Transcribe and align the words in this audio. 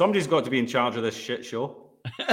Somebody's 0.00 0.26
got 0.26 0.46
to 0.46 0.50
be 0.50 0.58
in 0.58 0.66
charge 0.66 0.96
of 0.96 1.02
this 1.02 1.14
shit 1.14 1.44
show. 1.44 1.76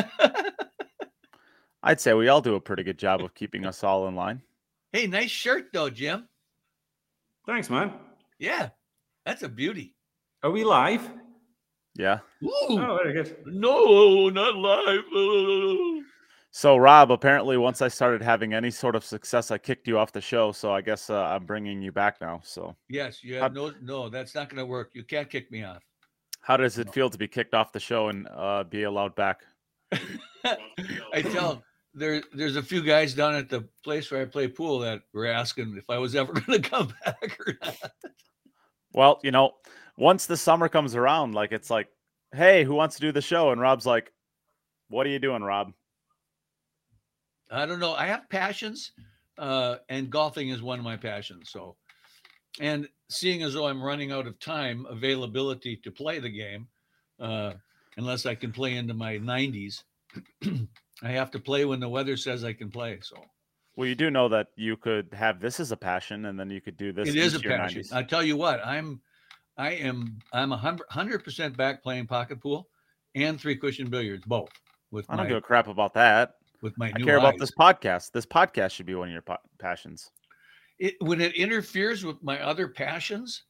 I'd 1.84 2.00
say 2.00 2.14
we 2.14 2.30
all 2.30 2.40
do 2.40 2.56
a 2.56 2.62
pretty 2.62 2.82
good 2.82 2.98
job 2.98 3.22
of 3.22 3.36
keeping 3.36 3.66
us 3.66 3.84
all 3.84 4.08
in 4.08 4.16
line. 4.16 4.42
Hey, 4.94 5.06
nice 5.06 5.32
shirt 5.32 5.66
though, 5.74 5.90
Jim. 5.90 6.30
Thanks, 7.46 7.70
man. 7.70 7.92
Yeah, 8.40 8.70
that's 9.26 9.44
a 9.44 9.50
beauty. 9.50 9.96
Are 10.44 10.50
we 10.50 10.64
live? 10.64 11.12
Yeah. 11.96 12.20
Ooh, 12.42 12.50
Oh, 12.70 13.00
very 13.04 13.12
good. 13.12 13.36
no, 13.46 14.30
not 14.30 14.56
live. 14.56 16.04
So 16.52 16.78
Rob, 16.78 17.12
apparently 17.12 17.58
once 17.58 17.82
I 17.82 17.90
started 17.90 18.22
having 18.22 18.54
any 18.54 18.72
sort 18.72 18.96
of 18.96 19.04
success, 19.04 19.52
I 19.52 19.58
kicked 19.58 19.90
you 19.90 20.00
off 20.00 20.14
the 20.14 20.22
show. 20.22 20.54
So 20.54 20.72
I 20.72 20.80
guess 20.80 21.10
uh, 21.10 21.22
I'm 21.22 21.46
bringing 21.46 21.82
you 21.82 21.92
back 21.92 22.22
now. 22.22 22.40
So 22.46 22.78
Yes, 22.88 23.26
you 23.26 23.36
have 23.36 23.54
no, 23.54 23.74
no, 23.82 24.08
that's 24.08 24.36
not 24.36 24.48
going 24.48 24.60
to 24.60 24.66
work. 24.66 24.92
You 24.94 25.04
can't 25.04 25.30
kick 25.30 25.52
me 25.52 25.66
off. 25.66 25.84
How 26.48 26.56
does 26.56 26.78
it 26.78 26.94
feel 26.94 27.10
to 27.10 27.18
be 27.18 27.28
kicked 27.28 27.54
off 27.54 27.74
the 27.74 27.80
show 27.80 28.08
and 28.08 28.26
uh, 28.34 28.64
be 28.64 28.84
allowed 28.84 29.14
back? 29.16 29.42
I 29.92 31.22
tell 31.22 31.62
there, 31.94 32.24
there's 32.32 32.56
a 32.56 32.64
few 32.64 32.82
guys 32.82 33.14
down 33.14 33.36
at 33.36 33.50
the 33.50 33.68
place 33.84 34.10
where 34.10 34.22
I 34.22 34.26
play 34.26 34.48
pool 34.48 34.80
that 34.80 35.02
were 35.14 35.26
asking 35.26 35.76
if 35.78 35.90
I 35.90 35.98
was 35.98 36.16
ever 36.16 36.32
going 36.40 36.62
to 36.62 36.70
come 36.70 36.94
back 37.04 37.38
or 37.46 37.54
not. 37.62 37.92
Well, 38.94 39.20
you 39.26 39.32
know, 39.32 39.56
once 39.98 40.26
the 40.26 40.38
summer 40.38 40.70
comes 40.70 40.96
around, 40.96 41.36
like 41.36 41.52
it's 41.52 41.70
like, 41.70 41.90
hey, 42.34 42.64
who 42.64 42.76
wants 42.76 42.96
to 42.96 43.02
do 43.02 43.12
the 43.12 43.22
show? 43.22 43.52
And 43.52 43.60
Rob's 43.60 43.86
like, 43.86 44.14
what 44.88 45.06
are 45.06 45.10
you 45.10 45.20
doing, 45.20 45.44
Rob? 45.44 45.74
I 47.52 47.66
don't 47.66 47.82
know. 47.82 47.94
I 47.94 48.08
have 48.08 48.30
passions, 48.30 48.94
uh, 49.38 49.78
and 49.90 50.10
golfing 50.10 50.48
is 50.48 50.62
one 50.62 50.80
of 50.80 50.86
my 50.86 50.96
passions. 50.96 51.50
So, 51.52 51.76
and 52.60 52.88
seeing 53.10 53.44
as 53.44 53.54
though 53.54 53.68
I'm 53.68 53.82
running 53.82 54.12
out 54.12 54.28
of 54.28 54.40
time 54.40 54.86
availability 54.90 55.78
to 55.78 55.92
play 55.92 56.20
the 56.20 56.30
game, 56.30 56.68
uh, 57.20 57.54
unless 57.98 58.26
I 58.26 58.36
can 58.36 58.52
play 58.52 58.76
into 58.76 58.94
my 58.94 59.18
90s, 59.18 59.84
I 61.04 61.10
have 61.10 61.32
to 61.32 61.40
play 61.40 61.66
when 61.66 61.80
the 61.80 61.90
weather 61.90 62.18
says 62.18 62.44
I 62.44 62.54
can 62.54 62.70
play. 62.70 63.00
So 63.02 63.18
Well, 63.76 63.88
you 63.88 63.96
do 63.96 64.10
know 64.10 64.30
that 64.30 64.48
you 64.56 64.78
could 64.78 65.14
have 65.14 65.40
this 65.40 65.60
as 65.60 65.72
a 65.72 65.78
passion, 65.78 66.26
and 66.26 66.40
then 66.40 66.50
you 66.50 66.62
could 66.62 66.78
do 66.78 66.92
this. 66.92 67.10
it 67.10 67.16
is 67.16 67.36
a 67.36 67.40
passion. 67.40 67.82
90s. 67.84 67.94
I 67.94 68.04
tell 68.04 68.24
you 68.24 68.38
what, 68.38 68.66
I'm, 68.66 69.02
I 69.58 69.72
am, 69.72 70.20
I'm 70.34 70.52
a 70.52 70.58
hundred 70.90 71.24
percent 71.24 71.58
back 71.58 71.84
playing 71.84 72.08
pocket 72.08 72.42
pool 72.42 72.68
and 73.16 73.40
three 73.40 73.56
cushion 73.56 73.90
billiards, 73.90 74.26
both 74.26 74.50
with 74.92 75.06
I 75.10 75.16
don't 75.16 75.26
my 75.26 75.30
give 75.30 75.38
a 75.38 75.42
crap 75.42 75.68
about 75.68 75.94
that. 75.96 76.36
with 76.62 76.78
my 76.78 76.88
I 76.96 77.00
care 77.00 77.18
about 77.18 77.38
this 77.40 77.52
podcast. 77.52 78.12
This 78.12 78.26
podcast 78.26 78.72
should 78.72 78.86
be 78.86 78.96
one 78.96 79.10
of 79.10 79.14
your 79.14 79.22
pa- 79.22 79.40
passions. 79.60 80.12
It 80.80 80.96
when 81.00 81.22
it 81.22 81.36
interferes 81.36 82.04
with 82.06 82.22
my 82.24 82.40
other 82.42 82.68
passions, 82.68 83.44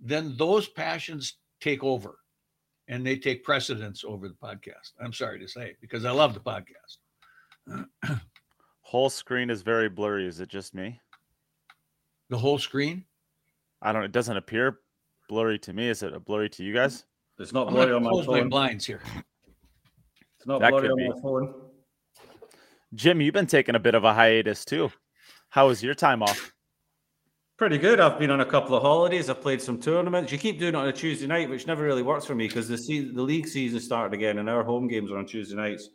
then 0.00 0.36
those 0.36 0.68
passions 0.68 1.38
take 1.60 1.82
over 1.84 2.18
and 2.88 3.04
they 3.06 3.16
take 3.16 3.44
precedence 3.44 4.04
over 4.04 4.28
the 4.28 4.34
podcast. 4.34 4.92
I'm 5.02 5.12
sorry 5.12 5.38
to 5.40 5.48
say, 5.48 5.74
because 5.80 6.04
I 6.04 6.10
love 6.10 6.34
the 6.34 6.40
podcast. 6.40 6.98
Whole 8.80 9.10
screen 9.10 9.50
is 9.50 9.62
very 9.62 9.88
blurry. 9.88 10.26
Is 10.26 10.40
it 10.40 10.48
just 10.48 10.74
me? 10.74 10.98
The 12.30 12.38
whole 12.38 12.58
screen. 12.58 13.04
I 13.82 13.92
don't. 13.92 14.04
It 14.04 14.12
doesn't 14.12 14.36
appear 14.36 14.80
blurry 15.28 15.58
to 15.60 15.72
me. 15.72 15.88
Is 15.88 16.02
it 16.02 16.24
blurry 16.24 16.48
to 16.50 16.64
you 16.64 16.72
guys? 16.72 17.04
It's 17.38 17.52
not 17.52 17.68
I'm 17.68 17.74
blurry 17.74 17.92
on 17.92 18.02
my 18.02 18.10
close 18.10 18.26
my 18.26 18.40
phone. 18.40 18.48
blinds 18.48 18.86
here. 18.86 19.02
It's 20.38 20.46
not 20.46 20.60
That 20.60 20.70
blurry 20.70 20.88
on 20.88 20.96
be. 20.96 21.08
my 21.08 21.20
phone. 21.20 21.54
Jim, 22.94 23.20
you've 23.20 23.34
been 23.34 23.46
taking 23.46 23.74
a 23.74 23.78
bit 23.78 23.94
of 23.94 24.04
a 24.04 24.14
hiatus 24.14 24.64
too. 24.64 24.90
How 25.50 25.68
was 25.68 25.82
your 25.82 25.94
time 25.94 26.22
off? 26.22 26.52
Pretty 27.56 27.78
good. 27.78 27.98
I've 27.98 28.18
been 28.18 28.30
on 28.30 28.40
a 28.40 28.46
couple 28.46 28.76
of 28.76 28.82
holidays. 28.82 29.28
I've 29.28 29.40
played 29.40 29.60
some 29.60 29.80
tournaments. 29.80 30.30
You 30.30 30.38
keep 30.38 30.60
doing 30.60 30.74
it 30.74 30.76
on 30.76 30.86
a 30.86 30.92
Tuesday 30.92 31.26
night, 31.26 31.50
which 31.50 31.66
never 31.66 31.82
really 31.82 32.04
works 32.04 32.24
for 32.24 32.34
me 32.36 32.46
because 32.46 32.68
the 32.68 32.76
se- 32.76 33.10
the 33.14 33.22
league 33.22 33.48
season 33.48 33.80
started 33.80 34.14
again, 34.14 34.38
and 34.38 34.48
our 34.48 34.62
home 34.62 34.86
games 34.86 35.10
are 35.10 35.18
on 35.18 35.26
Tuesday 35.26 35.56
nights, 35.56 35.88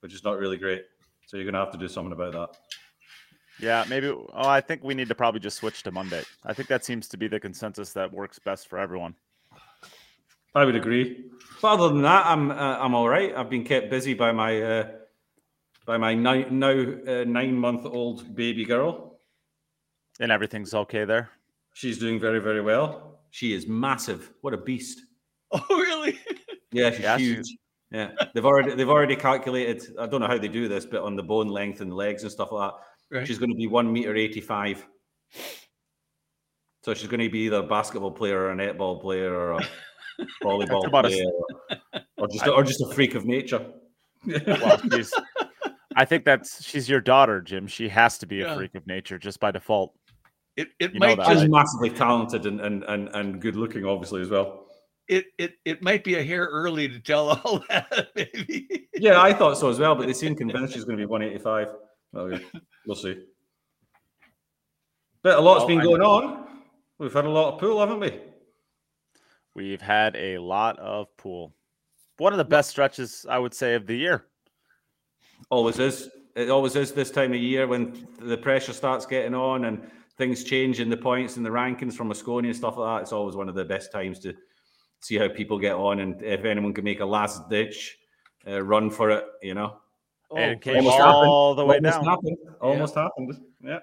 which 0.00 0.12
is 0.12 0.24
not 0.24 0.38
really 0.38 0.56
great. 0.56 0.82
So 1.26 1.36
you're 1.36 1.46
gonna 1.46 1.64
have 1.64 1.72
to 1.72 1.78
do 1.78 1.86
something 1.86 2.12
about 2.12 2.32
that. 2.32 2.58
Yeah, 3.60 3.84
maybe. 3.88 4.08
Oh, 4.08 4.26
I 4.34 4.60
think 4.60 4.82
we 4.82 4.94
need 4.94 5.08
to 5.08 5.14
probably 5.14 5.40
just 5.40 5.58
switch 5.58 5.82
to 5.84 5.92
Monday. 5.92 6.22
I 6.44 6.52
think 6.52 6.68
that 6.68 6.84
seems 6.84 7.06
to 7.08 7.16
be 7.16 7.28
the 7.28 7.38
consensus 7.38 7.92
that 7.92 8.12
works 8.12 8.38
best 8.38 8.68
for 8.68 8.78
everyone. 8.78 9.14
I 10.54 10.64
would 10.64 10.76
agree. 10.76 11.26
But 11.60 11.74
other 11.74 11.88
than 11.88 12.02
that, 12.02 12.26
I'm 12.26 12.50
uh, 12.50 12.54
I'm 12.54 12.94
all 12.94 13.08
right. 13.08 13.34
I've 13.36 13.50
been 13.50 13.64
kept 13.64 13.90
busy 13.90 14.14
by 14.14 14.32
my 14.32 14.62
uh, 14.62 14.88
by 15.88 15.96
my 15.96 16.14
ni- 16.14 16.50
now 16.50 16.76
uh, 17.12 17.24
nine 17.26 17.56
month 17.56 17.86
old 17.86 18.34
baby 18.36 18.64
girl. 18.64 19.18
And 20.20 20.30
everything's 20.30 20.74
okay 20.74 21.04
there. 21.06 21.30
She's 21.72 21.98
doing 21.98 22.20
very 22.20 22.40
very 22.40 22.60
well. 22.60 23.20
She 23.30 23.52
is 23.54 23.66
massive. 23.66 24.32
What 24.42 24.54
a 24.54 24.58
beast. 24.58 25.00
Oh, 25.50 25.64
really? 25.70 26.18
Yeah, 26.72 26.90
she's 26.90 27.00
Yeah, 27.00 27.16
she- 27.16 27.24
huge. 27.34 27.56
Yeah, 27.90 28.10
they've 28.34 28.44
already 28.44 28.74
they've 28.74 28.94
already 28.96 29.16
calculated. 29.16 29.78
I 29.98 30.06
don't 30.06 30.20
know 30.20 30.26
how 30.26 30.36
they 30.36 30.48
do 30.60 30.68
this, 30.68 30.84
but 30.84 31.00
on 31.02 31.16
the 31.16 31.22
bone 31.22 31.48
length 31.48 31.80
and 31.80 31.90
the 31.90 31.94
legs 31.96 32.22
and 32.22 32.30
stuff 32.30 32.52
like 32.52 32.70
that, 32.70 32.76
Right. 33.16 33.26
she's 33.26 33.38
going 33.38 33.48
to 33.48 33.56
be 33.56 33.66
one 33.66 33.90
meter 33.90 34.14
eighty 34.14 34.42
five. 34.42 34.86
So 36.84 36.92
she's 36.92 37.08
going 37.08 37.20
to 37.20 37.30
be 37.30 37.40
either 37.46 37.58
a 37.60 37.62
basketball 37.62 38.10
player 38.10 38.38
or 38.42 38.50
a 38.52 38.56
netball 38.56 39.00
player 39.00 39.32
or 39.34 39.52
a 39.52 39.60
volleyball 40.44 40.86
about 40.86 41.06
a 41.06 41.08
s- 41.08 41.14
player, 41.14 41.30
or, 42.18 42.24
or 42.24 42.28
just 42.28 42.46
a, 42.46 42.52
or 42.52 42.62
just 42.62 42.80
a 42.82 42.88
freak 42.94 43.14
of 43.14 43.24
nature. 43.24 43.64
Well, 44.26 44.78
she's. 44.92 45.10
I 45.98 46.04
think 46.04 46.24
that's 46.24 46.64
she's 46.64 46.88
your 46.88 47.00
daughter, 47.00 47.40
Jim. 47.40 47.66
She 47.66 47.88
has 47.88 48.18
to 48.18 48.26
be 48.26 48.40
a 48.40 48.46
Yeah. 48.46 48.54
freak 48.54 48.74
of 48.76 48.86
nature 48.86 49.18
just 49.18 49.40
by 49.40 49.50
default. 49.50 49.94
It 50.56 50.68
it 50.78 50.94
You 50.94 51.00
might 51.00 51.16
that, 51.18 51.26
just 51.26 51.40
She's 51.42 51.50
massively 51.50 51.90
talented 51.90 52.46
and, 52.46 52.60
and 52.60 52.84
and 52.84 53.08
and 53.14 53.40
good 53.40 53.56
looking, 53.56 53.84
obviously 53.84 54.20
as 54.22 54.28
well. 54.30 54.66
it 55.08 55.26
it 55.38 55.54
it 55.64 55.82
might 55.82 56.04
be 56.04 56.14
a 56.14 56.22
hair 56.22 56.44
early 56.46 56.88
to 56.88 57.00
tell 57.00 57.30
all 57.44 57.64
that. 57.68 58.08
Maybe. 58.14 58.88
Yeah, 58.94 59.20
I 59.20 59.32
thought 59.32 59.58
so 59.58 59.68
as 59.70 59.78
well, 59.80 59.96
but 59.96 60.06
they 60.06 60.12
seem 60.12 60.36
convinced 60.42 60.72
she's 60.74 60.84
going 60.84 60.98
to 60.98 61.02
be 61.02 61.06
one 61.06 61.22
eighty 61.22 61.38
five. 61.38 61.68
Well, 62.12 62.38
we'll 62.86 62.96
see. 62.96 63.24
But 65.22 65.36
a 65.38 65.40
lot's 65.40 65.60
Well, 65.60 65.68
been 65.68 65.80
going 65.82 66.02
on. 66.02 66.46
We've 66.98 67.12
had 67.12 67.24
a 67.24 67.30
lot 67.30 67.54
of 67.54 67.60
pool, 67.60 67.80
haven't 67.80 68.00
we? 68.00 68.20
We've 69.54 69.80
had 69.80 70.14
a 70.16 70.38
lot 70.38 70.78
of 70.78 71.14
pool. 71.16 71.54
One 72.18 72.32
of 72.32 72.38
the 72.38 72.44
best 72.44 72.70
stretches, 72.70 73.26
I 73.28 73.38
would 73.38 73.52
say, 73.54 73.74
of 73.74 73.86
the 73.86 73.96
year. 73.96 74.26
Always 75.50 75.78
is. 75.78 76.10
It 76.36 76.50
always 76.50 76.76
is 76.76 76.92
this 76.92 77.10
time 77.10 77.32
of 77.32 77.40
year 77.40 77.66
when 77.66 78.06
the 78.20 78.36
pressure 78.36 78.72
starts 78.72 79.06
getting 79.06 79.34
on 79.34 79.64
and 79.64 79.90
things 80.16 80.44
change 80.44 80.78
in 80.80 80.88
the 80.88 80.96
points 80.96 81.36
and 81.36 81.44
the 81.44 81.50
rankings 81.50 81.94
from 81.94 82.08
Mosconi 82.10 82.46
and 82.46 82.56
stuff 82.56 82.76
like 82.76 82.96
that. 82.98 83.02
It's 83.02 83.12
always 83.12 83.34
one 83.34 83.48
of 83.48 83.54
the 83.54 83.64
best 83.64 83.90
times 83.92 84.18
to 84.20 84.34
see 85.00 85.16
how 85.16 85.28
people 85.28 85.58
get 85.58 85.74
on 85.74 86.00
and 86.00 86.20
if 86.22 86.44
anyone 86.44 86.72
can 86.74 86.84
make 86.84 87.00
a 87.00 87.04
last 87.04 87.48
ditch 87.48 87.96
uh, 88.46 88.62
run 88.62 88.90
for 88.90 89.10
it, 89.10 89.24
you 89.42 89.54
know. 89.54 89.78
and 90.36 90.52
it 90.52 90.56
Oh, 90.56 90.60
came 90.60 90.76
almost 90.86 91.00
all 91.00 91.54
the 91.54 91.64
way 91.64 91.76
Almost 91.76 91.96
down. 91.96 92.04
happened. 92.04 92.36
Almost 92.60 92.94
happened. 92.94 93.40
Yeah. 93.62 93.78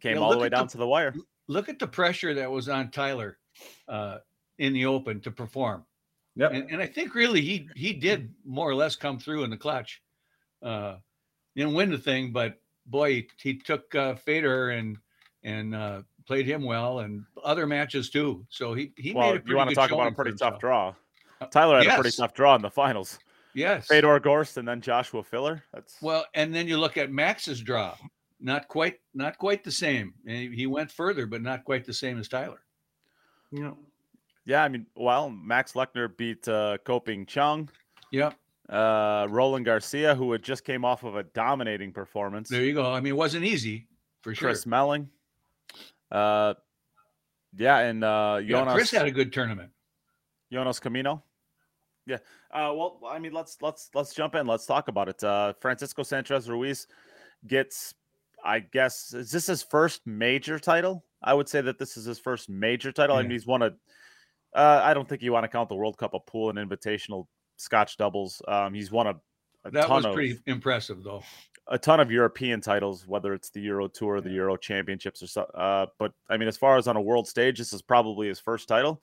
Came 0.00 0.16
Yeah, 0.16 0.22
all 0.22 0.30
the 0.32 0.38
way 0.38 0.46
at 0.46 0.50
the- 0.50 0.56
down 0.56 0.68
to 0.68 0.78
the 0.78 0.86
wire. 0.86 1.14
look 1.48 1.68
at 1.68 1.78
the 1.78 1.86
pressure 1.86 2.34
that 2.34 2.50
was 2.50 2.68
on 2.68 2.90
Tyler 2.90 3.38
uh, 3.88 4.18
in 4.58 4.72
the 4.74 4.86
open 4.86 5.20
to 5.22 5.30
perform. 5.30 5.84
Yep. 6.36 6.52
And, 6.52 6.70
and 6.70 6.82
I 6.82 6.86
think 6.86 7.14
really 7.14 7.40
he 7.40 7.68
he 7.74 7.92
did 7.94 8.32
more 8.44 8.68
or 8.68 8.74
less 8.74 8.94
come 8.94 9.18
through 9.18 9.42
in 9.44 9.50
the 9.50 9.56
clutch. 9.56 10.02
Uh, 10.62 10.96
didn't 11.54 11.74
win 11.74 11.90
the 11.90 11.98
thing, 11.98 12.32
but 12.32 12.60
boy, 12.86 13.12
he, 13.14 13.28
he 13.42 13.58
took 13.58 13.94
uh, 13.94 14.14
Fedor 14.14 14.70
and 14.70 14.98
and 15.42 15.74
uh, 15.74 16.02
played 16.26 16.46
him 16.46 16.64
well, 16.64 17.00
and 17.00 17.24
other 17.44 17.66
matches 17.66 18.10
too. 18.10 18.44
So 18.50 18.74
he 18.74 18.92
he 18.96 19.12
Well, 19.12 19.28
made 19.32 19.36
a 19.36 19.40
pretty 19.40 19.50
you 19.50 19.56
want 19.56 19.70
to 19.70 19.76
talk 19.76 19.90
about 19.90 20.00
a 20.00 20.02
showing 20.04 20.14
for 20.14 20.22
pretty 20.24 20.36
tough 20.36 20.54
himself. 20.54 20.60
draw. 20.60 20.94
Uh, 21.40 21.46
Tyler 21.46 21.78
had 21.78 21.86
a 21.86 22.00
pretty 22.00 22.16
tough 22.16 22.34
draw 22.34 22.54
in 22.56 22.62
the 22.62 22.70
finals. 22.70 23.18
Yes. 23.54 23.86
Fedor 23.86 24.20
Gorst 24.20 24.58
and 24.58 24.68
then 24.68 24.80
Joshua 24.82 25.22
Filler. 25.22 25.62
That's 25.72 25.96
Well, 26.02 26.26
and 26.34 26.54
then 26.54 26.68
you 26.68 26.78
look 26.78 26.96
at 26.98 27.10
Max's 27.10 27.60
draw. 27.62 27.94
Not 28.38 28.68
quite 28.68 29.00
not 29.14 29.38
quite 29.38 29.64
the 29.64 29.72
same. 29.72 30.12
He, 30.26 30.50
he 30.54 30.66
went 30.66 30.90
further, 30.90 31.24
but 31.26 31.40
not 31.40 31.64
quite 31.64 31.86
the 31.86 31.94
same 31.94 32.18
as 32.18 32.28
Tyler. 32.28 32.60
Yeah. 33.50 33.72
yeah. 34.44 34.62
I 34.62 34.68
mean, 34.68 34.86
well, 34.94 35.30
Max 35.30 35.72
Lechner 35.72 36.14
beat 36.14 36.46
uh, 36.48 36.76
Ko 36.84 37.00
Ping 37.00 37.24
Chung, 37.24 37.70
Yep. 38.10 38.34
Uh, 38.68 39.26
Roland 39.30 39.64
Garcia, 39.64 40.14
who 40.14 40.32
had 40.32 40.42
just 40.42 40.64
came 40.64 40.84
off 40.84 41.04
of 41.04 41.14
a 41.16 41.22
dominating 41.22 41.92
performance. 41.92 42.48
There 42.48 42.64
you 42.64 42.74
go. 42.74 42.92
I 42.92 43.00
mean, 43.00 43.12
it 43.12 43.16
wasn't 43.16 43.44
easy 43.44 43.86
for 44.22 44.34
sure. 44.34 44.48
Chris 44.48 44.66
Melling. 44.66 45.08
Uh, 46.10 46.54
yeah, 47.56 47.78
and 47.78 48.02
uh, 48.02 48.40
Yeah, 48.42 48.48
Jonas, 48.48 48.74
Chris 48.74 48.90
had 48.90 49.06
a 49.06 49.10
good 49.10 49.32
tournament. 49.32 49.70
Jonas 50.52 50.80
Comino. 50.80 51.22
Yeah. 52.06 52.18
Uh, 52.52 52.72
well, 52.74 53.00
I 53.08 53.18
mean, 53.18 53.32
let's 53.32 53.58
let's 53.60 53.90
let's 53.94 54.14
jump 54.14 54.34
in. 54.34 54.46
Let's 54.46 54.66
talk 54.66 54.88
about 54.88 55.08
it. 55.08 55.22
Uh, 55.22 55.52
Francisco 55.60 56.02
Sanchez 56.02 56.48
Ruiz 56.48 56.86
gets, 57.46 57.94
I 58.44 58.60
guess, 58.60 59.12
is 59.12 59.30
this 59.30 59.46
his 59.46 59.62
first 59.62 60.06
major 60.06 60.58
title? 60.58 61.04
I 61.22 61.34
would 61.34 61.48
say 61.48 61.60
that 61.60 61.78
this 61.78 61.96
is 61.96 62.04
his 62.04 62.18
first 62.18 62.48
major 62.48 62.92
title. 62.92 63.16
I 63.16 63.22
mean, 63.22 63.32
he's 63.32 63.46
won 63.46 63.62
a. 63.62 63.70
Uh, 64.54 64.80
I 64.82 64.94
don't 64.94 65.08
think 65.08 65.22
you 65.22 65.32
want 65.32 65.44
to 65.44 65.48
count 65.48 65.68
the 65.68 65.74
World 65.74 65.98
Cup 65.98 66.14
of 66.14 66.24
pool 66.26 66.50
and 66.50 66.58
invitational 66.58 67.26
Scotch 67.56 67.96
doubles. 67.96 68.40
Um, 68.48 68.74
he's 68.74 68.90
won 68.90 69.06
a, 69.06 69.14
a 69.64 69.70
That 69.70 69.86
ton 69.86 69.96
was 69.96 70.04
of 70.06 70.14
pretty 70.14 70.38
impressive, 70.46 71.02
though. 71.02 71.22
a 71.68 71.78
ton 71.78 72.00
of 72.00 72.10
European 72.10 72.60
titles, 72.60 73.06
whether 73.06 73.34
it's 73.34 73.50
the 73.50 73.60
Euro 73.62 73.88
Tour, 73.88 74.20
the 74.20 74.30
Euro 74.30 74.56
Championships, 74.56 75.22
or 75.22 75.26
so. 75.26 75.42
Uh, 75.42 75.86
but 75.98 76.12
I 76.28 76.36
mean, 76.36 76.48
as 76.48 76.56
far 76.56 76.76
as 76.76 76.86
on 76.88 76.96
a 76.96 77.00
world 77.00 77.26
stage, 77.28 77.58
this 77.58 77.72
is 77.72 77.82
probably 77.82 78.28
his 78.28 78.38
first 78.40 78.68
title. 78.68 79.02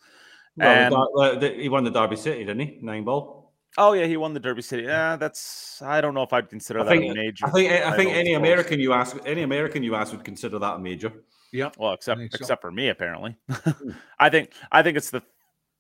Well, 0.56 0.70
And- 0.70 0.94
the 0.94 1.20
uh, 1.22 1.40
the- 1.40 1.50
he 1.62 1.70
won 1.70 1.84
the 1.84 1.92
Derby 1.92 2.16
City, 2.16 2.40
didn't 2.46 2.60
he? 2.60 2.80
Nine 2.82 3.04
ball. 3.04 3.42
Oh 3.76 3.94
yeah, 3.94 4.06
he 4.06 4.18
won 4.18 4.36
the 4.36 4.40
Derby 4.40 4.62
City. 4.62 4.84
Yeah, 4.84 5.16
that's. 5.16 5.82
I 5.82 6.00
don't 6.00 6.14
know 6.14 6.22
if 6.22 6.32
I'd 6.32 6.48
consider 6.48 6.82
I 6.82 6.84
that 6.84 6.90
think- 6.92 7.12
a 7.12 7.16
major. 7.16 7.46
I 7.48 7.50
think 7.50 7.72
I 7.72 7.98
think 7.98 8.12
any 8.12 8.30
close. 8.30 8.38
American 8.38 8.80
you 8.80 8.94
ask 8.94 9.18
any 9.26 9.42
American 9.42 9.82
you 9.82 9.96
ask 9.96 10.12
would 10.14 10.24
consider 10.24 10.60
that 10.60 10.76
a 10.76 10.80
major. 10.80 11.12
Yeah. 11.52 11.70
Well, 11.80 11.94
except 11.94 12.20
think 12.20 12.32
so. 12.34 12.38
except 12.40 12.62
for 12.62 12.72
me, 12.72 12.90
apparently. 12.90 13.36
I 14.20 14.30
think 14.30 14.52
I 14.72 14.84
think 14.84 14.96
it's 14.98 15.10
the 15.10 15.24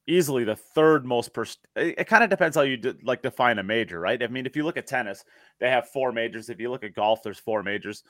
easily 0.07 0.44
the 0.44 0.55
third 0.55 1.05
most. 1.05 1.33
Pers- 1.33 1.57
it 1.75 1.95
it 2.00 2.07
kind 2.07 2.23
of 2.23 2.29
depends 2.29 2.55
how 2.55 2.63
you 2.63 2.77
de- 2.77 2.95
like 3.03 3.21
define 3.21 3.59
a 3.59 3.63
major, 3.63 4.00
right? 4.00 4.21
I 4.21 4.27
mean, 4.27 4.45
if 4.45 4.55
you 4.55 4.63
look 4.63 4.77
at 4.77 4.88
tennis, 4.88 5.23
they 5.59 5.69
have 5.69 5.89
four 5.89 6.11
majors. 6.11 6.50
If 6.50 6.59
you 6.59 6.69
look 6.69 6.83
at 6.83 6.94
golf, 6.94 7.23
there's 7.23 7.39
four 7.39 7.63
majors. 7.63 8.03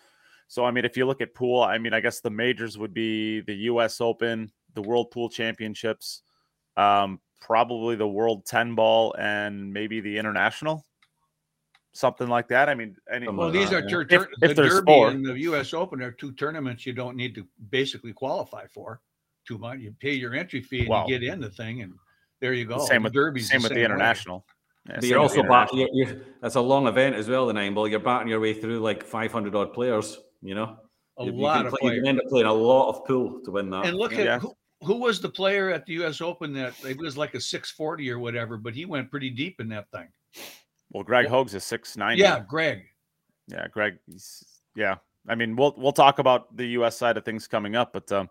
So 0.48 0.66
I 0.66 0.72
mean, 0.72 0.86
if 0.86 0.98
you 0.98 1.06
look 1.06 1.22
at 1.22 1.34
pool, 1.34 1.62
I 1.62 1.78
mean, 1.78 1.94
I 1.94 2.00
guess 2.00 2.19
the 2.19 2.30
majors 2.30 2.78
would 2.78 2.94
be 2.94 3.42
the 3.42 3.56
U.S. 3.72 4.01
Open, 4.01 4.51
the 4.74 4.81
World 4.81 5.12
Pool 5.12 5.30
Championships, 5.30 6.22
um, 6.78 7.19
probably 7.42 7.96
the 7.96 8.07
World 8.07 8.46
Ten 8.46 8.75
Ball, 8.75 9.16
and 9.18 9.72
maybe 9.72 10.00
the 10.01 10.18
International, 10.18 10.86
something 11.94 12.28
like 12.28 12.48
that. 12.50 12.69
I 12.69 12.75
mean, 12.75 12.96
any, 13.12 13.28
Well, 13.28 13.51
these 13.51 13.72
are 13.72 13.88
tur- 13.88 14.01
If- 14.01 14.10
tur- 14.10 14.30
if 14.42 14.56
the 14.56 14.63
Derby 14.63 14.86
four. 14.92 15.10
and 15.10 15.25
the 15.25 15.39
U.S. 15.42 15.74
Open 15.74 16.01
are 16.01 16.12
two 16.12 16.34
tournaments 16.34 16.86
you 16.86 16.94
don't 16.94 17.16
need 17.16 17.34
to 17.36 17.48
basically 17.69 18.13
qualify 18.13 18.68
for 18.68 19.01
too 19.45 19.57
much. 19.57 19.80
You 19.80 19.94
pay 20.00 20.13
your 20.13 20.34
entry 20.34 20.62
fee 20.62 20.81
and 20.81 20.90
Well, 20.90 21.06
you 21.10 21.19
get 21.19 21.28
in 21.34 21.40
the 21.42 21.50
thing, 21.50 21.81
and 21.81 21.94
there 22.42 22.54
you 22.54 22.66
go. 22.66 22.80
same 22.80 23.01
The 23.04 23.07
with 23.07 23.13
Derby's 23.13 23.50
same 23.50 23.62
with 23.62 23.69
same 23.69 23.80
the. 23.80 23.86
International. 23.86 24.45
Yeah, 24.90 24.95
But 24.95 25.04
you're 25.06 25.19
also 25.19 25.44
bat- 25.44 25.69
you're, 25.74 25.88
you're, 25.94 26.22
that's 26.42 26.56
a 26.56 26.62
long 26.62 26.88
event 26.88 27.16
as 27.16 27.30
well, 27.30 27.45
the 27.48 27.54
nine 27.54 27.74
ball. 27.74 27.88
You're 27.88 28.00
batting 28.01 28.28
your 28.28 28.42
way 28.42 28.54
through 28.54 28.80
like 28.80 29.04
500 29.06 29.56
odd 29.56 29.74
players. 29.74 30.18
You 30.42 30.56
know, 30.56 30.78
A 31.18 31.24
You- 31.25 31.31
you 31.31 31.38
lot 31.42 31.57
can 31.60 31.68
of 31.68 31.72
play- 31.74 31.78
You 31.81 31.90
players. 31.90 32.00
can 32.01 32.07
end 32.10 32.19
up 32.19 32.25
playing 32.28 32.48
a 32.48 32.54
lot 32.54 32.90
of 32.90 33.06
pool 33.06 33.40
to 33.45 33.51
win 33.51 33.69
that. 33.69 33.86
And 33.86 33.95
look 33.95 34.12
Yeah. 34.12 34.36
at 34.36 34.42
who, 34.42 34.54
who 34.84 34.95
was 34.98 35.22
the 35.22 35.30
player 35.30 35.69
at 35.72 35.86
the 35.86 35.94
U.S. 35.94 36.19
Open 36.19 36.51
that 36.54 36.74
it 36.86 36.98
was 36.98 37.16
like 37.16 37.34
a 37.34 37.39
640 37.39 38.12
or 38.12 38.19
whatever, 38.19 38.57
but 38.57 38.74
he 38.74 38.84
went 38.84 39.10
pretty 39.10 39.30
deep 39.30 39.62
in 39.62 39.69
that 39.69 39.89
thing. 39.92 40.10
Well, 40.92 41.04
Greg 41.04 41.28
Hogue's 41.28 41.54
is 41.54 41.63
six 41.63 41.96
nine. 41.96 42.18
Yeah, 42.18 42.42
Greg. 42.46 42.84
yeah, 43.48 43.68
Greg. 43.69 43.98
He's, 44.06 44.44
yeah, 44.75 44.96
I 45.30 45.36
mean, 45.36 45.56
we'll 45.56 45.74
we'll 45.78 45.94
talk 45.94 46.19
about 46.19 46.56
the 46.57 46.66
U.S. 46.80 46.98
side 46.98 47.16
of 47.16 47.24
things 47.24 47.48
coming 47.48 47.75
up, 47.78 47.94
but 47.94 48.12
um, 48.12 48.30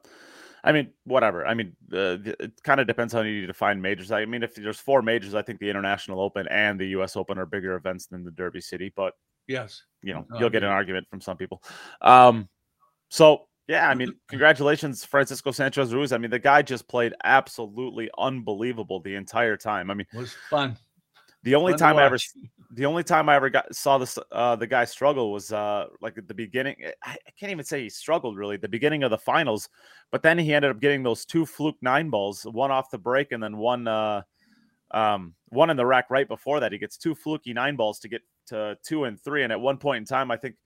I 0.64 0.72
mean, 0.72 0.90
whatever. 1.04 1.44
I 1.46 1.54
mean, 1.54 1.76
uh, 1.92 2.18
it 2.24 2.62
kind 2.62 2.80
of 2.80 2.86
depends 2.86 3.14
on 3.14 3.24
how 3.24 3.28
you 3.28 3.46
define 3.46 3.80
majors. 3.80 4.12
I 4.12 4.24
mean, 4.24 4.42
if 4.42 4.54
there's 4.54 4.78
four 4.78 5.02
majors, 5.02 5.34
I 5.34 5.42
think 5.42 5.58
the 5.58 5.68
International 5.68 6.20
Open 6.20 6.46
and 6.48 6.78
the 6.78 6.86
U.S. 6.88 7.16
Open 7.16 7.38
are 7.38 7.46
bigger 7.46 7.74
events 7.74 8.06
than 8.06 8.24
the 8.24 8.30
Derby 8.30 8.60
City, 8.60 8.92
but 8.94 9.14
Yes. 9.48 9.82
you 10.02 10.14
know, 10.14 10.24
No, 10.30 10.38
you'll 10.38 10.50
get 10.50 10.62
an 10.62 10.68
argument 10.68 11.08
from 11.10 11.20
some 11.20 11.36
people. 11.36 11.62
Um, 12.00 12.48
so 13.08 13.48
yeah, 13.66 13.88
I 13.88 13.94
mean, 13.94 14.14
congratulations, 14.28 15.04
Francisco 15.04 15.50
Sanchez 15.50 15.92
Ruiz. 15.92 16.12
I 16.12 16.18
mean, 16.18 16.30
the 16.30 16.38
guy 16.38 16.62
just 16.62 16.88
played 16.88 17.14
absolutely 17.24 18.08
unbelievable 18.18 19.00
the 19.00 19.16
entire 19.16 19.56
time. 19.56 19.90
I 19.90 19.94
mean, 19.94 20.06
It 20.12 20.18
was 20.18 20.34
fun. 20.48 20.76
The 21.42 21.54
only 21.54 21.72
Fun 21.72 21.78
time 21.78 21.96
I 21.98 22.04
ever 22.04 22.18
the 22.74 22.86
only 22.86 23.04
time 23.04 23.28
I 23.28 23.36
ever 23.36 23.50
got 23.50 23.74
saw 23.74 23.98
this 23.98 24.18
uh 24.30 24.56
the 24.56 24.66
guy 24.66 24.84
struggle 24.84 25.32
was 25.32 25.52
uh 25.52 25.86
like 26.00 26.18
at 26.18 26.28
the 26.28 26.34
beginning. 26.34 26.76
eh, 26.82 26.92
I, 27.04 27.12
I 27.12 27.30
can't 27.38 27.52
even 27.52 27.64
say 27.64 27.82
he 27.82 27.90
struggled 27.90 28.36
really 28.36 28.56
the 28.56 28.68
beginning 28.68 29.02
of 29.02 29.10
the 29.10 29.18
finals, 29.18 29.68
but 30.10 30.22
then 30.22 30.38
he 30.38 30.54
ended 30.54 30.70
up 30.70 30.80
getting 30.80 31.02
those 31.02 31.24
two 31.24 31.46
fluke 31.46 31.76
nine 31.82 32.10
balls, 32.10 32.44
one 32.44 32.70
off 32.70 32.90
the 32.90 32.98
break 32.98 33.32
and 33.32 33.42
then 33.42 33.56
one 33.56 33.88
uh 33.88 34.22
um 34.92 35.34
one 35.48 35.70
in 35.70 35.76
the 35.76 35.86
rack 35.86 36.10
right 36.10 36.28
before 36.28 36.60
that. 36.60 36.72
He 36.72 36.78
gets 36.78 36.96
two 36.96 37.14
fluky 37.14 37.52
nine 37.52 37.76
balls 37.76 37.98
to 38.00 38.08
get 38.08 38.22
to 38.46 38.76
two 38.84 39.04
and 39.04 39.20
three. 39.20 39.42
And 39.42 39.52
at 39.52 39.60
one 39.60 39.78
point 39.78 39.98
in 39.98 40.04
time, 40.04 40.30
I 40.30 40.36
think 40.36 40.56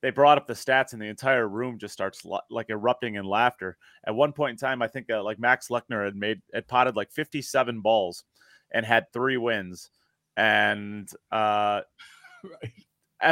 they 0.00 0.10
brought 0.10 0.38
up 0.38 0.46
the 0.46 0.54
stats 0.54 0.92
and 0.92 1.02
the 1.02 1.06
entire 1.06 1.48
room 1.48 1.78
just 1.78 1.92
starts 1.92 2.24
lo- 2.24 2.40
like 2.50 2.70
erupting 2.70 3.16
in 3.16 3.24
laughter. 3.24 3.76
At 4.06 4.14
one 4.14 4.32
point 4.32 4.52
in 4.52 4.56
time, 4.56 4.80
I 4.80 4.88
think 4.88 5.10
uh, 5.10 5.22
like 5.22 5.40
Max 5.40 5.68
Lechner 5.68 6.04
had 6.04 6.14
made 6.14 6.40
had 6.54 6.68
potted 6.68 6.94
like 6.94 7.10
57 7.10 7.80
balls 7.80 8.24
and 8.72 8.86
had 8.86 9.12
three 9.12 9.36
wins 9.36 9.90
and 10.38 11.10
uh 11.32 11.80
Right. 12.44 12.72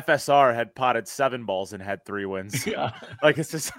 FSR 0.07 0.53
had 0.53 0.75
potted 0.75 1.07
seven 1.07 1.45
balls 1.45 1.73
and 1.73 1.81
had 1.83 2.05
three 2.05 2.27
wins. 2.33 2.67
Yeah. 2.67 2.91
like 3.23 3.39
it's 3.39 3.53
just 3.53 3.73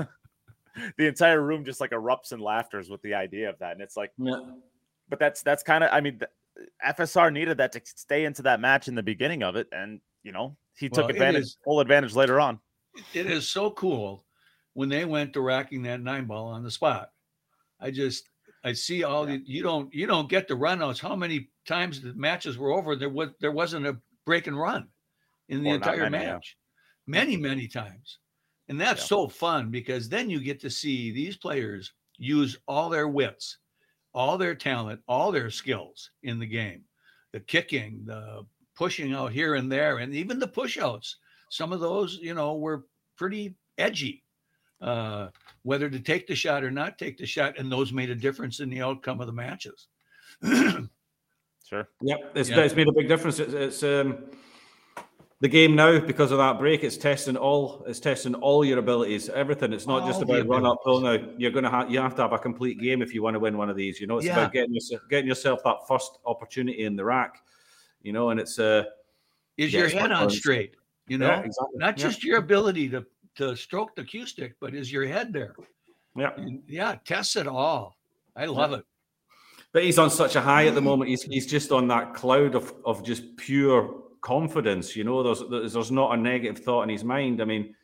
the 0.97 1.05
entire 1.07 1.41
room 1.41 1.65
just 1.65 1.81
like 1.81 1.91
erupts 1.91 2.31
in 2.31 2.39
laughters 2.39 2.89
with 2.89 3.01
the 3.01 3.13
idea 3.13 3.49
of 3.49 3.59
that. 3.59 3.73
And 3.73 3.81
it's 3.81 3.97
like, 3.97 4.11
Yeah. 4.17 4.39
but 5.09 5.19
that's 5.19 5.41
that's 5.43 5.63
kind 5.63 5.83
of 5.83 5.89
I 5.91 5.99
mean, 5.99 6.21
FSR 6.85 7.31
needed 7.33 7.57
that 7.57 7.73
to 7.73 7.81
stay 7.83 8.23
into 8.23 8.41
that 8.43 8.61
match 8.61 8.87
in 8.87 8.95
the 8.95 9.03
beginning 9.03 9.43
of 9.43 9.55
it, 9.57 9.67
and 9.73 9.99
you 10.23 10.31
know 10.31 10.55
he 10.75 10.87
took 10.87 10.99
Well, 11.03 11.09
it 11.09 11.15
advantage, 11.15 11.41
is- 11.43 11.57
full 11.65 11.81
advantage 11.81 12.15
later 12.15 12.39
on. 12.39 12.59
it 13.13 13.25
is 13.25 13.47
so 13.49 13.69
cool 13.71 14.25
when 14.73 14.87
they 14.89 15.03
went 15.05 15.33
to 15.33 15.41
racking 15.41 15.83
that 15.83 16.01
nine 16.01 16.25
ball 16.25 16.47
on 16.47 16.63
the 16.63 16.71
spot. 16.71 17.09
I 17.81 17.91
just 17.91 18.29
I 18.67 18.73
see 18.73 19.03
all 19.03 19.25
the 19.25 19.41
you 19.45 19.63
don't 19.63 19.93
you 19.93 20.05
don't 20.05 20.29
get 20.29 20.47
the 20.47 20.53
runouts. 20.55 20.99
How 20.99 21.15
many 21.15 21.49
times 21.65 22.01
the 22.01 22.13
matches 22.13 22.57
were 22.57 22.71
over? 22.71 22.95
There 22.95 23.09
was 23.09 23.29
there 23.39 23.53
wasn't 23.53 23.87
a 23.87 23.97
break 24.25 24.47
and 24.47 24.59
run 24.59 24.89
in 25.47 25.63
the 25.63 25.71
Or 25.71 25.75
entire 25.75 26.09
many, 26.09 26.25
yeah. 26.25 26.33
match. 26.33 26.57
Many, 27.05 27.33
mm-hmm. 27.35 27.43
many 27.43 27.67
times. 27.67 28.19
And 28.67 28.79
that's 28.79 29.01
Yeah. 29.03 29.07
so 29.07 29.27
fun 29.29 29.71
because 29.71 30.09
then 30.09 30.29
you 30.29 30.41
get 30.41 30.59
to 30.61 30.69
see 30.69 31.11
these 31.11 31.37
players 31.37 31.93
use 32.17 32.57
all 32.67 32.89
their 32.89 33.07
wits, 33.07 33.59
all 34.13 34.37
their 34.37 34.55
talent, 34.55 34.99
all 35.07 35.31
their 35.31 35.49
skills 35.49 36.11
in 36.23 36.39
the 36.39 36.45
game. 36.45 36.83
The 37.31 37.39
kicking, 37.39 38.03
the 38.05 38.45
pushing 38.75 39.13
out 39.13 39.31
here 39.31 39.55
and 39.55 39.71
there, 39.71 39.99
and 39.99 40.13
even 40.13 40.39
the 40.39 40.47
push 40.47 40.77
outs. 40.77 41.17
Some 41.49 41.71
of 41.71 41.79
those, 41.79 42.19
you 42.21 42.33
know, 42.33 42.57
were 42.57 42.85
pretty 43.17 43.55
edgy. 43.77 44.23
Uh, 44.79 45.29
whether 45.63 45.89
to 45.89 45.99
take 45.99 46.27
the 46.27 46.35
shot 46.35 46.63
or 46.63 46.69
not 46.71 46.97
take 46.99 47.17
the 47.17 47.25
shot, 47.25 47.57
and 47.57 47.71
those 47.71 47.91
made 47.91 48.09
a 48.09 48.15
difference 48.15 48.59
in 48.59 48.69
the 48.69 48.81
outcome 48.81 49.19
of 49.19 49.27
the 49.27 49.33
matches. 49.33 49.87
Sure. 51.67 51.89
Yep, 52.01 52.31
it's, 52.35 52.49
Yeah. 52.49 52.61
it's 52.61 52.75
made 52.75 52.87
a 52.87 52.93
big 52.93 53.09
difference. 53.09 53.39
It's, 53.39 53.51
it's 53.53 53.83
um, 53.83 54.19
the 55.41 55.49
game 55.49 55.75
now 55.75 55.99
because 55.99 56.31
of 56.31 56.37
that 56.37 56.59
break. 56.59 56.81
It's 56.85 56.95
testing 56.95 57.35
all. 57.35 57.83
It's 57.85 57.99
testing 57.99 58.35
all 58.35 58.63
your 58.63 58.79
abilities, 58.79 59.27
everything. 59.27 59.73
It's 59.73 59.85
not 59.85 60.07
just 60.07 60.21
All 60.21 60.25
the 60.25 60.39
about 60.41 60.47
run 60.47 60.65
uphill 60.65 61.01
now. 61.01 61.17
You're 61.37 61.51
gonna 61.51 61.69
have 61.69 61.91
you 61.91 61.99
have 61.99 62.15
to 62.15 62.21
have 62.21 62.31
a 62.31 62.39
complete 62.39 62.79
game 62.79 63.01
if 63.01 63.13
you 63.13 63.21
want 63.21 63.33
to 63.33 63.39
win 63.41 63.57
one 63.57 63.69
of 63.69 63.75
these. 63.75 63.99
You 63.99 64.07
know, 64.07 64.17
it's 64.17 64.27
Yeah. 64.27 64.39
about 64.39 64.53
getting 64.53 64.73
yourself 64.73 65.01
getting 65.09 65.27
yourself 65.27 65.59
that 65.65 65.79
first 65.89 66.19
opportunity 66.25 66.85
in 66.85 66.95
the 66.95 67.03
rack. 67.03 67.43
You 68.01 68.13
know, 68.13 68.29
and 68.29 68.39
it's 68.39 68.57
uh, 68.59 68.85
Is 69.57 69.73
Yeah, 69.73 69.81
your 69.81 69.89
head 69.89 70.13
on 70.13 70.29
straight? 70.29 70.75
You 71.07 71.17
know, 71.17 71.27
yeah, 71.27 71.41
exactly. 71.41 71.79
not 71.79 71.97
Yeah. 71.97 72.07
just 72.07 72.23
your 72.23 72.37
ability 72.37 72.87
to 72.89 73.05
to 73.37 73.55
stroke 73.55 73.95
the 73.95 74.03
cue 74.03 74.25
stick, 74.25 74.55
but 74.59 74.73
is 74.75 74.91
your 74.91 75.07
head 75.07 75.31
there? 75.33 75.55
yeah. 76.15 76.31
And 76.37 76.61
yeah, 76.67 76.95
tests 77.05 77.35
it 77.35 77.47
all. 77.47 77.95
I 78.35 78.45
love 78.45 78.73
it. 78.73 78.85
But 79.73 79.83
he's 79.83 79.99
on 79.99 80.09
such 80.09 80.35
a 80.35 80.41
high 80.41 80.67
at 80.67 80.75
the 80.75 80.81
moment. 80.81 81.09
He's 81.09 81.23
he's 81.23 81.45
just 81.45 81.71
on 81.71 81.87
that 81.89 82.13
cloud 82.13 82.55
of 82.55 82.73
of 82.85 83.03
just 83.03 83.35
pure 83.37 84.03
confidence. 84.21 84.95
You 84.95 85.03
know, 85.03 85.21
there's 85.23 85.43
there's, 85.49 85.73
there's 85.73 85.91
not 85.91 86.13
a 86.13 86.17
negative 86.17 86.63
thought 86.63 86.83
in 86.83 86.89
his 86.89 87.03
mind. 87.03 87.41
I 87.41 87.45
mean, 87.45 87.75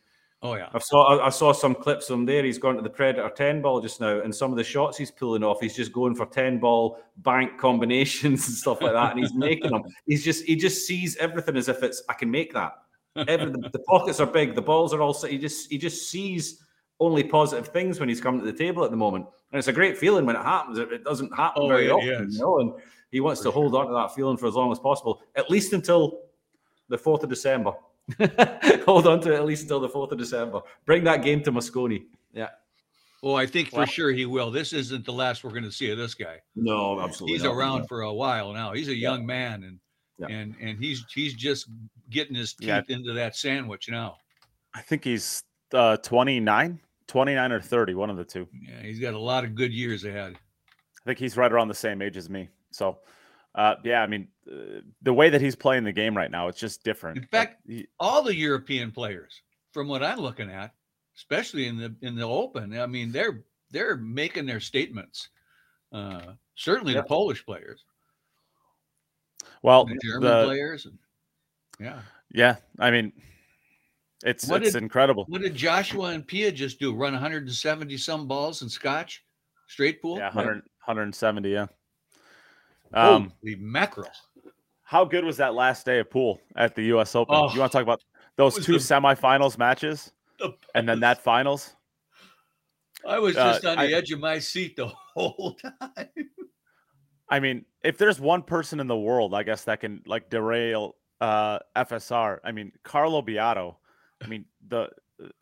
Oh 0.41 0.55
yeah. 0.55 0.69
I 0.73 0.79
saw 0.79 1.17
I- 1.17 1.27
I 1.27 1.29
saw 1.29 1.51
some 1.53 1.73
clips 1.73 2.07
from 2.07 2.25
there. 2.25 2.43
He's 2.43 2.57
gone 2.57 2.75
to 2.75 2.81
the 2.81 2.89
Predator 2.89 3.29
ten 3.29 3.61
ball 3.61 3.79
just 3.81 4.01
now, 4.01 4.19
and 4.21 4.33
some 4.33 4.51
of 4.51 4.57
the 4.57 4.63
shots 4.63 4.97
he's 4.97 5.11
pulling 5.11 5.43
off, 5.43 5.61
he's 5.61 5.75
just 5.75 5.93
going 5.93 6.15
for 6.15 6.25
ten 6.25 6.59
ball 6.59 6.99
bank 7.17 7.57
combinations 7.59 8.47
and 8.47 8.57
stuff 8.57 8.81
like 8.81 8.93
that, 8.93 9.11
and 9.11 9.19
he's 9.19 9.33
making 9.33 9.71
them. 9.71 9.83
He's 10.05 10.23
just 10.23 10.43
he 10.45 10.55
just 10.55 10.85
sees 10.85 11.15
everything 11.17 11.55
as 11.57 11.69
if 11.69 11.81
it's 11.83 12.03
I 12.09 12.13
can 12.13 12.29
make 12.29 12.53
that. 12.53 12.73
Every, 13.15 13.51
the, 13.51 13.69
the 13.71 13.79
pockets 13.79 14.19
are 14.19 14.25
big, 14.25 14.55
the 14.55 14.61
balls 14.61 14.93
are 14.93 15.01
all. 15.01 15.13
He 15.13 15.37
just 15.37 15.69
he 15.71 15.77
just 15.77 16.09
sees 16.09 16.63
only 16.99 17.23
positive 17.23 17.67
things 17.67 17.99
when 17.99 18.09
he's 18.09 18.21
coming 18.21 18.39
to 18.39 18.45
the 18.45 18.57
table 18.57 18.83
at 18.83 18.91
the 18.91 18.97
moment, 18.97 19.25
and 19.51 19.59
it's 19.59 19.67
a 19.67 19.73
great 19.73 19.97
feeling 19.97 20.25
when 20.25 20.35
it 20.35 20.41
happens. 20.43 20.77
It, 20.79 20.91
it 20.91 21.03
doesn't 21.03 21.35
happen 21.35 21.63
Oh, 21.63 21.67
very 21.67 21.87
it 21.87 21.91
often, 21.91 22.27
is. 22.27 22.35
you 22.35 22.41
know, 22.41 22.59
and 22.59 22.73
he 23.11 23.19
wants 23.19 23.41
For 23.41 23.45
to 23.45 23.51
hold 23.51 23.75
on 23.75 23.87
to 23.87 23.93
that 23.93 24.15
feeling 24.15 24.37
for 24.37 24.47
as 24.47 24.55
long 24.55 24.71
as 24.71 24.79
possible, 24.79 25.21
at 25.35 25.49
least 25.49 25.73
until 25.73 26.21
the 26.89 26.97
fourth 26.97 27.23
of 27.23 27.29
December. 27.29 27.73
hold 28.85 29.07
on 29.07 29.21
to 29.21 29.31
it 29.31 29.35
at 29.35 29.45
least 29.45 29.63
until 29.63 29.79
the 29.79 29.89
fourth 29.89 30.11
of 30.11 30.17
December. 30.17 30.61
Bring 30.85 31.03
that 31.05 31.23
game 31.23 31.41
to 31.43 31.51
Mosconi. 31.51 32.03
Yeah. 32.33 32.49
Oh, 33.21 33.35
I 33.35 33.45
think 33.45 33.69
Well- 33.71 33.85
for 33.85 33.91
sure 33.91 34.11
he 34.11 34.25
will. 34.25 34.51
This 34.51 34.73
isn't 34.73 35.05
the 35.05 35.13
last 35.13 35.43
we're 35.43 35.51
going 35.51 35.63
to 35.63 35.71
see 35.71 35.89
of 35.91 35.97
this 35.97 36.13
guy. 36.13 36.39
No, 36.55 36.99
absolutely. 36.99 37.35
He's 37.35 37.43
not. 37.43 37.53
around 37.55 37.87
for 37.87 38.01
a 38.01 38.13
while 38.13 38.51
now. 38.53 38.73
He's 38.73 38.89
a 38.89 38.95
Yeah. 38.95 39.11
young 39.11 39.25
man, 39.25 39.63
and 39.63 39.79
Yeah. 40.19 40.27
and 40.27 40.55
and 40.61 40.77
he's 40.77 41.03
he's 41.13 41.33
just 41.33 41.67
getting 42.09 42.35
his 42.35 42.53
teeth 42.53 42.67
Yeah. 42.67 42.81
into 42.87 43.13
that 43.13 43.35
sandwich 43.35 43.89
now. 43.89 44.17
I 44.73 44.81
think 44.81 45.03
he's 45.03 45.43
uh 45.73 45.97
29, 45.97 46.79
29 47.07 47.51
or 47.51 47.59
30, 47.61 47.93
one 47.95 48.09
of 48.09 48.17
the 48.17 48.23
two. 48.23 48.47
Yeah, 48.53 48.81
he's 48.81 48.99
got 48.99 49.13
a 49.15 49.19
lot 49.19 49.43
of 49.43 49.55
good 49.55 49.73
years 49.73 50.03
ahead. 50.05 50.35
I 50.35 51.03
think 51.05 51.19
he's 51.19 51.35
right 51.35 51.51
around 51.51 51.67
the 51.67 51.73
same 51.73 52.01
age 52.01 52.15
as 52.15 52.29
me. 52.29 52.47
So, 52.71 52.99
uh, 53.55 53.75
yeah, 53.83 54.01
I 54.01 54.07
mean, 54.07 54.27
uh, 54.49 54.81
the 55.01 55.13
way 55.13 55.29
that 55.29 55.41
he's 55.41 55.55
playing 55.55 55.83
the 55.83 55.91
game 55.91 56.15
right 56.15 56.31
now, 56.31 56.47
it's 56.47 56.59
just 56.59 56.83
different. 56.83 57.17
In 57.17 57.25
fact- 57.27 57.61
he- 57.67 57.87
all 57.99 58.23
the 58.23 58.35
European 58.35 58.91
players, 58.91 59.41
from 59.73 59.87
what 59.87 60.01
I'm 60.03 60.19
looking 60.19 60.49
at, 60.49 60.73
especially 61.17 61.67
in 61.67 61.77
the 61.77 61.95
in 62.01 62.15
the 62.15 62.23
Open, 62.23 62.77
I 62.79 62.85
mean 62.85 63.11
they're 63.11 63.43
they're 63.71 63.97
making 63.97 64.45
their 64.45 64.59
statements. 64.59 65.29
Uh, 65.91 66.33
certainly 66.55 66.93
Yeah. 66.93 67.01
the 67.01 67.07
Polish 67.07 67.43
players, 67.45 67.83
well, 69.63 69.85
the 69.85 69.97
German 70.03 70.21
the- 70.29 70.45
players, 70.45 70.85
and, 70.85 70.97
yeah. 71.79 71.99
yeah, 72.31 72.57
I 72.79 72.91
mean, 72.91 73.11
it's 74.23 74.47
What 74.47 74.61
it's 74.63 74.73
did- 74.73 74.83
incredible. 74.83 75.25
What 75.27 75.41
did 75.41 75.55
Joshua 75.55 76.09
and 76.09 76.25
Pia 76.25 76.51
just 76.51 76.79
do? 76.79 76.93
Run 76.93 77.13
170 77.13 77.97
some 77.97 78.27
balls 78.27 78.61
in 78.61 78.69
Scotch, 78.69 79.23
straight 79.67 80.01
pool. 80.01 80.17
Yeah, 80.17 80.27
100, 80.27 80.55
170, 80.85 81.49
yeah. 81.49 81.65
Um, 82.93 83.33
Holy 83.41 83.55
mackerel! 83.55 84.07
How 84.83 85.03
good 85.03 85.25
was 85.25 85.37
that 85.37 85.55
last 85.55 85.85
day 85.85 85.99
of 85.99 86.11
pool 86.11 86.39
at 86.55 86.75
the 86.75 86.83
U.S. 86.93 87.15
Open? 87.15 87.33
Oh, 87.35 87.51
you 87.51 87.59
want 87.59 87.71
to 87.71 87.77
talk 87.77 87.81
about 87.83 88.03
those 88.35 88.63
two 88.63 88.73
the- 88.73 88.77
semifinals 88.77 89.57
matches 89.57 90.11
The 90.39 90.53
and 90.75 90.87
then 90.87 90.99
that 90.99 91.23
finals? 91.23 91.73
I 93.05 93.17
was 93.19 93.35
uh, 93.35 93.53
just 93.53 93.65
on 93.65 93.79
I- 93.79 93.87
the 93.87 93.93
edge 93.95 94.11
of 94.11 94.19
my 94.19 94.37
seat 94.39 94.75
the 94.75 94.87
whole 95.15 95.57
time. 95.81 96.07
I 97.33 97.39
mean, 97.39 97.65
if 97.83 97.97
there's 97.97 98.19
one 98.19 98.43
person 98.43 98.79
in 98.79 98.85
the 98.85 98.95
world, 98.95 99.33
I 99.33 99.41
guess 99.41 99.63
that 99.63 99.79
can 99.79 100.03
like 100.05 100.29
derail 100.29 100.97
uh, 101.19 101.57
FSR. 101.75 102.37
I 102.43 102.51
mean, 102.51 102.71
Carlo 102.83 103.23
Biado. 103.23 103.77
I 104.23 104.27
mean, 104.27 104.45
the 104.67 104.91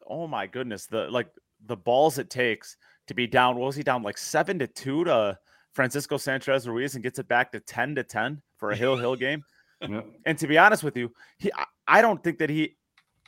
oh 0.07 0.25
my 0.25 0.48
goodness, 0.48 0.86
the 0.86 1.10
like 1.10 1.27
the 1.65 1.75
balls 1.75 2.17
it 2.17 2.29
takes 2.29 2.77
to 3.07 3.13
be 3.13 3.27
down. 3.27 3.57
What 3.57 3.65
was 3.65 3.75
he 3.75 3.83
down 3.83 4.03
like 4.03 4.17
seven 4.17 4.57
to 4.60 4.67
two 4.67 5.03
to 5.03 5.38
Francisco 5.74 6.15
Sanchez 6.15 6.65
Ruiz 6.65 6.95
and 6.95 7.03
gets 7.03 7.19
it 7.19 7.27
back 7.27 7.51
to 7.51 7.60
ten 7.60 7.93
to 7.95 8.03
ten 8.03 8.41
for 8.55 8.71
a 8.71 8.75
Hill 8.75 8.95
Hill 8.95 9.17
game. 9.17 9.43
Yeah. 9.81 10.00
And 10.25 10.38
to 10.38 10.48
be 10.48 10.57
honest 10.57 10.86
with 10.86 10.95
you, 10.95 11.12
he 11.39 11.51
I, 11.53 11.65
I 11.89 12.01
don't 12.01 12.24
think 12.24 12.38
that 12.38 12.50
he 12.50 12.77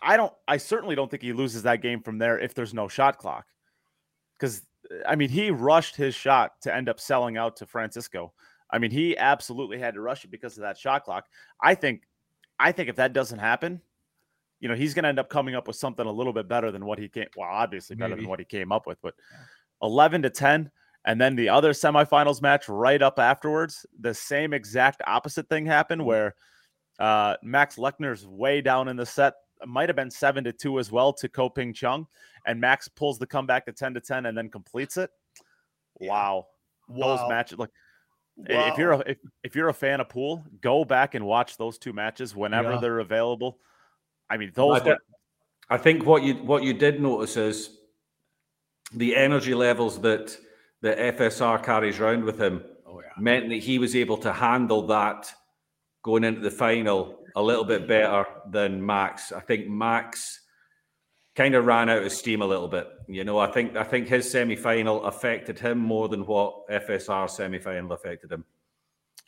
I 0.01 0.15
don't 0.15 0.31
I 0.47 0.55
certainly 0.55 0.95
don't 0.95 1.11
think 1.11 1.21
he 1.21 1.33
loses 1.33 1.63
that 1.63 1.81
game 1.81 2.01
from 2.01 2.17
there 2.17 2.39
if 2.39 2.53
there's 2.53 2.73
no 2.73 2.87
shot 2.87 3.17
clock. 3.17 3.45
Cuz 4.39 4.61
I 5.05 5.15
mean, 5.15 5.29
he 5.29 5.51
rushed 5.51 5.97
his 5.97 6.15
shot 6.15 6.61
to 6.61 6.73
end 6.73 6.87
up 6.87 7.01
selling 7.01 7.35
out 7.35 7.57
to 7.57 7.65
Francisco. 7.65 8.33
I 8.73 8.79
mean, 8.79 8.91
he 8.91 9.17
absolutely 9.17 9.79
had 9.79 9.93
to 9.93 10.01
rush 10.01 10.25
it 10.25 10.31
because 10.31 10.57
of 10.57 10.63
that 10.63 10.77
shot 10.77 11.05
clock. 11.05 11.25
I 11.61 11.75
think 11.75 12.01
I 12.59 12.73
think 12.73 12.89
if 12.89 12.97
that 12.97 13.13
doesn't 13.13 13.39
happen, 13.39 13.79
you 14.59 14.67
know, 14.67 14.75
he's 14.75 14.93
going 14.93 15.03
to 15.03 15.09
end 15.09 15.19
up 15.19 15.29
coming 15.29 15.55
up 15.55 15.67
with 15.67 15.77
something 15.77 16.05
a 16.05 16.11
little 16.11 16.33
bit 16.33 16.47
better 16.47 16.71
than 16.71 16.85
what 16.85 16.99
he 16.99 17.07
came 17.07 17.27
well, 17.37 17.49
obviously 17.49 17.95
better 17.95 18.09
Maybe. 18.09 18.23
than 18.23 18.29
what 18.29 18.39
he 18.39 18.45
came 18.45 18.71
up 18.71 18.85
with, 18.85 19.01
but 19.01 19.13
11 19.81 20.23
to 20.23 20.29
10 20.29 20.69
and 21.05 21.19
then 21.19 21.35
the 21.35 21.49
other 21.49 21.71
semifinals 21.71 22.41
match 22.41 22.69
right 22.69 23.01
up 23.01 23.19
afterwards, 23.19 23.85
the 23.99 24.13
same 24.13 24.53
exact 24.53 25.01
opposite 25.05 25.49
thing 25.49 25.65
happened 25.65 26.05
where 26.05 26.35
uh, 26.99 27.35
Max 27.43 27.75
Lechner's 27.75 28.25
way 28.25 28.61
down 28.61 28.87
in 28.87 28.95
the 28.95 29.05
set. 29.05 29.33
Might 29.65 29.87
have 29.87 29.95
been 29.95 30.11
seven 30.11 30.43
to 30.43 30.51
two 30.51 30.77
as 30.77 30.91
well 30.91 31.13
to 31.13 31.29
Ko 31.29 31.49
Ping 31.49 31.73
Chung, 31.73 32.05
and 32.45 32.59
Max 32.59 32.89
pulls 32.89 33.17
the 33.17 33.25
comeback 33.25 33.65
to 33.65 33.71
ten 33.71 33.93
to 33.93 34.01
ten 34.01 34.25
and 34.25 34.37
then 34.37 34.49
completes 34.49 34.97
it. 34.97 35.09
Wow, 36.01 36.47
those 36.89 37.21
matches! 37.29 37.59
Like, 37.59 37.69
i- 38.49 38.69
if 38.71 38.77
you're 38.77 38.91
a, 38.93 38.99
if, 38.99 39.17
if 39.43 39.55
you're 39.55 39.69
a 39.69 39.73
fan 39.73 39.99
of 40.01 40.09
pool, 40.09 40.43
go 40.61 40.83
back 40.85 41.15
and 41.15 41.25
watch 41.25 41.57
those 41.57 41.77
two 41.77 41.93
matches 41.93 42.35
whenever 42.35 42.71
Yeah. 42.73 42.79
they're 42.79 42.99
available. 42.99 43.59
I 44.29 44.37
mean, 44.37 44.51
those 44.55 44.81
I, 44.81 44.85
were, 44.85 44.97
I 45.69 45.77
think 45.77 46.05
what 46.05 46.23
you 46.23 46.35
what 46.35 46.63
you 46.63 46.73
did 46.73 47.01
notice 47.01 47.37
is 47.37 47.77
the 48.93 49.15
energy 49.15 49.53
levels 49.53 49.99
that 50.01 50.37
the 50.81 50.93
FSR 50.95 51.63
carries 51.63 51.99
around 51.99 52.23
with 52.25 52.39
him 52.39 52.63
Oh 52.85 52.99
yeah. 53.01 53.07
meant 53.17 53.49
that 53.49 53.55
he 53.63 53.79
was 53.79 53.95
able 53.95 54.17
to 54.17 54.33
handle 54.33 54.85
that 54.87 55.31
going 56.03 56.23
into 56.23 56.41
the 56.41 56.51
final 56.51 57.19
a 57.35 57.41
little 57.41 57.63
bit 57.63 57.87
better 57.87 58.25
than 58.51 58.85
Max. 58.85 59.31
I 59.31 59.39
think 59.39 59.67
Max 59.67 60.41
kind 61.35 61.55
of 61.55 61.65
ran 61.65 61.89
out 61.89 62.03
of 62.03 62.11
steam 62.11 62.41
a 62.41 62.45
little 62.45 62.67
bit. 62.67 62.87
You 63.07 63.23
know, 63.23 63.39
I 63.39 63.47
think 63.51 63.75
I 63.75 63.83
think 63.83 64.07
his 64.07 64.29
semi 64.29 64.55
final 64.55 65.03
affected 65.05 65.59
him 65.59 65.77
more 65.77 66.07
than 66.07 66.25
what 66.25 66.67
FSR 66.69 67.29
semi 67.29 67.59
final 67.59 67.91
affected 67.93 68.31
him. 68.31 68.45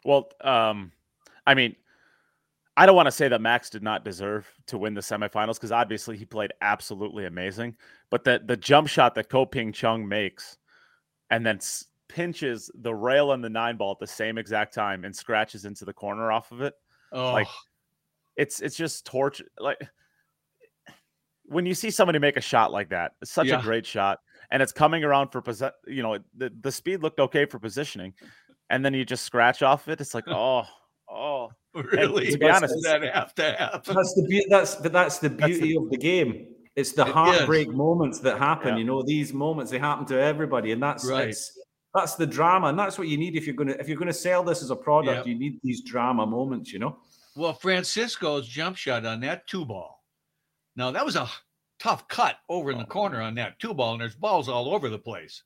Well, 0.04 0.30
um, 0.42 0.92
I 1.48 1.54
mean, 1.56 1.76
I 2.78 2.86
don't 2.86 2.96
want 2.96 3.08
to 3.08 3.12
say 3.12 3.28
that 3.28 3.42
Max 3.42 3.70
did 3.70 3.82
not 3.84 4.04
deserve 4.06 4.48
to 4.68 4.78
win 4.78 4.94
the 4.94 5.02
semifinals 5.02 5.56
because 5.56 5.72
obviously 5.72 6.18
he 6.18 6.26
played 6.26 6.52
absolutely 6.62 7.26
amazing. 7.26 7.76
But 8.10 8.24
the 8.24 8.42
the 8.46 8.58
jump 8.58 8.88
shot 8.88 9.16
that 9.16 9.30
Ko 9.30 9.46
Ping 9.46 9.72
Chung 9.72 10.08
makes, 10.08 10.58
and 11.32 11.46
then 11.46 11.58
s- 11.58 11.86
pinches 12.08 12.70
the 12.76 12.94
rail 12.94 13.32
and 13.32 13.44
the 13.44 13.50
nine 13.50 13.78
ball 13.78 13.92
at 13.94 14.00
the 14.00 14.08
same 14.08 14.38
exact 14.38 14.74
time 14.74 15.06
and 15.06 15.16
scratches 15.16 15.66
into 15.66 15.86
the 15.86 15.94
corner 15.94 16.32
off 16.32 16.52
of 16.52 16.62
it. 16.62 16.76
Oh, 17.12 17.32
Like, 17.34 17.48
it's 18.36 18.60
it's 18.62 18.76
just 18.76 19.06
torture. 19.06 19.46
Like 19.60 19.80
when 21.48 21.66
you 21.66 21.74
see 21.74 21.90
somebody 21.92 22.20
make 22.20 22.38
a 22.38 22.42
shot 22.42 22.72
like 22.72 22.90
that, 22.90 23.14
it's 23.22 23.32
such 23.32 23.48
Yeah. 23.48 23.60
a 23.60 23.62
great 23.64 23.86
shot, 23.86 24.20
and 24.52 24.62
it's 24.64 24.72
coming 24.72 25.04
around 25.04 25.30
for 25.30 25.42
possess. 25.42 25.72
You 25.88 26.04
know, 26.04 26.18
the 26.38 26.52
the 26.62 26.72
speed 26.72 27.02
looked 27.02 27.20
okay 27.20 27.46
for 27.46 27.60
positioning, 27.60 28.14
and 28.70 28.84
then 28.84 28.94
you 28.94 29.06
just 29.06 29.24
scratch 29.26 29.62
off 29.64 29.88
it. 29.88 30.02
It's 30.02 30.14
like, 30.14 30.28
oh, 30.30 30.64
oh. 31.10 31.50
really? 31.74 32.32
to 32.32 32.38
be 32.38 32.50
honest, 32.50 32.74
that 32.84 33.04
have 33.14 33.34
to 33.36 33.44
happen? 33.54 33.96
That's 33.96 34.14
the 34.16 34.26
be- 34.30 34.46
that's 34.50 34.76
but 34.76 34.92
that's 34.94 35.20
the 35.20 35.30
That's 35.30 35.54
the- 35.54 35.60
beauty 35.60 35.78
of 35.78 35.90
the 35.90 35.98
game. 35.98 36.48
It's 36.76 36.92
the 36.92 37.04
It 37.04 37.08
is. 37.08 37.14
heartbreak 37.14 37.70
moments 37.70 38.20
that 38.20 38.38
happen. 38.38 38.74
Yeah. 38.74 38.78
You 38.80 38.84
know, 38.84 39.02
these 39.02 39.34
moments 39.34 39.72
they 39.72 39.80
happen 39.80 40.06
to 40.08 40.20
everybody, 40.20 40.72
and 40.74 40.84
that's 40.84 41.06
Right. 41.10 41.34
that's 41.94 42.16
the 42.16 42.28
drama, 42.28 42.68
and 42.68 42.78
that's 42.78 42.98
what 42.98 43.08
you 43.08 43.18
need 43.18 43.38
if 43.38 43.46
you're 43.48 43.56
gonna 43.56 43.76
if 43.80 43.88
you're 43.88 43.98
gonna 43.98 44.12
sell 44.12 44.44
this 44.44 44.62
as 44.62 44.72
a 44.72 44.76
product. 44.76 45.18
Yep. 45.20 45.28
You 45.28 45.36
need 45.40 45.60
these 45.64 45.82
drama 45.84 46.26
moments. 46.26 46.74
You 46.74 46.80
know, 46.80 46.98
Well, 47.38 47.54
Francisco's 47.54 48.48
jump 48.48 48.76
shot 48.78 49.06
on 49.06 49.22
that 49.22 49.48
two 49.48 49.64
ball. 49.66 49.95
Now 50.76 50.92
that 50.92 51.06
was 51.06 51.16
a 51.16 51.30
tough 51.80 52.08
cut 52.08 52.38
over 52.50 52.72
in 52.72 52.78
the 52.78 52.84
oh. 52.84 52.88
corner 52.88 53.22
on 53.22 53.36
that 53.36 53.60
two 53.60 53.74
ball, 53.74 53.94
and 53.94 54.02
there's 54.02 54.16
balls 54.16 54.50
all 54.50 54.74
over 54.74 54.90
the 54.90 55.00
place. 55.00 55.44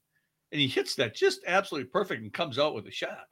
And 0.52 0.60
he 0.60 0.68
hits 0.68 0.96
that 0.96 1.16
just 1.16 1.42
absolutely 1.46 1.90
perfect 1.90 2.24
and 2.24 2.34
comes 2.34 2.58
out 2.58 2.74
with 2.74 2.88
a 2.88 2.92
shot. 2.92 3.28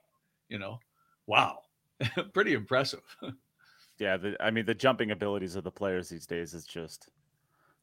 You 0.50 0.60
know, 0.60 0.80
wow, 1.26 1.60
pretty 2.34 2.54
impressive. 2.54 3.02
Yeah, 4.00 4.18
the, 4.18 4.38
I 4.40 4.52
mean 4.52 4.68
the 4.68 4.76
jumping 4.76 5.10
abilities 5.10 5.56
of 5.56 5.64
the 5.64 5.72
players 5.72 6.08
these 6.08 6.28
days 6.28 6.54
is 6.54 6.66
just 6.66 7.10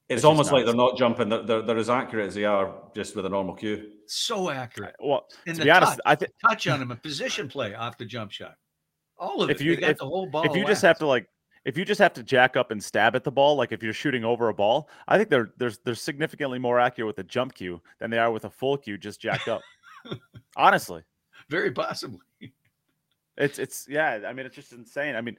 it's, 0.09 0.19
just 0.19 0.25
almost 0.25 0.53
like 0.53 0.67
they're 0.67 0.75
not 0.75 0.97
jumping. 0.97 1.29
They're, 1.29 1.43
they're, 1.43 1.63
they're 1.63 1.79
as 1.79 1.89
accurate 1.89 2.29
as 2.29 2.35
they 2.35 2.45
are 2.45 2.75
just 2.95 3.17
with 3.17 3.25
a 3.25 3.29
normal 3.29 3.55
cue. 3.55 3.91
So 4.07 4.51
accurate. 4.51 4.95
well. 5.01 5.27
And 5.47 5.57
to 5.57 5.61
the 5.61 5.65
be 5.65 5.71
honest, 5.71 5.93
touch, 5.93 6.01
I 6.05 6.15
think 6.15 6.33
touch 6.47 6.67
on 6.69 6.83
him, 6.83 6.91
a 6.91 6.97
position 6.97 7.49
play 7.49 7.75
off 7.75 7.97
the 7.97 8.05
jump 8.05 8.31
shot. 8.31 8.55
All 9.17 9.43
of 9.43 9.51
If 9.51 9.61
it. 9.61 9.65
you- 9.65 9.75
they 9.77 9.81
got 9.81 9.91
if- 9.91 9.99
the 9.99 10.07
whole 10.07 10.27
ball. 10.27 10.45
if 10.45 10.55
you 10.55 10.67
just 10.67 10.83
have 10.83 10.99
to 10.99 11.07
like 11.07 11.27
if 11.65 11.79
you 11.79 11.85
just 11.85 12.01
have 12.01 12.13
to 12.15 12.23
jack 12.23 12.57
up 12.57 12.71
and 12.71 12.83
stab 12.83 13.17
at 13.17 13.25
the 13.25 13.33
ball, 13.33 13.57
like 13.57 13.73
if 13.73 13.83
you're 13.83 13.93
shooting 13.95 14.25
over 14.25 14.49
a 14.49 14.55
ball, 14.55 14.89
I 15.09 15.17
think 15.17 15.31
they're 15.31 15.53
they're 15.57 15.73
they're 15.85 15.95
significantly 15.95 16.59
more 16.59 16.79
accurate 16.79 17.07
with 17.07 17.19
a 17.19 17.25
jump 17.29 17.55
cue 17.55 17.81
than 17.99 18.11
they 18.11 18.19
are 18.19 18.31
with 18.31 18.45
a 18.45 18.51
full 18.51 18.77
cue 18.77 18.99
just 18.99 19.21
jacked 19.21 19.49
up. 19.49 19.63
Honestly, 20.57 21.03
very 21.49 21.71
possibly. 21.73 22.21
it's 23.37 23.59
it's 23.59 23.87
yeah. 23.89 24.21
I 24.27 24.33
mean, 24.33 24.47
it's 24.47 24.55
just 24.57 24.73
insane. 24.73 25.17
I 25.17 25.21
mean, 25.21 25.37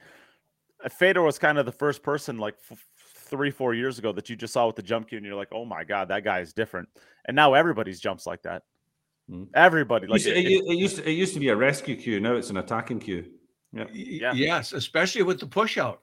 uh, 0.84 0.88
Fedor 0.88 1.22
was 1.22 1.38
kind 1.38 1.58
of 1.58 1.66
the 1.66 1.72
first 1.72 2.02
person 2.02 2.38
like 2.38 2.56
f- 2.70 2.84
three 3.14 3.50
four 3.50 3.74
years 3.74 3.98
ago 3.98 4.12
that 4.12 4.28
you 4.28 4.36
just 4.36 4.52
saw 4.52 4.66
with 4.66 4.76
the 4.76 4.82
jump 4.82 5.08
cue, 5.08 5.18
and 5.18 5.26
you're 5.26 5.36
like, 5.36 5.48
oh 5.52 5.64
my 5.64 5.84
god, 5.84 6.08
that 6.08 6.24
guy 6.24 6.40
is 6.40 6.52
different. 6.52 6.88
And 7.26 7.34
now 7.34 7.54
everybody's 7.54 8.00
jumps 8.00 8.26
like 8.26 8.42
that. 8.42 8.62
Mm. 9.30 9.48
Everybody 9.54 10.06
like 10.06 10.24
used, 10.24 10.26
to, 10.26 10.38
it- 10.38 10.46
it, 10.46 10.64
it 10.72 10.76
used 10.76 10.96
to, 10.96 11.08
it 11.08 11.12
used 11.12 11.34
to 11.34 11.40
be 11.40 11.48
a 11.48 11.56
rescue 11.56 11.96
cue. 11.96 12.20
Now 12.20 12.34
it's 12.34 12.50
an 12.50 12.56
attacking 12.58 13.00
cue. 13.00 13.30
Yeah. 13.72 13.84
Y- 13.84 13.90
Yeah. 13.94 14.32
Yes, 14.32 14.72
especially 14.72 15.22
with 15.22 15.40
the 15.40 15.46
push 15.46 15.78
out. 15.78 16.02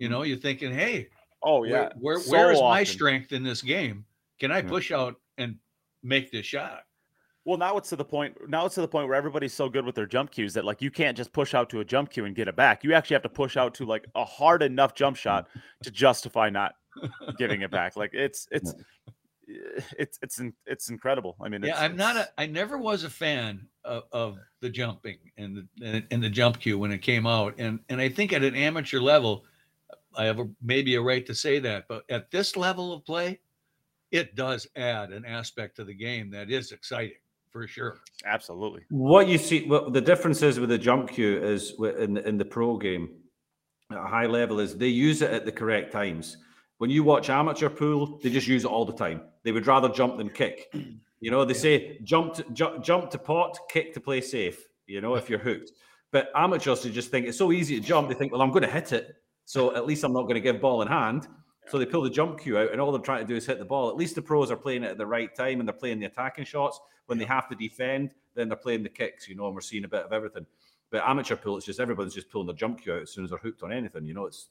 You 0.00 0.08
know, 0.08 0.22
you're 0.22 0.38
thinking, 0.38 0.72
hey, 0.72 1.08
oh 1.42 1.64
yeah, 1.64 1.90
where, 2.00 2.18
so 2.18 2.32
where 2.32 2.50
is 2.50 2.60
my 2.60 2.84
strength 2.84 3.32
in 3.32 3.42
this 3.44 3.62
game? 3.62 4.04
Can 4.40 4.50
I 4.50 4.62
push 4.62 4.90
out 4.90 5.16
and 5.38 5.56
make 6.02 6.32
this 6.32 6.46
shot? 6.46 6.84
Well, 7.44 7.58
now 7.58 7.76
it's 7.76 7.88
to 7.90 7.96
the 7.96 8.04
point. 8.04 8.36
Now 8.48 8.66
it's 8.66 8.74
to 8.76 8.80
the 8.80 8.88
point 8.88 9.08
where 9.08 9.16
everybody's 9.16 9.52
so 9.52 9.68
good 9.68 9.84
with 9.84 9.94
their 9.94 10.06
jump 10.06 10.30
cues 10.30 10.54
that 10.54 10.64
like 10.64 10.80
you 10.82 10.90
can't 10.90 11.16
just 11.16 11.32
push 11.32 11.54
out 11.54 11.70
to 11.70 11.80
a 11.80 11.84
jump 11.84 12.10
cue 12.10 12.24
and 12.24 12.34
get 12.34 12.48
it 12.48 12.56
back. 12.56 12.82
You 12.82 12.94
actually 12.94 13.14
have 13.14 13.22
to 13.22 13.28
push 13.28 13.56
out 13.56 13.74
to 13.74 13.84
like 13.84 14.06
a 14.14 14.24
hard 14.24 14.62
enough 14.62 14.94
jump 14.94 15.16
shot 15.16 15.48
to 15.82 15.90
justify 15.90 16.50
not 16.50 16.74
giving 17.38 17.62
it 17.62 17.70
back. 17.70 17.96
Like 17.96 18.10
it's 18.14 18.46
it's 18.50 18.74
it's 19.98 20.18
it's 20.22 20.40
it's 20.66 20.90
incredible. 20.90 21.36
I 21.40 21.48
mean, 21.48 21.62
Yeah, 21.62 21.80
I'm 21.80 21.96
not 21.96 22.16
a. 22.16 22.28
I 22.38 22.46
never 22.46 22.78
was 22.78 23.04
a 23.04 23.10
fan 23.10 23.66
of, 23.84 24.04
of 24.12 24.38
the 24.60 24.70
jumping 24.70 25.18
and 25.36 25.56
the 25.56 25.86
and, 25.86 26.06
and 26.10 26.22
the 26.22 26.30
jump 26.30 26.60
cue 26.60 26.78
when 26.78 26.92
it 26.92 26.98
came 26.98 27.26
out, 27.26 27.54
and 27.58 27.80
and 27.88 28.00
I 28.00 28.08
think 28.08 28.32
at 28.32 28.42
an 28.42 28.54
amateur 28.54 29.00
level, 29.00 29.44
I 30.16 30.24
have 30.24 30.40
a, 30.40 30.48
maybe 30.62 30.94
a 30.96 31.00
right 31.00 31.24
to 31.26 31.34
say 31.34 31.58
that, 31.60 31.86
but 31.88 32.02
at 32.10 32.30
this 32.30 32.56
level 32.56 32.92
of 32.92 33.04
play, 33.04 33.40
it 34.10 34.34
does 34.34 34.66
add 34.76 35.10
an 35.10 35.24
aspect 35.24 35.76
to 35.76 35.84
the 35.84 35.94
game 35.94 36.30
that 36.30 36.50
is 36.50 36.72
exciting 36.72 37.16
for 37.50 37.66
sure. 37.66 37.98
absolutely. 38.24 38.82
What 38.90 39.28
you 39.28 39.38
see, 39.38 39.66
what 39.66 39.92
the 39.92 40.00
difference 40.00 40.42
is 40.42 40.60
with 40.60 40.70
the 40.70 40.78
jump 40.78 41.10
cue 41.10 41.42
is 41.42 41.74
in 41.98 42.14
the, 42.14 42.28
in 42.28 42.38
the 42.38 42.44
pro 42.44 42.76
game 42.76 43.10
at 43.90 43.98
a 43.98 44.02
high 44.02 44.26
level 44.26 44.60
is 44.60 44.76
they 44.76 44.88
use 44.88 45.20
it 45.22 45.30
at 45.30 45.44
the 45.44 45.52
correct 45.52 45.92
times. 45.92 46.36
When 46.78 46.90
you 46.90 47.02
watch 47.02 47.28
amateur 47.28 47.68
pool, 47.68 48.18
they 48.22 48.30
just 48.30 48.46
use 48.46 48.64
it 48.64 48.70
all 48.70 48.84
the 48.84 48.94
time. 48.94 49.22
They 49.42 49.52
would 49.52 49.66
rather 49.66 49.88
jump 49.88 50.16
than 50.16 50.30
kick. 50.30 50.72
You 51.20 51.30
know, 51.30 51.44
they 51.44 51.54
say 51.54 51.98
jump 52.02 52.34
to, 52.34 52.44
ju- 52.52 52.78
jump 52.80 53.10
to 53.10 53.18
pot, 53.18 53.58
kick 53.68 53.92
to 53.94 54.00
play 54.00 54.22
safe. 54.22 54.66
You 54.86 55.00
know, 55.00 55.16
if 55.16 55.28
you're 55.28 55.38
hooked. 55.38 55.72
But 56.12 56.30
amateurs, 56.34 56.82
they 56.82 56.90
just 56.90 57.10
think 57.10 57.26
it's 57.26 57.36
so 57.36 57.52
easy 57.52 57.78
to 57.78 57.86
jump. 57.86 58.08
They 58.08 58.14
think, 58.14 58.32
well, 58.32 58.40
I'm 58.40 58.50
going 58.50 58.62
to 58.62 58.70
hit 58.70 58.92
it, 58.92 59.16
so 59.50 59.74
at 59.74 59.84
least 59.84 60.04
I'm 60.04 60.12
not 60.12 60.22
going 60.22 60.34
to 60.36 60.40
give 60.40 60.60
ball 60.60 60.80
in 60.82 60.86
hand. 60.86 61.26
So 61.68 61.76
they 61.78 61.86
pull 61.86 62.02
the 62.02 62.10
jump 62.10 62.38
cue 62.40 62.56
out, 62.56 62.70
and 62.70 62.80
all 62.80 62.92
they're 62.92 63.00
trying 63.00 63.20
to 63.20 63.26
do 63.26 63.34
is 63.36 63.46
hit 63.46 63.58
the 63.58 63.64
ball. 63.64 63.90
At 63.90 63.96
least 63.96 64.14
the 64.14 64.22
pros 64.22 64.50
are 64.50 64.56
playing 64.56 64.84
it 64.84 64.90
at 64.92 64.98
the 64.98 65.06
right 65.06 65.34
time, 65.34 65.58
and 65.60 65.68
they're 65.68 65.74
playing 65.74 65.98
the 65.98 66.06
attacking 66.06 66.44
shots. 66.44 66.80
When 67.06 67.18
they 67.18 67.24
have 67.24 67.48
to 67.48 67.56
defend, 67.56 68.14
then 68.34 68.48
they're 68.48 68.56
playing 68.56 68.84
the 68.84 68.88
kicks. 68.88 69.28
You 69.28 69.34
know, 69.34 69.46
and 69.46 69.54
we're 69.54 69.60
seeing 69.60 69.84
a 69.84 69.88
bit 69.88 70.04
of 70.04 70.12
everything. 70.12 70.46
But 70.90 71.02
amateur 71.04 71.34
pool, 71.36 71.56
it's 71.56 71.66
just 71.66 71.80
everybody's 71.80 72.14
just 72.14 72.30
pulling 72.30 72.46
their 72.46 72.56
jump 72.56 72.80
cue 72.80 72.94
out 72.94 73.02
as 73.02 73.10
soon 73.10 73.24
as 73.24 73.30
they're 73.30 73.38
hooked 73.40 73.62
on 73.64 73.72
anything. 73.72 74.04
You 74.06 74.14
know, 74.14 74.26
it's 74.26 74.50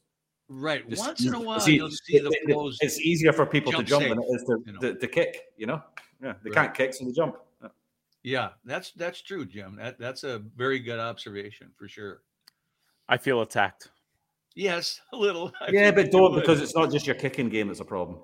Right. 0.50 0.88
just 0.90 1.02
Once 1.06 1.26
in 1.26 1.34
a 1.34 1.40
while, 1.40 1.60
see, 1.60 1.76
you'll 1.76 1.92
see 1.92 2.20
the 2.20 2.28
it- 2.28 2.50
it- 2.50 2.54
pros. 2.54 2.78
It's 2.82 3.00
easier 3.00 3.32
for 3.32 3.46
people 3.46 3.72
jump 3.72 3.86
to 3.86 3.90
jump 3.90 4.02
safe, 4.04 4.10
than 4.10 4.20
it 4.24 4.28
is 4.36 4.44
to, 4.44 4.64
you 4.66 4.74
know. 4.74 4.80
to, 4.80 4.96
to 4.96 5.08
kick. 5.08 5.46
You 5.58 5.68
know, 5.68 5.82
yeah, 6.22 6.34
they 6.44 6.50
Right. 6.50 6.56
can't 6.56 6.74
kick, 6.74 6.94
so 6.94 7.06
they 7.06 7.12
jump. 7.12 7.38
Yeah. 7.62 7.68
Yeah, 8.24 8.50
that's 8.66 8.92
that's 8.92 9.22
true, 9.22 9.46
Jim. 9.46 9.76
That 9.78 9.98
that's 10.00 10.24
a 10.24 10.40
very 10.40 10.80
good 10.80 11.00
observation 11.00 11.72
for 11.78 11.88
sure. 11.88 12.22
I 13.08 13.18
feel 13.18 13.42
attacked. 13.42 13.90
Yes, 14.60 15.00
a 15.14 15.18
little. 15.18 15.54
I 15.62 15.70
Yeah, 15.72 15.92
but 15.92 16.12
don't 16.12 16.36
because 16.36 16.62
it's 16.62 16.76
not 16.76 16.92
just 16.92 17.08
your 17.08 17.16
kicking 17.16 17.48
game 17.48 17.68
that's 17.68 17.80
a 17.80 17.86
problem. 17.86 18.20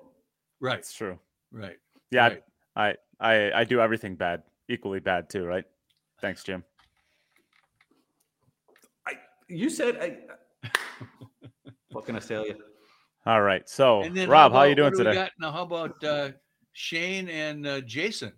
right, 0.60 0.78
It's 0.78 0.92
true. 0.92 1.18
right. 1.50 1.76
Yeah, 2.10 2.28
right. 2.28 2.42
I, 2.76 2.94
I 3.20 3.60
I 3.60 3.64
do 3.64 3.80
everything 3.80 4.16
bad, 4.16 4.42
equally 4.68 5.00
bad 5.00 5.30
too, 5.30 5.46
right? 5.46 5.64
Thanks, 6.20 6.44
Jim. 6.44 6.62
I 9.08 9.12
you 9.48 9.70
said 9.70 9.96
I. 9.96 10.68
what 11.92 12.04
can 12.04 12.16
I 12.16 12.20
tell 12.20 12.46
you? 12.46 12.56
All 13.24 13.40
right. 13.42 13.68
So, 13.68 14.02
And 14.02 14.14
then 14.14 14.28
Rob, 14.28 14.52
how, 14.52 14.58
are 14.58 14.68
you 14.68 14.74
doing 14.76 14.92
what 14.92 14.92
do 14.92 14.98
we 14.98 15.04
today? 15.04 15.14
got? 15.14 15.32
Now, 15.40 15.50
how 15.50 15.62
about 15.62 16.04
uh, 16.04 16.30
Shane 16.74 17.28
and 17.28 17.66
uh, 17.66 17.80
Jason? 17.80 18.32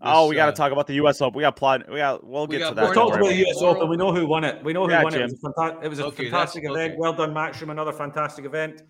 Oh, 0.00 0.24
This, 0.24 0.30
we 0.30 0.36
got 0.36 0.46
to 0.46 0.52
uh, 0.52 0.54
talk 0.54 0.72
about 0.72 0.86
the 0.86 0.94
U.S. 0.94 1.20
Open. 1.20 1.36
We 1.36 1.42
got 1.42 1.56
plot. 1.56 1.88
We 1.90 1.96
got. 1.96 2.24
We'll 2.24 2.46
We 2.46 2.56
get 2.56 2.60
got 2.60 2.68
to 2.70 2.74
that. 2.76 2.82
We 2.82 2.88
Borna 2.90 2.94
talked 2.94 3.16
about 3.16 3.28
the. 3.28 3.46
US 3.48 3.62
Open. 3.62 3.88
We 3.88 3.96
know 3.96 4.12
who 4.12 4.26
won 4.26 4.44
it. 4.44 4.62
We 4.64 4.72
know 4.72 4.84
who 4.86 4.90
Yeah, 4.92 5.02
won 5.02 5.14
it. 5.14 5.20
It 5.20 5.24
was, 5.24 5.44
a 5.44 5.60
fanta- 5.60 5.84
it 5.84 5.88
was 5.88 5.98
a 5.98 6.06
Okay, 6.06 6.24
fantastic 6.24 6.64
event. 6.64 6.78
okay. 6.92 6.94
Well 6.98 7.12
done, 7.12 7.32
Matchroom. 7.34 7.70
Another 7.70 7.92
fantastic 7.92 8.44
event. 8.44 8.82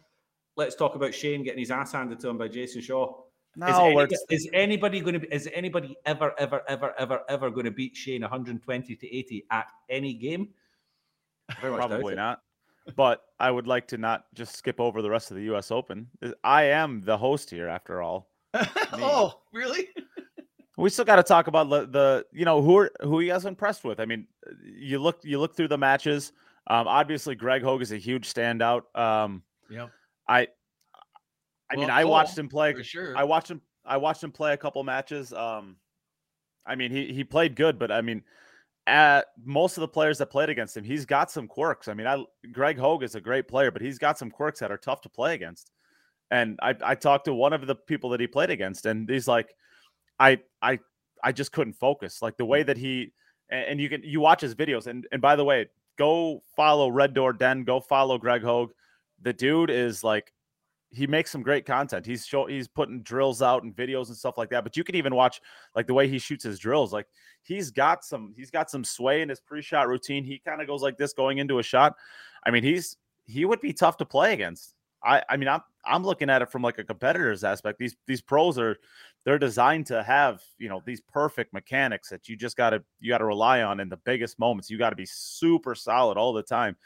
Let's 0.57 0.75
talk 0.75 0.95
about 0.97 1.15
Shane 1.15 1.45
getting 1.45 1.61
his 1.61 1.71
ass 1.71 1.93
handed 1.93 2.19
to 2.21 2.29
him 2.29 2.38
by 2.38 2.49
Jason 2.49 2.83
Shaw. 2.83 3.23
No, 3.57 3.67
is, 3.67 3.79
we're- 3.79 3.88
anybody, 3.91 4.17
is 4.31 4.49
anybody 4.53 5.00
going 5.00 5.15
to 5.15 5.21
be? 5.21 5.29
Is 5.33 5.49
anybody 5.55 5.97
ever, 6.05 6.35
ever, 6.38 6.62
ever, 6.69 6.95
ever, 6.99 7.21
ever 7.29 7.50
going 7.50 7.65
to 7.65 7.71
beat 7.71 7.97
Shane 7.97 8.23
120 8.23 8.97
to 8.97 9.17
80 9.17 9.45
at 9.50 9.67
any 9.88 10.15
game? 10.15 10.49
Very 11.61 11.73
much 11.73 11.81
doubt 11.81 11.91
probably 11.91 12.15
not. 12.15 12.41
But 12.97 13.23
I 13.38 13.50
would 13.50 13.67
like 13.67 13.87
to 13.88 13.99
not 13.99 14.25
just 14.35 14.57
skip 14.57 14.81
over 14.81 15.03
the 15.03 15.11
rest 15.11 15.31
of 15.31 15.37
the 15.37 15.43
U.S. 15.45 15.71
Open. 15.71 16.09
I 16.43 16.65
am 16.65 17.03
the 17.03 17.19
host 17.19 17.50
here, 17.50 17.69
after 17.69 18.00
all. 18.00 18.31
oh, 18.95 19.41
really? 19.53 19.88
We 20.78 20.90
still 20.90 21.04
got 21.04 21.16
to 21.16 21.25
talk 21.25 21.49
about 21.49 21.68
the, 21.68 21.87
the 21.87 22.26
you 22.32 22.44
know 22.44 22.62
who 22.62 22.76
are 22.78 22.90
who 23.02 23.18
he 23.18 23.28
has 23.28 23.44
impressed 23.44 23.82
with. 23.82 23.99
I 23.99 24.04
mean, 24.04 24.28
you 24.62 25.00
look 25.00 25.18
you 25.25 25.40
look 25.40 25.56
through 25.56 25.68
the 25.68 25.78
matches. 25.78 26.32
Um, 26.68 26.87
obviously, 26.87 27.35
Greg 27.35 27.62
Hogue 27.62 27.82
is 27.82 27.92
a 27.92 27.97
huge 27.97 28.32
standout. 28.32 28.82
Um, 28.94 29.42
Yep, 29.70 29.90
I, 30.26 30.49
I 31.70 31.76
mean, 31.76 31.88
Well, 31.88 31.90
I 31.90 32.04
watched 32.04 32.38
him 32.38 32.49
play. 32.49 32.80
sure. 32.82 33.16
I 33.16 33.25
watched 33.25 33.50
him. 33.50 33.61
I 33.85 33.97
watched 33.97 34.23
him 34.23 34.32
play 34.32 34.52
a 34.52 34.56
couple 34.56 34.82
matches. 34.85 35.32
Um, 35.32 35.76
I 36.64 36.75
mean, 36.76 36.90
he 36.90 37.12
he 37.12 37.25
played 37.25 37.56
good, 37.56 37.78
but 37.78 37.90
I 37.90 38.00
mean, 38.00 38.23
at 38.87 39.26
most 39.44 39.76
of 39.76 39.80
the 39.82 39.88
players 39.88 40.18
that 40.18 40.26
played 40.26 40.49
against 40.49 40.76
him, 40.76 40.85
he's 40.85 41.04
got 41.04 41.30
some 41.30 41.49
quirks. 41.49 41.88
I 41.88 41.94
mean, 41.94 42.06
I 42.06 42.25
Greg 42.52 42.78
Hogue 42.78 43.02
is 43.02 43.14
a 43.14 43.20
great 43.20 43.49
player, 43.49 43.70
but 43.70 43.82
he's 43.82 43.99
got 43.99 44.16
some 44.16 44.30
quirks 44.30 44.61
that 44.61 44.70
are 44.70 44.78
tough 44.78 45.00
to 45.02 45.08
play 45.08 45.35
against. 45.35 45.70
And 46.30 46.58
I 46.62 46.75
I 46.82 46.94
talked 46.94 47.25
to 47.25 47.35
one 47.35 47.52
of 47.52 47.66
the 47.66 47.75
people 47.75 48.11
that 48.11 48.20
he 48.20 48.26
played 48.26 48.50
against, 48.50 48.87
and 48.87 49.08
he's 49.08 49.26
like, 49.26 49.54
I 50.19 50.41
I 50.63 50.79
I 51.23 51.33
just 51.33 51.53
couldn't 51.53 51.75
focus. 51.75 52.23
Like 52.23 52.37
the 52.37 52.45
way 52.45 52.63
that 52.63 52.77
he 52.77 53.13
and, 53.51 53.81
you 53.81 53.89
can 53.89 54.03
you 54.03 54.21
watch 54.21 54.41
his 54.41 54.55
videos, 54.55 54.87
and 54.87 55.07
and 55.13 55.23
by 55.23 55.37
the 55.37 55.45
way, 55.45 55.67
go 55.97 56.43
follow 56.55 56.89
Red 56.89 57.15
Door 57.15 57.35
Den, 57.35 57.65
go 57.65 57.81
follow 57.81 58.19
Greg 58.19 58.43
Hogue. 58.43 58.73
The 59.23 59.33
dude 59.33 59.71
is 59.71 60.05
like 60.05 60.33
he 60.91 61.07
makes 61.07 61.31
some 61.31 61.43
great 61.43 61.67
content. 61.67 62.07
He's 62.07 62.27
show 62.27 62.47
he's 62.47 62.69
putting 62.69 63.03
drills 63.03 63.43
out 63.43 63.63
and 63.63 63.75
videos 63.75 64.09
and 64.09 64.17
stuff 64.17 64.39
like 64.39 64.51
that. 64.51 64.65
But 64.65 64.77
you 64.77 64.85
can 64.85 64.95
even 64.95 65.15
watch 65.15 65.41
like 65.75 65.87
the 65.87 65.95
way 65.95 66.09
he 66.09 66.19
shoots 66.19 66.45
his 66.45 66.59
drills. 66.59 66.93
Like 66.93 67.07
he's 67.43 67.71
got 67.71 68.05
some 68.05 68.33
he's 68.37 68.51
got 68.51 68.71
some 68.71 68.85
sway 68.85 69.23
in 69.23 69.29
his 69.29 69.41
pre-shot 69.41 69.89
routine. 69.89 70.25
He 70.25 70.39
kind 70.39 70.61
of 70.61 70.67
goes 70.67 70.83
like 70.83 70.97
this 70.97 71.13
going 71.13 71.39
into 71.39 71.59
a 71.59 71.63
shot. 71.63 71.95
I 72.45 72.51
mean, 72.51 72.63
he's 72.63 72.97
he 73.27 73.45
would 73.45 73.61
be 73.61 73.73
tough 73.73 73.97
to 73.99 74.05
play 74.07 74.33
against. 74.33 74.75
I 75.03 75.23
I 75.29 75.37
mean, 75.37 75.49
I'm 75.49 75.61
I'm 75.85 76.05
looking 76.05 76.31
at 76.31 76.43
it 76.43 76.51
from 76.51 76.63
like 76.63 76.79
a 76.79 76.85
competitor's 76.85 77.45
aspect. 77.45 77.79
These 77.79 77.97
these 78.07 78.21
pros 78.21 78.59
are 78.59 78.77
they're 79.25 79.39
designed 79.39 79.87
to 79.87 80.03
have, 80.03 80.43
you 80.59 80.69
know, 80.69 80.83
these 80.87 81.01
perfect 81.01 81.53
mechanics 81.53 82.09
that 82.09 82.29
you 82.29 82.37
just 82.37 82.57
got 82.57 82.71
to 82.71 82.83
you 83.01 83.11
got 83.11 83.19
to 83.19 83.25
rely 83.25 83.63
on 83.63 83.81
in 83.81 83.89
the 83.89 83.99
biggest 83.99 84.39
moments. 84.39 84.71
You 84.71 84.79
got 84.79 84.91
to 84.91 84.97
be 84.97 85.07
super 85.07 85.75
solid 85.75 86.17
all 86.17 86.33
the 86.33 86.43
time. 86.43 86.77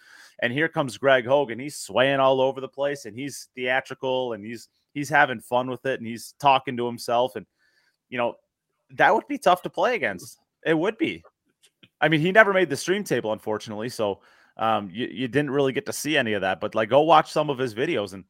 And 0.40 0.52
here 0.52 0.68
comes 0.68 0.98
Greg 0.98 1.26
Hogan. 1.26 1.58
He's 1.58 1.76
swaying 1.76 2.20
all 2.20 2.40
over 2.40 2.60
the 2.60 2.68
place 2.68 3.04
and 3.04 3.16
he's 3.16 3.48
theatrical 3.54 4.32
and 4.32 4.44
he's 4.44 4.68
he's 4.94 5.08
having 5.08 5.40
fun 5.40 5.70
with 5.70 5.86
it 5.86 6.00
and 6.00 6.06
he's 6.06 6.34
talking 6.40 6.76
to 6.76 6.86
himself 6.86 7.36
and 7.36 7.46
you 8.08 8.18
know, 8.18 8.34
that 8.90 9.14
would 9.14 9.26
be 9.28 9.38
tough 9.38 9.62
to 9.62 9.70
play 9.70 9.94
against. 9.94 10.38
It 10.66 10.76
would 10.76 10.98
be. 10.98 11.22
I 12.00 12.08
mean, 12.08 12.20
he 12.20 12.32
never 12.32 12.52
made 12.52 12.68
the 12.68 12.76
stream 12.76 13.04
table 13.04 13.32
unfortunately, 13.32 13.88
so 13.88 14.20
um 14.56 14.90
you, 14.92 15.06
you 15.06 15.28
didn't 15.28 15.50
really 15.50 15.72
get 15.72 15.86
to 15.86 15.92
see 15.92 16.16
any 16.16 16.32
of 16.32 16.40
that, 16.40 16.60
but 16.60 16.74
like 16.74 16.88
go 16.88 17.02
watch 17.02 17.30
some 17.30 17.50
of 17.50 17.58
his 17.58 17.74
videos 17.74 18.14
and 18.14 18.24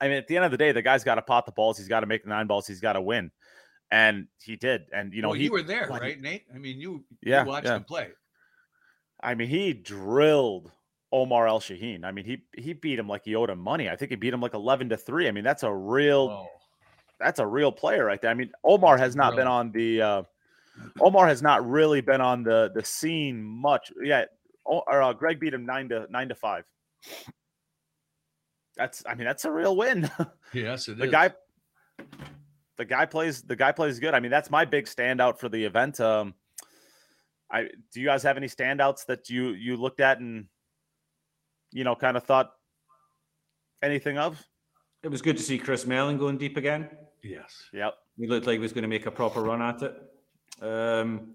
I 0.00 0.08
mean, 0.08 0.16
at 0.16 0.26
the 0.28 0.36
end 0.36 0.44
of 0.44 0.50
the 0.50 0.56
day, 0.56 0.72
the 0.72 0.82
guy's 0.82 1.04
got 1.04 1.16
to 1.16 1.22
pot 1.22 1.46
the 1.46 1.52
balls. 1.52 1.76
He's 1.78 1.88
got 1.88 2.00
to 2.00 2.06
make 2.06 2.22
the 2.22 2.30
nine 2.30 2.46
balls. 2.46 2.66
He's 2.66 2.80
got 2.80 2.94
to 2.94 3.00
win, 3.00 3.30
and 3.90 4.26
he 4.42 4.56
did. 4.56 4.82
And 4.92 5.12
you 5.12 5.22
know, 5.22 5.28
well, 5.28 5.38
he 5.38 5.44
you 5.44 5.52
were 5.52 5.62
there, 5.62 5.86
he- 5.86 5.92
right, 5.92 6.20
Nate? 6.20 6.44
I 6.54 6.58
mean, 6.58 6.80
you, 6.80 7.04
Yeah, 7.22 7.42
you 7.42 7.48
watched 7.48 7.66
yeah. 7.66 7.76
him 7.76 7.84
play. 7.84 8.08
I 9.22 9.34
mean, 9.34 9.48
he 9.48 9.74
drilled 9.74 10.70
Omar 11.12 11.46
El 11.46 11.60
Shaheen. 11.60 12.04
I 12.04 12.12
mean, 12.12 12.24
he 12.24 12.42
he 12.56 12.72
beat 12.72 12.98
him 12.98 13.08
like 13.08 13.24
he 13.24 13.34
owed 13.34 13.50
him 13.50 13.58
money. 13.58 13.90
I 13.90 13.96
think 13.96 14.10
he 14.10 14.16
beat 14.16 14.32
him 14.32 14.40
like 14.40 14.54
eleven 14.54 14.88
to 14.88 14.96
three. 14.96 15.28
I 15.28 15.32
mean, 15.32 15.44
that's 15.44 15.62
a 15.62 15.72
real 15.72 16.28
Oh, 16.30 16.46
that's 17.18 17.38
a 17.38 17.46
real 17.46 17.70
player 17.70 18.06
right 18.06 18.20
there. 18.22 18.30
I 18.30 18.34
mean, 18.34 18.50
Omar 18.64 18.96
has 18.96 19.14
not 19.14 19.36
been 19.36 19.46
on 19.46 19.72
the 19.72 20.00
uh, 20.00 20.22
Omar 21.02 21.26
has 21.26 21.42
not 21.42 21.68
really 21.68 22.00
been 22.00 22.22
on 22.22 22.42
the 22.42 22.70
the 22.74 22.82
scene 22.82 23.42
much. 23.42 23.92
Yeah, 24.02 24.24
or, 24.64 25.02
uh, 25.02 25.12
Greg 25.12 25.38
beat 25.38 25.52
him 25.52 25.66
nine 25.66 25.90
to 25.90 26.06
nine 26.08 26.28
to 26.30 26.34
five. 26.34 26.64
That's 28.80 29.02
I 29.06 29.14
mean 29.14 29.26
that's 29.26 29.44
a 29.44 29.52
real 29.52 29.76
win. 29.76 30.10
yes, 30.54 30.88
it 30.88 30.92
is. 30.92 30.98
the 30.98 31.08
guy 31.08 31.30
the 32.78 32.86
guy 32.86 33.04
plays 33.04 33.42
the 33.42 33.54
guy 33.54 33.72
plays 33.72 33.98
good. 34.00 34.14
I 34.14 34.20
mean, 34.20 34.30
that's 34.30 34.50
my 34.50 34.64
big 34.64 34.86
standout 34.86 35.38
for 35.38 35.50
the 35.50 35.62
event. 35.66 36.00
Um 36.00 36.32
I 37.50 37.68
do 37.92 38.00
you 38.00 38.06
guys 38.06 38.22
have 38.22 38.38
any 38.38 38.46
standouts 38.46 39.04
that 39.04 39.28
you 39.28 39.50
you 39.50 39.76
looked 39.76 40.00
at 40.00 40.18
and 40.18 40.46
you 41.72 41.84
know 41.84 41.94
kind 41.94 42.16
of 42.16 42.24
thought 42.24 42.52
anything 43.82 44.16
of? 44.16 44.42
It 45.02 45.10
was 45.10 45.20
good 45.20 45.36
to 45.36 45.42
see 45.42 45.58
Chris 45.58 45.84
Melling 45.84 46.16
going 46.16 46.38
deep 46.38 46.56
again. 46.56 46.88
Yes. 47.22 47.64
Yep. 47.74 47.94
He 48.16 48.26
looked 48.26 48.46
like 48.46 48.54
he 48.54 48.60
was 48.60 48.72
going 48.72 48.82
to 48.82 48.88
make 48.88 49.04
a 49.04 49.10
proper 49.10 49.42
run 49.42 49.60
at 49.60 49.82
it. 49.82 50.02
Um, 50.62 51.34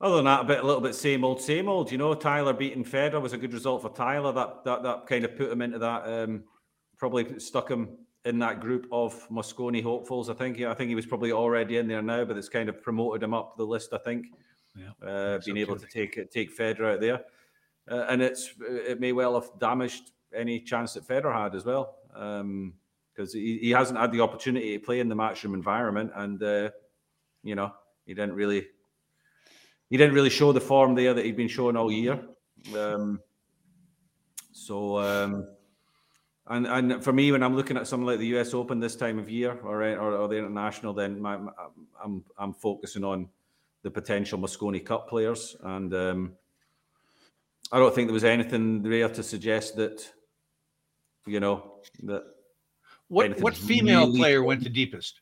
other 0.00 0.16
than 0.16 0.26
that, 0.26 0.42
a 0.42 0.44
bit, 0.44 0.60
a 0.60 0.66
little 0.66 0.80
bit 0.80 0.94
same 0.94 1.24
old, 1.24 1.40
same 1.40 1.68
old. 1.68 1.90
You 1.90 1.98
know, 1.98 2.14
Tyler 2.14 2.52
beating 2.52 2.84
Fedor 2.84 3.20
was 3.20 3.32
a 3.32 3.38
good 3.38 3.52
result 3.52 3.82
for 3.82 3.90
Tyler. 3.90 4.32
That 4.32 4.64
that 4.64 4.82
that 4.82 5.06
kind 5.06 5.24
of 5.24 5.36
put 5.36 5.50
him 5.50 5.62
into 5.62 5.78
that. 5.78 6.02
Um, 6.06 6.44
probably 6.96 7.38
stuck 7.38 7.70
him 7.70 7.98
in 8.24 8.38
that 8.40 8.60
group 8.60 8.86
of 8.92 9.28
Mosconi 9.28 9.82
hopefuls. 9.82 10.30
I 10.30 10.34
think. 10.34 10.60
I 10.60 10.74
think 10.74 10.88
he 10.88 10.94
was 10.94 11.06
probably 11.06 11.32
already 11.32 11.78
in 11.78 11.88
there 11.88 12.02
now, 12.02 12.24
but 12.24 12.36
it's 12.36 12.48
kind 12.48 12.68
of 12.68 12.82
promoted 12.82 13.22
him 13.22 13.34
up 13.34 13.56
the 13.56 13.64
list. 13.64 13.92
I 13.92 13.98
think. 13.98 14.26
Yeah, 14.76 15.08
Uh, 15.08 15.40
being 15.44 15.56
able 15.56 15.76
to 15.78 15.86
take 15.86 16.30
take 16.30 16.52
Fedor 16.52 16.90
out 16.90 17.00
there, 17.00 17.24
uh, 17.90 18.06
and 18.08 18.22
it's 18.22 18.54
it 18.60 19.00
may 19.00 19.12
well 19.12 19.34
have 19.34 19.50
damaged 19.58 20.12
any 20.32 20.60
chance 20.60 20.94
that 20.94 21.06
Fedor 21.06 21.32
had 21.32 21.54
as 21.54 21.64
well. 21.64 21.96
Because 22.12 23.32
he, 23.32 23.58
he 23.58 23.70
hasn't 23.70 23.98
had 23.98 24.12
the 24.12 24.20
opportunity 24.20 24.78
to 24.78 24.84
play 24.84 25.00
in 25.00 25.08
the 25.08 25.16
matchroom 25.16 25.54
environment, 25.54 26.12
and 26.14 26.40
uh, 26.40 26.70
you 27.42 27.56
know 27.56 27.72
he 28.04 28.14
didn't 28.14 28.34
really 28.34 28.68
he 29.90 29.96
didn't 29.96 30.14
really 30.14 30.30
show 30.30 30.52
the 30.52 30.60
form 30.60 30.94
there 30.94 31.14
that 31.14 31.24
he'd 31.24 31.36
been 31.36 31.48
showing 31.48 31.76
all 31.76 31.90
year. 31.90 32.20
Um, 32.76 33.20
so, 34.52 34.98
um, 34.98 35.48
and 36.48 36.66
and 36.66 37.04
for 37.04 37.12
me, 37.12 37.30
when 37.32 37.42
I'm 37.42 37.54
looking 37.56 37.76
at 37.76 37.86
something 37.86 38.06
like 38.06 38.18
the 38.18 38.26
U.S. 38.28 38.54
Open 38.54 38.80
this 38.80 38.96
time 38.96 39.18
of 39.18 39.28
year, 39.30 39.58
or 39.62 39.82
or, 39.82 40.12
or 40.16 40.28
the 40.28 40.36
international, 40.36 40.92
then 40.92 41.20
my, 41.20 41.36
my- 41.36 41.52
I'm 42.02 42.24
I'm 42.38 42.52
focusing 42.52 43.04
on 43.04 43.28
the 43.82 43.90
potential 43.90 44.38
Mosconi 44.38 44.84
Cup 44.84 45.08
players, 45.08 45.56
and 45.62 45.94
um, 45.94 46.32
I 47.70 47.78
don't 47.78 47.94
think 47.94 48.08
there 48.08 48.14
was 48.14 48.24
anything 48.24 48.82
there 48.82 49.08
to 49.08 49.22
suggest 49.22 49.76
that 49.76 50.10
you 51.26 51.40
know 51.40 51.80
that 52.04 52.24
What 53.08 53.38
what 53.40 53.56
female 53.56 54.06
really 54.06 54.18
player 54.18 54.42
went 54.42 54.62
the 54.64 54.70
deepest? 54.70 55.20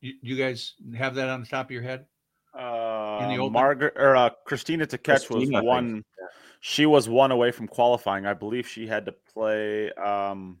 You, 0.00 0.14
you 0.22 0.36
guys 0.36 0.74
have 0.96 1.14
that 1.16 1.28
on 1.28 1.40
the 1.42 1.46
top 1.46 1.66
of 1.66 1.70
your 1.72 1.82
head? 1.82 2.06
Uh, 2.54 2.58
Open? 3.40 3.52
Margaret 3.52 3.94
or 3.96 4.16
uh, 4.16 4.30
Kristina 4.48 4.86
Tkach 4.86 5.30
was 5.30 5.48
think. 5.48 5.64
one. 5.64 6.04
She 6.60 6.84
was 6.86 7.08
one 7.08 7.30
away 7.30 7.52
from 7.52 7.66
qualifying. 7.66 8.26
I 8.26 8.34
believe 8.34 8.68
she 8.68 8.86
had 8.86 9.06
to 9.06 9.12
play. 9.32 9.90
Um, 9.92 10.58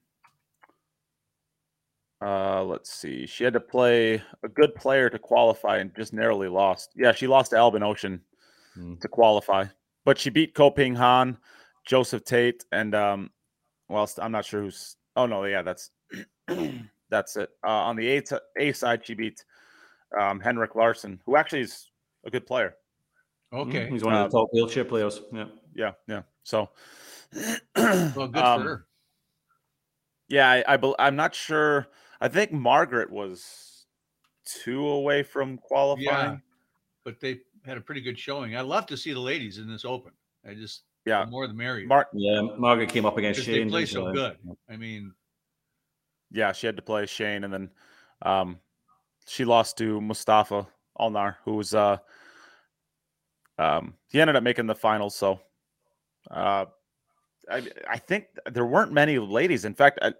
uh, 2.22 2.62
let's 2.64 2.92
see. 2.92 3.26
She 3.26 3.44
had 3.44 3.52
to 3.54 3.60
play 3.60 4.22
a 4.42 4.48
good 4.48 4.74
player 4.74 5.08
to 5.10 5.18
qualify 5.18 5.78
and 5.78 5.94
just 5.94 6.12
narrowly 6.12 6.48
lost. 6.48 6.90
Yeah, 6.96 7.12
she 7.12 7.26
lost 7.26 7.50
to 7.50 7.56
Albin 7.56 7.82
Ouschan 7.82 8.20
Hmm. 8.74 8.94
to 9.00 9.08
qualify, 9.08 9.64
but 10.04 10.16
she 10.16 10.30
beat 10.30 10.54
Ko 10.54 10.70
Ping 10.70 10.94
Han, 10.94 11.36
Joseph 11.86 12.24
Tate, 12.24 12.64
and 12.70 12.94
um, 12.94 13.30
well, 13.88 14.08
I'm 14.18 14.32
not 14.32 14.44
sure 14.44 14.62
who's. 14.62 14.96
Oh 15.16 15.26
no, 15.26 15.44
yeah, 15.44 15.62
that's 15.62 15.90
that's 17.10 17.36
it. 17.36 17.50
Uh, 17.66 17.70
on 17.70 17.96
the 17.96 18.06
A, 18.08 18.20
t- 18.22 18.36
A 18.58 18.72
side, 18.72 19.04
she 19.04 19.14
beat 19.14 19.44
um, 20.18 20.38
Henrik 20.40 20.76
Larson, 20.76 21.20
who 21.26 21.36
actually 21.36 21.62
is 21.62 21.89
a 22.24 22.30
good 22.30 22.46
player. 22.46 22.74
Okay. 23.52 23.88
he's 23.90 24.04
one 24.04 24.14
of 24.14 24.30
the 24.30 24.38
top 24.38 24.48
wheelchair 24.52 24.84
players. 24.84 25.20
Yeah. 25.32 25.46
Yeah, 25.74 25.92
yeah. 26.08 26.22
So, 26.42 26.70
Well, 27.76 28.28
good 28.28 28.36
um, 28.36 28.62
for 28.62 28.68
her. 28.68 28.86
Yeah, 30.28 30.48
I, 30.48 30.64
I 30.66 30.76
bel- 30.76 30.96
I'm 30.98 31.16
not 31.16 31.34
sure. 31.34 31.88
I 32.20 32.28
think 32.28 32.52
Margaret 32.52 33.10
was 33.10 33.86
two 34.44 34.86
away 34.86 35.22
from 35.22 35.58
qualifying. 35.58 36.42
But 37.04 37.20
they 37.20 37.40
had 37.64 37.76
a 37.76 37.80
pretty 37.80 38.00
good 38.00 38.18
showing. 38.18 38.56
I 38.56 38.60
love 38.60 38.86
to 38.86 38.96
see 38.96 39.12
the 39.12 39.20
ladies 39.20 39.58
in 39.58 39.68
this 39.68 39.84
open. 39.84 40.12
I 40.48 40.54
just 40.54 40.82
Yeah. 41.04 41.24
The 41.24 41.30
more 41.30 41.46
the 41.46 41.54
merrier. 41.54 41.86
Mark. 41.86 42.08
Yeah, 42.12 42.42
Margaret 42.58 42.88
came 42.90 43.06
up 43.06 43.16
against 43.16 43.40
because 43.40 43.54
Shane. 43.54 43.66
they 43.66 43.70
play 43.70 43.86
so 43.86 44.08
she? 44.10 44.14
good. 44.14 44.36
I 44.68 44.76
mean, 44.76 45.12
Yeah, 46.30 46.52
she 46.52 46.66
had 46.66 46.76
to 46.76 46.82
play 46.82 47.06
Shane, 47.06 47.44
and 47.44 47.52
then 47.52 47.70
um, 48.22 48.58
she 49.26 49.44
lost 49.44 49.78
to 49.78 50.00
Mustafa 50.00 50.66
Alnar, 51.00 51.36
who 51.44 51.54
was 51.54 51.74
uh, 51.74 51.96
um, 53.58 53.94
he 54.10 54.20
ended 54.20 54.36
up 54.36 54.42
making 54.42 54.66
the 54.66 54.74
finals. 54.74 55.14
So 55.14 55.40
uh, 56.30 56.66
I 57.50 57.62
I 57.88 57.98
think 57.98 58.26
there 58.50 58.66
weren't 58.66 58.92
many 58.92 59.18
ladies. 59.18 59.64
In 59.64 59.74
fact, 59.74 59.98
I, 60.02 60.12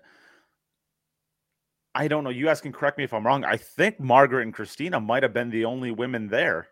I 1.95 2.09
don't 2.09 2.25
know. 2.25 2.31
You 2.31 2.45
guys 2.45 2.61
can 2.61 2.73
correct 2.73 2.99
me 2.99 3.05
if 3.05 3.12
I'm 3.12 3.27
wrong. 3.27 3.45
I 3.45 3.57
think 3.57 3.99
Margaret 3.99 4.43
and 4.43 4.55
Kristina 4.55 5.05
might 5.05 5.23
have 5.23 5.33
been 5.33 5.51
the 5.51 5.64
only 5.64 5.90
women 5.90 6.29
there. 6.29 6.69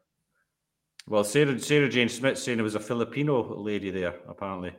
Well, 1.09 1.25
Sarah, 1.25 1.59
Sarah 1.59 1.89
Jane 1.89 2.09
Smith 2.09 2.39
saying 2.39 2.59
there 2.59 2.65
was 2.65 2.75
a 2.75 2.81
Filipino 2.81 3.57
lady 3.57 3.91
there. 3.91 4.15
Apparently, 4.29 4.73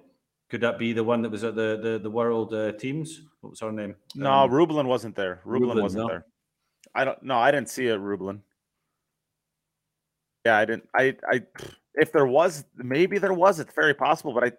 could 0.50 0.62
that 0.62 0.78
be 0.78 0.94
the 0.94 1.04
one 1.04 1.22
that 1.24 1.32
was 1.32 1.44
at 1.44 1.56
the 1.56 1.80
the, 1.82 2.00
the 2.00 2.10
World 2.10 2.54
uh, 2.54 2.72
Teams? 2.74 3.22
What 3.42 3.50
was 3.52 3.60
her 3.62 3.72
name? 3.72 3.96
No, 4.16 4.32
Um, 4.32 4.52
Rubilen 4.52 4.86
wasn't 4.86 5.16
there. 5.16 5.42
Rubilen, 5.46 5.74
Rubilen, 5.74 5.82
wasn't 5.82 6.04
no. 6.04 6.08
there. 6.08 6.26
I 6.94 7.04
don't. 7.06 7.22
No, 7.24 7.38
I 7.38 7.52
didn't 7.52 7.70
see 7.70 7.88
a 7.88 7.98
Rubilen. 7.98 8.42
Yeah, 10.50 10.58
I 10.58 10.66
didn't. 10.66 10.90
I. 10.96 11.16
I. 11.32 11.42
If 11.96 12.12
there 12.12 12.26
was, 12.26 12.66
maybe 12.76 13.20
there 13.20 13.34
was. 13.36 13.60
It's 13.60 13.74
very 13.76 13.94
possible, 13.94 14.34
but 14.34 14.44
I. 14.44 14.52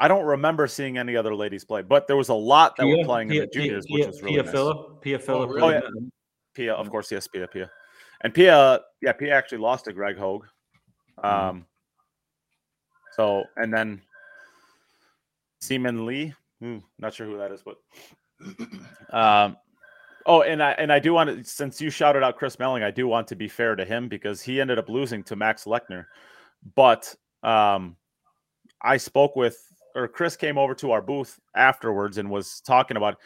I 0.00 0.06
don't 0.08 0.24
remember 0.26 0.66
seeing 0.68 0.98
any 0.98 1.16
other 1.16 1.34
ladies 1.34 1.64
play. 1.64 1.80
But 1.82 2.06
there 2.06 2.16
was 2.16 2.28
a 2.28 2.34
lot 2.34 2.76
that 2.76 2.86
were 2.86 3.02
playing 3.04 3.30
Pia- 3.30 3.42
in 3.44 3.48
the 3.48 3.52
juniors, 3.60 3.86
Pia, 3.86 3.96
which 3.96 4.06
was 4.06 4.22
really 4.22 4.34
Pia 4.34 4.42
nice. 4.42 4.52
Filler, 4.52 4.74
Pia 5.00 5.18
Filler. 5.18 5.46
really? 5.48 5.62
Oh, 5.62 5.68
in 5.70 5.76
it. 5.76 6.12
Pia, 6.54 6.74
of 6.74 6.90
course, 6.90 7.10
yes, 7.10 7.26
Pia, 7.26 7.48
Pia, 7.48 7.70
and 8.22 8.34
Pia. 8.34 8.80
Yeah, 9.00 9.12
Pia 9.12 9.34
actually 9.34 9.58
lost 9.58 9.86
to 9.86 9.92
Greg 9.94 10.18
Hogue. 10.18 10.46
Um. 11.24 11.64
So 13.16 13.44
and 13.56 13.72
then 13.72 14.02
Seaman 15.62 16.04
Lee. 16.04 16.34
Hmm, 16.60 16.78
not 16.98 17.14
sure 17.14 17.26
who 17.26 17.38
that 17.38 17.52
is, 17.52 17.62
but 17.64 17.78
um. 19.16 19.56
Oh, 20.28 20.42
and 20.42 20.62
I 20.62 20.72
and 20.72 20.92
I 20.92 20.98
do 20.98 21.14
want 21.14 21.30
to 21.30 21.42
since 21.42 21.80
you 21.80 21.88
shouted 21.88 22.22
out 22.22 22.36
Chris 22.36 22.58
Melling, 22.58 22.82
I 22.82 22.90
do 22.90 23.08
want 23.08 23.26
to 23.28 23.34
be 23.34 23.48
fair 23.48 23.74
to 23.74 23.84
him 23.84 24.08
because 24.08 24.42
he 24.42 24.60
ended 24.60 24.78
up 24.78 24.90
losing 24.90 25.24
to 25.24 25.36
Max 25.36 25.64
Lechner. 25.64 26.04
But 26.76 27.14
um 27.42 27.96
I 28.82 28.98
spoke 28.98 29.36
with 29.36 29.58
or 29.94 30.06
Chris 30.06 30.36
came 30.36 30.58
over 30.58 30.74
to 30.74 30.92
our 30.92 31.00
booth 31.00 31.40
afterwards 31.56 32.18
and 32.18 32.30
was 32.30 32.60
talking 32.60 32.98
about 32.98 33.16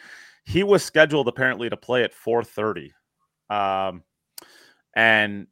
he 0.45 0.63
was 0.63 0.81
scheduled 0.81 1.27
apparently 1.27 1.69
to 1.69 1.75
play 1.75 2.03
at 2.03 2.13
4:30. 2.13 2.91
Um 3.49 4.03
and 4.95 5.47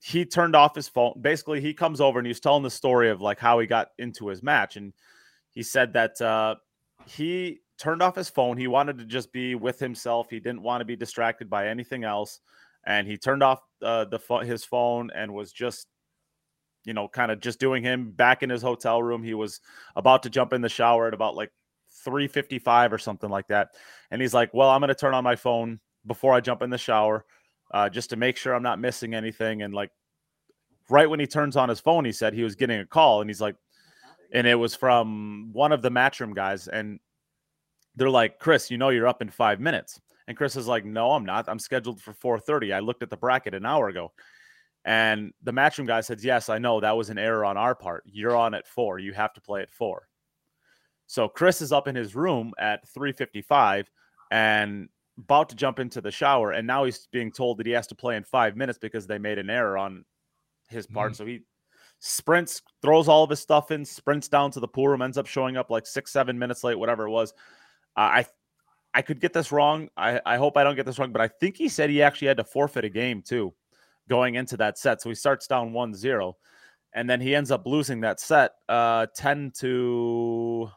he 0.00 0.24
turned 0.24 0.56
off 0.56 0.74
his 0.74 0.88
phone. 0.88 1.14
Basically, 1.20 1.60
he 1.60 1.72
comes 1.72 2.00
over 2.00 2.18
and 2.18 2.26
he's 2.26 2.40
telling 2.40 2.62
the 2.64 2.70
story 2.70 3.10
of 3.10 3.20
like 3.20 3.38
how 3.38 3.60
he 3.60 3.68
got 3.68 3.88
into 3.98 4.26
his 4.26 4.42
match 4.42 4.76
and 4.76 4.92
he 5.52 5.62
said 5.62 5.92
that 5.92 6.20
uh 6.20 6.56
he 7.06 7.60
turned 7.78 8.02
off 8.02 8.16
his 8.16 8.28
phone. 8.28 8.56
He 8.56 8.66
wanted 8.66 8.98
to 8.98 9.04
just 9.04 9.32
be 9.32 9.54
with 9.54 9.78
himself. 9.78 10.28
He 10.30 10.40
didn't 10.40 10.62
want 10.62 10.80
to 10.80 10.84
be 10.84 10.96
distracted 10.96 11.50
by 11.50 11.68
anything 11.68 12.04
else, 12.04 12.40
and 12.86 13.06
he 13.06 13.16
turned 13.16 13.42
off 13.42 13.60
uh, 13.82 14.04
the 14.04 14.18
his 14.44 14.64
phone 14.64 15.10
and 15.14 15.32
was 15.32 15.52
just, 15.52 15.86
you 16.84 16.94
know, 16.94 17.08
kind 17.08 17.30
of 17.30 17.40
just 17.40 17.60
doing 17.60 17.82
him 17.82 18.10
back 18.10 18.42
in 18.42 18.50
his 18.50 18.62
hotel 18.62 19.02
room. 19.02 19.22
He 19.22 19.34
was 19.34 19.60
about 19.94 20.22
to 20.22 20.30
jump 20.30 20.52
in 20.52 20.62
the 20.62 20.68
shower 20.68 21.08
at 21.08 21.14
about 21.14 21.36
like 21.36 21.50
three 22.04 22.28
fifty 22.28 22.58
five 22.58 22.92
or 22.92 22.98
something 22.98 23.30
like 23.30 23.48
that, 23.48 23.70
and 24.10 24.22
he's 24.22 24.34
like, 24.34 24.52
"Well, 24.54 24.70
I'm 24.70 24.80
going 24.80 24.88
to 24.88 24.94
turn 24.94 25.14
on 25.14 25.24
my 25.24 25.36
phone 25.36 25.80
before 26.06 26.32
I 26.32 26.40
jump 26.40 26.62
in 26.62 26.70
the 26.70 26.78
shower, 26.78 27.24
uh, 27.72 27.88
just 27.88 28.10
to 28.10 28.16
make 28.16 28.36
sure 28.36 28.54
I'm 28.54 28.62
not 28.62 28.80
missing 28.80 29.14
anything." 29.14 29.62
And 29.62 29.74
like, 29.74 29.90
right 30.88 31.10
when 31.10 31.20
he 31.20 31.26
turns 31.26 31.56
on 31.56 31.68
his 31.68 31.80
phone, 31.80 32.04
he 32.04 32.12
said 32.12 32.32
he 32.32 32.44
was 32.44 32.54
getting 32.54 32.80
a 32.80 32.86
call, 32.86 33.20
and 33.20 33.28
he's 33.28 33.40
like, 33.40 33.56
and 34.32 34.46
it 34.46 34.54
was 34.54 34.74
from 34.74 35.50
one 35.52 35.72
of 35.72 35.82
the 35.82 35.90
matchroom 35.90 36.34
guys, 36.34 36.68
and 36.68 37.00
they're 37.96 38.10
like, 38.10 38.38
Chris, 38.38 38.70
you 38.70 38.78
know 38.78 38.90
you're 38.90 39.08
up 39.08 39.22
in 39.22 39.30
five 39.30 39.60
minutes. 39.60 40.00
And 40.28 40.36
Chris 40.36 40.56
is 40.56 40.66
like, 40.66 40.84
No, 40.84 41.12
I'm 41.12 41.24
not. 41.24 41.48
I'm 41.48 41.58
scheduled 41.58 42.00
for 42.00 42.38
4:30. 42.38 42.74
I 42.74 42.80
looked 42.80 43.02
at 43.02 43.10
the 43.10 43.16
bracket 43.16 43.54
an 43.54 43.66
hour 43.66 43.88
ago. 43.88 44.12
And 44.84 45.32
the 45.42 45.52
matchroom 45.52 45.86
guy 45.86 46.00
says, 46.00 46.24
Yes, 46.24 46.48
I 46.48 46.58
know 46.58 46.80
that 46.80 46.96
was 46.96 47.10
an 47.10 47.18
error 47.18 47.44
on 47.44 47.56
our 47.56 47.74
part. 47.74 48.04
You're 48.06 48.36
on 48.36 48.54
at 48.54 48.66
four. 48.66 48.98
You 48.98 49.12
have 49.12 49.32
to 49.34 49.40
play 49.40 49.62
at 49.62 49.72
four. 49.72 50.08
So 51.06 51.28
Chris 51.28 51.60
is 51.60 51.72
up 51.72 51.88
in 51.88 51.94
his 51.94 52.16
room 52.16 52.52
at 52.58 52.88
355 52.88 53.90
and 54.30 54.88
about 55.18 55.48
to 55.50 55.56
jump 55.56 55.78
into 55.78 56.00
the 56.00 56.10
shower. 56.10 56.52
And 56.52 56.66
now 56.66 56.84
he's 56.84 57.08
being 57.12 57.30
told 57.30 57.58
that 57.58 57.66
he 57.66 57.72
has 57.72 57.86
to 57.88 57.94
play 57.94 58.16
in 58.16 58.24
five 58.24 58.56
minutes 58.56 58.78
because 58.78 59.06
they 59.06 59.18
made 59.18 59.38
an 59.38 59.48
error 59.48 59.78
on 59.78 60.04
his 60.68 60.86
part. 60.86 61.12
Mm-hmm. 61.12 61.16
So 61.16 61.26
he 61.26 61.40
sprints, 62.00 62.62
throws 62.82 63.08
all 63.08 63.22
of 63.22 63.30
his 63.30 63.40
stuff 63.40 63.70
in, 63.70 63.84
sprints 63.84 64.28
down 64.28 64.50
to 64.52 64.60
the 64.60 64.68
pool 64.68 64.88
room, 64.88 65.02
ends 65.02 65.16
up 65.16 65.26
showing 65.26 65.56
up 65.56 65.70
like 65.70 65.86
six, 65.86 66.12
seven 66.12 66.38
minutes 66.38 66.64
late, 66.64 66.78
whatever 66.78 67.06
it 67.06 67.10
was. 67.10 67.32
Uh, 67.96 68.00
I 68.00 68.26
I 68.94 69.02
could 69.02 69.20
get 69.20 69.32
this 69.32 69.52
wrong. 69.52 69.88
I, 69.96 70.20
I 70.24 70.36
hope 70.36 70.56
I 70.56 70.64
don't 70.64 70.74
get 70.76 70.86
this 70.86 70.98
wrong, 70.98 71.12
but 71.12 71.20
I 71.20 71.28
think 71.28 71.56
he 71.56 71.68
said 71.68 71.90
he 71.90 72.02
actually 72.02 72.28
had 72.28 72.38
to 72.38 72.44
forfeit 72.44 72.84
a 72.84 72.88
game 72.88 73.20
too 73.22 73.54
going 74.08 74.36
into 74.36 74.56
that 74.56 74.78
set. 74.78 75.02
So 75.02 75.08
he 75.10 75.14
starts 75.14 75.46
down 75.46 75.72
1 75.72 75.94
0, 75.94 76.36
and 76.94 77.08
then 77.10 77.20
he 77.20 77.34
ends 77.34 77.50
up 77.50 77.66
losing 77.66 78.00
that 78.00 78.20
set 78.20 78.52
uh, 78.68 79.06
10 79.14 79.50
to 79.58 80.70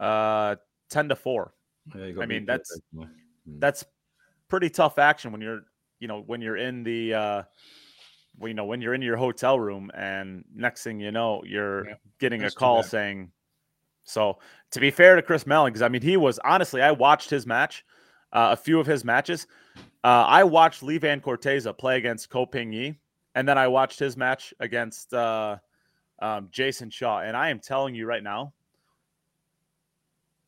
uh, 0.00 0.56
10 0.90 1.08
to 1.08 1.16
4. 1.16 1.54
Yeah, 1.94 2.22
I 2.22 2.26
mean, 2.26 2.44
that's- 2.46 2.80
by- 2.92 3.04
That's 3.60 3.84
pretty 4.48 4.68
tough 4.68 4.98
action 4.98 5.32
when 5.32 5.40
you're, 5.40 5.62
you 6.00 6.08
know, 6.08 6.20
when 6.20 6.40
you're 6.42 6.56
in 6.56 6.82
the, 6.82 7.14
uh, 7.14 7.42
well, 8.36 8.48
you 8.48 8.54
know, 8.54 8.64
when 8.64 8.80
you're 8.82 8.92
in 8.94 9.02
your 9.02 9.16
hotel 9.16 9.58
room 9.58 9.90
and 9.94 10.44
next 10.54 10.82
thing 10.82 11.00
you 11.00 11.10
know, 11.12 11.42
you're 11.44 11.86
Yeah, 11.88 11.94
getting 12.18 12.42
a 12.42 12.50
call 12.50 12.82
saying, 12.90 13.32
so 14.06 14.38
to 14.70 14.80
be 14.80 14.90
fair 14.90 15.16
to 15.16 15.22
Chris 15.22 15.46
Melling, 15.46 15.72
because 15.72 15.82
I 15.82 15.88
mean, 15.88 16.02
he 16.02 16.16
was 16.16 16.38
honestly, 16.44 16.80
I 16.80 16.92
watched 16.92 17.28
his 17.28 17.46
match, 17.46 17.84
uh, 18.32 18.48
a 18.52 18.56
few 18.56 18.80
of 18.80 18.86
his 18.86 19.04
matches. 19.04 19.46
Uh, 20.02 20.24
I 20.26 20.44
watched 20.44 20.82
Lee 20.82 20.98
Vann 20.98 21.20
Corteza 21.20 21.76
play 21.76 21.96
against 21.96 22.30
Ko 22.30 22.46
Ping 22.46 22.72
Yi, 22.72 22.98
and 23.34 23.48
then 23.48 23.58
I 23.58 23.68
watched 23.68 23.98
his 23.98 24.16
match 24.16 24.54
against 24.60 25.12
uh, 25.12 25.56
um, 26.20 26.48
Jason 26.50 26.90
Shaw. 26.90 27.20
And 27.20 27.36
I 27.36 27.50
am 27.50 27.58
telling 27.58 27.94
you 27.94 28.06
right 28.06 28.22
now, 28.22 28.52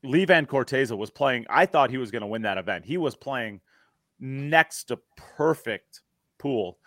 Lee 0.04 0.24
Vann 0.24 0.46
Corteza 0.46 0.96
was 0.96 1.10
playing. 1.10 1.44
I 1.50 1.66
thought 1.66 1.90
he 1.90 1.98
was 1.98 2.10
going 2.10 2.22
to 2.22 2.28
win 2.28 2.42
that 2.42 2.58
event. 2.58 2.84
He 2.84 2.96
was 2.96 3.16
playing 3.16 3.60
next 4.20 4.84
to 4.84 4.98
perfect 5.16 6.02
pool. 6.38 6.78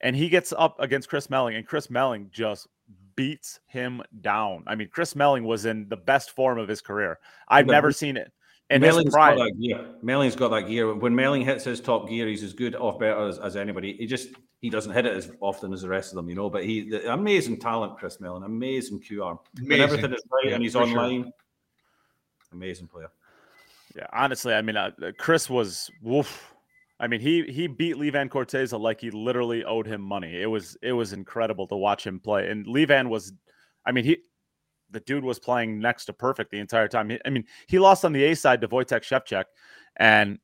And 0.00 0.16
he 0.16 0.28
gets 0.28 0.52
up 0.56 0.80
against 0.80 1.08
Chris 1.08 1.30
Melling, 1.30 1.56
and 1.56 1.66
Chris 1.66 1.90
Melling 1.90 2.28
just 2.32 2.66
beats 3.16 3.60
him 3.66 4.02
down. 4.20 4.64
I 4.66 4.74
mean, 4.74 4.88
Chris 4.90 5.14
Melling 5.16 5.44
was 5.44 5.64
in 5.64 5.88
the 5.88 5.96
best 5.96 6.30
form 6.32 6.58
of 6.58 6.68
his 6.68 6.80
career. 6.80 7.18
I've 7.48 7.66
but 7.66 7.72
never 7.72 7.88
he- 7.88 7.94
seen 7.94 8.16
it. 8.16 8.32
And 8.70 8.82
his 8.82 8.94
Melling's 8.94 9.10
got 9.14 9.36
prime, 9.36 9.38
that 9.38 9.60
gear. 9.60 9.86
Melling's 10.02 10.34
got 10.36 10.48
that 10.48 10.62
gear. 10.66 10.94
When 10.94 11.14
Melling 11.14 11.42
hits 11.44 11.64
his 11.64 11.78
top 11.78 12.08
gear, 12.08 12.26
he's 12.26 12.42
as 12.42 12.54
good 12.54 12.74
off 12.74 12.98
better 12.98 13.28
as, 13.28 13.38
as 13.38 13.54
anybody. 13.54 13.94
He 13.98 14.06
just 14.06 14.28
he 14.62 14.70
doesn't 14.70 14.92
hit 14.94 15.04
it 15.04 15.14
as 15.14 15.30
often 15.40 15.74
as 15.74 15.82
the 15.82 15.88
rest 15.90 16.12
of 16.12 16.16
them, 16.16 16.28
you 16.30 16.34
know. 16.34 16.48
But 16.48 16.64
he 16.64 16.88
the 16.88 17.12
amazing 17.12 17.58
talent, 17.58 17.98
Chris 17.98 18.18
Melling, 18.18 18.44
amazing 18.44 19.00
cue 19.00 19.22
arm. 19.24 19.38
When 19.56 19.66
Amazing. 19.66 19.82
everything 19.82 20.12
is 20.14 20.22
right 20.32 20.44
Yeah, 20.46 20.54
and 20.54 20.62
he's 20.62 20.72
for 20.72 20.86
sure. 20.86 20.98
online. 20.98 21.32
Amazing 22.52 22.86
player. 22.88 23.10
Yeah, 23.94 24.06
honestly, 24.12 24.54
I 24.54 24.62
mean, 24.62 24.76
uh, 24.78 24.90
Chris 25.18 25.50
was 25.50 25.90
woof. 26.00 26.51
I 27.02 27.08
mean, 27.08 27.20
he 27.20 27.42
he 27.42 27.66
beat 27.66 27.98
Lee 27.98 28.10
Vann 28.10 28.28
Corteza 28.28 28.78
like 28.80 29.00
he 29.00 29.10
literally 29.10 29.64
owed 29.64 29.88
him 29.88 30.00
money. 30.00 30.40
It 30.40 30.46
was 30.46 30.76
it 30.82 30.92
was 30.92 31.12
incredible 31.12 31.66
to 31.66 31.76
watch 31.76 32.06
him 32.06 32.20
play. 32.20 32.48
And 32.48 32.64
Lee 32.64 32.84
Vann 32.84 33.08
was, 33.10 33.32
I 33.84 33.90
mean, 33.90 34.04
he 34.04 34.18
the 34.92 35.00
dude 35.00 35.24
was 35.24 35.40
playing 35.40 35.80
next 35.80 36.04
to 36.04 36.12
perfect 36.12 36.52
the 36.52 36.60
entire 36.60 36.86
time. 36.86 37.10
He- 37.10 37.20
I 37.24 37.30
mean, 37.30 37.44
he 37.66 37.80
lost 37.80 38.04
on 38.04 38.12
the 38.12 38.22
A 38.24 38.36
side 38.36 38.60
to 38.60 38.68
Wojtek 38.68 39.02
Szewczyk, 39.02 39.44
and 39.96 40.38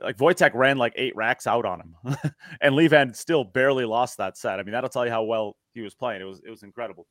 like 0.00 0.18
Wojtek 0.18 0.54
ran 0.54 0.78
like 0.78 0.92
eight 0.94 1.16
racks 1.16 1.48
out 1.48 1.64
on 1.64 1.80
him, 1.80 2.16
and 2.60 2.76
Lee 2.76 2.86
Vann 2.86 3.12
still 3.12 3.42
barely 3.42 3.84
lost 3.84 4.18
that 4.18 4.36
set. 4.36 4.60
I 4.60 4.62
mean, 4.62 4.72
that'll 4.72 4.88
tell 4.88 5.04
you 5.04 5.10
how 5.10 5.24
well 5.24 5.56
he 5.74 5.80
was 5.80 5.94
playing. 5.96 6.20
It 6.22 6.26
was 6.26 6.40
it 6.46 6.50
was 6.50 6.62
incredible. 6.62 7.08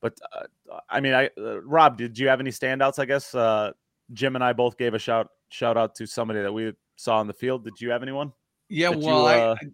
But 0.00 0.18
uh, 0.34 0.78
I 0.88 1.00
mean, 1.00 1.12
I 1.12 1.28
uh, 1.36 1.60
Rob, 1.60 1.98
did 1.98 2.18
you 2.18 2.28
have 2.28 2.40
any 2.40 2.50
standouts? 2.52 2.98
I 2.98 3.04
guess 3.04 3.34
uh, 3.34 3.72
Jim 4.14 4.34
and 4.34 4.42
I 4.42 4.54
both 4.54 4.78
gave 4.78 4.94
a 4.94 4.98
shout 4.98 5.28
shout 5.50 5.76
out 5.76 5.94
to 5.96 6.06
somebody 6.06 6.40
that 6.40 6.52
we 6.52 6.72
saw 7.02 7.18
on 7.18 7.26
the 7.26 7.34
field. 7.34 7.64
Did 7.64 7.80
you 7.80 7.90
have 7.90 8.02
anyone? 8.02 8.32
Yeah, 8.68 8.90
you, 8.90 8.98
well, 8.98 9.26
I- 9.26 9.36
uh, 9.38 9.56
I, 9.60 9.66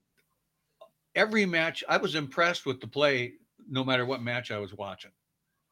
every 1.14 1.46
match 1.46 1.84
I 1.88 1.96
was 1.98 2.14
impressed 2.14 2.66
with 2.66 2.80
the 2.80 2.86
play, 2.86 3.34
no 3.68 3.84
matter 3.84 4.06
what 4.06 4.22
match 4.22 4.50
I 4.50 4.58
was 4.58 4.74
watching, 4.74 5.12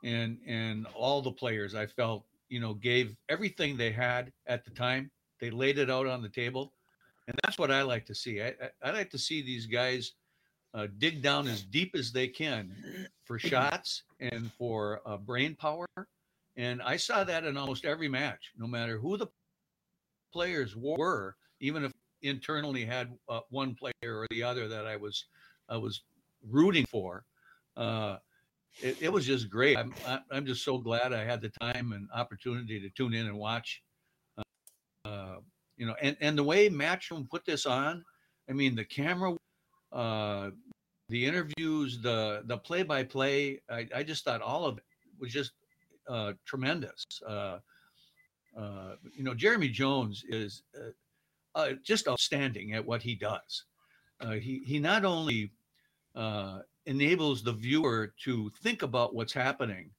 and 0.05 0.39
and 0.47 0.87
all 0.95 1.23
the 1.23 1.33
players 1.33 1.75
I 1.75 1.87
felt 1.87 2.27
you 2.49 2.61
know 2.61 2.75
gave 2.75 3.17
everything 3.29 3.77
they 3.77 3.91
had 3.91 4.33
at 4.47 4.65
the 4.65 4.71
time. 4.71 5.11
They 5.41 5.51
laid 5.51 5.79
it 5.79 5.91
out 5.91 6.07
on 6.07 6.23
the 6.23 6.29
table, 6.29 6.75
and 7.27 7.39
that's 7.43 7.59
what 7.59 7.71
I 7.71 7.83
like 7.83 8.07
to 8.07 8.15
see. 8.15 8.43
I 8.43 8.49
I, 8.49 8.71
I 8.83 8.91
like 8.93 9.11
to 9.11 9.19
see 9.19 9.43
these 9.43 9.67
guys 9.67 10.13
uh, 10.75 10.89
dig 10.99 11.23
down 11.23 11.49
as 11.49 11.63
deep 11.63 11.95
as 11.95 12.13
they 12.13 12.29
can 12.29 13.09
for 13.25 13.39
shots 13.39 14.03
and 14.21 14.53
for 14.53 15.01
uh, 15.07 15.17
brain 15.17 15.55
power. 15.55 15.87
And 16.59 16.81
I 16.83 16.97
saw 16.97 17.23
that 17.25 17.45
in 17.45 17.57
almost 17.57 17.85
every 17.85 18.09
match, 18.09 18.53
no 18.57 18.67
matter 18.67 18.99
who 18.99 19.17
the 19.19 19.27
players 20.33 20.75
were, 20.77 21.37
even 21.61 21.85
if 21.85 21.93
internally 22.23 22.85
had 22.85 23.13
uh, 23.29 23.41
one 23.51 23.75
player 23.75 23.93
or 24.03 24.27
the 24.31 24.43
other 24.43 24.69
that 24.69 24.87
I 24.87 24.97
was 24.97 25.27
I 25.69 25.77
was 25.77 26.03
rooting 26.49 26.87
for. 26.87 27.25
Uh, 27.77 28.17
it, 28.83 29.03
it 29.03 29.13
was 29.13 29.27
just 29.27 29.49
great. 29.49 29.77
I'm 29.77 29.93
I'm 30.31 30.47
just 30.47 30.65
so 30.65 30.79
glad 30.79 31.13
I 31.13 31.25
had 31.25 31.41
the 31.41 31.51
time 31.61 31.93
and 31.93 32.09
opportunity 32.15 32.81
to 32.81 32.91
tune 32.91 33.15
in 33.15 33.27
and 33.27 33.39
watch. 33.39 33.83
Uh, 34.37 34.43
uh, 35.09 35.37
you 35.77 35.87
know, 35.87 35.95
and 36.01 36.17
and 36.21 36.37
the 36.37 36.45
way 36.45 36.69
Matchroom 36.69 37.29
put 37.29 37.45
this 37.45 37.67
on, 37.67 38.05
I 38.49 38.53
mean, 38.53 38.75
the 38.75 38.85
camera, 38.85 39.37
uh, 39.93 40.51
the 41.09 41.25
interviews, 41.25 42.01
the 42.03 42.43
the 42.47 42.59
play 42.59 42.83
by 42.83 43.03
play. 43.03 43.61
I 43.71 44.03
just 44.03 44.25
thought 44.25 44.43
all 44.43 44.67
of 44.67 44.79
it 44.79 44.85
was 45.19 45.33
just 45.33 45.53
uh, 46.09 46.33
tremendous. 46.45 47.05
Uh, 47.27 47.59
uh, 48.57 48.97
you 49.15 49.23
know, 49.23 49.35
Jeremy 49.35 49.69
Jones 49.69 50.25
is 50.29 50.63
uh, 51.57 51.73
just 51.83 52.07
outstanding 52.07 52.75
at 52.75 52.87
what 52.87 53.03
he 53.03 53.17
does. 53.17 53.65
Uh, 54.21 54.33
he 54.33 54.63
he 54.65 54.79
not 54.79 55.05
only 55.05 55.51
uh, 56.15 56.61
enables 56.85 57.43
the 57.43 57.53
viewer 57.53 58.13
to 58.25 58.51
think 58.63 58.83
about 58.83 59.15
what's 59.15 59.33
happening, 59.33 59.91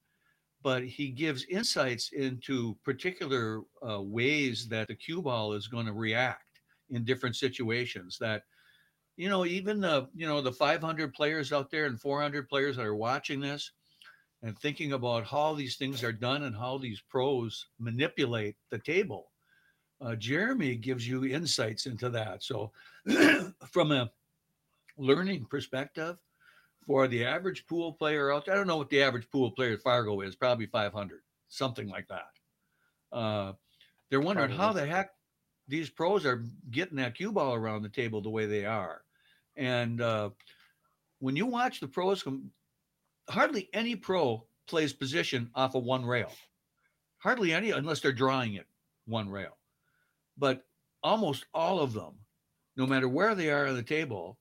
but 0.62 0.84
he 0.84 1.10
gives 1.10 1.44
insights 1.44 2.12
into 2.12 2.76
particular 2.84 3.62
uh, 3.88 4.00
ways 4.00 4.68
that 4.68 4.88
the 4.88 4.94
cue 4.94 5.20
ball 5.20 5.52
is 5.52 5.68
going 5.68 5.86
to 5.86 5.92
react 5.92 6.60
in 6.90 7.04
different 7.04 7.36
situations. 7.36 8.18
That 8.18 8.44
you 9.16 9.28
know, 9.28 9.44
even 9.44 9.80
the 9.80 10.08
you 10.14 10.26
know 10.26 10.40
the 10.40 10.52
500 10.52 11.12
players 11.12 11.52
out 11.52 11.70
there 11.70 11.86
and 11.86 12.00
400 12.00 12.48
players 12.48 12.76
that 12.76 12.86
are 12.86 12.94
watching 12.94 13.40
this 13.40 13.72
and 14.42 14.56
thinking 14.56 14.92
about 14.92 15.26
how 15.26 15.54
these 15.54 15.76
things 15.76 16.04
are 16.04 16.12
done 16.12 16.44
and 16.44 16.54
how 16.54 16.78
these 16.78 17.02
pros 17.10 17.66
manipulate 17.80 18.54
the 18.70 18.78
table. 18.78 19.32
Uh, 20.00 20.14
Jeremy 20.14 20.76
gives 20.76 21.06
you 21.06 21.24
insights 21.24 21.86
into 21.86 22.08
that. 22.10 22.42
So, 22.42 22.72
from 23.66 23.92
a 23.92 24.10
learning 24.96 25.46
perspective, 25.46 26.18
for 26.86 27.08
the 27.08 27.24
average 27.24 27.66
pool 27.66 27.92
player 27.92 28.32
out 28.32 28.46
there, 28.46 28.54
I 28.54 28.56
don't 28.56 28.66
know 28.66 28.76
what 28.76 28.90
the 28.90 29.02
average 29.02 29.28
pool 29.30 29.50
player 29.50 29.74
at 29.74 29.82
Fargo 29.82 30.20
is, 30.20 30.36
probably 30.36 30.66
500, 30.66 31.20
something 31.48 31.88
like 31.88 32.08
that. 32.08 33.16
Uh, 33.16 33.52
they're 34.08 34.20
wondering 34.20 34.50
how 34.50 34.72
the 34.72 34.86
heck 34.86 35.10
these 35.66 35.90
pros 35.90 36.24
are 36.24 36.44
getting 36.70 36.96
that 36.96 37.14
cue 37.14 37.32
ball 37.32 37.54
around 37.54 37.82
the 37.82 37.88
table 37.88 38.22
the 38.22 38.30
way 38.30 38.46
they 38.46 38.64
are. 38.64 39.02
And 39.56 40.00
uh, 40.00 40.30
when 41.18 41.36
you 41.36 41.46
watch 41.46 41.80
the 41.80 41.88
pros 41.88 42.24
hardly 43.28 43.68
any 43.72 43.96
pro 43.96 44.46
plays 44.66 44.92
position 44.92 45.50
off 45.54 45.74
of 45.74 45.84
one 45.84 46.04
rail. 46.04 46.30
Hardly 47.18 47.52
any, 47.52 47.70
unless 47.70 48.00
they're 48.00 48.12
drawing 48.12 48.54
it 48.54 48.66
one 49.06 49.28
rail. 49.28 49.57
But 50.38 50.64
almost 51.02 51.46
all 51.52 51.80
of 51.80 51.92
them, 51.92 52.14
no 52.76 52.86
matter 52.86 53.08
where 53.08 53.34
they 53.34 53.50
are 53.50 53.66
on 53.66 53.74
the 53.74 53.82
table, 53.82 54.38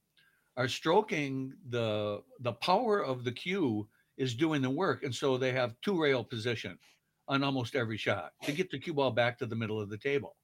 are 0.56 0.68
stroking 0.68 1.54
the 1.70 2.22
the 2.40 2.54
power 2.54 3.04
of 3.04 3.24
the 3.24 3.32
cue 3.32 3.88
is 4.18 4.34
doing 4.36 4.62
the 4.62 4.70
work, 4.70 5.04
and 5.04 5.14
so 5.14 5.38
they 5.38 5.52
have 5.52 5.76
two 5.82 6.00
rail 6.02 6.24
position 6.24 6.78
on 7.28 7.44
almost 7.44 7.76
every 7.76 7.98
shot 7.98 8.32
to 8.44 8.52
get 8.52 8.72
the 8.72 8.80
cue 8.80 8.94
ball 8.94 9.12
back 9.12 9.38
to 9.38 9.46
the 9.46 9.56
middle 9.56 9.80
of 9.80 9.90
the 9.90 9.98
table, 9.98 10.36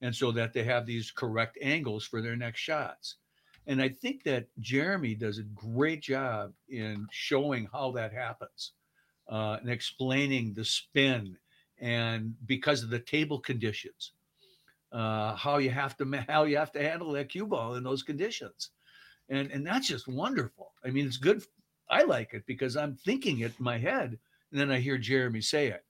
and 0.00 0.14
so 0.14 0.30
that 0.32 0.52
they 0.52 0.62
have 0.62 0.86
these 0.86 1.10
correct 1.10 1.58
angles 1.62 2.04
for 2.04 2.20
their 2.20 2.36
next 2.36 2.60
shots. 2.60 3.16
And 3.66 3.82
I 3.82 3.88
think 3.88 4.24
that 4.24 4.46
Jeremy 4.60 5.14
does 5.14 5.38
a 5.38 5.42
great 5.42 6.00
job 6.00 6.52
in 6.68 7.06
showing 7.10 7.68
how 7.70 7.90
that 7.92 8.12
happens 8.12 8.72
uh, 9.28 9.58
and 9.60 9.68
explaining 9.68 10.54
the 10.54 10.64
spin 10.64 11.36
and 11.80 12.34
because 12.46 12.82
of 12.82 12.90
the 12.90 12.98
table 12.98 13.38
conditions, 13.38 14.12
uh, 14.92 15.34
how 15.34 15.58
you 15.58 15.70
have 15.70 15.96
to 15.98 16.24
how 16.28 16.44
you 16.44 16.56
have 16.56 16.72
to 16.72 16.82
handle 16.82 17.12
that 17.12 17.28
cue 17.28 17.46
ball 17.46 17.74
in 17.74 17.84
those 17.84 18.02
conditions, 18.02 18.70
and 19.28 19.50
and 19.50 19.66
that's 19.66 19.88
just 19.88 20.08
wonderful. 20.08 20.72
I 20.84 20.90
mean, 20.90 21.06
it's 21.06 21.16
good. 21.16 21.42
I 21.90 22.02
like 22.02 22.34
it 22.34 22.44
because 22.46 22.76
I'm 22.76 22.96
thinking 22.96 23.40
it 23.40 23.52
in 23.58 23.64
my 23.64 23.78
head, 23.78 24.18
and 24.50 24.60
then 24.60 24.70
I 24.70 24.78
hear 24.78 24.98
Jeremy 24.98 25.40
say 25.40 25.68
it, 25.68 25.84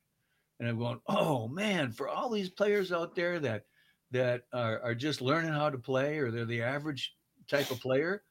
and 0.59 0.69
I'm 0.69 0.79
going, 0.79 1.01
"Oh 1.07 1.49
man!" 1.49 1.93
For 1.93 2.09
all 2.09 2.31
these 2.31 2.51
players 2.51 2.93
out 2.93 3.15
there 3.15 3.39
that 3.41 3.65
that 4.11 4.43
are, 4.53 4.81
are 4.81 4.95
just 4.95 5.21
learning 5.21 5.53
how 5.53 5.71
to 5.71 5.79
play, 5.79 6.19
or 6.19 6.31
they're 6.31 6.45
the 6.45 6.63
average 6.63 7.15
type 7.49 7.71
of 7.71 7.81
player, 7.81 8.23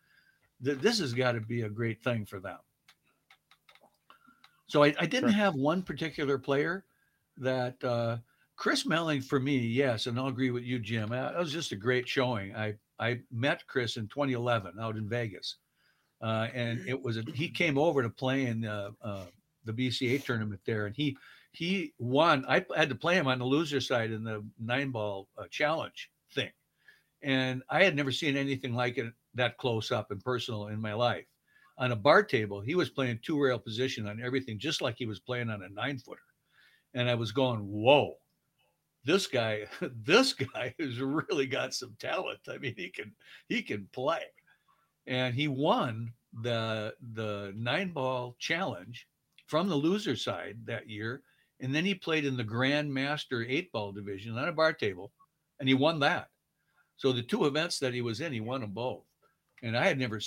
that 0.61 0.81
this 0.81 0.99
has 0.99 1.13
got 1.13 1.33
to 1.33 1.41
be 1.41 1.61
a 1.61 1.69
great 1.69 2.03
thing 2.03 2.25
for 2.25 2.39
them. 2.39 2.57
So 4.67 4.83
I, 4.83 4.93
I 4.99 5.05
didn't 5.05 5.31
sure. 5.31 5.39
have 5.39 5.55
one 5.55 5.81
particular 5.81 6.37
player 6.37 6.85
that 7.37 7.81
uh, 7.83 8.17
Chris 8.57 8.87
Melling 8.87 9.21
for 9.21 9.39
me, 9.39 9.57
yes, 9.57 10.07
and 10.07 10.17
I'll 10.19 10.27
agree 10.27 10.49
with 10.49 10.63
you, 10.63 10.79
Jim. 10.79 11.09
That 11.09 11.37
was 11.37 11.53
just 11.53 11.71
a 11.71 11.75
great 11.75 12.07
showing. 12.09 12.55
I 12.55 12.73
I 12.99 13.19
met 13.31 13.65
Chris 13.67 13.97
in 13.97 14.07
2011 14.07 14.73
out 14.81 14.97
in 14.97 15.07
Vegas, 15.07 15.57
uh, 16.23 16.47
and 16.53 16.81
it 16.87 16.99
was 16.99 17.17
a, 17.17 17.23
he 17.35 17.49
came 17.49 17.77
over 17.77 18.01
to 18.01 18.09
play 18.09 18.47
in 18.47 18.65
uh, 18.65 18.89
uh, 19.03 19.25
the 19.63 19.73
BCA 19.73 20.23
tournament 20.23 20.59
there, 20.65 20.87
and 20.87 20.95
he 20.95 21.15
he 21.51 21.93
won. 21.99 22.45
I 22.47 22.65
had 22.75 22.89
to 22.89 22.95
play 22.95 23.15
him 23.15 23.27
on 23.27 23.37
the 23.37 23.45
loser 23.45 23.79
side 23.79 24.11
in 24.11 24.23
the 24.23 24.43
nine 24.59 24.89
ball 24.89 25.29
uh, 25.37 25.45
challenge 25.51 26.09
thing, 26.33 26.51
and 27.21 27.61
I 27.69 27.83
had 27.83 27.95
never 27.95 28.11
seen 28.11 28.35
anything 28.35 28.73
like 28.73 28.97
it 28.97 29.13
that 29.35 29.57
close 29.57 29.91
up 29.91 30.09
and 30.09 30.23
personal 30.23 30.67
in 30.69 30.81
my 30.81 30.93
life. 30.93 31.27
On 31.77 31.91
a 31.91 31.95
bar 31.95 32.23
table, 32.23 32.59
he 32.59 32.73
was 32.73 32.89
playing 32.89 33.19
two 33.21 33.39
rail 33.39 33.59
position 33.59 34.07
on 34.07 34.19
everything, 34.19 34.57
just 34.57 34.81
like 34.81 34.95
he 34.97 35.05
was 35.05 35.19
playing 35.19 35.51
on 35.51 35.61
a 35.61 35.69
nine 35.69 35.99
footer. 35.99 36.21
And 36.95 37.07
I 37.07 37.13
was 37.13 37.31
going, 37.31 37.59
whoa, 37.59 38.15
this 39.07 39.25
guy, 39.25 39.65
this 40.03 40.33
guy 40.33 40.75
has 40.79 40.99
really 40.99 41.47
got 41.47 41.73
some 41.73 41.95
talent. 41.97 42.39
I 42.47 42.57
mean, 42.57 42.75
he 42.77 42.89
can 42.89 43.13
he 43.47 43.63
can 43.63 43.87
play. 43.93 44.21
And 45.07 45.33
he 45.33 45.47
won 45.47 46.11
the 46.43 46.93
the 47.13 47.53
nine 47.55 47.91
ball 47.93 48.35
challenge 48.37 49.07
from 49.47 49.69
the 49.69 49.75
loser 49.75 50.15
side 50.15 50.57
that 50.65 50.89
year. 50.89 51.23
And 51.61 51.73
then 51.73 51.85
he 51.85 51.95
played 51.95 52.25
in 52.25 52.37
the 52.37 52.43
Grandmaster 52.43 53.45
eight 53.49 53.71
ball 53.71 53.91
division 53.91 54.37
on 54.37 54.47
a 54.47 54.51
bar 54.51 54.73
table, 54.73 55.11
and 55.59 55.67
he 55.67 55.73
won 55.73 55.99
that. 56.01 56.27
So 56.97 57.11
the 57.11 57.23
two 57.23 57.45
events 57.45 57.79
that 57.79 57.93
he 57.93 58.01
was 58.01 58.21
in, 58.21 58.33
he 58.33 58.41
won 58.41 58.61
them 58.61 58.71
both. 58.71 59.03
And 59.63 59.75
I 59.75 59.87
had 59.87 59.97
never, 59.97 60.19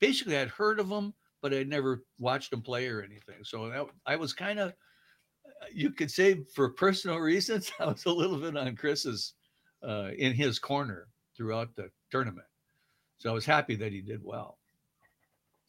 basically, 0.00 0.36
I'd 0.36 0.48
heard 0.48 0.80
of 0.80 0.90
him, 0.90 1.14
but 1.40 1.54
I'd 1.54 1.68
never 1.68 2.02
watched 2.18 2.52
him 2.52 2.60
play 2.60 2.88
or 2.88 3.02
anything. 3.02 3.42
So 3.42 3.70
that, 3.70 3.86
I 4.04 4.16
was 4.16 4.34
kind 4.34 4.58
of, 4.58 4.74
you 5.72 5.90
could 5.90 6.10
say 6.10 6.42
for 6.54 6.70
personal 6.70 7.18
reasons, 7.32 7.70
I 7.80 7.86
was 7.86 8.04
a 8.06 8.12
little 8.12 8.38
bit 8.38 8.56
on 8.56 8.76
Chris's, 8.76 9.34
uh, 9.86 10.10
in 10.16 10.32
his 10.32 10.58
corner 10.58 11.08
throughout 11.36 11.74
the 11.76 11.90
tournament. 12.10 12.46
So 13.18 13.30
I 13.30 13.32
was 13.32 13.46
happy 13.46 13.76
that 13.76 13.92
he 13.92 14.00
did 14.00 14.22
well. 14.22 14.58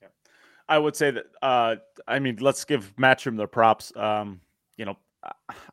Yeah. 0.01 0.07
I 0.69 0.77
would 0.77 0.95
say 0.95 1.11
that, 1.11 1.25
uh, 1.41 1.75
I 2.07 2.19
mean, 2.19 2.37
let's 2.39 2.63
give 2.63 2.95
Matchroom 2.95 3.37
their 3.37 3.47
props. 3.47 3.95
Um, 3.95 4.41
you 4.77 4.85
know, 4.85 4.97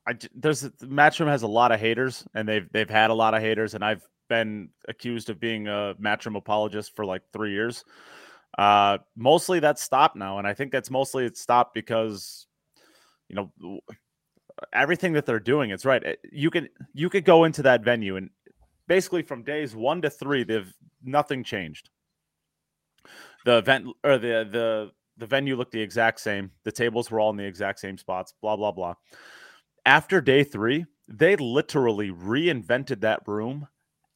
I, 0.06 0.14
there's 0.34 0.64
Matchroom 0.82 1.28
has 1.28 1.42
a 1.42 1.48
lot 1.48 1.72
of 1.72 1.80
haters, 1.80 2.26
and 2.34 2.46
they've 2.46 2.70
they've 2.72 2.90
had 2.90 3.10
a 3.10 3.14
lot 3.14 3.34
of 3.34 3.40
haters, 3.40 3.74
and 3.74 3.84
I've 3.84 4.06
been 4.28 4.68
accused 4.88 5.30
of 5.30 5.40
being 5.40 5.68
a 5.68 5.94
Matchroom 6.00 6.36
apologist 6.36 6.94
for 6.94 7.04
like 7.04 7.22
three 7.32 7.52
years. 7.52 7.84
Uh, 8.58 8.98
mostly 9.16 9.60
that's 9.60 9.82
stopped 9.82 10.16
now, 10.16 10.38
and 10.38 10.46
I 10.46 10.52
think 10.52 10.72
that's 10.72 10.90
mostly 10.90 11.24
it's 11.24 11.40
stopped 11.40 11.74
because 11.74 12.46
you 13.28 13.36
know 13.36 13.80
everything 14.72 15.12
that 15.14 15.26
they're 15.26 15.40
doing. 15.40 15.70
It's 15.70 15.84
right. 15.84 16.02
Eh, 16.04 16.14
you 16.32 16.50
can 16.50 16.68
you 16.94 17.08
could 17.08 17.24
go 17.24 17.44
into 17.44 17.62
that 17.62 17.84
venue 17.84 18.16
and 18.16 18.30
basically 18.88 19.22
from 19.22 19.42
days 19.42 19.76
one 19.76 20.02
to 20.02 20.10
three, 20.10 20.44
they've 20.44 20.72
nothing 21.04 21.44
changed. 21.44 21.90
The 23.44 23.58
event 23.58 23.86
or 24.02 24.18
the 24.18 24.48
the 24.50 24.90
the 25.16 25.26
venue 25.26 25.56
looked 25.56 25.72
the 25.72 25.80
exact 25.80 26.20
same. 26.20 26.50
The 26.64 26.72
tables 26.72 27.10
were 27.10 27.20
all 27.20 27.30
in 27.30 27.36
the 27.36 27.44
exact 27.44 27.80
same 27.80 27.98
spots. 27.98 28.34
Blah 28.42 28.56
blah 28.56 28.72
blah. 28.72 28.94
After 29.86 30.20
day 30.20 30.44
three, 30.44 30.84
they 31.08 31.36
literally 31.36 32.10
reinvented 32.10 33.00
that 33.00 33.26
room 33.26 33.68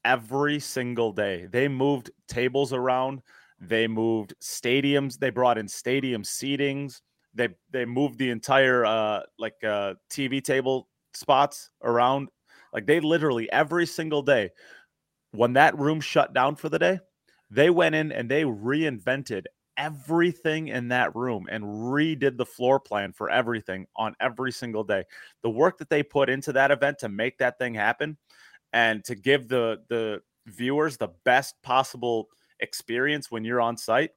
every 0.05 0.59
single 0.59 1.13
day. 1.13 1.47
They 1.51 1.69
moved 1.69 2.11
tables 2.29 2.73
around, 2.73 3.23
they 3.61 3.87
moved 3.87 4.35
stadiums, 4.43 5.19
they 5.19 5.31
brought 5.31 5.59
in 5.59 5.69
stadium 5.69 6.23
seatings, 6.23 7.01
they 7.35 7.49
they 7.71 7.85
moved 7.85 8.19
the 8.19 8.31
entire 8.31 8.85
uh 8.85 9.21
like 9.39 9.63
uh 9.65 9.95
TV 10.11 10.43
table 10.43 10.89
spots 11.15 11.71
around. 11.83 12.29
Like 12.73 12.87
they 12.87 13.01
literally 13.01 13.51
every 13.53 13.87
single 13.87 14.23
day 14.23 14.51
when 15.33 15.55
that 15.55 15.79
room 15.79 16.01
shut 16.01 16.33
down 16.33 16.57
for 16.57 16.69
the 16.69 16.79
day, 16.79 17.01
they 17.51 17.71
went 17.71 17.95
in 17.95 18.13
and 18.13 18.31
they 18.31 18.45
reinvented 18.45 19.45
everything 19.77 20.69
in 20.69 20.89
that 20.89 21.15
room 21.17 21.47
and 21.51 21.65
redid 21.65 22.37
the 22.37 22.47
floor 22.47 22.79
plan 22.79 23.13
for 23.13 23.31
everything 23.31 23.87
on 23.97 24.15
every 24.21 24.53
single 24.53 24.85
day. 24.85 25.05
The 25.43 25.51
work 25.51 25.79
that 25.79 25.89
they 25.89 26.03
put 26.03 26.29
into 26.29 26.53
that 26.53 26.71
event 26.71 26.99
to 27.01 27.09
make 27.09 27.39
that 27.39 27.59
thing 27.59 27.75
happen 27.75 28.17
and 28.73 29.05
to 29.05 29.15
give 29.15 29.49
the 29.49 29.83
the 29.89 30.21
viewers 30.47 30.97
the 30.97 31.09
best 31.25 31.55
possible 31.63 32.29
experience 32.61 33.31
when 33.31 33.45
you're 33.45 33.61
on 33.61 33.77
site 33.77 34.11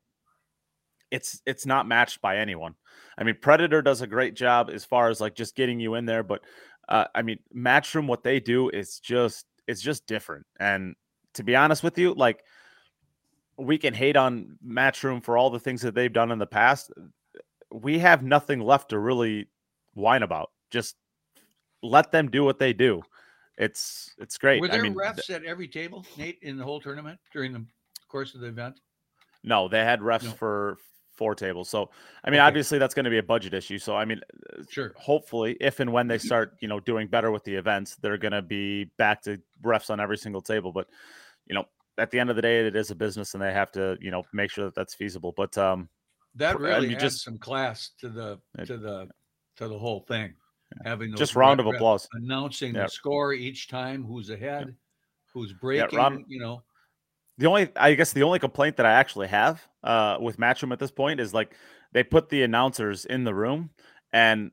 it's 1.15 1.41
it's 1.45 1.65
not 1.65 1.87
matched 1.87 2.21
by 2.21 2.37
anyone 2.37 2.75
i 3.17 3.23
mean 3.23 3.35
predator 3.41 3.81
does 3.81 4.01
a 4.01 4.07
great 4.07 4.35
job 4.35 4.69
as 4.71 4.85
far 4.85 5.09
as 5.09 5.21
like 5.21 5.35
just 5.35 5.55
getting 5.55 5.79
you 5.79 5.95
in 5.95 6.05
there 6.05 6.23
but 6.23 6.41
uh, 6.89 7.05
i 7.15 7.21
mean 7.21 7.39
matchroom 7.55 8.07
what 8.07 8.23
they 8.23 8.39
do 8.39 8.69
is 8.69 8.99
just 8.99 9.45
it's 9.67 9.81
just 9.81 10.05
different 10.07 10.45
and 10.59 10.95
to 11.33 11.43
be 11.43 11.55
honest 11.55 11.83
with 11.83 11.97
you 11.97 12.13
like 12.13 12.43
we 13.57 13.77
can 13.77 13.93
hate 13.93 14.17
on 14.17 14.57
matchroom 14.65 15.23
for 15.23 15.37
all 15.37 15.49
the 15.49 15.59
things 15.59 15.81
that 15.81 15.95
they've 15.95 16.13
done 16.13 16.31
in 16.31 16.39
the 16.39 16.45
past 16.45 16.91
we 17.71 17.99
have 17.99 18.23
nothing 18.23 18.59
left 18.59 18.89
to 18.89 18.99
really 18.99 19.47
whine 19.93 20.23
about. 20.23 20.51
Just 20.71 20.95
let 21.81 22.11
them 22.11 22.29
do 22.29 22.43
what 22.43 22.59
they 22.59 22.73
do. 22.73 23.01
It's 23.57 24.13
it's 24.17 24.37
great. 24.37 24.61
Were 24.61 24.67
there 24.67 24.79
I 24.79 24.83
mean, 24.83 24.95
refs 24.95 25.29
at 25.29 25.43
every 25.43 25.67
table, 25.67 26.05
Nate, 26.17 26.39
in 26.41 26.57
the 26.57 26.63
whole 26.63 26.79
tournament 26.79 27.19
during 27.33 27.53
the 27.53 27.65
course 28.07 28.35
of 28.35 28.41
the 28.41 28.47
event? 28.47 28.79
no, 29.43 29.67
they 29.67 29.83
had 29.83 29.99
refs 29.99 30.23
No. 30.23 30.31
for 30.31 30.77
four 31.15 31.35
tables. 31.35 31.69
So 31.69 31.89
I 32.23 32.29
mean, 32.29 32.39
Okay. 32.39 32.47
obviously 32.47 32.77
that's 32.77 32.93
going 32.93 33.05
to 33.05 33.09
be 33.09 33.17
a 33.17 33.23
budget 33.23 33.53
issue. 33.53 33.77
So 33.77 33.95
I 33.95 34.05
mean, 34.05 34.21
Sure. 34.69 34.93
hopefully, 34.97 35.57
if 35.59 35.79
and 35.79 35.91
when 35.91 36.07
they 36.07 36.17
start, 36.29 36.55
you 36.61 36.67
know, 36.67 36.79
doing 36.79 37.07
better 37.07 37.31
with 37.31 37.43
the 37.43 37.55
events, 37.55 37.95
they're 37.95 38.17
going 38.17 38.31
to 38.33 38.41
be 38.41 38.85
back 38.97 39.21
to 39.23 39.41
refs 39.63 39.89
on 39.89 39.99
every 39.99 40.17
single 40.17 40.41
table. 40.41 40.71
But 40.71 40.87
you 41.47 41.55
know, 41.55 41.65
at 41.97 42.11
the 42.11 42.19
end 42.19 42.29
of 42.29 42.35
the 42.35 42.41
day, 42.41 42.65
it 42.65 42.75
is 42.75 42.91
a 42.91 42.95
business, 42.95 43.33
and 43.33 43.41
they 43.43 43.53
have 43.53 43.71
to, 43.73 43.97
you 44.01 44.11
know, 44.11 44.23
make 44.33 44.51
sure 44.51 44.65
that 44.65 44.75
that's 44.75 44.93
feasible. 44.95 45.33
But 45.35 45.57
um, 45.57 45.89
That 46.35 46.57
Pr- 46.57 46.65
I 46.67 46.69
really 46.69 46.87
mean, 46.87 46.95
adds 46.95 47.03
just- 47.03 47.23
some 47.23 47.37
class 47.37 47.91
to 47.99 48.09
the 48.09 48.39
to 48.65 48.77
the 48.77 49.09
to 49.57 49.67
the 49.67 49.79
whole 49.79 50.01
thing. 50.01 50.33
Having 50.83 51.11
those 51.11 51.19
just 51.19 51.35
round 51.35 51.59
of 51.61 51.67
applause. 51.67 52.09
announcing 52.13 52.73
Yeah. 52.75 52.83
the 52.83 52.89
score 52.89 53.31
each 53.33 53.67
time, 53.69 54.03
who's 54.03 54.29
ahead, 54.31 54.75
who's 55.33 55.53
breaking. 55.53 55.97
round- 55.97 56.25
you 56.27 56.39
know, 56.39 56.63
The 57.37 57.47
only, 57.47 57.69
I 57.75 57.93
guess, 57.95 58.13
the 58.13 58.23
only 58.23 58.39
complaint 58.39 58.77
that 58.77 58.85
I 58.85 58.93
actually 58.93 59.27
have 59.27 59.67
uh, 59.83 60.17
with 60.21 60.37
Matchroom 60.37 60.71
at 60.71 60.79
this 60.79 60.91
point 60.91 61.19
is 61.19 61.33
like 61.33 61.53
they 61.91 62.03
put 62.03 62.29
the 62.29 62.43
announcers 62.43 63.05
in 63.05 63.23
the 63.23 63.33
room, 63.33 63.71
and 64.13 64.51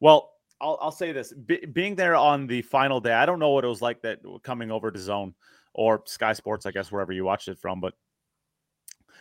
well, 0.00 0.32
I'll, 0.60 0.78
I'll 0.82 0.92
say 0.92 1.12
this: 1.12 1.32
Be, 1.32 1.64
being 1.64 1.94
there 1.96 2.14
on 2.14 2.46
the 2.46 2.62
final 2.62 3.00
day, 3.00 3.14
I 3.14 3.24
don't 3.24 3.38
know 3.38 3.50
what 3.50 3.64
it 3.64 3.68
was 3.68 3.80
like 3.80 4.02
that 4.02 4.18
coming 4.42 4.70
over 4.70 4.90
to 4.90 4.98
Zone 4.98 5.34
or 5.72 6.02
Sky 6.06 6.34
Sports, 6.34 6.66
I 6.66 6.72
guess, 6.72 6.92
wherever 6.92 7.12
you 7.12 7.24
watched 7.24 7.48
it 7.48 7.58
from, 7.58 7.80
but 7.80 7.94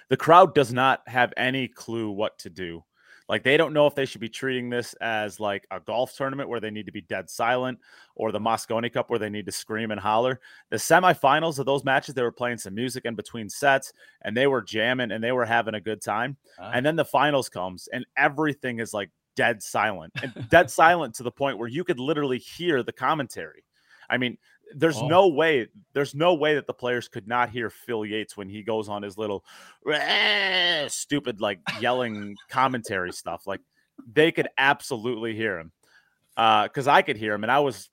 the 0.09 0.17
crowd 0.17 0.53
does 0.53 0.73
not 0.73 1.01
have 1.07 1.33
any 1.37 1.67
clue 1.67 2.09
what 2.09 2.37
to 2.39 2.49
do. 2.49 2.83
Like 3.29 3.43
they 3.43 3.57
don't 3.57 3.73
know 3.73 3.85
if 3.85 3.93
they 3.93 4.05
should 4.05 4.21
be 4.21 4.27
treating 4.27 4.71
this 4.71 4.95
as 4.95 5.39
like 5.39 5.67
a 5.69 5.79
golf 5.79 6.15
tournament 6.15 6.49
where 6.49 6.59
they 6.59 6.71
need 6.71 6.87
to 6.87 6.91
be 6.91 7.01
dead 7.01 7.29
silent 7.29 7.77
or 8.15 8.31
the 8.31 8.39
Mosconi 8.39 8.91
Cup 8.91 9.11
where 9.11 9.19
they 9.19 9.29
need 9.29 9.45
to 9.45 9.51
scream 9.51 9.91
and 9.91 10.01
holler. 10.01 10.41
The 10.71 10.77
semifinals 10.77 11.59
of 11.59 11.67
those 11.67 11.85
matches, 11.85 12.15
they 12.15 12.23
were 12.23 12.31
playing 12.31 12.57
some 12.57 12.73
music 12.73 13.05
in 13.05 13.13
between 13.13 13.47
sets 13.47 13.93
and 14.23 14.35
they 14.35 14.47
were 14.47 14.63
jamming 14.63 15.11
and 15.11 15.23
they 15.23 15.31
were 15.31 15.45
having 15.45 15.75
a 15.75 15.81
good 15.81 16.01
time. 16.01 16.37
Ah. 16.59 16.71
And 16.73 16.83
then 16.83 16.95
the 16.95 17.05
finals 17.05 17.49
comes 17.49 17.87
and 17.93 18.03
everything 18.17 18.79
is 18.79 18.95
like 18.95 19.11
dead 19.35 19.61
silent 19.61 20.11
and 20.23 20.49
dead 20.49 20.71
silent 20.71 21.13
to 21.15 21.23
the 21.23 21.31
point 21.31 21.59
where 21.59 21.69
you 21.69 21.83
could 21.83 21.99
literally 21.99 22.39
hear 22.39 22.81
the 22.81 22.91
commentary. 22.91 23.63
I 24.09 24.17
mean, 24.17 24.39
there's 24.75 24.97
Oh. 24.97 25.07
no 25.07 25.27
way, 25.27 25.67
there's 25.93 26.13
no 26.15 26.33
way 26.33 26.55
that 26.55 26.67
the 26.67 26.73
players 26.73 27.07
could 27.07 27.27
not 27.27 27.49
hear 27.49 27.69
Phil 27.69 28.05
Yates 28.05 28.37
when 28.37 28.49
he 28.49 28.61
goes 28.63 28.87
on 28.89 29.01
his 29.01 29.17
little 29.17 29.43
stupid 30.87 31.41
like 31.41 31.59
yelling 31.79 32.35
commentary 32.49 33.11
stuff. 33.11 33.47
Like 33.47 33.61
they 34.11 34.31
could 34.31 34.47
absolutely 34.57 35.35
hear 35.35 35.59
him. 35.59 35.71
Uh, 36.37 36.63
because 36.63 36.87
I 36.87 37.01
could 37.01 37.17
hear 37.17 37.33
him 37.33 37.43
and 37.43 37.51
I 37.51 37.59
was 37.59 37.89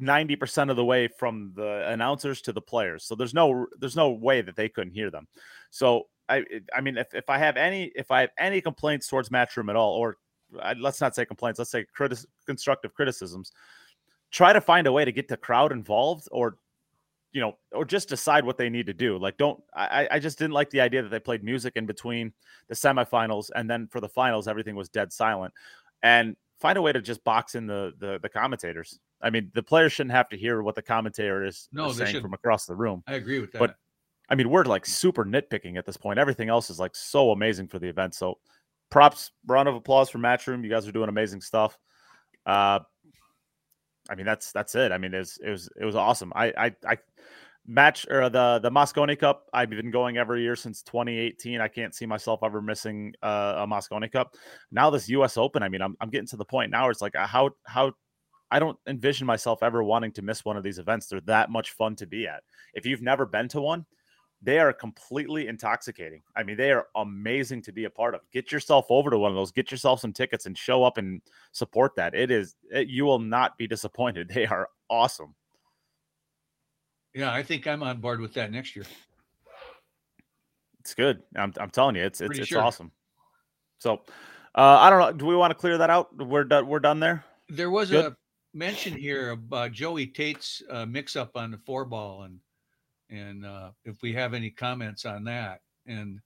90% 0.00 0.70
of 0.70 0.76
the 0.76 0.84
way 0.84 1.08
from 1.08 1.52
the 1.54 1.86
announcers 1.88 2.40
to 2.42 2.52
the 2.52 2.62
players. 2.62 3.04
So 3.04 3.14
there's 3.14 3.34
no 3.34 3.66
there's 3.78 3.96
no 3.96 4.10
way 4.10 4.40
that 4.40 4.56
they 4.56 4.68
couldn't 4.68 4.94
hear 4.94 5.10
them. 5.10 5.26
So 5.70 6.04
I 6.28 6.44
I 6.74 6.80
mean 6.80 6.96
if, 6.96 7.12
if 7.14 7.28
I 7.28 7.38
have 7.38 7.56
any 7.56 7.90
if 7.96 8.10
I 8.10 8.20
have 8.22 8.30
any 8.38 8.60
complaints 8.60 9.08
towards 9.08 9.28
Matchroom 9.28 9.68
at 9.70 9.76
all, 9.76 9.94
or 9.94 10.16
I, 10.62 10.74
let's 10.74 11.00
not 11.00 11.14
say 11.14 11.24
complaints, 11.24 11.58
let's 11.58 11.70
say 11.70 11.84
critis- 11.98 12.26
constructive 12.46 12.94
criticisms, 12.94 13.52
try 14.32 14.52
to 14.52 14.60
find 14.60 14.86
a 14.88 14.92
way 14.92 15.04
to 15.04 15.12
get 15.12 15.28
the 15.28 15.36
crowd 15.36 15.70
involved 15.70 16.26
or 16.32 16.56
you 17.32 17.40
know, 17.40 17.56
or 17.72 17.86
just 17.86 18.10
decide 18.10 18.44
what 18.44 18.58
they 18.58 18.68
need 18.68 18.84
to 18.84 18.92
do. 18.92 19.16
Like, 19.16 19.38
don't 19.38 19.62
I? 19.74 20.06
I 20.10 20.18
just 20.18 20.38
didn't 20.38 20.52
like 20.52 20.68
the 20.68 20.82
idea 20.82 21.02
that 21.02 21.08
they 21.10 21.18
played 21.20 21.42
music 21.42 21.72
in 21.76 21.86
between 21.86 22.32
the 22.68 22.74
semifinals 22.74 23.50
and 23.54 23.70
then 23.70 23.86
for 23.86 24.00
the 24.00 24.08
finals, 24.08 24.46
everything 24.48 24.74
was 24.76 24.90
dead 24.90 25.10
silent. 25.12 25.54
And 26.02 26.36
find 26.60 26.76
a 26.76 26.82
way 26.82 26.92
to 26.92 27.00
just 27.00 27.24
box 27.24 27.54
in 27.54 27.66
the 27.66 27.92
the, 27.98 28.18
the 28.22 28.28
commentators. 28.28 28.98
I 29.22 29.30
mean, 29.30 29.50
the 29.54 29.62
players 29.62 29.92
shouldn't 29.92 30.12
have 30.14 30.28
to 30.30 30.36
hear 30.36 30.62
what 30.62 30.74
the 30.74 30.82
commentator 30.82 31.42
is, 31.44 31.68
No, 31.72 31.88
is 31.88 31.96
saying 31.96 32.08
shouldn't. 32.08 32.22
from 32.24 32.34
across 32.34 32.66
the 32.66 32.74
room. 32.74 33.02
I 33.06 33.14
agree 33.14 33.38
with 33.38 33.52
that. 33.52 33.58
But- 33.60 33.76
I 34.28 34.34
mean, 34.34 34.48
we're 34.48 34.64
like 34.64 34.86
super 34.86 35.24
nitpicking 35.26 35.76
at 35.76 35.84
this 35.84 35.96
point. 35.98 36.18
Everything 36.18 36.48
else 36.48 36.70
is 36.70 36.78
like 36.80 36.96
so 36.96 37.32
amazing 37.32 37.68
for 37.68 37.78
the 37.78 37.88
event. 37.88 38.14
So, 38.14 38.38
props, 38.88 39.30
round 39.46 39.68
of 39.68 39.74
applause 39.74 40.08
for 40.08 40.18
Matchroom. 40.18 40.64
You 40.64 40.70
guys 40.70 40.86
are 40.88 40.92
doing 40.92 41.10
amazing 41.10 41.42
stuff. 41.42 41.76
Uh, 42.46 42.78
I 44.12 44.14
mean, 44.14 44.26
that's 44.26 44.52
that's 44.52 44.74
it. 44.74 44.92
I 44.92 44.98
mean, 44.98 45.14
it 45.14 45.18
was 45.18 45.38
it 45.42 45.50
was 45.50 45.70
it 45.80 45.84
was 45.86 45.96
awesome. 45.96 46.32
I 46.36 46.52
I, 46.56 46.74
I 46.86 46.98
match 47.66 48.06
or 48.10 48.28
the 48.28 48.60
the 48.62 48.70
Mosconi 48.70 49.18
Cup. 49.18 49.46
I've 49.54 49.70
been 49.70 49.90
going 49.90 50.18
every 50.18 50.42
year 50.42 50.54
since 50.54 50.82
2018. 50.82 51.62
I 51.62 51.68
can't 51.68 51.94
see 51.94 52.04
myself 52.04 52.40
ever 52.42 52.60
missing 52.60 53.14
uh, 53.22 53.54
a 53.56 53.66
Mosconi 53.66 54.12
Cup. 54.12 54.34
Now 54.70 54.90
this 54.90 55.08
U.S. 55.08 55.38
Open. 55.38 55.62
I 55.62 55.70
mean, 55.70 55.80
I'm 55.80 55.96
I'm 55.98 56.10
getting 56.10 56.26
to 56.28 56.36
the 56.36 56.44
point 56.44 56.70
now. 56.70 56.82
Where 56.82 56.90
it's 56.90 57.00
like 57.00 57.16
uh, 57.16 57.26
how 57.26 57.52
how 57.64 57.92
I 58.50 58.58
don't 58.58 58.78
envision 58.86 59.26
myself 59.26 59.62
ever 59.62 59.82
wanting 59.82 60.12
to 60.12 60.22
miss 60.22 60.44
one 60.44 60.58
of 60.58 60.62
these 60.62 60.78
events. 60.78 61.06
They're 61.06 61.22
that 61.22 61.50
much 61.50 61.70
fun 61.70 61.96
to 61.96 62.06
be 62.06 62.26
at. 62.26 62.42
If 62.74 62.84
you've 62.84 63.00
never 63.00 63.24
been 63.24 63.48
to 63.48 63.62
one, 63.62 63.86
they 64.42 64.58
are 64.58 64.72
completely 64.72 65.46
intoxicating. 65.46 66.22
I 66.34 66.42
mean, 66.42 66.56
they 66.56 66.72
are 66.72 66.88
amazing 66.96 67.62
to 67.62 67.72
be 67.72 67.84
a 67.84 67.90
part 67.90 68.14
of. 68.14 68.22
Get 68.32 68.50
yourself 68.50 68.86
over 68.90 69.08
to 69.08 69.18
one 69.18 69.30
of 69.30 69.36
those, 69.36 69.52
get 69.52 69.70
yourself 69.70 70.00
some 70.00 70.12
tickets 70.12 70.46
and 70.46 70.58
show 70.58 70.82
up 70.82 70.98
and 70.98 71.22
support 71.52 71.94
that. 71.96 72.14
It 72.14 72.30
is, 72.30 72.56
it, 72.70 72.88
you 72.88 73.04
will 73.04 73.20
not 73.20 73.56
be 73.56 73.66
disappointed. 73.66 74.30
They 74.42 74.46
are 74.46 74.68
awesome. 74.90 75.34
yeah, 77.14 77.32
I 77.32 77.42
think 77.42 77.66
I'm 77.66 77.82
on 77.82 78.00
board 78.00 78.20
with 78.20 78.34
that 78.34 78.50
next 78.50 78.74
year. 78.74 78.86
It's 80.80 80.94
good. 80.94 81.22
I'm, 81.36 81.52
I'm 81.58 81.70
telling 81.70 81.94
you, 81.94 82.02
it's, 82.02 82.20
it's, 82.20 82.26
Pretty 82.28 82.40
it's 82.40 82.48
sure. 82.48 82.62
awesome. 82.62 82.90
So, 83.78 84.02
uh, 84.54 84.78
I 84.80 84.90
don't 84.90 84.98
know. 84.98 85.12
Do 85.12 85.26
we 85.26 85.36
want 85.36 85.52
to 85.52 85.54
clear 85.54 85.78
that 85.78 85.90
out? 85.90 86.16
We're 86.16 86.44
done. 86.44 86.66
We're 86.66 86.80
done 86.80 86.98
there. 86.98 87.24
There 87.48 87.70
was 87.70 87.90
Good. 87.90 88.06
a 88.06 88.16
mention 88.54 88.96
here 88.96 89.30
about 89.30 89.72
Joey 89.72 90.06
Tate's 90.06 90.62
uh, 90.70 90.86
mix 90.86 91.14
up 91.14 91.36
on 91.36 91.50
the 91.52 91.58
four 91.58 91.84
ball 91.84 92.22
and 92.22 92.38
and 93.12 93.44
uh, 93.44 93.70
if 93.84 94.02
we 94.02 94.12
have 94.14 94.32
any 94.34 94.50
comments 94.50 95.04
on 95.04 95.22
that 95.24 95.60
and 95.86 96.18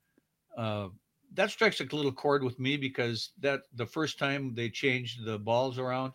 uh, 0.57 0.89
that 1.35 1.51
strikes 1.51 1.81
a 1.81 1.85
little 1.85 2.13
chord 2.13 2.45
with 2.45 2.59
me 2.61 2.77
because 2.77 3.33
that 3.41 3.63
the 3.75 3.85
first 3.87 4.19
time 4.19 4.55
they 4.55 4.71
changed 4.71 5.25
the 5.25 5.39
balls 5.39 5.79
around, 5.79 6.13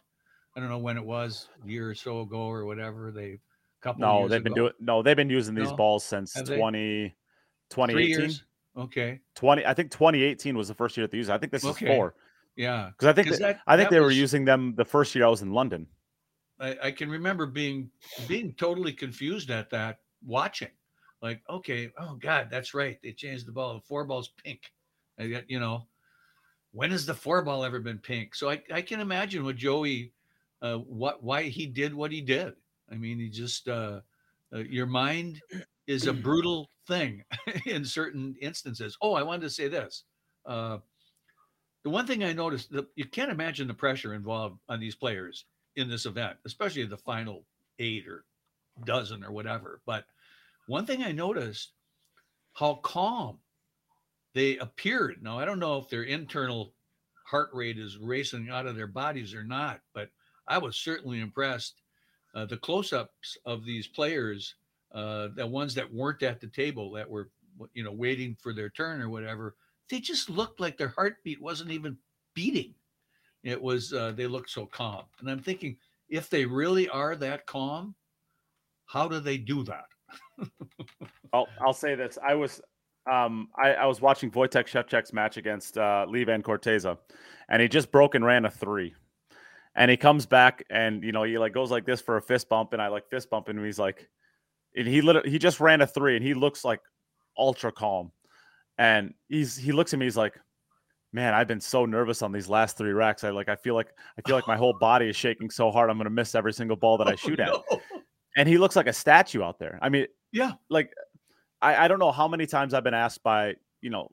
I 0.56 0.60
don't 0.60 0.70
know 0.70 0.80
when 0.80 0.98
it 0.98 1.04
was, 1.04 1.50
a 1.64 1.70
year 1.70 1.90
or 1.90 1.96
so 1.96 2.22
ago 2.22 2.48
or 2.48 2.66
whatever. 2.66 3.12
They 3.12 3.40
couple 3.82 4.04
No, 4.04 4.28
they've 4.28 4.44
been 4.44 4.54
ago. 4.54 4.64
doing, 4.64 4.74
no, 4.80 5.02
they've 5.04 5.18
been 5.18 5.30
using 5.30 5.54
these 5.56 5.70
No? 5.70 5.76
balls 5.76 6.04
since 6.06 6.34
Have 6.36 6.46
20, 6.46 7.16
2018. 7.70 8.40
Okay, 8.78 9.20
20, 9.36 9.66
I 9.66 9.74
think 9.74 9.92
2018 9.92 10.58
was 10.58 10.70
the 10.70 10.74
first 10.74 10.96
year 10.96 11.04
that 11.06 11.12
they 11.12 11.18
used 11.18 11.30
it. 11.30 11.34
I 11.34 11.38
think 11.38 11.52
this 11.52 11.66
Okay. 11.66 11.86
is 11.92 11.98
four. 11.98 12.16
yeah. 12.56 12.92
Because 12.92 13.10
I 13.10 13.14
think 13.14 13.28
that, 13.30 13.40
that- 13.40 13.60
I 13.68 13.76
think 13.76 13.90
they 13.90 14.00
were 14.00 14.12
using 14.12 14.46
them 14.46 14.76
the 14.76 14.86
first 14.86 15.14
year 15.14 15.26
I 15.26 15.30
was 15.30 15.42
in 15.42 15.52
London. 15.52 15.88
I, 16.60 16.78
I 16.84 16.92
can 16.92 17.10
remember 17.10 17.48
being 17.48 17.90
being 18.28 18.54
totally 18.54 18.94
confused 18.94 19.50
at 19.50 19.70
that 19.72 19.98
watching. 20.26 20.72
Like, 21.22 21.42
okay, 21.50 21.92
oh 22.00 22.16
God, 22.16 22.48
that's 22.50 22.74
right. 22.74 22.98
They 23.04 23.12
changed 23.12 23.46
the 23.46 23.52
ball. 23.52 23.76
The 23.76 23.82
four 23.82 24.06
ball's 24.06 24.32
pink. 24.44 24.72
I 25.20 25.28
got, 25.28 25.50
you 25.50 25.60
know, 25.60 25.88
when 26.72 26.92
has 26.92 27.06
the 27.06 27.14
four 27.14 27.42
ball 27.44 27.64
ever 27.64 27.80
been 27.80 28.00
pink? 28.00 28.34
So 28.34 28.50
I, 28.50 28.62
I 28.74 28.82
can 28.82 29.00
imagine 29.00 29.44
what 29.44 29.56
Joey, 29.56 30.14
uh, 30.62 30.78
what 30.78 31.24
why 31.24 31.44
he 31.44 31.68
did 31.68 31.94
what 31.94 32.12
he 32.12 32.22
did. 32.22 32.54
I 32.92 32.96
mean, 32.96 33.20
he 33.20 33.30
just 33.30 33.68
uh, 33.68 34.00
uh, 34.54 34.60
your 34.60 34.88
mind 34.88 35.42
is 35.88 36.08
a 36.08 36.14
brutal 36.14 36.70
thing 36.88 37.24
in 37.66 37.86
certain 37.86 38.36
instances. 38.42 38.98
Oh, 39.02 39.14
I 39.14 39.24
wanted 39.24 39.42
to 39.42 39.50
say 39.50 39.68
this. 39.68 40.04
Uh, 40.46 40.80
the 41.84 41.90
one 41.90 42.06
thing 42.06 42.24
I 42.24 42.34
noticed, 42.34 42.72
that 42.72 42.88
you 42.96 43.06
can't 43.06 43.32
imagine 43.32 43.68
the 43.68 43.74
pressure 43.74 44.14
involved 44.14 44.60
on 44.70 44.80
these 44.80 44.96
players 44.96 45.46
in 45.76 45.90
this 45.90 46.06
event, 46.06 46.38
especially 46.46 46.86
the 46.86 46.98
final 46.98 47.44
eight 47.80 48.08
or 48.08 48.26
dozen 48.86 49.24
or 49.24 49.32
whatever. 49.32 49.82
But 49.86 50.06
one 50.68 50.86
thing 50.86 51.04
I 51.04 51.12
noticed, 51.12 51.74
how 52.54 52.76
calm 52.76 53.40
they 54.34 54.58
appeared. 54.58 55.22
Now 55.22 55.40
I 55.40 55.46
don't 55.46 55.60
know 55.60 55.78
if 55.78 55.90
their 55.90 56.04
internal 56.04 56.74
heart 57.26 57.50
rate 57.54 57.78
is 57.78 57.98
racing 57.98 58.50
out 58.50 58.68
of 58.68 58.76
their 58.76 58.88
bodies 58.88 59.34
or 59.34 59.44
not, 59.44 59.82
but 59.94 60.10
I 60.48 60.58
was 60.58 60.76
certainly 60.78 61.20
impressed. 61.20 61.82
Uh, 62.34 62.46
the 62.46 62.58
close-ups 62.58 63.38
of 63.46 63.66
these 63.66 63.88
players, 63.88 64.56
uh, 64.94 65.30
the 65.36 65.46
ones 65.46 65.76
that 65.76 65.94
weren't 65.94 66.24
at 66.24 66.40
the 66.40 66.48
table, 66.48 66.92
that 66.92 67.10
were 67.10 67.30
you 67.74 67.84
know 67.84 67.92
waiting 67.92 68.36
for 68.40 68.54
their 68.54 68.70
turn 68.70 69.02
or 69.02 69.10
whatever, 69.10 69.56
they 69.90 70.00
just 70.00 70.30
looked 70.30 70.60
like 70.60 70.78
their 70.78 70.94
heartbeat 70.96 71.42
wasn't 71.42 71.72
even 71.72 71.98
beating. 72.34 72.74
It 73.44 73.62
was 73.62 73.92
uh, 73.94 74.14
they 74.16 74.28
looked 74.28 74.50
so 74.50 74.66
calm, 74.66 75.04
and 75.20 75.30
I'm 75.30 75.42
thinking 75.42 75.78
if 76.10 76.30
they 76.30 76.46
really 76.46 76.88
are 76.90 77.16
that 77.18 77.46
calm, 77.46 77.96
how 78.92 79.08
do 79.08 79.20
they 79.20 79.38
do 79.38 79.64
that? 79.64 79.86
I'll 81.34 81.48
I'll 81.62 81.74
say 81.74 81.96
this. 81.96 82.18
I 82.26 82.36
was 82.36 82.62
um 83.12 83.48
I, 83.58 83.74
I 83.74 83.86
was 83.86 84.02
watching 84.02 84.30
Wojtek 84.32 84.68
Szewczyk's 84.68 85.14
match 85.14 85.38
against 85.38 85.78
uh 85.78 86.06
Lee 86.10 86.26
Vann 86.26 86.42
Corteza, 86.42 86.98
and 87.50 87.62
he 87.62 87.68
just 87.68 87.92
broke 87.92 88.16
and 88.16 88.26
ran 88.26 88.46
a 88.46 88.52
three. 88.52 88.94
And 89.76 89.90
he 89.90 89.96
comes 89.96 90.26
back 90.26 90.66
and 90.70 91.04
you 91.04 91.14
know 91.14 91.24
he 91.24 91.38
like 91.38 91.54
goes 91.54 91.72
like 91.72 91.86
this 91.86 92.02
for 92.02 92.18
a 92.18 92.22
fist 92.22 92.50
bump, 92.50 92.74
and 92.74 92.82
I 92.82 92.90
like 92.90 93.10
fist 93.10 93.30
bump 93.30 93.48
and 93.48 93.64
he's 93.64 93.80
like, 93.80 94.10
and 94.76 94.88
he 94.88 95.02
literally 95.02 95.30
he 95.30 95.40
just 95.40 95.62
ran 95.62 95.80
a 95.80 95.88
three, 95.88 96.18
and 96.18 96.26
he 96.26 96.34
looks 96.34 96.66
like 96.66 96.82
ultra 97.38 97.72
calm, 97.72 98.12
and 98.78 99.14
he's 99.30 99.56
he 99.56 99.72
looks 99.72 99.94
at 99.94 100.00
me, 100.00 100.06
he's 100.06 100.18
like, 100.18 100.38
Man, 101.14 101.34
I've 101.34 101.48
been 101.48 101.62
so 101.62 101.86
nervous 101.86 102.22
on 102.22 102.32
these 102.32 102.50
last 102.50 102.78
three 102.78 102.92
racks. 102.92 103.24
I 103.24 103.30
like 103.30 103.48
I 103.48 103.56
feel 103.56 103.76
like 103.76 103.94
I 104.18 104.22
feel 104.28 104.36
like 104.36 104.48
my 104.48 104.58
whole 104.58 104.74
body 104.74 105.08
is 105.08 105.16
shaking 105.16 105.50
so 105.50 105.72
hard 105.72 105.90
I'm 105.90 105.98
gonna 105.98 106.10
miss 106.10 106.36
every 106.36 106.52
single 106.54 106.76
ball 106.76 106.98
that 106.98 107.08
I 107.08 107.12
Oh, 107.14 107.16
shoot 107.16 107.40
at. 107.40 107.54
And 108.38 108.48
he 108.48 108.58
looks 108.58 108.76
like 108.76 108.88
a 108.88 108.94
statue 108.94 109.42
out 109.44 109.60
there. 109.60 109.78
I 109.82 109.90
mean, 109.90 110.08
Yeah. 110.32 110.54
like 110.70 110.94
I, 111.62 111.86
I 111.86 111.88
don't 111.88 112.00
know 112.00 112.12
how 112.12 112.28
many 112.28 112.46
times 112.48 112.74
I've 112.74 112.84
been 112.84 112.94
asked 112.94 113.24
by, 113.24 113.56
you 113.82 113.90
know, 113.90 114.10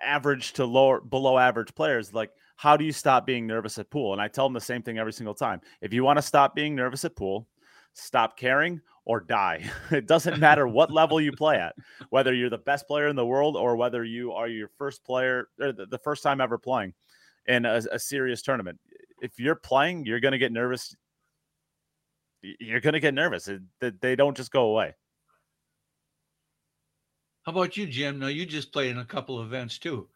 average 0.00 0.52
to 0.54 0.64
lower 0.64 1.00
below 1.00 1.38
average 1.38 1.74
players, 1.74 2.12
like, 2.12 2.30
how 2.56 2.76
do 2.76 2.84
you 2.84 2.92
stop 2.92 3.26
being 3.26 3.46
nervous 3.46 3.78
at 3.78 3.90
pool? 3.90 4.12
And 4.12 4.20
I 4.22 4.28
tell 4.28 4.46
them 4.46 4.52
the 4.52 4.60
same 4.60 4.82
thing 4.82 4.98
every 4.98 5.12
single 5.12 5.34
time. 5.34 5.60
If 5.80 5.92
you 5.92 6.04
want 6.04 6.18
to 6.18 6.22
stop 6.22 6.54
being 6.54 6.74
nervous 6.74 7.04
at 7.04 7.16
pool, 7.16 7.48
stop 7.94 8.36
caring 8.36 8.80
or 9.04 9.20
die. 9.20 9.64
It 9.90 10.06
doesn't 10.06 10.38
matter 10.38 10.68
what 10.68 10.92
level 10.92 11.20
you 11.20 11.32
play 11.32 11.56
at, 11.58 11.74
whether 12.10 12.32
you're 12.32 12.50
the 12.50 12.58
best 12.58 12.86
player 12.86 13.08
in 13.08 13.16
the 13.16 13.26
world 13.26 13.56
or 13.56 13.76
whether 13.76 14.04
you 14.04 14.32
are 14.32 14.48
your 14.48 14.68
first 14.78 15.04
player 15.04 15.48
or 15.60 15.72
the, 15.72 15.86
the 15.86 15.98
first 15.98 16.22
time 16.22 16.40
ever 16.40 16.56
playing 16.58 16.94
in 17.46 17.64
a, 17.64 17.82
a 17.90 17.98
serious 17.98 18.42
tournament. 18.42 18.78
If 19.20 19.38
you're 19.38 19.56
playing, 19.56 20.06
you're 20.06 20.20
going 20.20 20.32
to 20.32 20.38
get 20.38 20.52
nervous. 20.52 20.94
Y- 22.42 22.54
You're 22.60 22.80
going 22.80 22.94
to 22.94 23.00
get 23.00 23.14
nervous. 23.14 23.48
It- 23.48 23.62
they- 23.80 23.90
They 23.90 24.16
don't 24.16 24.36
just 24.36 24.50
go 24.52 24.64
away. 24.66 24.94
How 27.44 27.52
about 27.52 27.76
you, 27.76 27.86
Jim? 27.86 28.18
Now 28.18 28.28
you 28.28 28.46
just 28.46 28.72
played 28.72 28.90
in 28.90 28.98
a 28.98 29.04
couple 29.04 29.38
of 29.38 29.46
events 29.46 29.78
too. 29.78 30.08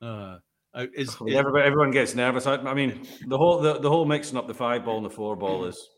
Uh, 0.00 0.38
is, 0.94 1.08
is- 1.10 1.16
Everybody, 1.20 1.64
everyone 1.64 1.90
gets 1.90 2.14
nervous. 2.14 2.46
I, 2.46 2.56
I 2.56 2.74
mean, 2.74 3.06
the 3.26 3.36
whole 3.36 3.60
the, 3.60 3.78
the 3.80 3.88
whole 3.90 4.06
mixing 4.06 4.38
up 4.38 4.46
the 4.46 4.54
five 4.54 4.84
ball 4.84 4.96
and 4.96 5.04
the 5.04 5.10
four 5.10 5.36
ball 5.36 5.64
is 5.66 5.88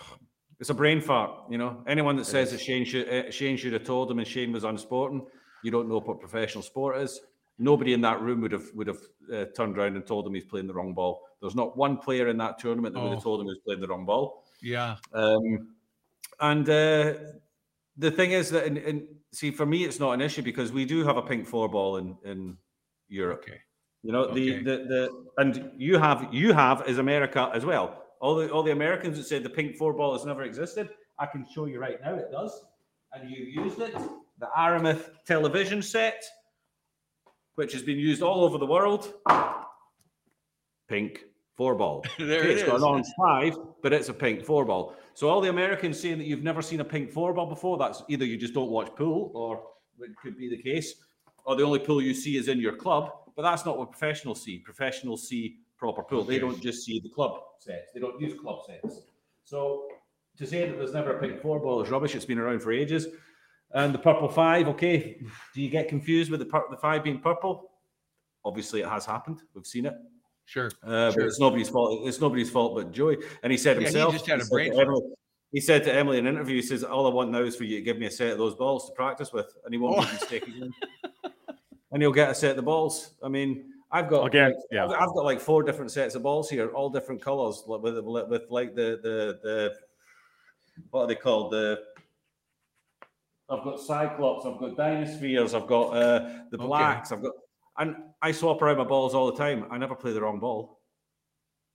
it's 0.60 0.70
a 0.70 0.74
brain 0.74 1.00
fart. 1.00 1.30
You 1.50 1.58
know, 1.58 1.84
anyone 1.86 2.16
that 2.16 2.24
says 2.26 2.50
that 2.50 2.60
Shane 2.60 2.84
should 2.84 3.08
uh, 3.08 3.30
Shane 3.30 3.56
should 3.56 3.72
have 3.72 3.84
told 3.84 4.10
him 4.10 4.18
and 4.18 4.26
Shane 4.26 4.52
was 4.52 4.64
unsporting, 4.64 5.24
you 5.62 5.70
don't 5.70 5.88
know 5.88 6.00
what 6.00 6.18
professional 6.18 6.62
sport 6.62 6.98
is. 6.98 7.20
Nobody 7.60 7.92
in 7.92 8.00
that 8.02 8.20
room 8.20 8.40
would 8.40 8.52
have 8.52 8.66
would 8.74 8.86
have 8.88 9.00
uh, 9.32 9.44
turned 9.56 9.78
around 9.78 9.94
and 9.96 10.04
told 10.06 10.26
him 10.26 10.34
he's 10.34 10.44
playing 10.44 10.66
the 10.66 10.74
wrong 10.74 10.92
ball. 10.94 11.22
There's 11.40 11.54
not 11.54 11.76
one 11.76 11.98
player 11.98 12.28
in 12.28 12.36
that 12.38 12.58
tournament 12.58 12.94
that 12.94 13.00
would 13.00 13.10
Oh. 13.10 13.14
have 13.14 13.22
told 13.22 13.40
him 13.40 13.46
he 13.46 13.50
was 13.50 13.60
playing 13.64 13.80
the 13.80 13.86
wrong 13.88 14.04
ball. 14.06 14.44
Yeah, 14.60 14.96
Um, 15.12 15.74
and 16.40 16.68
uh, 16.68 17.14
the 17.96 18.10
thing 18.10 18.32
is 18.32 18.50
that, 18.50 18.66
in, 18.66 18.76
in, 18.76 19.08
see, 19.32 19.50
for 19.50 19.66
me, 19.66 19.84
it's 19.84 19.98
not 19.98 20.12
an 20.12 20.20
issue 20.20 20.42
because 20.42 20.72
we 20.72 20.84
do 20.84 21.04
have 21.04 21.16
a 21.16 21.22
pink 21.22 21.46
four 21.46 21.68
ball 21.68 21.96
in 21.96 22.16
in 22.24 22.56
Europe. 23.08 23.42
okay. 23.46 23.60
You 24.04 24.12
know, 24.12 24.32
the, 24.32 24.54
Okay. 24.54 24.62
the 24.62 24.76
the 24.92 25.24
and 25.38 25.72
you 25.76 25.98
have 25.98 26.28
you 26.32 26.52
have 26.52 26.88
is 26.88 26.98
America 26.98 27.50
as 27.52 27.64
well. 27.64 28.04
All 28.20 28.36
the 28.36 28.48
all 28.50 28.62
the 28.62 28.70
Americans 28.72 29.16
that 29.16 29.24
said 29.24 29.42
the 29.42 29.50
pink 29.50 29.76
four 29.76 29.92
ball 29.92 30.12
has 30.12 30.24
never 30.24 30.42
existed, 30.44 30.88
I 31.18 31.26
can 31.26 31.44
show 31.52 31.66
you 31.66 31.80
right 31.80 32.00
now 32.00 32.14
it 32.14 32.30
does. 32.30 32.64
And 33.12 33.28
you 33.28 33.44
used 33.44 33.80
it, 33.80 33.94
the 34.38 34.48
Aramith 34.56 35.10
television 35.26 35.82
set, 35.82 36.22
which 37.56 37.72
has 37.72 37.82
been 37.82 37.98
used 37.98 38.22
all 38.22 38.44
over 38.44 38.58
the 38.58 38.66
world. 38.66 39.12
Pink 40.88 41.24
four 41.58 41.74
ball. 41.74 42.04
There 42.18 42.40
Okay, 42.40 42.52
it 42.52 42.58
it's 42.58 42.62
got 42.62 42.76
an 42.76 42.84
orange 42.84 43.08
five, 43.18 43.58
but 43.82 43.92
it's 43.92 44.08
a 44.08 44.14
pink 44.14 44.44
four 44.44 44.64
ball. 44.64 44.94
So 45.14 45.28
all 45.28 45.40
the 45.40 45.50
Americans 45.50 46.00
saying 46.00 46.18
that 46.18 46.24
you've 46.24 46.44
never 46.44 46.62
seen 46.62 46.80
a 46.80 46.84
pink 46.84 47.10
four 47.10 47.34
ball 47.34 47.46
before, 47.46 47.76
that's 47.76 48.02
either 48.08 48.24
you 48.24 48.36
just 48.38 48.54
don't 48.54 48.70
watch 48.70 48.94
pool, 48.94 49.32
or 49.34 49.64
it 50.00 50.16
could 50.16 50.38
be 50.38 50.48
the 50.48 50.62
case, 50.62 50.94
or 51.44 51.56
the 51.56 51.64
only 51.64 51.80
pool 51.80 52.00
you 52.00 52.14
see 52.14 52.36
is 52.36 52.46
in 52.46 52.60
your 52.60 52.76
club. 52.76 53.10
But 53.34 53.42
that's 53.42 53.66
not 53.66 53.76
what 53.76 53.90
professionals 53.90 54.42
see. 54.42 54.58
Professionals 54.58 55.28
see 55.28 55.58
proper 55.76 56.02
pool. 56.02 56.22
They 56.22 56.38
don't 56.38 56.62
just 56.62 56.84
see 56.84 57.00
the 57.00 57.08
club 57.08 57.40
sets. 57.58 57.90
They 57.92 58.00
don't 58.00 58.20
use 58.20 58.38
club 58.40 58.60
sets. 58.64 59.00
So 59.44 59.88
to 60.38 60.46
say 60.46 60.68
that 60.68 60.78
there's 60.78 60.94
never 60.94 61.16
a 61.16 61.20
pink 61.20 61.42
four 61.42 61.58
ball 61.58 61.82
is 61.82 61.90
rubbish. 61.90 62.14
It's 62.14 62.24
been 62.24 62.38
around 62.38 62.62
for 62.62 62.72
ages. 62.72 63.08
And 63.72 63.92
the 63.92 63.98
purple 63.98 64.28
five, 64.28 64.68
okay. 64.68 65.20
Do 65.54 65.60
you 65.60 65.68
get 65.68 65.88
confused 65.88 66.30
with 66.30 66.40
the 66.40 66.46
pur- 66.46 66.68
the 66.70 66.76
five 66.76 67.02
being 67.02 67.18
purple? 67.18 67.70
Obviously, 68.44 68.80
it 68.80 68.88
has 68.88 69.04
happened. 69.04 69.42
We've 69.54 69.66
seen 69.66 69.86
it. 69.86 69.94
Sure. 70.48 70.70
Uh, 70.82 71.10
Sure. 71.10 71.20
But 71.22 71.26
it's 71.26 71.38
nobody's 71.38 71.68
fault. 71.68 72.08
It's 72.08 72.20
nobody's 72.22 72.48
fault 72.50 72.74
but 72.74 72.90
Joey. 72.90 73.18
And 73.42 73.52
he 73.52 73.58
said 73.58 73.76
Yeah, 73.76 73.80
he 73.80 73.84
himself. 73.84 74.12
just 74.14 74.26
had 74.26 74.40
a 74.40 74.46
brain 74.46 74.70
to 74.70 74.76
fart. 74.76 74.88
Emily- 74.88 75.12
he 75.52 75.60
said 75.60 75.84
to 75.84 75.92
Emily 75.92 76.18
in 76.18 76.26
an 76.26 76.34
interview, 76.34 76.56
he 76.56 76.62
says, 76.62 76.84
"All 76.84 77.06
I 77.06 77.10
want 77.10 77.30
now 77.30 77.40
is 77.42 77.54
for 77.56 77.64
you 77.64 77.76
to 77.76 77.82
give 77.82 77.98
me 77.98 78.06
a 78.06 78.10
set 78.10 78.32
of 78.32 78.38
those 78.38 78.54
balls 78.54 78.86
to 78.88 78.94
practice 78.94 79.30
with, 79.32 79.54
and 79.64 79.72
he 79.74 79.78
won't 79.78 79.96
Oh. 79.98 80.00
make 80.00 80.10
a 80.10 80.12
mistake 80.14 80.46
again. 80.48 80.74
and 81.92 82.02
he'll 82.02 82.12
get 82.12 82.30
a 82.30 82.34
set 82.34 82.50
of 82.50 82.56
the 82.56 82.62
balls. 82.62 83.14
I 83.22 83.28
mean, 83.28 83.72
I've 83.90 84.08
got 84.08 84.26
Again, 84.26 84.50
like, 84.52 84.62
yeah. 84.70 84.84
I've, 84.86 84.90
I've 84.92 85.14
got 85.14 85.24
like 85.24 85.40
four 85.40 85.62
different 85.62 85.90
sets 85.90 86.14
of 86.14 86.22
balls 86.22 86.48
here, 86.50 86.68
all 86.68 86.90
different 86.90 87.20
colors, 87.22 87.62
with 87.66 87.80
with, 87.82 88.04
with 88.28 88.50
like 88.50 88.74
the 88.74 89.00
the 89.02 89.38
the 89.42 89.74
what 90.90 91.02
are 91.02 91.06
they 91.08 91.14
called? 91.14 91.52
The 91.52 91.82
I've 93.50 93.64
got 93.64 93.80
Cyclops, 93.80 94.44
I've 94.44 94.58
got 94.58 94.76
Dynospheres, 94.76 95.54
I've 95.54 95.66
got 95.66 95.96
uh, 95.96 96.18
the 96.50 96.56
Okay. 96.58 96.66
blacks, 96.66 97.12
I've 97.12 97.22
got, 97.22 97.32
and 97.78 97.96
I 98.22 98.32
swap 98.32 98.60
around 98.62 98.78
my 98.78 98.84
balls 98.84 99.14
all 99.14 99.30
the 99.30 99.38
time. 99.38 99.66
I 99.70 99.78
never 99.78 99.94
play 99.94 100.12
the 100.12 100.20
wrong 100.20 100.40
ball. 100.40 100.80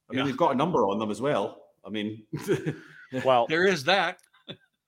I 0.09 0.13
mean, 0.13 0.19
Yeah. 0.19 0.25
they've 0.25 0.37
got 0.37 0.51
a 0.53 0.55
number 0.55 0.85
on 0.87 0.99
them 0.99 1.09
as 1.11 1.21
well. 1.21 1.61
I 1.85 1.89
mean, 1.89 2.25
Well, 3.25 3.45
There 3.47 3.65
is 3.65 3.83
that. 3.85 4.17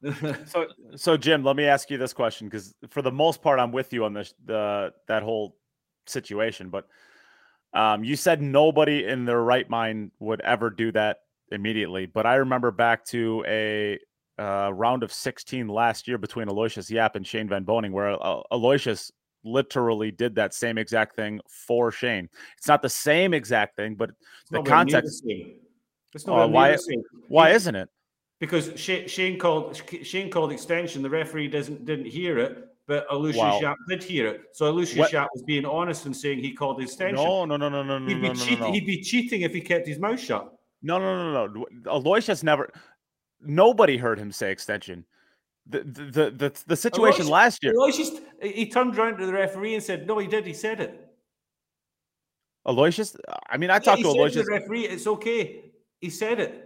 so 0.45 0.67
so 0.95 1.17
Jim, 1.17 1.43
let 1.43 1.55
me 1.55 1.65
ask 1.65 1.89
you 1.89 1.97
this 1.97 2.13
question 2.13 2.47
because 2.47 2.75
for 2.89 3.01
the 3.01 3.11
most 3.11 3.41
part, 3.41 3.59
I'm 3.59 3.71
with 3.71 3.91
you 3.93 4.05
on 4.05 4.13
this 4.13 4.33
the 4.45 4.91
that 5.07 5.23
whole 5.23 5.57
situation. 6.05 6.69
But 6.69 6.87
um, 7.73 8.03
you 8.03 8.15
said 8.15 8.41
nobody 8.41 9.05
in 9.05 9.25
their 9.25 9.41
right 9.41 9.67
mind 9.69 10.11
would 10.19 10.41
ever 10.41 10.69
do 10.69 10.91
that 10.91 11.19
immediately. 11.51 12.05
But 12.05 12.25
I 12.25 12.35
remember 12.35 12.71
back 12.71 13.05
to 13.05 13.43
a 13.47 13.99
uh, 14.37 14.71
round 14.73 15.01
of 15.03 15.11
16 15.13 15.67
last 15.67 16.07
year 16.07 16.17
between 16.17 16.49
Aloysius 16.49 16.91
Yap 16.91 17.15
and 17.15 17.25
Shane 17.25 17.47
Van 17.47 17.63
Boening, 17.65 17.91
where 17.91 18.11
uh, 18.23 18.41
Aloysius 18.51 19.11
literally 19.45 20.11
did 20.11 20.35
that 20.35 20.53
same 20.53 20.77
exact 20.77 21.15
thing 21.15 21.39
for 21.47 21.91
Shane. 21.91 22.27
It's 22.57 22.67
not 22.67 22.81
the 22.81 22.89
same 22.89 23.33
exact 23.33 23.75
thing, 23.75 23.95
but 23.95 24.11
the 24.49 24.61
context. 24.63 25.23
It's 25.25 26.27
Oh, 26.27 26.31
nowhere 26.31 26.47
why- 26.47 26.71
the 26.71 26.77
same. 26.77 27.03
Why 27.27 27.49
isn't 27.51 27.75
it? 27.75 27.89
Because 28.39 28.71
Shane, 28.77 29.39
called 29.39 29.81
Shane 30.03 30.29
called 30.29 30.51
extension. 30.51 31.01
The 31.01 31.09
referee 31.09 31.47
doesn't 31.47 31.85
didn't 31.85 32.05
hear 32.07 32.37
it, 32.37 32.67
but 32.85 33.07
Aloysius 33.09 33.37
Wow. 33.41 33.59
Yap 33.61 33.77
did 33.87 34.03
hear 34.03 34.27
it. 34.27 34.41
So 34.51 34.65
Aloysius 34.67 34.97
What- 34.97 35.13
Yap 35.13 35.29
was 35.33 35.43
being 35.43 35.65
honest 35.65 36.05
and 36.05 36.15
saying 36.15 36.39
he 36.39 36.53
called 36.53 36.81
extension. 36.81 37.15
No, 37.15 37.45
no, 37.45 37.55
no, 37.55 37.69
no, 37.69 37.81
no, 37.81 37.97
no, 37.97 38.07
he'd 38.07 38.15
be 38.15 38.21
no, 38.27 38.33
no, 38.33 38.33
cheating. 38.33 38.59
no. 38.59 38.71
He'd 38.71 38.85
be 38.85 39.01
cheating 39.01 39.41
if 39.41 39.53
he 39.53 39.61
kept 39.61 39.87
his 39.87 39.99
mouth 39.99 40.19
shut. 40.19 40.53
No, 40.81 40.97
no, 40.99 41.31
no, 41.33 41.47
no. 41.47 41.65
Aloysius 41.91 42.43
never. 42.43 42.71
Nobody 43.41 43.97
heard 43.97 44.19
him 44.19 44.31
say 44.31 44.51
extension. 44.51 45.05
The 45.67 45.79
the 45.79 46.31
the 46.31 46.63
the, 46.67 46.75
situation 46.75 47.21
Aloysius- 47.25 47.29
last 47.29 47.63
year. 47.63 47.73
Aloysius, 47.73 48.11
he 48.41 48.69
turned 48.69 48.97
around 48.97 49.17
to 49.17 49.25
the 49.25 49.33
referee 49.33 49.73
and 49.73 49.83
said, 49.83 50.05
"No, 50.05 50.19
he 50.19 50.27
did. 50.27 50.45
He 50.45 50.53
said 50.53 50.79
it." 50.79 51.01
Aloysius. 52.67 53.15
I 53.49 53.57
mean, 53.57 53.69
I 53.71 53.75
Yeah, 53.75 53.79
talked 53.79 54.01
to 54.01 54.07
Aloysius. 54.09 54.45
the 54.45 54.51
referee, 54.51 54.85
"It's 54.85 55.07
okay." 55.07 55.71
He 56.01 56.09
said 56.11 56.39
it. 56.39 56.61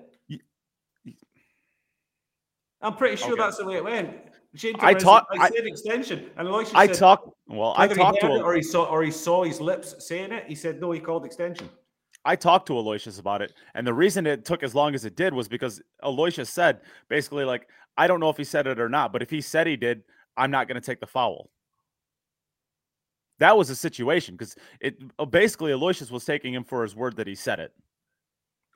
I'm 2.81 2.95
pretty 2.95 3.17
sure 3.17 3.33
Okay. 3.33 3.41
that's 3.41 3.57
the 3.57 3.65
way 3.65 3.75
it 3.75 3.83
went. 3.83 4.15
Shane 4.55 4.75
I 4.79 4.85
around 4.85 4.89
and 4.93 4.99
said, 5.01 5.05
talk- 5.05 5.27
I, 5.39 5.49
said 5.49 5.65
extension, 5.67 6.31
and 6.37 6.47
Aloysius 6.47 6.73
I 6.75 6.87
talked. 6.87 7.29
Well, 7.47 7.73
I 7.77 7.87
talked 7.87 8.21
to. 8.21 8.27
it 8.35 8.41
or 8.41 8.53
he 8.55 8.63
saw 8.63 8.85
or 8.85 9.03
he 9.03 9.11
saw 9.11 9.43
his 9.43 9.61
lips 9.61 9.95
saying 10.07 10.31
it, 10.31 10.45
he 10.47 10.55
said 10.55 10.79
no. 10.81 10.91
He 10.91 10.99
called 10.99 11.25
extension. 11.25 11.69
I 12.25 12.35
talked 12.35 12.67
to 12.67 12.77
Aloysius 12.77 13.19
about 13.19 13.41
it, 13.41 13.53
and 13.75 13.85
the 13.85 13.93
reason 13.93 14.25
it 14.25 14.45
took 14.45 14.63
as 14.63 14.73
long 14.75 14.95
as 14.95 15.05
it 15.05 15.15
did 15.15 15.33
was 15.33 15.47
because 15.47 15.81
Aloysius 16.03 16.49
said 16.49 16.81
basically 17.09 17.45
like, 17.45 17.67
I 17.99 18.07
don't 18.07 18.21
know 18.21 18.29
if 18.29 18.37
he 18.37 18.45
said 18.45 18.65
it 18.65 18.79
or 18.79 18.87
not, 18.87 19.11
but 19.11 19.21
if 19.21 19.29
he 19.29 19.41
said 19.41 19.67
he 19.67 19.75
did, 19.75 20.03
I'm 20.37 20.51
not 20.51 20.69
going 20.69 20.79
to 20.79 20.85
take 20.85 21.01
the 21.01 21.05
foul. 21.05 21.49
That 23.39 23.57
was 23.57 23.69
a 23.69 23.75
situation 23.75 24.35
because 24.35 24.55
it 24.79 24.97
uh, 25.19 25.25
basically 25.25 25.73
Aloysius 25.73 26.09
was 26.09 26.23
taking 26.23 26.53
him 26.53 26.63
for 26.63 26.81
his 26.83 26.95
word 26.95 27.17
that 27.17 27.27
he 27.27 27.35
said 27.35 27.59
it. 27.59 27.73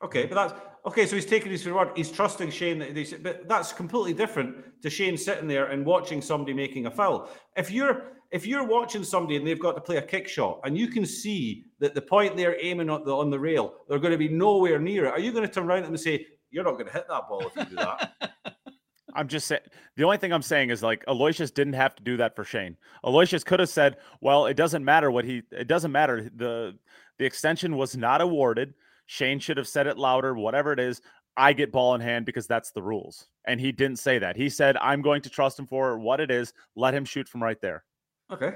Okay, 0.03 0.25
but 0.25 0.35
that's 0.35 0.53
okay. 0.85 1.05
So 1.05 1.15
he's 1.15 1.25
taking 1.25 1.51
his 1.53 1.65
word. 1.65 1.91
He's 1.95 2.11
trusting 2.11 2.49
Shane 2.51 2.79
that 2.79 2.93
they. 2.93 3.05
said- 3.05 3.23
But 3.23 3.47
that's 3.47 3.71
completely 3.71 4.13
different 4.13 4.81
to 4.81 4.89
Shane 4.89 5.15
sitting 5.15 5.47
there 5.47 5.67
and 5.67 5.85
watching 5.85 6.21
somebody 6.21 6.53
making 6.53 6.85
a 6.87 6.91
foul. 6.91 7.29
If 7.55 7.71
you're 7.71 8.11
if 8.31 8.45
you're 8.45 8.65
watching 8.67 9.05
somebody 9.05 9.37
and 9.37 9.47
they've 9.47 9.59
got 9.59 9.75
to 9.75 9.81
play 9.81 9.97
a 9.97 10.01
kick 10.01 10.27
shot 10.27 10.59
and 10.65 10.77
you 10.77 10.87
can 10.89 11.05
see 11.05 11.65
that 11.79 11.93
the 11.95 12.01
point 12.01 12.35
they're 12.35 12.57
aiming 12.61 12.89
at 12.89 13.05
the 13.05 13.15
on 13.15 13.29
the 13.29 13.39
rail, 13.39 13.73
they're 13.87 13.99
going 13.99 14.11
to 14.11 14.17
be 14.17 14.27
nowhere 14.27 14.79
near 14.79 15.05
it. 15.05 15.11
Are 15.13 15.19
you 15.19 15.31
going 15.31 15.47
to 15.47 15.53
turn 15.53 15.65
around 15.69 15.85
and 15.85 15.97
say, 15.97 16.25
"You're 16.51 16.65
not 16.65 16.73
going 16.73 16.87
to 16.87 16.91
hit 16.93 17.05
that 17.07 17.29
ball 17.29 17.47
if 17.47 17.55
you 17.55 17.63
do 17.65 17.75
that"? 17.75 18.11
I'm 19.15 19.27
just 19.27 19.47
saying. 19.47 19.61
The 19.95 20.03
only 20.03 20.17
thing 20.17 20.33
I'm 20.33 20.41
saying 20.41 20.69
is 20.69 20.83
like 20.83 21.03
Aloysius 21.07 21.51
didn't 21.51 21.73
have 21.73 21.95
to 21.95 22.03
do 22.03 22.17
that 22.17 22.35
for 22.35 22.43
Shane. 22.43 22.77
Aloysius 23.03 23.43
could 23.43 23.59
have 23.59 23.69
said, 23.69 23.97
"Well, 24.21 24.45
it 24.45 24.55
doesn't 24.55 24.83
matter 24.83 25.11
what 25.11 25.25
he. 25.25 25.43
It 25.51 25.67
doesn't 25.67 25.91
matter. 25.91 26.29
the 26.35 26.77
The 27.17 27.25
extension 27.25 27.77
was 27.77 27.95
not 27.95 28.21
awarded. 28.21 28.73
Shane 29.05 29.39
should 29.39 29.57
have 29.57 29.67
said 29.67 29.87
it 29.87 29.97
louder. 29.97 30.33
Whatever 30.35 30.73
it 30.73 30.79
is, 30.79 31.01
I 31.37 31.53
get 31.53 31.71
ball 31.71 31.95
in 31.95 32.01
hand 32.01 32.25
because 32.25 32.47
that's 32.47 32.71
the 32.71 32.81
rules." 32.81 33.27
And 33.45 33.59
he 33.59 33.71
didn't 33.71 33.99
say 33.99 34.19
that. 34.19 34.35
He 34.35 34.49
said, 34.49 34.77
"I'm 34.77 35.01
going 35.01 35.21
to 35.23 35.29
trust 35.29 35.59
him 35.59 35.67
for 35.67 35.97
what 35.99 36.19
it 36.19 36.31
is. 36.31 36.53
Let 36.75 36.93
him 36.93 37.05
shoot 37.05 37.27
from 37.27 37.43
right 37.43 37.59
there." 37.61 37.83
okay. 38.31 38.55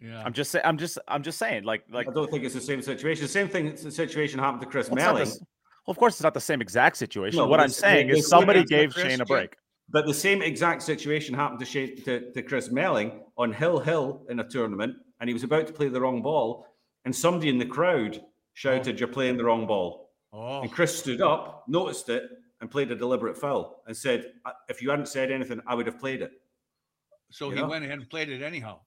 Yeah. 0.00 0.22
I'm 0.22 0.32
just 0.32 0.50
saying. 0.50 0.64
I'm 0.66 0.76
just. 0.76 0.98
I'm 1.08 1.22
just 1.22 1.38
saying. 1.38 1.64
Like. 1.64 1.84
Like. 1.90 2.08
I 2.08 2.12
don't 2.12 2.30
think 2.30 2.44
it's 2.44 2.54
the 2.54 2.60
same 2.60 2.82
situation. 2.82 3.22
The 3.24 3.28
same 3.28 3.48
thing. 3.48 3.74
The 3.74 3.90
situation 3.90 4.38
happened 4.38 4.60
to 4.60 4.66
Chris 4.66 4.90
well, 4.90 4.98
it's 4.98 5.04
not 5.06 5.12
the 5.14 5.18
Melling. 5.20 5.30
well, 5.86 5.92
of 5.92 5.96
course, 5.96 6.14
it's 6.14 6.22
not 6.22 6.34
the 6.34 6.40
same 6.40 6.60
exact 6.60 6.96
situation. 6.96 7.38
No, 7.38 7.46
what 7.46 7.60
I'm 7.60 7.70
saying 7.70 8.10
is 8.10 8.28
somebody 8.28 8.64
gave 8.64 8.92
Chris 8.92 9.06
Shane 9.06 9.20
a 9.20 9.24
break. 9.24 9.56
But 9.88 10.06
the 10.06 10.14
same 10.14 10.42
exact 10.42 10.82
situation 10.82 11.34
happened 11.34 11.60
to, 11.60 11.66
Shane, 11.66 12.02
to, 12.02 12.32
to 12.32 12.42
Chris 12.42 12.70
Melling 12.70 13.20
on 13.38 13.52
Hill 13.52 13.78
Hill 13.78 14.26
in 14.28 14.40
a 14.40 14.48
tournament 14.48 14.96
and 15.20 15.28
he 15.28 15.34
was 15.34 15.44
about 15.44 15.66
to 15.66 15.72
play 15.72 15.88
the 15.88 16.00
wrong 16.00 16.22
ball, 16.22 16.66
and 17.04 17.14
somebody 17.14 17.48
in 17.48 17.58
the 17.58 17.66
crowd 17.66 18.22
shouted, 18.54 19.00
"You're 19.00 19.08
playing 19.08 19.36
the 19.36 19.44
wrong 19.44 19.66
ball." 19.66 20.10
Oh, 20.32 20.60
And 20.62 20.70
Chris 20.70 20.98
stood 20.98 21.22
up, 21.22 21.64
noticed 21.68 22.08
it, 22.08 22.30
and 22.60 22.70
played 22.70 22.90
a 22.90 22.94
deliberate 22.96 23.38
foul, 23.38 23.82
and 23.86 23.96
said, 23.96 24.34
"If 24.68 24.82
you 24.82 24.90
hadn't 24.90 25.08
said 25.08 25.30
anything, 25.30 25.60
I 25.66 25.74
would 25.74 25.86
have 25.86 25.98
played 25.98 26.22
it." 26.22 26.32
so 27.30 27.48
you 27.48 27.56
he 27.56 27.62
know? 27.62 27.68
went 27.68 27.84
ahead 27.84 27.98
and 27.98 28.08
played 28.08 28.28
it 28.28 28.40
anyhow. 28.42 28.80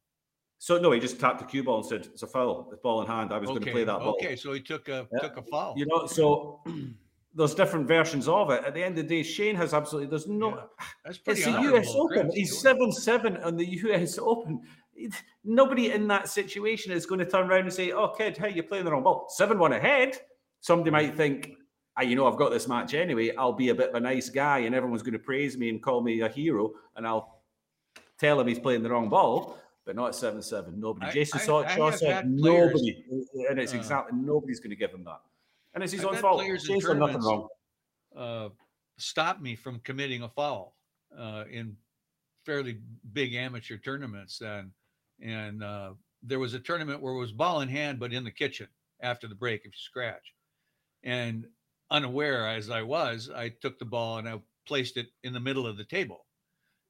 So 0.60 0.78
no, 0.78 0.92
he 0.92 1.00
just 1.00 1.20
tapped 1.20 1.40
the 1.40 1.46
cue 1.46 1.64
ball 1.64 1.78
and 1.78 1.86
said, 1.86 2.06
"It's 2.08 2.24
a 2.24 2.28
foul. 2.28 2.70
It's 2.72 2.82
ball 2.82 3.02
in 3.02 3.08
hand. 3.08 3.34
I 3.34 3.38
was 3.38 3.50
going 3.50 3.62
to 3.62 3.72
play 3.72 3.84
that 3.86 4.00
ball." 4.00 4.18
okay, 4.22 4.36
so 4.36 4.54
he 4.54 4.62
took 4.62 4.88
a 4.90 5.08
Yeah. 5.12 5.20
took 5.20 5.38
a 5.38 5.42
foul. 5.44 5.74
You 5.78 5.86
know, 5.88 6.06
so 6.06 6.62
there's 7.36 7.54
different 7.54 7.88
versions 7.88 8.28
of 8.28 8.50
it. 8.50 8.64
At 8.66 8.74
the 8.74 8.84
end 8.84 8.98
of 8.98 9.08
the 9.08 9.16
day, 9.16 9.24
Shane 9.24 9.56
has 9.56 9.74
absolutely. 9.74 10.10
There's 10.10 10.28
no. 10.28 10.50
Yeah. 10.50 10.86
That's 11.06 11.18
pretty 11.20 11.42
It's 11.42 11.52
the 11.52 11.62
US 11.76 11.88
Open. 11.96 12.32
He's 12.34 12.60
seven 12.60 12.92
seven 12.92 13.38
on 13.38 13.56
the 13.56 13.66
US 13.66 14.18
Open. 14.18 14.62
Nobody 15.44 15.92
in 15.92 16.08
that 16.08 16.28
situation 16.28 16.92
is 16.92 17.06
going 17.06 17.20
to 17.20 17.26
turn 17.26 17.50
around 17.50 17.62
and 17.62 17.74
say, 17.74 17.92
"Oh, 17.92 18.10
kid, 18.10 18.38
hey, 18.38 18.52
you're 18.54 18.64
playing 18.64 18.86
the 18.86 18.92
wrong 18.92 19.04
ball." 19.04 19.28
Seven 19.30 19.58
one 19.60 19.74
ahead. 19.74 20.18
Somebody 20.60 20.92
might 20.92 21.16
think, 21.16 21.54
ah, 21.96 22.02
"You 22.02 22.16
know, 22.16 22.28
I've 22.28 22.36
got 22.38 22.52
this 22.52 22.68
match 22.68 22.94
anyway. 22.94 23.34
I'll 23.36 23.54
be 23.54 23.70
a 23.70 23.76
bit 23.76 23.90
of 23.90 23.96
a 23.96 24.00
nice 24.00 24.30
guy, 24.30 24.60
and 24.60 24.76
everyone's 24.76 25.04
going 25.04 25.14
to 25.14 25.20
praise 25.20 25.58
me 25.58 25.70
and 25.70 25.82
call 25.82 26.02
me 26.02 26.20
a 26.22 26.28
hero, 26.28 26.74
and 26.96 27.08
I'll 27.08 27.44
tell 28.18 28.40
him 28.40 28.48
he's 28.48 28.60
playing 28.60 28.84
the 28.84 28.90
wrong 28.90 29.08
ball." 29.08 29.58
But 29.86 29.96
not 29.96 30.16
seven 30.16 30.42
seven. 30.42 30.80
Nobody. 30.80 31.08
I- 31.08 31.12
Jason 31.12 31.40
I- 31.40 31.46
Shaw, 31.46 31.64
I 31.64 31.92
said 31.92 32.14
had 32.14 32.38
players, 32.38 32.74
nobody, 32.74 33.06
and 33.50 33.60
it's 33.60 33.74
uh, 33.74 33.78
exactly 33.78 34.20
nobody's 34.20 34.60
going 34.60 34.72
to 34.72 34.76
give 34.76 34.92
him 34.92 35.04
that, 35.06 35.22
and 35.74 35.84
it's 35.84 35.94
his 35.94 36.02
I've 36.02 36.16
own 36.16 36.18
fault. 36.18 36.38
players 36.40 36.68
in 36.70 36.80
done 36.80 37.00
nothing 37.00 37.22
tournaments- 37.22 37.26
wrong. 37.26 37.48
uh, 38.16 38.50
stop 38.98 39.40
me 39.42 39.56
from 39.56 39.80
committing 39.80 40.24
a 40.24 40.30
foul 40.30 40.76
uh, 41.18 41.46
in 41.50 41.76
fairly 42.46 42.80
big 43.14 43.34
amateur 43.36 43.78
tournaments. 43.78 44.42
And 44.42 44.72
and 45.22 45.64
uh, 45.64 45.94
there 46.24 46.40
was 46.40 46.54
a 46.54 46.60
tournament 46.60 47.02
where 47.02 47.14
it 47.14 47.20
was 47.20 47.32
ball 47.32 47.62
in 47.62 47.70
hand, 47.70 48.00
but 48.00 48.14
in 48.14 48.24
the 48.24 48.32
kitchen 48.32 48.68
after 49.02 49.28
the 49.28 49.36
break 49.36 49.62
if 49.62 49.68
you 49.68 49.72
scratch. 49.78 50.34
And 51.04 51.46
unaware 51.92 52.48
as 52.48 52.70
I 52.70 52.82
was, 52.82 53.30
I 53.34 53.50
took 53.50 53.80
the 53.80 53.86
ball 53.86 54.18
and 54.18 54.28
I 54.28 54.40
placed 54.66 54.98
it 54.98 55.08
in 55.24 55.34
the 55.34 55.40
middle 55.40 55.66
of 55.66 55.78
the 55.78 55.84
table, 55.86 56.26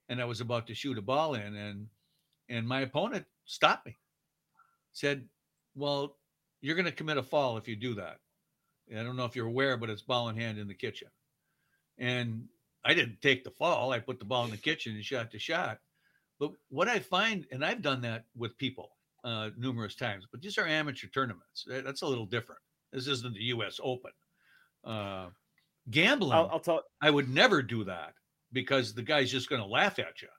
and 0.10 0.20
I 0.22 0.26
was 0.26 0.42
about 0.42 0.68
to 0.68 0.76
shoot 0.76 0.98
a 0.98 1.02
ball 1.02 1.36
in, 1.36 1.56
and 1.56 1.88
and 2.50 2.68
my 2.68 2.82
opponent 2.82 3.26
stopped 3.46 3.86
me, 3.86 3.98
said, 4.92 5.28
"Well, 5.76 6.18
you're 6.62 6.76
going 6.76 6.86
to 6.86 6.92
commit 6.92 7.18
a 7.18 7.24
fall 7.24 7.58
if 7.58 7.68
you 7.68 7.76
do 7.76 7.94
that." 7.96 8.20
I 8.98 9.04
don't 9.04 9.16
know 9.16 9.26
if 9.26 9.36
you're 9.36 9.48
aware, 9.48 9.78
but 9.78 9.90
it's 9.90 10.02
ball 10.02 10.30
in 10.30 10.36
hand 10.36 10.58
in 10.58 10.68
the 10.68 10.74
kitchen. 10.74 11.10
And 11.98 12.48
I 12.86 12.94
didn't 12.94 13.22
take 13.22 13.44
the 13.44 13.52
fall. 13.52 13.92
I 13.92 14.00
put 14.00 14.20
the 14.20 14.26
ball 14.26 14.46
in 14.46 14.52
the 14.52 14.58
kitchen 14.58 14.96
and 14.96 15.04
shot 15.04 15.32
the 15.32 15.40
shot. 15.40 15.80
But 16.40 16.52
what 16.70 16.88
I 16.88 17.00
find, 17.00 17.46
and 17.52 17.64
I've 17.66 17.82
done 17.82 18.02
that 18.02 18.26
with 18.36 18.58
people 18.58 18.92
uh, 19.24 19.50
numerous 19.58 19.96
times, 19.96 20.26
but 20.32 20.42
these 20.42 20.58
are 20.58 20.66
amateur 20.66 21.08
tournaments. 21.08 21.66
That's 21.68 22.02
a 22.02 22.08
little 22.08 22.26
different. 22.26 22.62
This 22.94 23.08
isn't 23.08 23.34
the 23.34 23.44
U.S. 23.46 23.80
Open. 23.84 24.12
Uh, 24.84 25.28
gambling, 25.92 26.32
I'll, 26.34 26.50
I'll 26.54 26.60
tell. 26.60 26.84
I 27.02 27.10
would 27.10 27.30
never 27.30 27.62
do 27.62 27.84
that 27.84 28.14
because 28.54 28.94
the 28.94 29.02
guy's 29.04 29.30
just 29.30 29.50
going 29.50 29.62
to 29.62 29.68
laugh 29.68 30.00
at 30.00 30.22
you. 30.22 30.30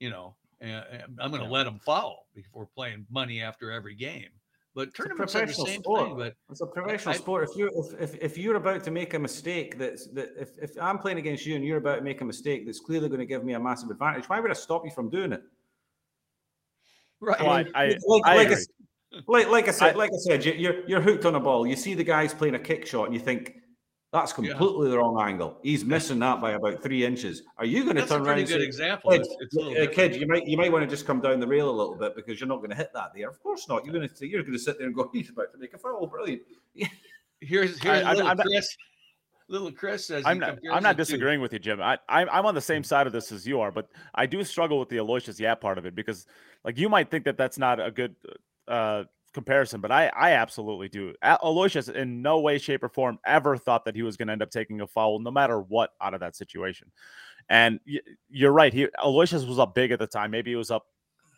You 0.00 0.10
know, 0.10 0.34
and, 0.60 0.82
I'm 1.20 1.30
going 1.30 1.42
to 1.42 1.46
Yeah. 1.48 1.52
let 1.52 1.66
him 1.66 1.78
foul 1.78 2.26
before 2.34 2.66
playing 2.74 3.06
money 3.10 3.42
after 3.42 3.70
every 3.70 3.94
game. 3.94 4.30
But 4.74 4.88
It's 4.88 4.98
a 4.98 5.02
tournaments 5.02 5.34
are 5.34 5.40
the 5.40 5.44
professional 5.46 5.66
same 5.66 5.80
sport. 5.82 6.06
thing. 6.08 6.16
But 6.16 6.34
It's 6.50 6.60
a 6.62 6.66
professional 6.66 7.14
I- 7.14 7.18
sport. 7.18 7.48
If 7.50 7.56
you 7.56 7.70
if, 8.00 8.00
if 8.14 8.22
if 8.22 8.38
you're 8.38 8.56
about 8.56 8.82
to 8.84 8.90
make 8.90 9.12
a 9.14 9.18
mistake 9.18 9.76
that's 9.78 10.06
that 10.12 10.30
if, 10.38 10.50
if 10.62 10.70
I'm 10.80 10.98
playing 10.98 11.18
against 11.18 11.44
you 11.44 11.56
and 11.56 11.64
you're 11.64 11.76
about 11.78 11.96
to 11.96 12.02
make 12.02 12.20
a 12.22 12.24
mistake 12.24 12.64
that's 12.64 12.80
clearly 12.80 13.08
going 13.08 13.20
to 13.20 13.26
give 13.26 13.44
me 13.44 13.52
a 13.52 13.60
massive 13.60 13.90
advantage, 13.90 14.28
why 14.28 14.40
would 14.40 14.50
I 14.50 14.54
stop 14.54 14.84
you 14.84 14.90
from 14.90 15.10
doing 15.10 15.32
it? 15.32 15.42
right, 17.20 17.40
Well, 17.40 17.50
I, 17.50 17.64
I, 17.74 17.86
like, 17.88 17.98
I 18.04 18.06
like, 18.06 18.24
I, 18.24 18.42
agree. 18.42 18.54
s- 18.54 18.66
like, 19.26 19.48
like 19.50 19.68
I 19.68 19.72
said, 19.72 19.94
I- 19.94 19.98
like 19.98 20.10
I 20.10 20.16
said, 20.18 20.44
you're 20.44 20.86
you're 20.88 21.00
hooked 21.02 21.26
on 21.26 21.34
a 21.34 21.40
ball. 21.40 21.66
You 21.66 21.76
see 21.76 21.94
the 21.94 22.04
guys 22.04 22.32
playing 22.32 22.54
a 22.54 22.58
kick 22.58 22.86
shot, 22.86 23.04
and 23.06 23.14
you 23.14 23.20
think 23.20 23.56
that's 24.12 24.32
Yeah. 24.38 24.48
completely 24.52 24.90
the 24.90 24.98
wrong 24.98 25.20
angle. 25.20 25.58
He's 25.62 25.84
missing 25.84 26.18
that 26.20 26.40
by 26.40 26.52
about 26.52 26.82
three 26.82 27.04
inches. 27.04 27.42
Are 27.58 27.64
you 27.64 27.82
going 27.84 27.96
to 27.96 28.02
that's 28.02 28.10
turn 28.12 28.20
around 28.20 28.26
pretty 28.36 28.40
and 28.42 28.48
good 28.50 28.60
say, 28.60 28.66
example. 28.66 29.10
Kid, 29.12 29.20
It's, 29.22 29.36
it's 29.40 29.56
a 29.56 29.84
uh, 29.90 29.92
kid, 29.92 30.16
you 30.16 30.26
might 30.26 30.46
you 30.46 30.56
might 30.56 30.70
want 30.70 30.84
to 30.84 30.90
just 30.90 31.06
come 31.06 31.20
down 31.20 31.40
the 31.40 31.46
rail 31.46 31.70
a 31.70 31.72
little 31.72 31.96
bit 31.96 32.14
because 32.14 32.38
you're 32.38 32.48
not 32.48 32.58
going 32.58 32.70
to 32.70 32.76
hit 32.76 32.92
that 32.94 33.12
there. 33.14 33.28
Of 33.30 33.42
course 33.42 33.68
not. 33.68 33.84
You're 33.84 33.94
going 33.94 34.08
to 34.08 34.28
you're 34.28 34.42
going 34.42 34.52
to 34.52 34.58
sit 34.58 34.76
there 34.78 34.86
and 34.86 34.94
go, 34.94 35.08
he's 35.12 35.30
about 35.30 35.50
to 35.52 35.58
make 35.58 35.72
a 35.74 35.78
foul. 35.78 36.06
Brilliant. 36.06 36.42
Here's 37.40 37.80
here's 37.82 38.04
I- 38.04 38.08
I'm- 38.08 38.16
little 38.16 38.30
I'm 38.30 38.36
not- 38.36 38.46
Chris. 38.46 38.76
Little 39.48 39.72
Chris 39.72 40.06
says 40.06 40.22
I'm 40.24 40.38
not. 40.38 40.58
I'm 40.70 40.82
not 40.82 40.92
it 40.94 40.98
to- 40.98 41.04
disagreeing 41.04 41.40
with 41.40 41.52
you, 41.52 41.58
Jim. 41.58 41.82
I, 41.82 41.98
I'm 42.08 42.28
I'm 42.30 42.46
on 42.46 42.54
the 42.54 42.60
same 42.60 42.82
side 42.84 43.06
of 43.06 43.12
this 43.12 43.32
as 43.32 43.46
you 43.46 43.60
are, 43.60 43.70
but 43.72 43.88
I 44.14 44.24
do 44.24 44.42
struggle 44.44 44.78
with 44.78 44.88
the 44.88 44.96
Aloysius 44.98 45.38
Yap 45.40 45.60
part 45.60 45.76
of 45.76 45.84
it 45.84 45.94
because, 45.94 46.26
like, 46.64 46.78
you 46.78 46.88
might 46.88 47.10
think 47.10 47.24
that 47.24 47.36
that's 47.36 47.58
not 47.58 47.78
a 47.84 47.90
good 47.90 48.14
uh, 48.68 49.02
comparison, 49.32 49.80
but 49.80 49.90
I 49.90 50.08
I 50.08 50.32
absolutely 50.32 50.88
do. 50.88 51.14
Aloysius, 51.22 51.88
in 51.88 52.22
no 52.22 52.40
way, 52.40 52.58
shape, 52.58 52.82
or 52.82 52.88
form, 52.88 53.18
ever 53.26 53.56
thought 53.56 53.84
that 53.84 53.94
he 53.94 54.02
was 54.02 54.16
going 54.16 54.28
to 54.28 54.32
end 54.32 54.42
up 54.42 54.50
taking 54.50 54.80
a 54.80 54.86
foul, 54.86 55.18
no 55.18 55.30
matter 55.30 55.60
what, 55.60 55.90
out 56.00 56.14
of 56.14 56.20
that 56.20 56.36
situation. 56.36 56.90
And 57.48 57.80
you're 58.28 58.52
right. 58.52 58.72
He 58.72 58.88
Aloysius 59.02 59.44
was 59.44 59.58
up 59.58 59.74
big 59.74 59.90
at 59.90 59.98
the 59.98 60.06
time. 60.06 60.30
Maybe 60.30 60.50
he 60.50 60.56
was 60.56 60.70
up. 60.70 60.86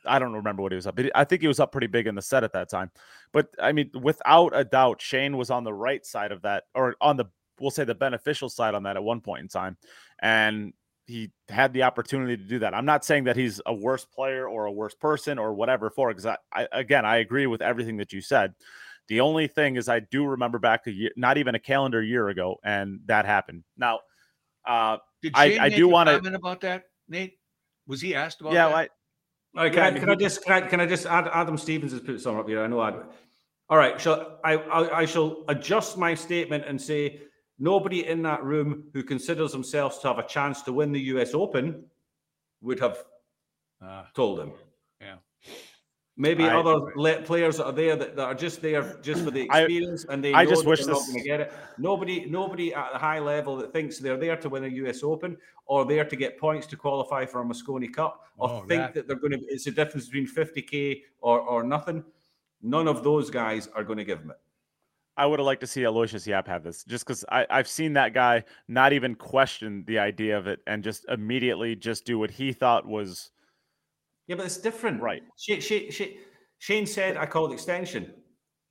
I 0.07 0.19
don't 0.19 0.35
remember 0.35 0.63
what 0.63 0.73
he 0.73 0.77
was 0.77 0.87
up, 0.87 0.97
but 0.97 1.11
I 1.15 1.25
think 1.25 1.41
he 1.41 1.49
was 1.49 1.61
up 1.61 1.73
pretty 1.73 1.87
big 1.87 2.07
in 2.07 2.15
the 2.15 2.23
set 2.23 2.45
at 2.45 2.53
that 2.53 2.69
time. 2.69 2.91
But 3.33 3.49
I 3.61 3.73
mean, 3.73 3.91
without 3.95 4.53
a 4.55 4.65
doubt, 4.65 5.01
Shane 5.01 5.37
was 5.37 5.51
on 5.51 5.65
the 5.65 5.73
right 5.73 6.05
side 6.05 6.31
of 6.31 6.43
that, 6.43 6.65
or 6.75 6.95
on 7.01 7.17
the 7.17 7.27
we'll 7.59 7.71
say 7.71 7.85
the 7.85 7.95
beneficial 7.95 8.49
side 8.49 8.75
on 8.75 8.83
that 8.83 8.97
at 8.97 9.05
one 9.05 9.21
point 9.21 9.43
in 9.43 9.49
time, 9.49 9.77
and 10.21 10.73
he 11.07 11.31
had 11.49 11.73
the 11.73 11.83
opportunity 11.83 12.37
to 12.37 12.43
do 12.43 12.59
that. 12.61 12.75
I'm 12.75 12.87
not 12.87 13.05
saying 13.05 13.25
that 13.25 13.37
he's 13.37 13.61
a 13.67 13.75
worse 13.75 14.05
player 14.05 14.49
or 14.49 14.67
a 14.67 14.73
worse 14.73 14.95
person 14.95 15.39
or 15.39 15.53
whatever 15.55 15.91
for 15.91 16.09
because 16.09 16.27
I, 16.27 16.37
I 16.53 16.67
again 16.73 17.05
I 17.05 17.17
agree 17.17 17.47
with 17.47 17.61
everything 17.63 17.97
that 17.99 18.13
you 18.13 18.21
said. 18.21 18.55
The 19.09 19.21
only 19.21 19.47
thing 19.49 19.77
is 19.77 19.89
I 19.89 20.01
do 20.01 20.25
remember 20.25 20.59
back 20.59 20.87
a 20.87 20.91
year, 20.91 21.11
not 21.17 21.37
even 21.37 21.55
a 21.55 21.59
calendar 21.59 22.03
year 22.03 22.31
ago, 22.31 22.59
and 22.65 23.01
that 23.05 23.27
happened. 23.27 23.65
Now, 23.77 24.01
uh, 24.67 24.97
Did 25.23 25.33
I- 25.35 25.51
Shane 25.51 25.61
I 25.61 25.69
make 25.69 25.77
do 25.77 25.89
wanna- 25.89 26.15
comment 26.17 26.35
about 26.37 26.63
that, 26.63 26.85
Nate. 27.07 27.39
Was 27.87 28.01
he 28.01 28.15
asked 28.15 28.41
about 28.41 28.55
yeah, 28.55 28.69
that? 28.69 28.75
I, 28.75 28.89
All 29.57 29.65
right, 29.65 29.73
can, 29.73 29.79
Yeah, 29.79 29.85
I, 29.85 29.89
I 29.89 29.99
can 29.99 30.11
I 30.11 30.15
just 30.15 30.43
can 30.45 30.53
I, 30.55 30.61
can 30.67 30.81
I 30.81 30.87
just 30.87 31.05
add 31.05 31.29
Adam 31.29 31.59
Stevens 31.59 31.93
has 31.93 32.01
put 32.01 32.19
some 32.21 32.39
up 32.39 32.49
here. 32.49 32.65
I 32.65 32.67
know. 32.67 32.81
I'd, 32.81 32.95
all 33.69 33.77
right, 33.77 34.01
shall 34.01 34.41
I, 34.43 34.55
I 34.57 35.01
I 35.01 35.05
shall 35.05 35.45
adjust 35.49 35.99
my 35.99 36.15
statement 36.15 36.65
and 36.67 36.81
say 36.81 37.21
nobody 37.59 38.07
in 38.07 38.23
that 38.23 38.43
room 38.45 38.85
who 38.93 39.03
considers 39.03 39.53
themselves 39.53 39.99
to 39.99 40.09
have 40.09 40.19
a 40.19 40.27
chance 40.27 40.63
to 40.63 40.73
win 40.73 40.93
the 40.93 41.01
U.S. 41.15 41.35
Open 41.35 41.85
would 42.61 42.81
have 42.81 42.99
Ah, 43.83 44.09
told 44.15 44.41
him. 44.41 44.53
Yeah. 45.01 45.17
Maybe 46.17 46.45
I- 46.45 46.57
other 46.57 46.77
le- 46.97 47.21
players 47.23 47.57
that 47.59 47.67
are 47.67 47.73
there 47.73 47.97
that, 47.97 48.15
that 48.17 48.25
are 48.25 48.35
just 48.35 48.63
there 48.63 48.99
just 49.03 49.23
for 49.25 49.31
the 49.31 49.51
I- 49.51 49.63
experience 49.63 50.05
and 50.09 50.23
they 50.25 50.33
I 50.33 50.45
know 50.45 50.51
just 50.51 50.65
wish 50.65 50.85
they're 50.85 50.95
not 50.95 51.05
going 51.07 51.19
to 51.19 51.25
get 51.25 51.41
it. 51.41 51.53
Nobody, 51.77 52.25
nobody 52.25 52.73
at 52.73 52.93
the 52.93 52.99
high 52.99 53.19
level 53.19 53.57
that 53.57 53.73
thinks 53.73 53.99
they're 53.99 54.17
there 54.17 54.37
to 54.37 54.49
win 54.49 54.65
a 54.65 54.69
US 54.69 55.03
Open 55.03 55.37
or 55.67 55.85
there 55.85 56.05
to 56.05 56.17
get 56.17 56.39
points 56.39 56.67
to 56.69 56.77
qualify 56.77 57.27
for 57.27 57.43
a 57.43 57.45
Mosconi 57.45 57.93
Cup 57.93 58.25
or 58.39 58.49
Oh, 58.49 58.59
think 58.61 58.69
that- 58.81 58.95
that 58.95 59.09
they're 59.09 59.17
going 59.19 59.33
to. 59.33 59.41
It's 59.49 59.67
a 59.67 59.73
difference 59.73 60.07
between 60.07 60.27
50k 60.29 61.03
or 61.21 61.41
or 61.41 61.63
nothing. 61.65 62.05
None 62.63 62.89
of 62.89 63.03
those 63.05 63.29
guys 63.29 63.67
are 63.75 63.85
going 63.85 63.99
to 63.99 64.05
give 64.05 64.21
them 64.21 64.31
it. 64.31 64.39
I 65.17 65.27
would 65.27 65.39
have 65.39 65.47
liked 65.47 65.61
to 65.61 65.67
see 65.67 65.85
Aloysius 65.85 66.27
Yap 66.27 66.49
have 66.49 66.65
this, 66.65 66.83
just 66.85 67.07
because 67.07 67.25
I've 67.31 67.69
seen 67.69 67.93
that 67.93 68.15
guy 68.15 68.43
not 68.69 68.93
even 68.93 69.15
question 69.15 69.85
the 69.87 69.99
idea 69.99 70.37
of 70.37 70.47
it 70.49 70.61
and 70.67 70.83
just 70.83 71.05
immediately 71.09 71.77
just 71.77 72.05
do 72.05 72.19
what 72.19 72.31
he 72.31 72.53
thought 72.53 72.87
was 72.87 73.31
Yeah, 74.27 74.37
but 74.37 74.47
it's 74.47 74.57
different. 74.59 75.01
Right. 75.01 75.23
Shane, 75.39 75.61
Shane, 75.61 75.91
Shane, 75.91 76.19
Shane 76.59 76.87
said 76.87 77.17
I 77.17 77.27
called 77.27 77.53
extension. 77.53 78.13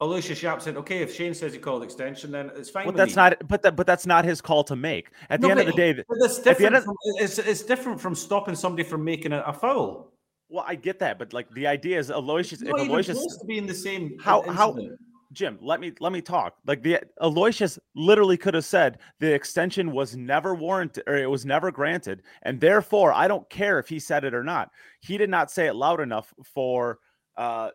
Aloysius 0.02 0.44
Yap 0.44 0.62
said, 0.62 0.76
"Okay, 0.76 1.02
if 1.02 1.14
Shane 1.16 1.34
says 1.34 1.54
he 1.54 1.60
called 1.60 1.82
extension, 1.82 2.30
then 2.32 2.52
it's 2.58 2.70
fine." 2.70 2.86
But 2.88 2.98
that's 2.98 3.12
me." 3.16 3.22
not. 3.22 3.48
But 3.48 3.62
that. 3.62 3.76
But 3.78 3.88
that's 3.88 4.06
not 4.06 4.26
his 4.26 4.42
call 4.42 4.64
to 4.66 4.76
make. 4.76 5.12
At 5.30 5.40
the 5.40 5.48
No, 5.48 5.52
end 5.52 5.60
of 5.62 5.66
the 5.68 5.72
day, 5.74 5.94
that's 6.20 6.40
At 6.40 6.44
the 6.44 6.50
different. 6.50 6.76
of- 6.76 6.84
From, 6.84 6.96
it's, 7.20 7.38
it's 7.40 7.64
different 7.64 8.02
from 8.02 8.16
stopping 8.16 8.56
somebody 8.56 8.84
from 8.84 9.04
making 9.06 9.32
a, 9.32 9.40
a 9.42 9.54
foul. 9.54 10.12
well, 10.50 10.66
I 10.68 10.76
get 10.76 11.00
that. 11.00 11.20
But 11.20 11.32
like 11.32 11.50
the 11.52 11.68
idea 11.68 12.00
is 12.00 12.10
Aloysius. 12.10 12.62
It's 12.62 12.64
If 12.64 12.70
not 12.70 12.80
even 12.82 12.92
Aloysius, 12.92 13.18
close 13.18 13.38
to 13.38 13.46
being 13.46 13.66
the 13.66 13.74
same. 13.74 14.18
How- 14.20 14.42
in- 14.42 14.54
how- 14.54 14.72
incident. 14.72 15.00
Jim, 15.34 15.58
let 15.62 15.80
me 15.80 15.92
let 16.00 16.14
me 16.14 16.22
talk. 16.22 16.56
Like 16.66 16.84
the 16.84 17.00
Aloysius 17.20 17.80
literally 17.96 18.38
could 18.38 18.54
have 18.54 18.66
said 18.66 19.00
the 19.20 19.34
extension 19.34 19.92
was 19.92 20.16
never 20.16 20.54
warranted 20.54 21.04
or 21.08 21.16
it 21.18 21.30
was 21.30 21.46
never 21.46 21.72
granted, 21.72 22.22
and 22.44 22.60
therefore 22.60 23.12
I 23.12 23.28
don't 23.28 23.50
care 23.50 23.80
if 23.80 23.90
he 23.90 24.00
said 24.00 24.24
it 24.24 24.34
or 24.34 24.44
not. 24.44 24.70
He 25.02 25.18
did 25.18 25.30
not 25.30 25.52
say 25.52 25.68
it 25.68 25.76
loud 25.76 26.00
enough 26.00 26.34
for 26.44 27.00
uh, 27.36 27.72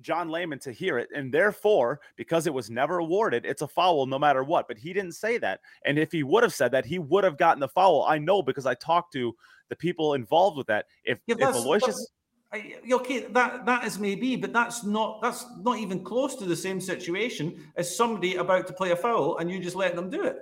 John 0.00 0.28
Lehman 0.28 0.58
to 0.60 0.72
hear 0.72 0.98
it, 0.98 1.08
and 1.14 1.32
therefore 1.32 2.00
because 2.16 2.46
it 2.46 2.54
was 2.54 2.70
never 2.70 2.98
awarded, 2.98 3.46
it's 3.46 3.62
a 3.62 3.68
foul 3.68 4.06
no 4.06 4.18
matter 4.18 4.44
what. 4.44 4.68
But 4.68 4.78
he 4.78 4.92
didn't 4.92 5.12
say 5.12 5.38
that, 5.38 5.60
and 5.84 5.98
if 5.98 6.12
he 6.12 6.22
would 6.22 6.42
have 6.42 6.54
said 6.54 6.72
that, 6.72 6.84
he 6.84 6.98
would 6.98 7.24
have 7.24 7.38
gotten 7.38 7.60
the 7.60 7.68
foul. 7.68 8.04
I 8.06 8.18
know 8.18 8.42
because 8.42 8.66
I 8.66 8.74
talked 8.74 9.12
to 9.14 9.34
the 9.70 9.76
people 9.76 10.14
involved 10.14 10.56
with 10.56 10.66
that. 10.66 10.86
If 11.04 11.20
Yeah, 11.26 11.36
if 11.40 11.54
Aloysius 11.54 12.10
I- 12.52 12.76
okay, 12.92 13.26
that 13.26 13.66
that 13.66 13.84
is 13.84 13.98
maybe, 13.98 14.36
but 14.36 14.52
that's 14.52 14.82
not 14.84 15.20
that's 15.20 15.44
not 15.60 15.78
even 15.78 16.02
close 16.02 16.34
to 16.36 16.44
the 16.46 16.56
same 16.56 16.80
situation 16.80 17.70
as 17.76 17.94
somebody 17.94 18.36
about 18.36 18.66
to 18.68 18.72
play 18.72 18.90
a 18.92 18.96
foul 18.96 19.36
and 19.38 19.50
you 19.50 19.60
just 19.60 19.76
letting 19.76 19.96
them 19.96 20.08
do 20.10 20.24
it. 20.24 20.38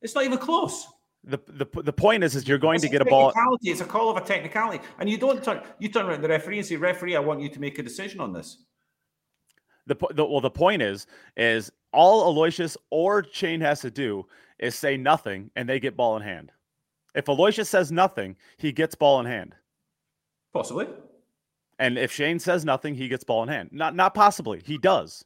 It's 0.00 0.14
not 0.14 0.24
even 0.24 0.38
close. 0.38 0.86
the, 1.24 1.40
the 1.48 1.82
the 1.82 1.92
point 1.92 2.22
is 2.22 2.36
is 2.36 2.46
you're 2.46 2.58
going 2.58 2.76
It's 2.76 2.84
to 2.84 2.90
get 2.90 3.02
a 3.02 3.04
ball. 3.04 3.32
It's 3.62 3.80
a 3.80 3.84
call 3.84 4.10
of 4.10 4.16
a 4.16 4.20
technicality, 4.20 4.84
and 5.00 5.10
you 5.10 5.18
don't 5.18 5.42
turn 5.42 5.60
you 5.80 5.88
turn 5.88 6.06
around 6.06 6.22
the 6.22 6.28
referee 6.28 6.58
and 6.58 6.66
say, 6.66 6.76
"Referee, 6.76 7.16
I 7.16 7.20
want 7.20 7.40
you 7.40 7.48
to 7.48 7.60
make 7.60 7.78
a 7.80 7.82
decision 7.82 8.20
on 8.20 8.32
this." 8.32 8.64
The, 9.86 9.96
the 10.14 10.24
well, 10.24 10.40
the 10.40 10.50
point 10.50 10.82
is, 10.82 11.06
is 11.36 11.72
all 11.92 12.28
Aloysius 12.30 12.76
or 12.90 13.24
Shane 13.32 13.60
has 13.62 13.80
to 13.80 13.90
do 13.90 14.26
is 14.60 14.76
say 14.76 14.96
nothing, 14.96 15.50
and 15.56 15.68
they 15.68 15.80
get 15.80 15.96
ball 15.96 16.16
in 16.16 16.22
hand. 16.22 16.52
If 17.14 17.26
Aloysius 17.28 17.68
says 17.68 17.90
nothing, 17.90 18.36
he 18.58 18.70
gets 18.70 18.94
ball 18.94 19.18
in 19.18 19.26
hand. 19.26 19.56
Possibly. 20.52 20.86
And 21.78 21.96
if 21.96 22.12
Shane 22.12 22.38
says 22.38 22.64
nothing, 22.64 22.94
he 22.94 23.08
gets 23.08 23.24
ball 23.24 23.42
in 23.42 23.48
hand. 23.48 23.70
Not 23.72 23.94
not 23.94 24.14
possibly. 24.14 24.62
He 24.64 24.78
does. 24.78 25.24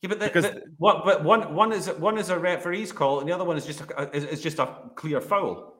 Yeah, 0.00 0.08
but 0.08 0.20
the, 0.20 0.26
because 0.26 0.44
the, 0.44 0.62
what? 0.78 1.04
But 1.04 1.24
one 1.24 1.54
one 1.54 1.72
is 1.72 1.88
one 1.88 2.18
is 2.18 2.30
a 2.30 2.38
referee's 2.38 2.92
call, 2.92 3.20
and 3.20 3.28
the 3.28 3.32
other 3.32 3.44
one 3.44 3.56
is 3.56 3.66
just 3.66 3.80
a, 3.80 4.16
is, 4.16 4.24
is 4.24 4.40
just 4.40 4.58
a 4.58 4.90
clear 4.94 5.20
foul. 5.20 5.74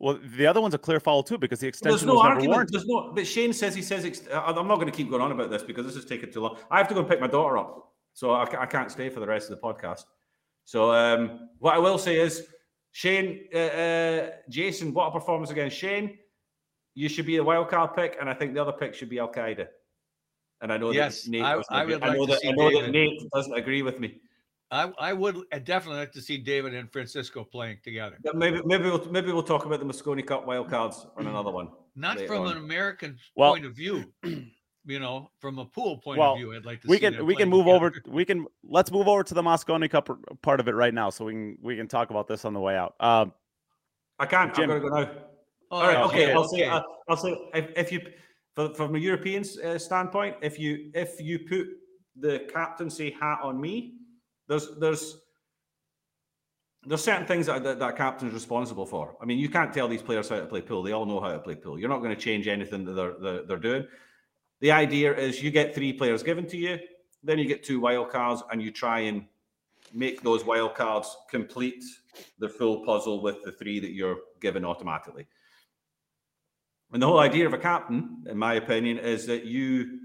Well, 0.00 0.18
the 0.36 0.46
other 0.46 0.60
one's 0.60 0.74
a 0.74 0.78
clear 0.78 1.00
foul 1.00 1.24
too 1.24 1.38
because 1.38 1.58
the 1.58 1.66
extension 1.66 1.90
There's 1.90 2.06
no 2.06 2.14
was 2.14 2.22
argument. 2.22 2.42
never 2.42 2.52
warranted. 2.52 2.74
There's 2.74 2.86
no. 2.86 3.12
But 3.14 3.26
Shane 3.26 3.52
says 3.52 3.74
he 3.74 3.82
says. 3.82 4.04
Ex- 4.04 4.22
I'm 4.32 4.68
not 4.68 4.76
going 4.76 4.86
to 4.86 4.92
keep 4.92 5.10
going 5.10 5.22
on 5.22 5.32
about 5.32 5.50
this 5.50 5.62
because 5.64 5.86
this 5.86 5.96
is 5.96 6.04
taking 6.04 6.32
too 6.32 6.40
long. 6.40 6.56
I 6.70 6.78
have 6.78 6.88
to 6.88 6.94
go 6.94 7.00
and 7.00 7.08
pick 7.08 7.20
my 7.20 7.26
daughter 7.26 7.58
up, 7.58 7.92
so 8.12 8.30
I, 8.30 8.62
I 8.62 8.66
can't 8.66 8.90
stay 8.90 9.08
for 9.08 9.18
the 9.18 9.26
rest 9.26 9.50
of 9.50 9.60
the 9.60 9.62
podcast. 9.66 10.04
So 10.64 10.92
um, 10.92 11.48
what 11.58 11.74
I 11.74 11.78
will 11.78 11.98
say 11.98 12.20
is, 12.20 12.46
Shane, 12.92 13.48
uh, 13.52 13.58
uh, 13.58 14.30
Jason, 14.48 14.94
what 14.94 15.06
a 15.06 15.10
performance 15.10 15.50
against 15.50 15.76
Shane. 15.76 16.18
You 16.98 17.08
should 17.08 17.26
be 17.26 17.36
a 17.36 17.44
wild 17.44 17.68
card 17.68 17.94
pick, 17.94 18.16
and 18.20 18.28
I 18.28 18.34
think 18.34 18.54
the 18.54 18.60
other 18.60 18.72
pick 18.72 18.92
should 18.92 19.08
be 19.08 19.18
Alcaide. 19.18 19.68
And 20.60 20.72
I 20.72 20.78
know 20.78 20.90
yes, 20.90 21.22
that 21.22 21.30
Nate 21.30 21.44
I, 21.44 21.52
I 21.52 21.84
would 21.84 22.00
like 22.00 22.02
I 22.02 22.12
know, 22.12 22.26
that, 22.26 22.40
I 22.44 22.50
know 22.50 22.82
that 22.82 22.90
Nate 22.90 23.22
doesn't 23.32 23.54
agree 23.54 23.82
with 23.82 24.00
me. 24.00 24.20
I, 24.72 24.90
I 24.98 25.12
would 25.12 25.36
definitely 25.62 26.00
like 26.00 26.10
to 26.10 26.20
see 26.20 26.38
David 26.38 26.74
and 26.74 26.90
Francisco 26.90 27.44
playing 27.44 27.78
together. 27.84 28.16
But 28.24 28.34
maybe 28.34 28.60
maybe 28.64 28.82
we'll 28.86 29.04
maybe 29.12 29.30
we'll 29.30 29.44
talk 29.44 29.64
about 29.64 29.78
the 29.78 29.86
Mosconi 29.86 30.26
Cup 30.26 30.44
wildcards 30.44 31.06
on 31.16 31.28
another 31.28 31.52
one. 31.52 31.68
Not 31.94 32.18
from 32.22 32.42
on. 32.42 32.56
an 32.56 32.58
American 32.58 33.16
Well- 33.36 33.52
point 33.52 33.64
of 33.64 33.76
view, 33.76 34.12
you 34.84 34.98
know, 34.98 35.30
from 35.38 35.60
a 35.60 35.66
pool 35.66 35.98
point 35.98 36.18
Well, 36.18 36.32
of 36.32 36.38
view. 36.38 36.52
I'd 36.52 36.66
like 36.66 36.80
to 36.82 36.88
we 36.88 36.96
see 36.96 37.00
can 37.00 37.24
we 37.24 37.36
can 37.36 37.48
playing 37.48 37.64
move 37.64 37.68
over. 37.68 37.92
We 38.08 38.24
can 38.24 38.44
let's 38.64 38.90
move 38.90 39.06
over 39.06 39.22
to 39.22 39.34
the 39.34 39.42
Mosconi 39.42 39.88
Cup 39.88 40.10
part 40.42 40.58
of 40.58 40.66
it 40.66 40.74
right 40.74 40.92
now, 40.92 41.10
so 41.10 41.26
we 41.26 41.32
can 41.32 41.58
we 41.62 41.76
can 41.76 41.86
talk 41.86 42.10
about 42.10 42.26
this 42.26 42.44
on 42.44 42.54
the 42.54 42.60
way 42.60 42.76
out. 42.76 42.96
Um, 42.98 43.32
I 44.18 44.26
can't. 44.26 44.52
Jim. 44.52 44.68
I'm 44.68 44.80
going 44.80 44.82
to 44.82 45.06
go 45.06 45.12
now. 45.12 45.27
All 45.70 45.82
right. 45.82 45.94
right, 45.94 46.04
Okay. 46.06 46.24
okay, 46.24 46.32
I'll 46.32 46.48
say. 46.48 46.66
okay. 46.70 46.84
I'll, 47.08 47.16
say 47.16 47.36
if, 47.54 47.70
if 47.76 47.92
you, 47.92 48.00
from 48.74 48.94
a 48.94 48.98
European 48.98 49.44
uh, 49.64 49.78
standpoint, 49.78 50.36
if 50.42 50.58
you 50.58 50.90
if 50.94 51.20
you 51.20 51.38
put 51.40 51.66
the 52.16 52.40
captaincy 52.52 53.10
hat 53.10 53.38
on 53.42 53.60
me, 53.60 53.94
there's 54.48 54.76
there's 54.78 55.20
there's 56.86 57.02
certain 57.04 57.26
things 57.26 57.46
that, 57.46 57.62
that 57.64 57.78
that 57.78 57.96
captain's 57.96 58.32
responsible 58.32 58.86
for. 58.86 59.16
I 59.20 59.26
mean, 59.26 59.38
you 59.38 59.48
can't 59.48 59.72
tell 59.72 59.88
these 59.88 60.02
players 60.02 60.28
how 60.28 60.36
to 60.36 60.46
play 60.46 60.62
pool. 60.62 60.82
They 60.82 60.92
all 60.92 61.06
know 61.06 61.20
how 61.20 61.32
to 61.32 61.38
play 61.38 61.54
pool. 61.54 61.78
You're 61.78 61.90
not 61.90 61.98
going 61.98 62.14
to 62.14 62.20
change 62.20 62.48
anything 62.48 62.84
that 62.84 62.92
they're, 62.92 63.14
they're 63.20 63.42
they're 63.44 63.58
doing. 63.58 63.86
The 64.60 64.72
idea 64.72 65.14
is 65.14 65.42
you 65.42 65.50
get 65.50 65.74
three 65.74 65.92
players 65.92 66.22
given 66.22 66.46
to 66.48 66.56
you, 66.56 66.78
then 67.22 67.38
you 67.38 67.44
get 67.44 67.62
two 67.62 67.78
wild 67.78 68.10
cards, 68.10 68.42
and 68.50 68.62
you 68.62 68.70
try 68.70 69.00
and 69.00 69.26
make 69.92 70.22
those 70.22 70.44
wild 70.44 70.74
cards 70.74 71.16
complete 71.30 71.84
the 72.38 72.48
full 72.48 72.84
puzzle 72.84 73.22
with 73.22 73.36
the 73.44 73.52
three 73.52 73.78
that 73.80 73.92
you're 73.92 74.18
given 74.40 74.64
automatically. 74.64 75.26
And 76.92 77.02
the 77.02 77.06
whole 77.06 77.18
idea 77.18 77.46
of 77.46 77.52
a 77.52 77.58
captain, 77.58 78.24
in 78.28 78.38
my 78.38 78.54
opinion, 78.54 78.98
is 78.98 79.26
that 79.26 79.44
you 79.44 80.00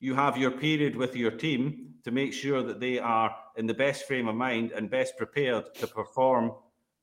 you 0.00 0.14
have 0.14 0.36
your 0.36 0.50
period 0.50 0.96
with 0.96 1.16
your 1.16 1.30
team 1.30 1.94
to 2.04 2.10
make 2.10 2.32
sure 2.32 2.62
that 2.62 2.80
they 2.80 2.98
are 2.98 3.34
in 3.56 3.66
the 3.66 3.74
best 3.74 4.06
frame 4.06 4.28
of 4.28 4.34
mind 4.34 4.72
and 4.72 4.90
best 4.90 5.16
prepared 5.16 5.72
to 5.76 5.86
perform 5.86 6.52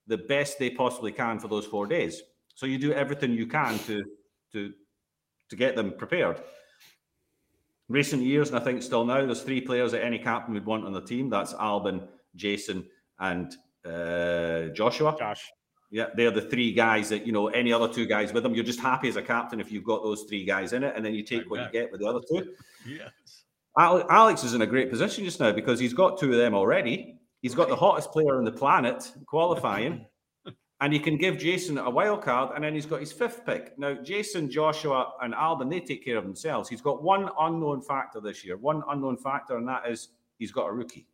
the 0.07 0.17
best 0.17 0.59
they 0.59 0.69
possibly 0.69 1.11
can 1.11 1.39
for 1.39 1.47
those 1.47 1.65
four 1.65 1.87
days. 1.87 2.21
So 2.55 2.65
you 2.65 2.77
do 2.77 2.93
everything 2.93 3.31
you 3.31 3.47
can 3.47 3.79
to 3.79 4.03
to 4.51 4.73
to 5.49 5.55
get 5.55 5.75
them 5.75 5.93
prepared. 5.97 6.41
Recent 7.87 8.21
years, 8.23 8.49
and 8.49 8.57
I 8.57 8.63
think 8.63 8.83
still 8.83 9.03
now, 9.03 9.25
there's 9.25 9.41
three 9.41 9.61
players 9.61 9.91
that 9.91 10.03
any 10.03 10.17
captain 10.17 10.53
would 10.53 10.65
want 10.65 10.85
on 10.85 10.93
the 10.93 11.01
team. 11.01 11.29
That's 11.29 11.53
Albin, 11.53 12.07
Jason, 12.35 12.85
and 13.19 13.53
uh, 13.85 14.69
Joshua. 14.73 15.15
Josh, 15.17 15.51
Yeah, 15.91 16.05
they're 16.15 16.31
the 16.31 16.41
three 16.41 16.71
guys 16.71 17.09
that 17.09 17.27
you 17.27 17.33
know. 17.33 17.49
Any 17.49 17.73
other 17.73 17.87
two 17.87 18.05
guys 18.05 18.31
with 18.31 18.43
them, 18.43 18.55
you're 18.55 18.63
just 18.63 18.79
happy 18.79 19.09
as 19.09 19.17
a 19.17 19.21
captain 19.21 19.59
if 19.59 19.71
you've 19.71 19.83
got 19.83 20.01
those 20.03 20.23
three 20.23 20.45
guys 20.45 20.71
in 20.71 20.83
it, 20.85 20.93
and 20.95 21.03
then 21.05 21.13
you 21.13 21.21
take 21.21 21.41
Right 21.41 21.49
what 21.49 21.57
back. 21.59 21.73
you 21.73 21.79
get 21.81 21.91
with 21.91 21.99
the 21.99 22.07
other 22.07 22.21
two. 22.31 22.53
Yes. 22.87 23.43
Alex 23.77 24.43
is 24.43 24.53
in 24.53 24.61
a 24.61 24.65
great 24.65 24.89
position 24.89 25.23
just 25.25 25.39
now 25.39 25.51
because 25.51 25.79
he's 25.79 25.93
got 25.93 26.17
two 26.17 26.31
of 26.31 26.37
them 26.37 26.53
already. 26.53 27.19
He's 27.41 27.55
got 27.55 27.67
the 27.69 27.75
hottest 27.75 28.11
player 28.11 28.37
on 28.37 28.45
the 28.45 28.51
planet 28.51 29.11
qualifying, 29.25 30.05
and 30.81 30.93
he 30.93 30.99
can 30.99 31.17
give 31.17 31.37
Jason 31.37 31.77
a 31.77 31.89
wild 31.89 32.21
card, 32.21 32.51
and 32.55 32.63
then 32.63 32.73
he's 32.73 32.85
got 32.85 33.01
his 33.01 33.11
fifth 33.11 33.45
pick. 33.45 33.77
Now, 33.77 33.93
Jason, 33.95 34.49
Joshua, 34.49 35.11
and 35.21 35.33
Albin 35.33 35.67
they 35.67 35.81
take 35.81 36.05
care 36.05 36.17
of 36.17 36.23
themselves. 36.23 36.69
He's 36.69 36.81
got 36.81 37.03
one 37.03 37.29
unknown 37.39 37.81
factor 37.81 38.21
this 38.21 38.45
year, 38.45 38.55
one 38.55 38.81
unknown 38.89 39.17
factor, 39.17 39.57
and 39.57 39.67
that 39.67 39.89
is 39.89 40.09
he's 40.37 40.51
got 40.51 40.67
a 40.67 40.71
rookie. 40.71 41.07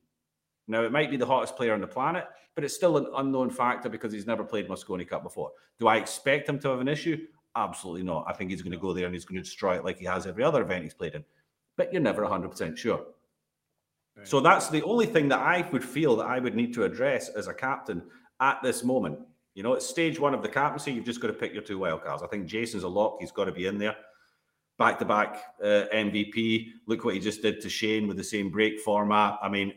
Now, 0.68 0.84
it 0.84 0.92
might 0.92 1.10
be 1.10 1.18
the 1.18 1.26
hottest 1.26 1.56
player 1.56 1.74
on 1.74 1.82
the 1.82 1.88
planet, 1.88 2.26
but 2.56 2.64
it's 2.64 2.76
still 2.76 2.98
an 2.98 3.08
unknown 3.16 3.50
factor 3.50 3.90
because 3.90 4.12
he's 4.12 4.28
never 4.28 4.44
played 4.44 4.68
Mosconi 4.68 5.08
Cup 5.08 5.24
before. 5.24 5.52
Do 5.80 5.88
I 5.88 5.98
expect 5.98 6.50
him 6.50 6.60
to 6.60 6.70
have 6.70 6.80
an 6.80 6.88
issue? 6.88 7.26
Absolutely 7.56 8.04
not. 8.04 8.26
I 8.28 8.34
think 8.34 8.52
he's 8.52 8.62
going 8.62 8.74
to 8.74 8.78
go 8.78 8.94
there 8.94 9.06
and 9.06 9.14
he's 9.14 9.26
going 9.26 9.38
to 9.38 9.44
destroy 9.44 9.78
it 9.78 9.86
like 9.86 9.98
he 9.98 10.06
has 10.06 10.28
every 10.28 10.44
other 10.44 10.62
event 10.62 10.84
he's 10.84 10.94
played 10.94 11.16
in. 11.16 11.24
But 11.78 11.94
you're 11.94 12.02
never 12.02 12.24
100% 12.24 12.76
sure. 12.76 13.06
Right. 14.16 14.28
So 14.28 14.40
that's 14.40 14.70
the 14.70 14.84
only 14.84 15.06
thing 15.06 15.30
that 15.30 15.40
I 15.40 15.68
would 15.72 15.84
feel 15.84 16.16
that 16.18 16.26
I 16.26 16.40
would 16.40 16.56
need 16.56 16.74
to 16.74 16.84
address 16.84 17.30
as 17.30 17.48
a 17.48 17.54
captain 17.54 18.02
at 18.40 18.62
this 18.64 18.84
moment. 18.84 19.20
You 19.54 19.64
know, 19.64 19.74
it's 19.74 19.88
stage 19.88 20.20
one 20.20 20.34
of 20.34 20.42
the 20.42 20.50
captaincy. 20.50 20.92
You've 20.92 21.06
just 21.06 21.22
got 21.22 21.28
to 21.28 21.34
pick 21.34 21.54
your 21.54 21.64
two 21.64 21.80
wild 21.80 22.04
cards. 22.04 22.22
I 22.22 22.28
think 22.28 22.46
Jason's 22.46 22.84
a 22.84 22.88
lock. 22.88 23.18
He's 23.20 23.32
got 23.32 23.46
to 23.46 23.52
be 23.52 23.66
in 23.66 23.78
there. 23.78 23.96
Back 24.78 25.00
to 25.00 25.06
back 25.06 25.42
uh, 25.64 25.86
MVP. 25.94 26.68
Look 26.86 27.04
what 27.04 27.16
he 27.16 27.20
just 27.20 27.42
did 27.42 27.62
to 27.62 27.70
Shane 27.70 28.08
with 28.08 28.18
the 28.18 28.24
same 28.24 28.52
break 28.52 28.80
format. 28.80 29.40
I 29.42 29.50
mean, 29.50 29.74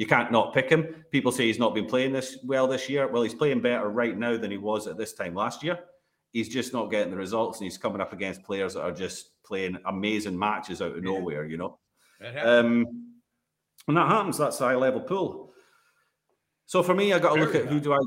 you 0.00 0.06
can't 0.06 0.32
not 0.32 0.54
pick 0.54 0.70
him. 0.70 1.04
People 1.10 1.30
say 1.30 1.44
he's 1.46 1.58
not 1.58 1.74
been 1.74 1.84
playing 1.84 2.14
this 2.14 2.38
well 2.42 2.66
this 2.66 2.88
year. 2.88 3.06
Well, 3.06 3.22
he's 3.22 3.34
playing 3.34 3.60
better 3.60 3.90
right 3.90 4.16
now 4.16 4.38
than 4.38 4.50
he 4.50 4.56
was 4.56 4.86
at 4.86 4.96
this 4.96 5.12
time 5.12 5.34
last 5.34 5.62
year. 5.62 5.78
He's 6.32 6.48
just 6.48 6.72
not 6.72 6.90
getting 6.90 7.10
the 7.10 7.18
results, 7.18 7.58
and 7.58 7.66
he's 7.66 7.76
coming 7.76 8.00
up 8.00 8.14
against 8.14 8.42
players 8.42 8.72
that 8.72 8.80
are 8.80 8.92
just 8.92 9.42
playing 9.42 9.76
amazing 9.84 10.38
matches 10.38 10.80
out 10.80 10.96
of 10.96 11.04
Yeah. 11.04 11.10
nowhere. 11.10 11.44
You 11.44 11.58
know. 11.58 11.78
Um, 12.42 12.86
when 13.84 13.94
that 13.94 14.08
happens, 14.08 14.38
that's 14.38 14.58
a 14.62 14.68
high 14.68 14.74
level 14.74 15.02
pool. 15.02 15.52
So 16.64 16.82
for 16.82 16.94
me, 16.94 17.12
I 17.12 17.18
got 17.18 17.34
to 17.34 17.40
look 17.42 17.54
at 17.54 17.66
who 17.66 17.78
do 17.78 17.92
I 17.92 17.98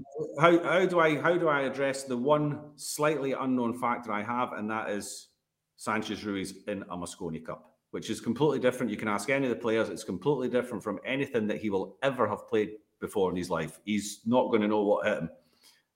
how 0.42 0.64
how 0.64 0.86
do 0.88 1.00
I 1.00 1.22
how 1.22 1.38
do 1.38 1.48
I 1.48 1.62
address 1.62 2.06
the 2.06 2.18
one 2.18 2.72
slightly 2.76 3.34
unknown 3.34 3.78
factor 3.78 4.12
I 4.12 4.24
have, 4.24 4.54
and 4.54 4.68
that 4.72 4.90
is 4.90 5.28
Sanchez 5.76 6.26
Ruiz 6.26 6.64
in 6.68 6.82
a 6.90 6.98
Mosconi 6.98 7.46
Cup, 7.46 7.73
which 7.94 8.10
is 8.10 8.20
completely 8.20 8.58
different. 8.58 8.92
You 8.92 8.98
can 8.98 9.08
ask 9.08 9.30
any 9.30 9.46
of 9.46 9.52
the 9.52 9.62
players; 9.62 9.88
it's 9.90 10.04
completely 10.04 10.50
different 10.50 10.84
from 10.84 11.00
anything 11.06 11.46
that 11.46 11.62
he 11.62 11.70
will 11.70 11.96
ever 12.02 12.28
have 12.28 12.48
played 12.48 12.72
before 13.00 13.30
in 13.30 13.38
his 13.38 13.52
life. 13.52 13.80
He's 13.86 14.22
not 14.26 14.48
going 14.48 14.64
to 14.64 14.68
know 14.68 14.82
what 14.82 15.06
hit 15.06 15.20
him, 15.20 15.30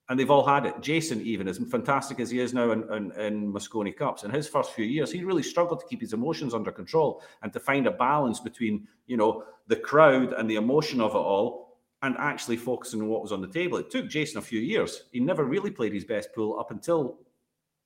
and 0.08 0.20
they've 0.20 0.30
all 0.30 0.46
had 0.46 0.68
it. 0.68 0.80
Jason, 0.80 1.22
even 1.22 1.48
as 1.48 1.58
fantastic 1.58 2.20
as 2.20 2.30
he 2.30 2.40
is 2.40 2.54
now 2.54 2.70
in, 2.70 2.84
in, 2.94 3.12
in 3.20 3.52
Mosconi 3.52 3.98
Cups, 3.98 4.24
in 4.24 4.30
his 4.30 4.48
first 4.48 4.74
few 4.74 4.86
years, 4.86 5.12
he 5.12 5.24
really 5.24 5.42
struggled 5.42 5.80
to 5.80 5.88
keep 5.88 6.00
his 6.00 6.14
emotions 6.14 6.54
under 6.54 6.72
control 6.72 7.24
and 7.42 7.52
to 7.52 7.60
find 7.60 7.88
a 7.88 7.92
balance 7.92 8.40
between 8.40 8.88
you 9.08 9.18
know 9.18 9.44
the 9.66 9.76
crowd 9.76 10.34
and 10.34 10.48
the 10.48 10.58
emotion 10.58 11.02
of 11.02 11.16
it 11.16 11.18
all 11.18 11.80
and 12.04 12.16
actually 12.20 12.58
focusing 12.58 13.02
on 13.02 13.08
what 13.08 13.24
was 13.24 13.32
on 13.32 13.42
the 13.42 13.48
table. 13.48 13.80
It 13.80 13.90
took 13.90 14.08
Jason 14.08 14.38
a 14.38 14.42
few 14.44 14.60
years. 14.60 15.06
He 15.12 15.20
never 15.20 15.46
really 15.46 15.72
played 15.72 15.94
his 15.94 16.06
best 16.06 16.30
pool 16.36 16.60
up 16.60 16.70
until 16.70 17.18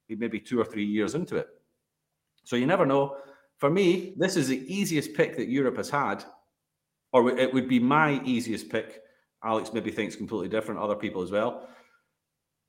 maybe 0.10 0.38
two 0.38 0.60
or 0.60 0.66
three 0.66 0.84
years 0.84 1.16
into 1.16 1.38
it. 1.38 1.48
So 2.44 2.58
you 2.58 2.66
never 2.66 2.86
know. 2.86 3.16
For 3.62 3.70
me, 3.70 4.16
this 4.18 4.38
is 4.38 4.48
the 4.48 4.66
easiest 4.66 5.14
pick 5.14 5.38
that 5.38 5.48
Europe 5.48 5.78
has 5.78 5.92
had, 5.92 6.26
or 7.14 7.30
it 7.30 7.54
would 7.54 7.70
be 7.70 7.80
my 7.80 8.20
easiest 8.24 8.70
pick. 8.70 9.04
Alex 9.44 9.72
maybe 9.72 9.92
thinks 9.92 10.16
completely 10.16 10.50
different, 10.50 10.82
other 10.82 10.96
people 10.96 11.22
as 11.22 11.30
well. 11.30 11.70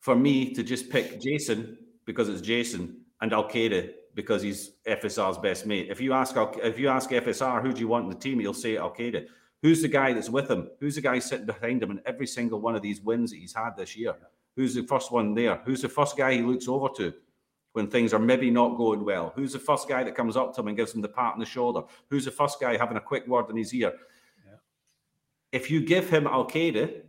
For 0.01 0.15
me 0.15 0.53
to 0.53 0.63
just 0.63 0.91
pick 0.91 1.19
Jason 1.19 1.79
because 2.05 2.29
it's 2.29 2.43
Jason 2.43 3.01
and 3.23 3.33
Alcaide 3.33 3.93
because 4.15 4.43
he's 4.43 4.73
FSR's 4.87 5.39
best 5.39 5.65
mate. 5.65 5.87
If 5.89 5.99
you 5.99 6.13
ask 6.13 6.35
if 6.37 6.79
you 6.79 6.91
ask 6.91 7.09
FSR 7.09 7.63
who 7.63 7.73
do 7.73 7.81
you 7.81 7.89
want 7.89 8.05
in 8.05 8.11
the 8.11 8.17
team, 8.17 8.39
he'll 8.41 8.53
say 8.53 8.75
Alcaide. 8.75 9.29
Who's 9.63 9.81
the 9.81 9.89
guy 9.89 10.13
that's 10.13 10.29
with 10.29 10.51
him? 10.51 10.69
Who's 10.79 10.97
the 10.97 11.01
guy 11.01 11.21
sitting 11.21 11.47
behind 11.47 11.83
him 11.83 11.93
in 11.93 12.03
every 12.05 12.27
single 12.27 12.61
one 12.61 12.77
of 12.77 12.83
these 12.83 13.01
wins 13.01 13.31
that 13.31 13.39
he's 13.39 13.55
had 13.55 13.79
this 13.79 13.97
year? 13.97 14.15
Who's 14.57 14.75
the 14.75 14.83
first 14.83 15.11
one 15.11 15.33
there? 15.33 15.63
Who's 15.65 15.81
the 15.81 15.89
first 15.89 16.19
guy 16.19 16.35
he 16.35 16.43
looks 16.43 16.69
over 16.69 16.91
to 16.99 17.15
when 17.73 17.89
things 17.89 18.13
are 18.13 18.19
maybe 18.19 18.51
not 18.51 18.77
going 18.77 19.05
well? 19.05 19.33
Who's 19.35 19.53
the 19.53 19.59
first 19.59 19.89
guy 19.89 20.05
that 20.05 20.15
comes 20.15 20.37
up 20.37 20.55
to 20.55 20.61
him 20.61 20.69
and 20.69 20.77
gives 20.77 20.95
him 20.95 21.01
the 21.01 21.09
pat 21.09 21.35
on 21.35 21.39
the 21.41 21.47
shoulder? 21.47 21.83
Who's 22.09 22.25
the 22.25 22.31
first 22.31 22.61
guy 22.61 22.77
having 22.77 22.97
a 22.97 23.01
quick 23.01 23.27
word 23.27 23.49
in 23.51 23.57
his 23.57 23.73
ear? 23.75 23.93
Yeah. 24.47 24.57
If 25.53 25.71
you 25.71 25.81
give 25.81 26.09
him 26.09 26.25
Alcaide, 26.25 27.03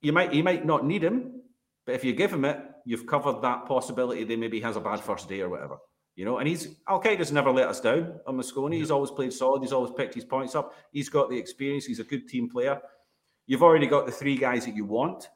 you 0.00 0.12
might 0.12 0.32
he 0.32 0.42
might 0.42 0.64
not 0.64 0.84
need 0.84 1.02
him, 1.02 1.40
but 1.86 1.94
if 1.94 2.04
you 2.04 2.12
give 2.12 2.32
him 2.32 2.44
it, 2.44 2.60
you've 2.84 3.06
covered 3.06 3.42
that 3.42 3.66
possibility 3.66 4.24
that 4.24 4.38
maybe 4.38 4.58
he 4.58 4.62
has 4.62 4.76
a 4.76 4.80
bad 4.80 5.00
first 5.00 5.28
day 5.28 5.40
or 5.40 5.48
whatever. 5.48 5.78
You 6.14 6.24
know, 6.24 6.38
and 6.38 6.48
he's 6.48 6.74
Alcaide's 6.88 7.32
never 7.32 7.50
let 7.50 7.68
us 7.68 7.80
down 7.80 8.18
on 8.26 8.36
Mosconi. 8.36 8.74
He's 8.74 8.90
always 8.90 9.10
played 9.10 9.32
solid. 9.32 9.62
He's 9.62 9.72
always 9.72 9.92
picked 9.92 10.14
his 10.14 10.24
points 10.24 10.54
up. 10.54 10.74
He's 10.92 11.08
got 11.08 11.30
the 11.30 11.38
experience. 11.38 11.86
He's 11.86 12.00
a 12.00 12.04
good 12.04 12.28
team 12.28 12.50
player. 12.50 12.80
You've 13.46 13.62
already 13.62 13.86
got 13.86 14.04
the 14.04 14.12
three 14.12 14.36
guys 14.36 14.64
that 14.66 14.74
you 14.74 14.84
want. 14.84 15.28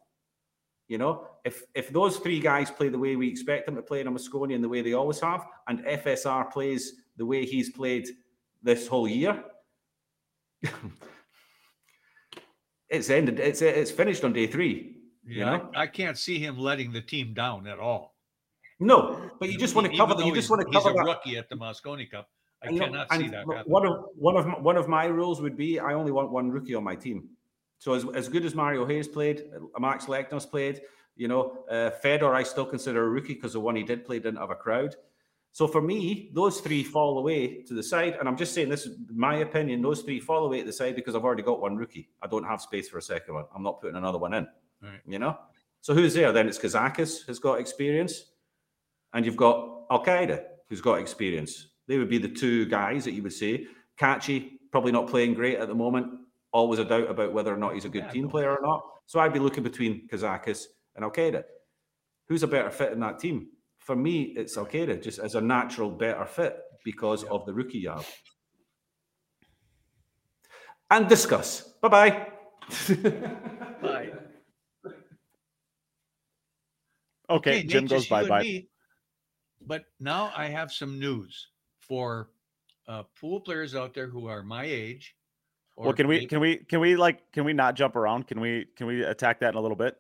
You 0.93 0.99
know, 0.99 1.27
if 1.47 1.63
if 1.75 1.89
those 1.89 2.19
three 2.19 2.39
guys 2.39 2.71
play 2.71 2.91
the 2.91 2.99
way 2.99 3.17
we 3.17 3.27
expect 3.27 3.65
them 3.65 3.77
to 3.77 3.83
play 3.83 4.03
in 4.03 4.09
a 4.09 4.13
Mosconi 4.13 4.55
and 4.55 4.63
the 4.63 4.69
way 4.69 4.83
they 4.83 4.93
always 4.93 5.19
have, 5.21 5.47
and 5.67 5.83
FSR 5.87 6.53
plays 6.53 6.83
the 7.17 7.25
way 7.25 7.47
he's 7.47 7.71
played 7.71 8.07
this 8.63 8.87
whole 8.87 9.09
year, 9.09 9.43
it's 12.91 13.09
ended. 13.09 13.41
It's 13.41 13.63
it's 13.63 13.91
finished 13.91 14.23
on 14.23 14.35
day 14.35 14.47
three. 14.47 14.99
Yeah, 15.25 15.33
you 15.33 15.45
know? 15.47 15.71
I, 15.75 15.85
I 15.85 15.87
can't 15.87 16.19
see 16.19 16.39
him 16.39 16.59
letting 16.59 16.93
the 16.93 17.01
team 17.01 17.33
down 17.33 17.67
at 17.67 17.79
all. 17.79 18.15
No, 18.79 19.31
but 19.41 19.51
you 19.51 19.57
just 19.57 19.75
want 19.75 19.91
to 19.91 19.97
cover. 19.97 20.13
though 20.15 20.27
You 20.27 20.35
just 20.35 20.51
want 20.51 20.61
to 20.61 20.71
cover 20.71 20.91
He's 20.91 21.01
a 21.01 21.05
that. 21.05 21.11
rookie 21.11 21.39
at 21.39 21.49
the 21.49 21.57
Mosconi 21.57 22.11
Cup. 22.11 22.29
I 22.63 22.67
And 22.67 22.79
cannot 22.79 23.07
and 23.11 23.23
see 23.23 23.29
that 23.29 23.47
happening. 23.47 23.63
One 23.65 23.87
of 23.87 24.05
one 24.15 24.37
of 24.37 24.45
one 24.45 24.47
of 24.47 24.47
my, 24.47 24.59
one 24.59 24.77
of 24.77 24.89
my 24.89 25.07
rules 25.07 25.41
would 25.41 25.57
be 25.57 25.81
I 25.81 25.95
only 25.95 26.13
want 26.13 26.31
one 26.31 26.51
rookie 26.51 26.75
on 26.75 26.85
my 26.85 26.97
team. 26.97 27.31
So 27.83 27.95
as, 27.95 28.07
as 28.15 28.29
good 28.29 28.45
as 28.45 28.55
Mario 28.55 28.87
He's 28.87 29.09
played, 29.09 29.43
uh, 29.53 29.81
Max 29.81 30.05
Lechner's 30.05 30.47
played, 30.47 30.83
you 31.17 31.27
know, 31.27 31.65
uh, 31.69 31.91
Fedor 31.91 32.33
I 32.33 32.45
still 32.45 32.65
consider 32.65 33.03
a 33.03 33.09
rookie 33.09 33.35
because 33.35 33.55
the 33.55 33.61
one 33.61 33.75
he 33.75 33.83
did 33.83 34.05
play 34.05 34.21
didn't 34.21 34.39
have 34.39 34.51
a 34.51 34.55
crowd. 34.55 34.95
So 35.51 35.67
for 35.67 35.83
me, 35.83 36.31
those 36.33 36.61
three 36.61 36.85
fall 36.85 37.19
away 37.19 37.63
to 37.63 37.75
the 37.75 37.83
side, 37.83 38.19
and 38.21 38.29
I'm 38.29 38.37
just 38.37 38.55
saying 38.55 38.69
this 38.69 38.87
is 38.87 38.99
my 39.13 39.39
opinion. 39.39 39.83
Those 39.83 40.03
three 40.03 40.21
fall 40.21 40.47
away 40.47 40.61
to 40.61 40.67
the 40.67 40.73
side 40.73 40.95
because 40.95 41.17
I've 41.17 41.25
already 41.25 41.43
got 41.43 41.61
one 41.61 41.75
rookie. 41.75 42.09
I 42.23 42.29
don't 42.29 42.45
have 42.45 42.61
space 42.61 42.89
for 42.89 42.99
a 42.99 43.03
second 43.03 43.35
one. 43.35 43.47
I'm 43.53 43.65
not 43.65 43.81
putting 43.81 43.97
another 43.97 44.19
one 44.19 44.33
in. 44.35 44.47
Right. 44.81 45.01
You 45.05 45.19
know. 45.19 45.37
So 45.81 45.93
who's 45.93 46.15
there? 46.15 46.31
Then 46.31 46.47
it's 46.47 46.61
Kazakis 46.61 47.27
has 47.27 47.41
got 47.41 47.59
experience, 47.59 48.27
and 49.13 49.27
you've 49.27 49.37
got 49.37 49.89
Alcaide 49.89 50.41
who's 50.69 50.81
got 50.81 51.01
experience. 51.01 51.67
They 51.89 51.99
would 51.99 52.09
be 52.09 52.19
the 52.19 52.29
two 52.29 52.67
guys 52.67 53.05
that 53.07 53.13
you 53.13 53.25
would 53.25 53.33
say. 53.33 53.67
Kaci 53.99 54.53
probably 54.71 54.93
not 54.93 55.09
playing 55.09 55.35
great 55.35 55.59
at 55.59 55.67
the 55.67 55.75
moment. 55.75 56.22
Always 56.53 56.79
a 56.79 56.85
doubt 56.85 57.11
about 57.11 57.33
whether 57.33 57.53
or 57.53 57.57
not 57.57 57.75
he's 57.75 57.85
a 57.85 57.89
good 57.89 58.05
Yeah, 58.05 58.11
team 58.11 58.29
player 58.29 58.51
or 58.51 58.61
not. 58.63 58.83
So 59.07 59.21
I'd 59.21 59.33
be 59.33 59.39
looking 59.39 59.63
between 59.63 60.07
Kazakis 60.09 60.67
and 60.97 61.05
Alcaide. 61.05 61.43
Who's 62.29 62.43
a 62.43 62.47
better 62.47 62.71
fit 62.71 62.93
in 62.93 63.01
that 63.01 63.19
team? 63.19 63.49
For 63.79 63.97
me, 63.97 64.35
it's 64.37 64.57
Alcaide, 64.57 65.03
just 65.03 65.19
as 65.19 65.35
a 65.35 65.41
natural 65.41 65.91
better 65.91 66.25
fit 66.25 66.57
because 66.85 67.25
of 67.25 67.47
the 67.47 67.55
rookie 67.55 67.79
you 67.79 67.91
have. 67.91 68.09
And 70.91 71.09
discuss. 71.09 71.73
Bye 71.81 71.89
bye. 71.89 72.29
Bye. 73.83 74.13
Okay, 77.31 77.63
Jim 77.63 77.85
Nate, 77.85 77.91
goes 77.91 78.07
bye-bye. 78.07 78.65
But 79.67 79.85
now 79.99 80.33
I 80.37 80.47
have 80.47 80.71
some 80.71 80.99
news 80.99 81.49
for 81.81 82.31
uh, 82.87 83.05
pool 83.19 83.41
players 83.41 83.75
out 83.75 83.95
there 83.95 84.07
who 84.07 84.27
are 84.27 84.43
my 84.43 84.65
age. 84.65 85.17
Well, 85.77 85.93
can 85.93 86.07
we 86.07 86.27
can 86.27 86.41
we 86.41 86.57
can 86.57 86.81
we 86.81 86.97
like 86.97 87.33
can 87.33 87.45
we 87.45 87.53
not 87.53 87.75
jump 87.75 87.97
around? 87.97 88.27
Can 88.27 88.41
we 88.41 88.67
can 88.77 88.87
we 88.87 89.03
attack 89.03 89.41
that 89.41 89.51
in 89.51 89.57
a 89.57 89.61
little 89.61 89.77
bit? 89.77 89.97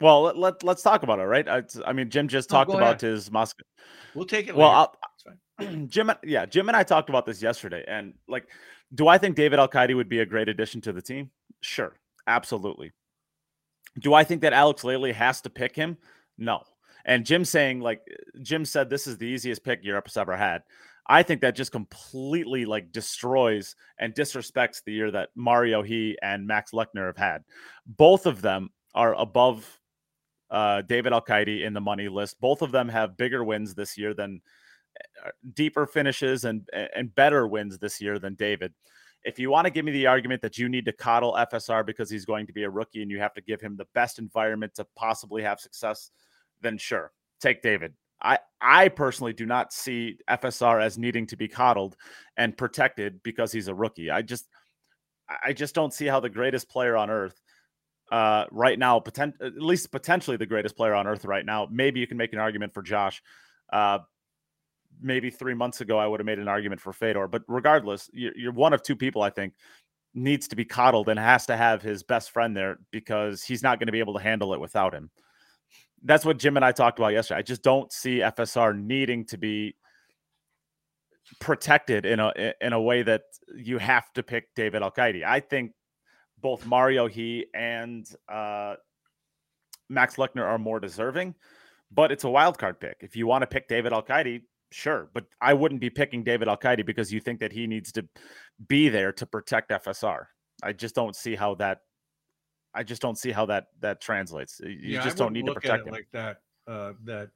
Well, 0.00 0.22
let, 0.22 0.36
let 0.36 0.62
let's 0.62 0.82
talk 0.82 1.02
about 1.02 1.18
it, 1.18 1.24
right? 1.24 1.48
I, 1.48 1.62
I 1.86 1.92
mean, 1.92 2.10
Jim 2.10 2.28
just 2.28 2.50
No, 2.50 2.58
talked 2.58 2.70
about 2.70 2.82
ahead. 2.82 3.00
his 3.00 3.30
Moscow. 3.30 3.64
We'll 4.14 4.26
take 4.26 4.48
it. 4.48 4.56
Well, 4.56 4.68
later. 4.68 4.76
I'll, 4.78 4.98
fine. 5.58 5.88
Jim, 5.88 6.10
yeah, 6.22 6.46
Jim 6.46 6.68
and 6.68 6.76
I 6.76 6.82
talked 6.82 7.08
about 7.08 7.26
this 7.26 7.40
yesterday, 7.40 7.84
and 7.86 8.14
like, 8.28 8.46
do 8.94 9.08
I 9.08 9.18
think 9.18 9.36
David 9.36 9.58
Alcaide 9.58 9.94
would 9.94 10.08
be 10.08 10.20
a 10.20 10.26
great 10.26 10.48
addition 10.48 10.80
to 10.82 10.92
the 10.92 11.02
team? 11.02 11.30
Sure, 11.60 11.94
absolutely. 12.26 12.92
Do 14.00 14.14
I 14.14 14.24
think 14.24 14.42
that 14.42 14.52
Alex 14.52 14.84
Lely 14.84 15.12
has 15.12 15.40
to 15.42 15.50
pick 15.50 15.74
him? 15.76 15.96
No. 16.38 16.62
And 17.04 17.24
Jim 17.24 17.44
saying 17.44 17.80
like 17.80 18.00
Jim 18.42 18.64
said, 18.64 18.90
this 18.90 19.06
is 19.06 19.18
the 19.18 19.26
easiest 19.26 19.62
pick 19.62 19.84
Europe's 19.84 20.16
ever 20.16 20.36
had. 20.36 20.62
I 21.06 21.22
think 21.22 21.42
that 21.42 21.54
just 21.54 21.72
completely 21.72 22.64
like 22.64 22.92
destroys 22.92 23.76
and 23.98 24.14
disrespects 24.14 24.82
the 24.84 24.92
year 24.92 25.10
that 25.10 25.30
Mario 25.34 25.82
He 25.82 26.16
and 26.22 26.46
Max 26.46 26.72
Lechner 26.72 27.06
have 27.06 27.16
had. 27.16 27.44
Both 27.86 28.26
of 28.26 28.40
them 28.40 28.70
are 28.94 29.14
above 29.14 29.80
uh, 30.50 30.82
David 30.82 31.12
Alcaide 31.12 31.62
in 31.62 31.74
the 31.74 31.80
money 31.80 32.08
list. 32.08 32.40
Both 32.40 32.62
of 32.62 32.72
them 32.72 32.88
have 32.88 33.16
bigger 33.16 33.44
wins 33.44 33.74
this 33.74 33.98
year 33.98 34.14
than 34.14 34.40
uh, 35.24 35.30
deeper 35.54 35.86
finishes 35.86 36.44
and 36.44 36.68
and 36.72 37.14
better 37.14 37.46
wins 37.46 37.78
this 37.78 38.00
year 38.00 38.18
than 38.18 38.34
David. 38.34 38.72
If 39.24 39.38
you 39.38 39.50
want 39.50 39.66
to 39.66 39.70
give 39.70 39.84
me 39.84 39.92
the 39.92 40.06
argument 40.06 40.42
that 40.42 40.58
you 40.58 40.68
need 40.68 40.84
to 40.84 40.92
coddle 40.92 41.32
FSR 41.32 41.84
because 41.84 42.10
he's 42.10 42.26
going 42.26 42.46
to 42.46 42.52
be 42.52 42.64
a 42.64 42.70
rookie 42.70 43.02
and 43.02 43.10
you 43.10 43.18
have 43.20 43.32
to 43.34 43.40
give 43.40 43.60
him 43.60 43.76
the 43.76 43.86
best 43.94 44.18
environment 44.18 44.74
to 44.74 44.86
possibly 44.96 45.42
have 45.42 45.60
success, 45.60 46.10
then 46.60 46.76
sure, 46.76 47.10
take 47.40 47.62
David. 47.62 47.94
I 48.24 48.38
I 48.60 48.88
personally 48.88 49.34
do 49.34 49.46
not 49.46 49.72
see 49.72 50.18
FSR 50.28 50.82
as 50.82 50.98
needing 50.98 51.26
to 51.28 51.36
be 51.36 51.46
coddled 51.46 51.96
and 52.36 52.56
protected 52.56 53.22
because 53.22 53.52
he's 53.52 53.68
a 53.68 53.74
rookie. 53.74 54.10
I 54.10 54.22
just 54.22 54.48
I 55.44 55.52
just 55.52 55.74
don't 55.74 55.92
see 55.92 56.06
how 56.06 56.20
the 56.20 56.30
greatest 56.30 56.68
player 56.68 56.96
on 56.96 57.10
earth 57.10 57.40
uh, 58.10 58.44
right 58.50 58.78
now, 58.78 59.00
potent, 59.00 59.34
at 59.40 59.54
least 59.60 59.90
potentially 59.90 60.36
the 60.36 60.46
greatest 60.46 60.76
player 60.76 60.94
on 60.94 61.06
earth 61.06 61.24
right 61.24 61.44
now. 61.44 61.68
Maybe 61.70 62.00
you 62.00 62.06
can 62.06 62.16
make 62.16 62.32
an 62.32 62.38
argument 62.38 62.74
for 62.74 62.82
Josh. 62.82 63.22
Uh, 63.72 64.00
maybe 65.00 65.30
three 65.30 65.54
months 65.54 65.80
ago, 65.80 65.98
I 65.98 66.06
would 66.06 66.20
have 66.20 66.26
made 66.26 66.38
an 66.38 66.48
argument 66.48 66.80
for 66.80 66.92
Fedor. 66.92 67.28
But 67.28 67.42
regardless, 67.48 68.10
you're, 68.12 68.36
you're 68.36 68.52
one 68.52 68.72
of 68.72 68.82
two 68.82 68.96
people 68.96 69.22
I 69.22 69.30
think 69.30 69.54
needs 70.14 70.46
to 70.48 70.56
be 70.56 70.64
coddled 70.64 71.08
and 71.08 71.18
has 71.18 71.46
to 71.46 71.56
have 71.56 71.82
his 71.82 72.02
best 72.02 72.30
friend 72.30 72.56
there 72.56 72.78
because 72.92 73.42
he's 73.42 73.62
not 73.62 73.78
going 73.78 73.86
to 73.86 73.92
be 73.92 73.98
able 73.98 74.14
to 74.14 74.22
handle 74.22 74.54
it 74.54 74.60
without 74.60 74.94
him. 74.94 75.10
That's 76.04 76.24
what 76.24 76.38
Jim 76.38 76.56
and 76.56 76.64
I 76.64 76.72
talked 76.72 76.98
about 76.98 77.12
yesterday. 77.12 77.38
I 77.38 77.42
just 77.42 77.62
don't 77.62 77.90
see 77.92 78.18
FSR 78.18 78.78
needing 78.78 79.24
to 79.26 79.38
be 79.38 79.74
protected 81.40 82.04
in 82.04 82.20
a 82.20 82.52
in 82.60 82.72
a 82.72 82.80
way 82.80 83.02
that 83.02 83.22
you 83.56 83.78
have 83.78 84.12
to 84.12 84.22
pick 84.22 84.54
David 84.54 84.82
Alcaide. 84.82 85.24
I 85.24 85.40
think 85.40 85.72
both 86.40 86.66
Mario 86.66 87.06
He 87.06 87.46
and 87.54 88.06
uh, 88.28 88.74
Max 89.88 90.16
Lechner 90.16 90.44
are 90.44 90.58
more 90.58 90.80
deserving, 90.80 91.34
but 91.90 92.12
it's 92.12 92.24
a 92.24 92.30
wild 92.30 92.58
card 92.58 92.80
pick. 92.80 92.98
If 93.00 93.16
you 93.16 93.26
want 93.26 93.42
to 93.42 93.46
pick 93.46 93.68
David 93.68 93.92
Alcaide, 93.92 94.42
sure, 94.70 95.08
but 95.14 95.24
I 95.40 95.54
wouldn't 95.54 95.80
be 95.80 95.90
picking 95.90 96.22
David 96.22 96.48
Alcaide 96.48 96.84
because 96.84 97.12
you 97.12 97.20
think 97.20 97.40
that 97.40 97.52
he 97.52 97.66
needs 97.66 97.92
to 97.92 98.06
be 98.68 98.88
there 98.88 99.12
to 99.12 99.26
protect 99.26 99.70
FSR. 99.70 100.24
I 100.62 100.72
just 100.72 100.94
don't 100.94 101.16
see 101.16 101.34
how 101.34 101.54
that. 101.56 101.78
I 102.74 102.82
just 102.82 103.00
don't 103.00 103.16
see 103.16 103.30
how 103.30 103.46
that 103.46 103.68
that 103.80 104.00
translates. 104.00 104.60
You 104.60 104.70
Yeah, 104.70 105.04
just 105.04 105.16
don't 105.16 105.32
need 105.32 105.46
to 105.46 105.54
protect 105.54 105.86
him. 105.86 105.92
like 105.92 106.08
that. 106.12 106.42
Uh, 106.66 106.94
that 107.04 107.30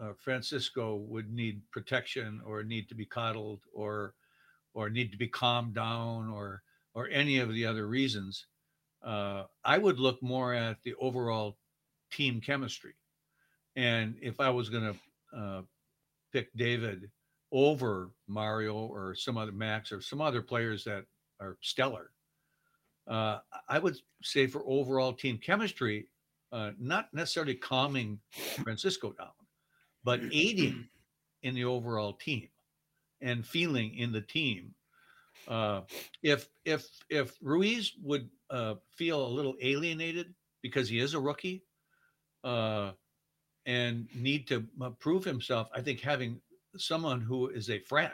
uh, 0.00 0.12
Francisco 0.18 0.96
would 0.96 1.30
need 1.32 1.62
protection 1.70 2.40
or 2.46 2.62
need 2.62 2.88
to 2.88 2.94
be 2.94 3.04
coddled 3.04 3.60
or 3.72 4.14
or 4.74 4.88
need 4.88 5.10
to 5.12 5.18
be 5.18 5.28
calmed 5.28 5.74
down 5.74 6.28
or 6.28 6.62
or 6.94 7.08
any 7.08 7.38
of 7.38 7.52
the 7.52 7.66
other 7.66 7.86
reasons. 7.86 8.46
Uh, 9.02 9.44
I 9.64 9.78
would 9.78 9.98
look 9.98 10.22
more 10.22 10.54
at 10.54 10.82
the 10.82 10.94
overall 10.94 11.58
team 12.10 12.40
chemistry, 12.40 12.94
and 13.76 14.16
if 14.22 14.40
I 14.40 14.50
was 14.50 14.70
going 14.70 14.94
to 14.94 15.38
uh, 15.38 15.62
pick 16.32 16.52
David 16.54 17.10
over 17.52 18.10
Mario 18.26 18.74
or 18.74 19.14
some 19.14 19.36
other 19.36 19.52
Max 19.52 19.92
or 19.92 20.00
some 20.00 20.20
other 20.20 20.42
players 20.42 20.84
that 20.84 21.04
are 21.40 21.58
stellar, 21.60 22.12
uh, 23.08 23.38
I 23.68 23.78
would 23.78 23.96
say 24.22 24.46
for 24.46 24.62
overall 24.66 25.12
team 25.12 25.38
chemistry, 25.38 26.08
uh, 26.52 26.72
not 26.78 27.12
necessarily 27.12 27.54
calming 27.54 28.20
Francisco 28.62 29.12
down, 29.12 29.32
but 30.04 30.20
aiding 30.32 30.88
in 31.42 31.54
the 31.54 31.64
overall 31.64 32.12
team 32.12 32.48
and 33.20 33.46
feeling 33.46 33.96
in 33.96 34.12
the 34.12 34.20
team. 34.20 34.74
Uh, 35.46 35.82
if 36.22 36.48
if 36.64 36.86
if 37.08 37.36
Ruiz 37.40 37.92
would 38.02 38.28
uh, 38.50 38.74
feel 38.90 39.26
a 39.26 39.28
little 39.28 39.56
alienated 39.62 40.34
because 40.62 40.88
he 40.88 40.98
is 40.98 41.14
a 41.14 41.20
rookie 41.20 41.62
uh, 42.44 42.92
and 43.64 44.08
need 44.14 44.46
to 44.48 44.66
uh, 44.82 44.90
prove 44.90 45.24
himself, 45.24 45.68
I 45.74 45.80
think 45.80 46.00
having 46.00 46.40
someone 46.76 47.20
who 47.20 47.48
is 47.48 47.70
a 47.70 47.78
friend 47.78 48.12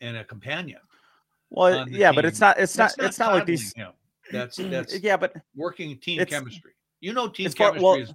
and 0.00 0.16
a 0.16 0.24
companion. 0.24 0.80
Well, 1.50 1.88
yeah, 1.88 2.12
but 2.12 2.24
it's 2.24 2.40
not. 2.40 2.58
It's 2.58 2.76
not. 2.76 2.92
It's 2.98 3.18
not 3.18 3.32
like 3.34 3.46
these. 3.46 3.72
him. 3.74 3.92
That's 4.32 4.56
that's 4.56 4.98
Yeah, 5.00 5.18
but 5.18 5.34
working 5.54 5.98
team 5.98 6.24
chemistry. 6.24 6.72
You 7.00 7.12
know, 7.12 7.28
team 7.28 7.50
far- 7.50 7.72
chemistry 7.72 7.84
well, 7.84 7.94
is 7.96 8.14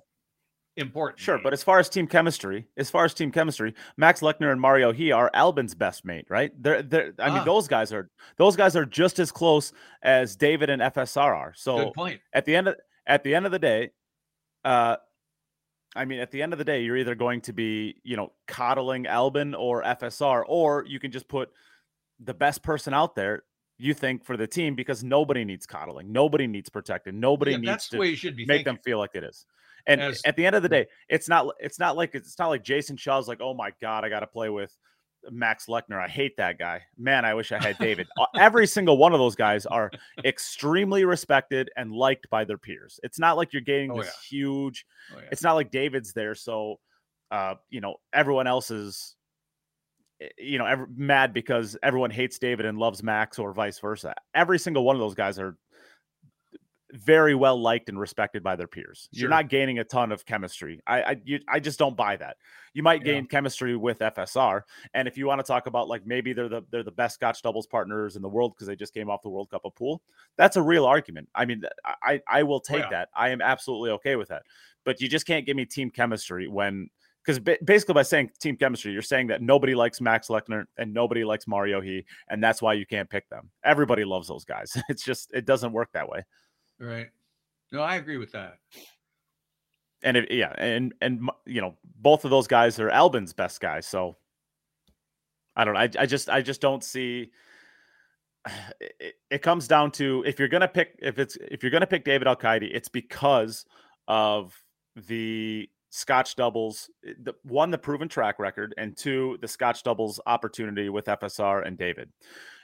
important. 0.76 1.20
Sure, 1.20 1.40
but 1.44 1.54
as 1.54 1.62
far 1.62 1.78
as 1.78 1.88
team 1.88 2.08
chemistry, 2.08 2.68
as 2.78 2.90
far 2.90 3.06
as 3.06 3.14
team 3.14 3.32
chemistry, 3.32 3.76
Max 3.96 4.22
Lechner 4.22 4.52
and 4.52 4.60
Mario 4.60 4.92
He 4.92 5.12
are 5.12 5.30
Albin's 5.36 5.76
best 5.76 6.06
mate, 6.06 6.26
right? 6.30 6.52
They're, 6.62 6.82
they're 6.82 7.14
I 7.20 7.30
mean, 7.30 7.40
Ah. 7.40 7.44
those 7.44 7.68
guys 7.68 7.94
are 7.94 8.10
those 8.38 8.56
guys 8.56 8.76
are 8.76 8.86
just 8.86 9.20
as 9.20 9.32
close 9.32 9.72
as 10.02 10.36
David 10.36 10.72
and 10.72 10.82
FSR 10.82 11.36
are. 11.36 11.54
So 11.56 11.78
good 11.86 11.94
point. 11.94 12.22
at 12.34 12.46
the 12.46 12.56
end 12.56 12.70
of 12.70 12.76
at 13.06 13.24
the 13.24 13.36
end 13.36 13.46
of 13.46 13.52
the 13.52 13.60
day, 13.60 13.92
uh, 14.66 14.96
I 15.96 16.06
mean, 16.06 16.20
at 16.20 16.32
the 16.32 16.42
end 16.42 16.54
of 16.54 16.60
the 16.60 16.66
day, 16.66 16.82
you're 16.84 16.98
either 16.98 17.16
going 17.16 17.42
to 17.42 17.54
be, 17.54 17.96
you 18.04 18.18
know, 18.18 18.32
coddling 18.48 19.06
Albin 19.08 19.54
or 19.54 19.84
FSR, 19.84 20.44
or 20.48 20.86
you 20.88 21.00
can 21.00 21.12
just 21.12 21.28
put 21.28 21.50
the 22.24 22.34
best 22.34 22.64
person 22.64 22.94
out 22.94 23.16
there 23.16 23.44
you 23.78 23.94
think 23.94 24.26
for 24.26 24.36
the 24.36 24.46
team 24.48 24.76
because 24.76 25.04
nobody 25.04 25.46
needs 25.46 25.66
coddling, 25.66 26.12
nobody 26.12 26.48
needs 26.48 26.70
protecting, 26.70 27.20
nobody 27.20 27.52
Yeah, 27.52 27.58
needs 27.58 27.68
that's 27.68 27.90
to 27.90 27.96
the 27.96 28.00
way 28.02 28.10
you 28.10 28.16
should 28.18 28.36
be 28.36 28.46
make 28.46 28.58
thinking. 28.58 28.74
them 28.76 28.80
feel 28.84 28.98
like 29.00 29.12
it 29.16 29.24
is. 29.24 29.46
And 29.88 30.02
As- 30.02 30.22
at 30.26 30.36
the 30.36 30.46
end 30.46 30.56
of 30.56 30.64
the 30.64 30.70
day, 30.70 30.88
it's 31.08 31.30
not 31.30 31.48
it's 31.60 31.80
not 31.80 31.96
like 31.96 32.14
it's 32.14 32.38
not 32.38 32.48
like 32.50 32.64
Jason 32.64 32.98
Shaw's 32.98 33.28
like, 33.30 33.40
oh 33.42 33.54
my 33.54 33.72
god, 33.82 34.04
I 34.04 34.10
got 34.10 34.20
to 34.20 34.28
play 34.28 34.50
with 34.50 34.76
Max 35.32 35.66
Lechner. 35.68 36.00
I 36.04 36.08
hate 36.10 36.36
that 36.38 36.60
guy. 36.60 36.82
Man, 36.98 37.24
I 37.26 37.34
wish 37.34 37.52
I 37.54 37.58
had 37.62 37.78
David. 37.78 38.08
Every 38.38 38.68
single 38.68 38.98
one 38.98 39.14
of 39.14 39.20
those 39.20 39.36
guys 39.36 39.66
are 39.66 39.90
extremely 40.26 41.06
respected 41.06 41.70
and 41.78 41.92
liked 41.94 42.30
by 42.30 42.44
their 42.46 42.58
peers. 42.58 43.00
It's 43.04 43.20
not 43.20 43.36
like 43.38 43.52
you're 43.54 43.62
getting 43.62 43.92
Oh, 43.92 44.02
this 44.02 44.14
huge. 44.30 44.86
Oh, 45.14 45.20
yeah. 45.20 45.30
It's 45.32 45.44
not 45.44 45.54
like 45.56 45.72
David's 45.72 46.14
there, 46.14 46.36
so 46.36 46.80
uh, 47.32 47.56
you 47.70 47.80
know 47.82 47.96
everyone 48.14 48.48
else 48.48 48.72
is 48.72 49.16
you 50.38 50.58
know, 50.58 50.66
ever, 50.66 50.88
mad 50.96 51.34
because 51.34 51.78
everyone 51.84 52.12
hates 52.12 52.40
David 52.40 52.66
and 52.66 52.78
loves 52.78 53.04
Max 53.04 53.40
or 53.40 53.54
vice 53.54 53.80
versa. 53.80 54.14
Every 54.34 54.60
single 54.60 54.84
one 54.84 54.96
of 54.96 55.00
those 55.00 55.16
guys 55.16 55.40
are 55.40 55.58
very 56.92 57.36
well 57.36 57.62
liked 57.62 57.88
and 57.90 58.00
respected 58.00 58.42
by 58.42 58.56
their 58.56 58.68
peers. 58.68 59.10
Sure. 59.14 59.22
You're 59.22 59.30
not 59.30 59.48
gaining 59.48 59.78
a 59.78 59.84
ton 59.84 60.12
of 60.12 60.26
chemistry. 60.26 60.82
I 60.88 61.02
I, 61.04 61.22
you, 61.24 61.40
I 61.48 61.60
just 61.60 61.78
don't 61.78 61.96
buy 61.96 62.18
that. 62.18 62.38
You 62.74 62.82
might 62.82 63.02
Yeah. 63.06 63.14
gain 63.14 63.28
chemistry 63.28 63.76
with 63.76 64.00
FSR, 64.00 64.64
and 64.96 65.08
if 65.08 65.16
you 65.16 65.28
want 65.28 65.40
to 65.40 65.44
talk 65.44 65.68
about 65.68 65.88
like 65.88 66.06
maybe 66.08 66.34
they're 66.34 66.50
the 66.50 66.64
they're 66.72 66.84
the 66.84 66.92
best 66.92 67.16
Scotch 67.16 67.42
doubles 67.44 67.68
partners 67.68 68.16
in 68.16 68.24
the 68.24 68.30
world 68.30 68.56
because 68.56 68.68
they 68.68 68.76
just 68.76 68.94
came 68.94 69.08
off 69.10 69.22
the 69.22 69.30
World 69.30 69.52
Cup 69.52 69.66
of 69.66 69.76
pool. 69.76 70.02
That's 70.36 70.58
a 70.58 70.62
real 70.64 70.86
argument. 70.86 71.30
I 71.36 71.46
mean, 71.46 71.62
I 71.86 72.22
I 72.28 72.42
will 72.44 72.56
oh, 72.56 72.60
take 72.66 72.78
Oh, 72.86 72.86
yeah. 72.86 72.90
that. 72.90 73.10
I 73.16 73.30
am 73.30 73.42
absolutely 73.42 73.92
okay 73.92 74.16
with 74.16 74.30
that. 74.30 74.44
But 74.84 75.00
you 75.00 75.08
just 75.08 75.28
can't 75.28 75.46
give 75.46 75.56
me 75.56 75.66
team 75.66 75.92
chemistry 75.92 76.48
when 76.48 76.90
because 77.26 77.40
basically 77.40 77.94
by 77.94 78.04
saying 78.04 78.32
team 78.40 78.56
chemistry, 78.56 78.92
you're 78.92 79.02
saying 79.02 79.28
that 79.28 79.42
nobody 79.42 79.76
likes 79.76 80.02
Max 80.02 80.30
Lechner 80.30 80.66
and 80.78 80.94
nobody 80.94 81.24
likes 81.24 81.48
Mario 81.48 81.82
He, 81.82 82.06
and 82.30 82.44
that's 82.44 82.62
why 82.62 82.74
you 82.74 82.86
can't 82.86 83.10
pick 83.10 83.30
them. 83.30 83.50
Everybody 83.64 84.06
loves 84.06 84.28
those 84.28 84.46
guys. 84.46 84.76
It's 84.90 85.04
just 85.04 85.32
it 85.34 85.46
doesn't 85.46 85.72
work 85.72 85.90
that 85.94 86.08
way. 86.10 86.24
Right. 86.80 87.08
No, 87.72 87.82
I 87.82 87.98
agree 87.98 88.18
with 88.18 88.32
that. 88.32 88.58
and 90.02 90.18
it, 90.18 90.32
yeah, 90.32 90.54
and 90.58 90.94
and 91.02 91.30
you 91.46 91.62
know, 91.62 91.76
both 91.98 92.26
of 92.26 92.32
those 92.32 92.48
guys 92.48 92.80
are 92.80 92.90
Albin's 92.90 93.34
best 93.34 93.60
guys. 93.62 93.86
So 93.86 94.18
I 95.56 95.66
don't 95.66 95.74
know. 95.74 95.82
I, 95.82 95.90
I 96.00 96.06
just 96.06 96.30
I 96.30 96.42
just 96.42 96.62
don't 96.62 96.84
see. 96.84 97.32
It, 98.80 99.16
it 99.30 99.42
comes 99.42 99.68
down 99.68 99.92
to 99.92 100.24
if 100.26 100.40
you're 100.40 100.48
gonna 100.48 100.68
pick 100.68 100.98
if 101.00 101.20
it's 101.20 101.38
if 101.52 101.62
you're 101.62 101.72
gonna 101.72 101.86
pick 101.88 102.04
David 102.06 102.28
Alcaide, 102.28 102.70
it's 102.74 102.88
because 102.88 103.66
of 104.08 104.60
the 104.96 105.70
Scotch 105.90 106.36
doubles. 106.36 106.90
eh, 107.08 107.14
The 107.24 107.34
one, 107.44 107.72
the 107.72 107.78
proven 107.78 108.08
track 108.08 108.40
record, 108.40 108.74
and 108.78 108.96
two, 108.96 109.38
the 109.42 109.48
Scotch 109.48 109.84
doubles 109.84 110.20
opportunity 110.26 110.90
with 110.90 111.06
FSR 111.06 111.66
and 111.66 111.78
David. 111.78 112.10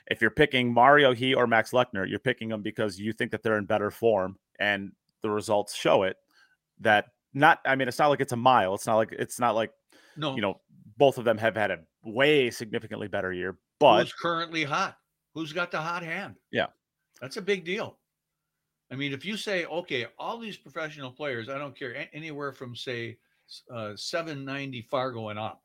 If 0.08 0.20
you're 0.20 0.30
picking 0.30 0.72
Mario 0.72 1.12
He 1.14 1.34
or 1.34 1.46
Max 1.46 1.72
Lechner, 1.72 2.08
you're 2.08 2.20
picking 2.20 2.48
them 2.48 2.62
because 2.62 2.98
you 2.98 3.12
think 3.12 3.32
that 3.32 3.42
they're 3.42 3.58
in 3.58 3.64
better 3.64 3.90
form, 3.90 4.38
and 4.60 4.92
the 5.22 5.30
results 5.30 5.74
show 5.74 6.04
it. 6.04 6.16
That 6.80 7.06
not, 7.34 7.58
I 7.66 7.74
mean, 7.74 7.88
it's 7.88 7.98
not 7.98 8.08
like 8.08 8.20
it's 8.20 8.32
a 8.32 8.36
mile. 8.36 8.74
It's 8.74 8.86
not 8.86 8.96
like 8.96 9.12
it's 9.12 9.40
not 9.40 9.54
like 9.54 9.72
No, 10.16 10.34
you 10.36 10.42
know 10.42 10.60
both 10.98 11.18
of 11.18 11.24
them 11.24 11.36
have 11.38 11.56
had 11.56 11.70
a 11.70 11.78
way 12.04 12.50
significantly 12.50 13.08
better 13.08 13.32
year, 13.32 13.58
but 13.80 14.02
who's 14.04 14.12
currently 14.12 14.64
hot? 14.64 14.96
Who's 15.34 15.52
got 15.52 15.70
the 15.70 15.80
hot 15.80 16.02
hand? 16.02 16.36
Yeah. 16.50 16.66
That's 17.20 17.36
a 17.36 17.42
big 17.42 17.64
deal. 17.64 17.98
I 18.90 18.94
mean, 18.94 19.12
if 19.12 19.24
you 19.24 19.36
say, 19.36 19.64
okay, 19.66 20.06
all 20.18 20.38
these 20.38 20.56
professional 20.56 21.10
players, 21.10 21.48
I 21.48 21.58
don't 21.58 21.76
care 21.76 22.08
anywhere 22.12 22.52
from 22.52 22.76
say 22.76 23.18
uh, 23.72 23.96
790 23.96 24.82
Fargo 24.82 25.28
and 25.28 25.38
up, 25.38 25.62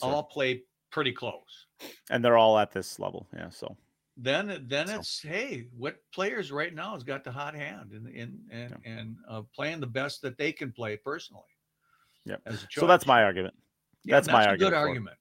Sure. 0.00 0.12
all 0.12 0.22
play 0.22 0.62
pretty 0.90 1.12
close. 1.12 1.66
and 2.10 2.24
they're 2.24 2.36
all 2.38 2.58
at 2.58 2.70
this 2.72 2.98
level. 2.98 3.26
Yeah, 3.34 3.50
so 3.50 3.76
Then, 4.16 4.64
then 4.68 4.86
So- 4.88 4.96
it's 5.00 5.20
hey, 5.20 5.68
what 5.76 5.96
players 6.12 6.50
right 6.52 6.74
now 6.74 6.94
has 6.94 7.02
got 7.04 7.24
the 7.24 7.30
hot 7.32 7.54
hand 7.54 7.92
and 7.92 8.06
and 8.08 8.48
and 8.50 8.76
and 8.84 9.16
uh, 9.28 9.42
playing 9.54 9.80
the 9.80 9.86
best 9.86 10.22
that 10.22 10.36
they 10.38 10.52
can 10.52 10.72
play 10.72 10.96
personally. 10.96 11.42
A 12.28 12.56
so 12.70 12.86
that's 12.86 13.06
my 13.06 13.22
argument. 13.24 13.54
Yeah, 14.04 14.16
that's 14.16 14.28
my 14.28 14.42
a 14.44 14.48
argument 14.48 14.72
good 14.72 14.76
argument. 14.76 15.16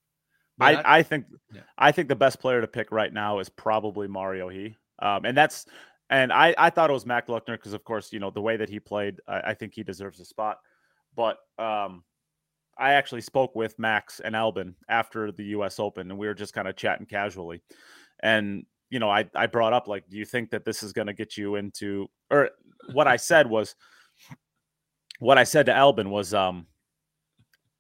But 0.57 0.85
I, 0.85 0.97
I 0.99 1.03
think 1.03 1.25
Yeah. 1.53 1.61
I 1.77 1.91
think 1.91 2.09
the 2.09 2.15
best 2.15 2.39
player 2.39 2.59
to 2.61 2.67
pick 2.67 2.91
right 2.91 3.13
now 3.13 3.39
is 3.39 3.49
probably 3.49 4.07
Mario 4.07 4.49
He, 4.49 4.75
um, 4.99 5.25
and 5.25 5.37
that's 5.37 5.65
and 6.09 6.31
I 6.31 6.53
I 6.57 6.69
thought 6.69 6.89
it 6.89 6.93
was 6.93 7.05
Max 7.05 7.27
Lechner 7.29 7.53
because 7.53 7.73
of 7.73 7.83
course 7.83 8.11
you 8.13 8.19
know 8.19 8.29
the 8.29 8.41
way 8.41 8.57
that 8.57 8.69
he 8.69 8.79
played 8.79 9.19
I, 9.27 9.39
I 9.47 9.53
think 9.53 9.73
he 9.73 9.83
deserves 9.83 10.19
a 10.19 10.25
spot, 10.25 10.57
but 11.15 11.37
um, 11.59 12.03
I 12.77 12.93
actually 12.93 13.21
spoke 13.21 13.55
with 13.55 13.77
Max 13.79 14.19
and 14.19 14.35
Albin 14.35 14.75
after 14.89 15.31
the 15.31 15.45
U.S. 15.45 15.79
Open 15.79 16.09
and 16.09 16.19
we 16.19 16.27
were 16.27 16.33
just 16.33 16.53
kind 16.53 16.67
of 16.67 16.75
chatting 16.75 17.05
casually, 17.05 17.61
and 18.21 18.65
you 18.89 18.99
know 18.99 19.09
I 19.09 19.25
I 19.35 19.47
brought 19.47 19.73
up 19.73 19.87
like 19.87 20.09
do 20.09 20.17
you 20.17 20.25
think 20.25 20.51
that 20.51 20.65
this 20.65 20.83
is 20.83 20.93
going 20.93 21.07
to 21.07 21.13
get 21.13 21.37
you 21.37 21.55
into 21.55 22.07
or 22.29 22.51
what 22.93 23.07
I 23.07 23.17
said 23.17 23.47
was 23.47 23.75
what 25.19 25.37
I 25.37 25.43
said 25.43 25.65
to 25.65 25.73
Albin 25.73 26.09
was 26.09 26.33
um 26.33 26.67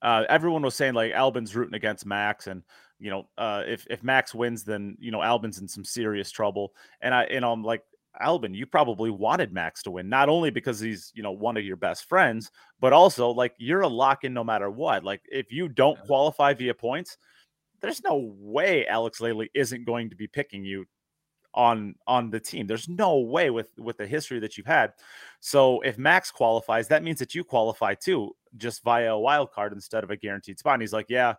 uh, 0.01 0.23
everyone 0.29 0.61
was 0.61 0.75
saying 0.75 0.93
like 0.93 1.11
Albin's 1.11 1.55
rooting 1.55 1.73
against 1.73 2.05
Max, 2.05 2.47
and 2.47 2.63
you 2.99 3.09
know, 3.09 3.27
uh, 3.37 3.63
if 3.65 3.85
if 3.89 4.03
Max 4.03 4.33
wins, 4.33 4.63
then 4.63 4.95
you 4.99 5.11
know 5.11 5.21
Albin's 5.21 5.59
in 5.59 5.67
some 5.67 5.83
serious 5.83 6.31
trouble. 6.31 6.73
And 7.01 7.13
I, 7.13 7.25
know, 7.39 7.51
I'm 7.51 7.63
like 7.63 7.83
Albin, 8.19 8.53
you 8.53 8.65
probably 8.65 9.09
wanted 9.09 9.53
Max 9.53 9.83
to 9.83 9.91
win, 9.91 10.09
not 10.09 10.29
only 10.29 10.49
because 10.49 10.79
he's 10.79 11.11
you 11.15 11.23
know 11.23 11.31
one 11.31 11.57
of 11.57 11.63
your 11.63 11.75
best 11.75 12.07
friends, 12.07 12.51
but 12.79 12.93
also 12.93 13.29
like 13.29 13.53
you're 13.57 13.81
a 13.81 13.87
lock 13.87 14.23
in 14.23 14.33
no 14.33 14.43
matter 14.43 14.69
what. 14.69 15.03
Like 15.03 15.21
if 15.31 15.51
you 15.51 15.69
don't 15.69 15.99
qualify 16.01 16.53
via 16.53 16.73
points, 16.73 17.17
there's 17.81 18.03
no 18.03 18.33
way 18.39 18.87
Alex 18.87 19.21
Lely 19.21 19.49
isn't 19.53 19.85
going 19.85 20.09
to 20.09 20.15
be 20.15 20.27
picking 20.27 20.63
you 20.63 20.85
on 21.53 21.95
on 22.05 22.29
the 22.29 22.39
team. 22.39 22.67
There's 22.67 22.87
no 22.87 23.19
way 23.19 23.49
with 23.49 23.69
with 23.77 23.97
the 23.97 24.07
history 24.07 24.39
that 24.39 24.57
you've 24.57 24.67
had. 24.67 24.93
So 25.39 25.81
if 25.81 25.97
Max 25.97 26.31
qualifies, 26.31 26.87
that 26.87 27.03
means 27.03 27.19
that 27.19 27.35
you 27.35 27.43
qualify 27.43 27.95
too, 27.95 28.35
just 28.57 28.83
via 28.83 29.13
a 29.13 29.19
wild 29.19 29.51
card 29.51 29.73
instead 29.73 30.03
of 30.03 30.11
a 30.11 30.17
guaranteed 30.17 30.59
spot. 30.59 30.75
And 30.75 30.81
he's 30.81 30.93
like, 30.93 31.07
yeah, 31.09 31.33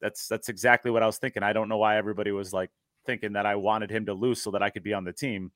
that's 0.00 0.28
that's 0.28 0.48
exactly 0.48 0.90
what 0.90 1.02
I 1.02 1.06
was 1.06 1.18
thinking. 1.18 1.42
I 1.42 1.52
don't 1.52 1.68
know 1.68 1.78
why 1.78 1.96
everybody 1.96 2.30
was 2.30 2.52
like 2.52 2.70
thinking 3.04 3.32
that 3.34 3.46
I 3.46 3.56
wanted 3.56 3.90
him 3.90 4.06
to 4.06 4.14
lose 4.14 4.40
so 4.40 4.50
that 4.52 4.62
I 4.62 4.70
could 4.70 4.82
be 4.82 4.94
on 4.94 5.04
the 5.04 5.12
team. 5.12 5.52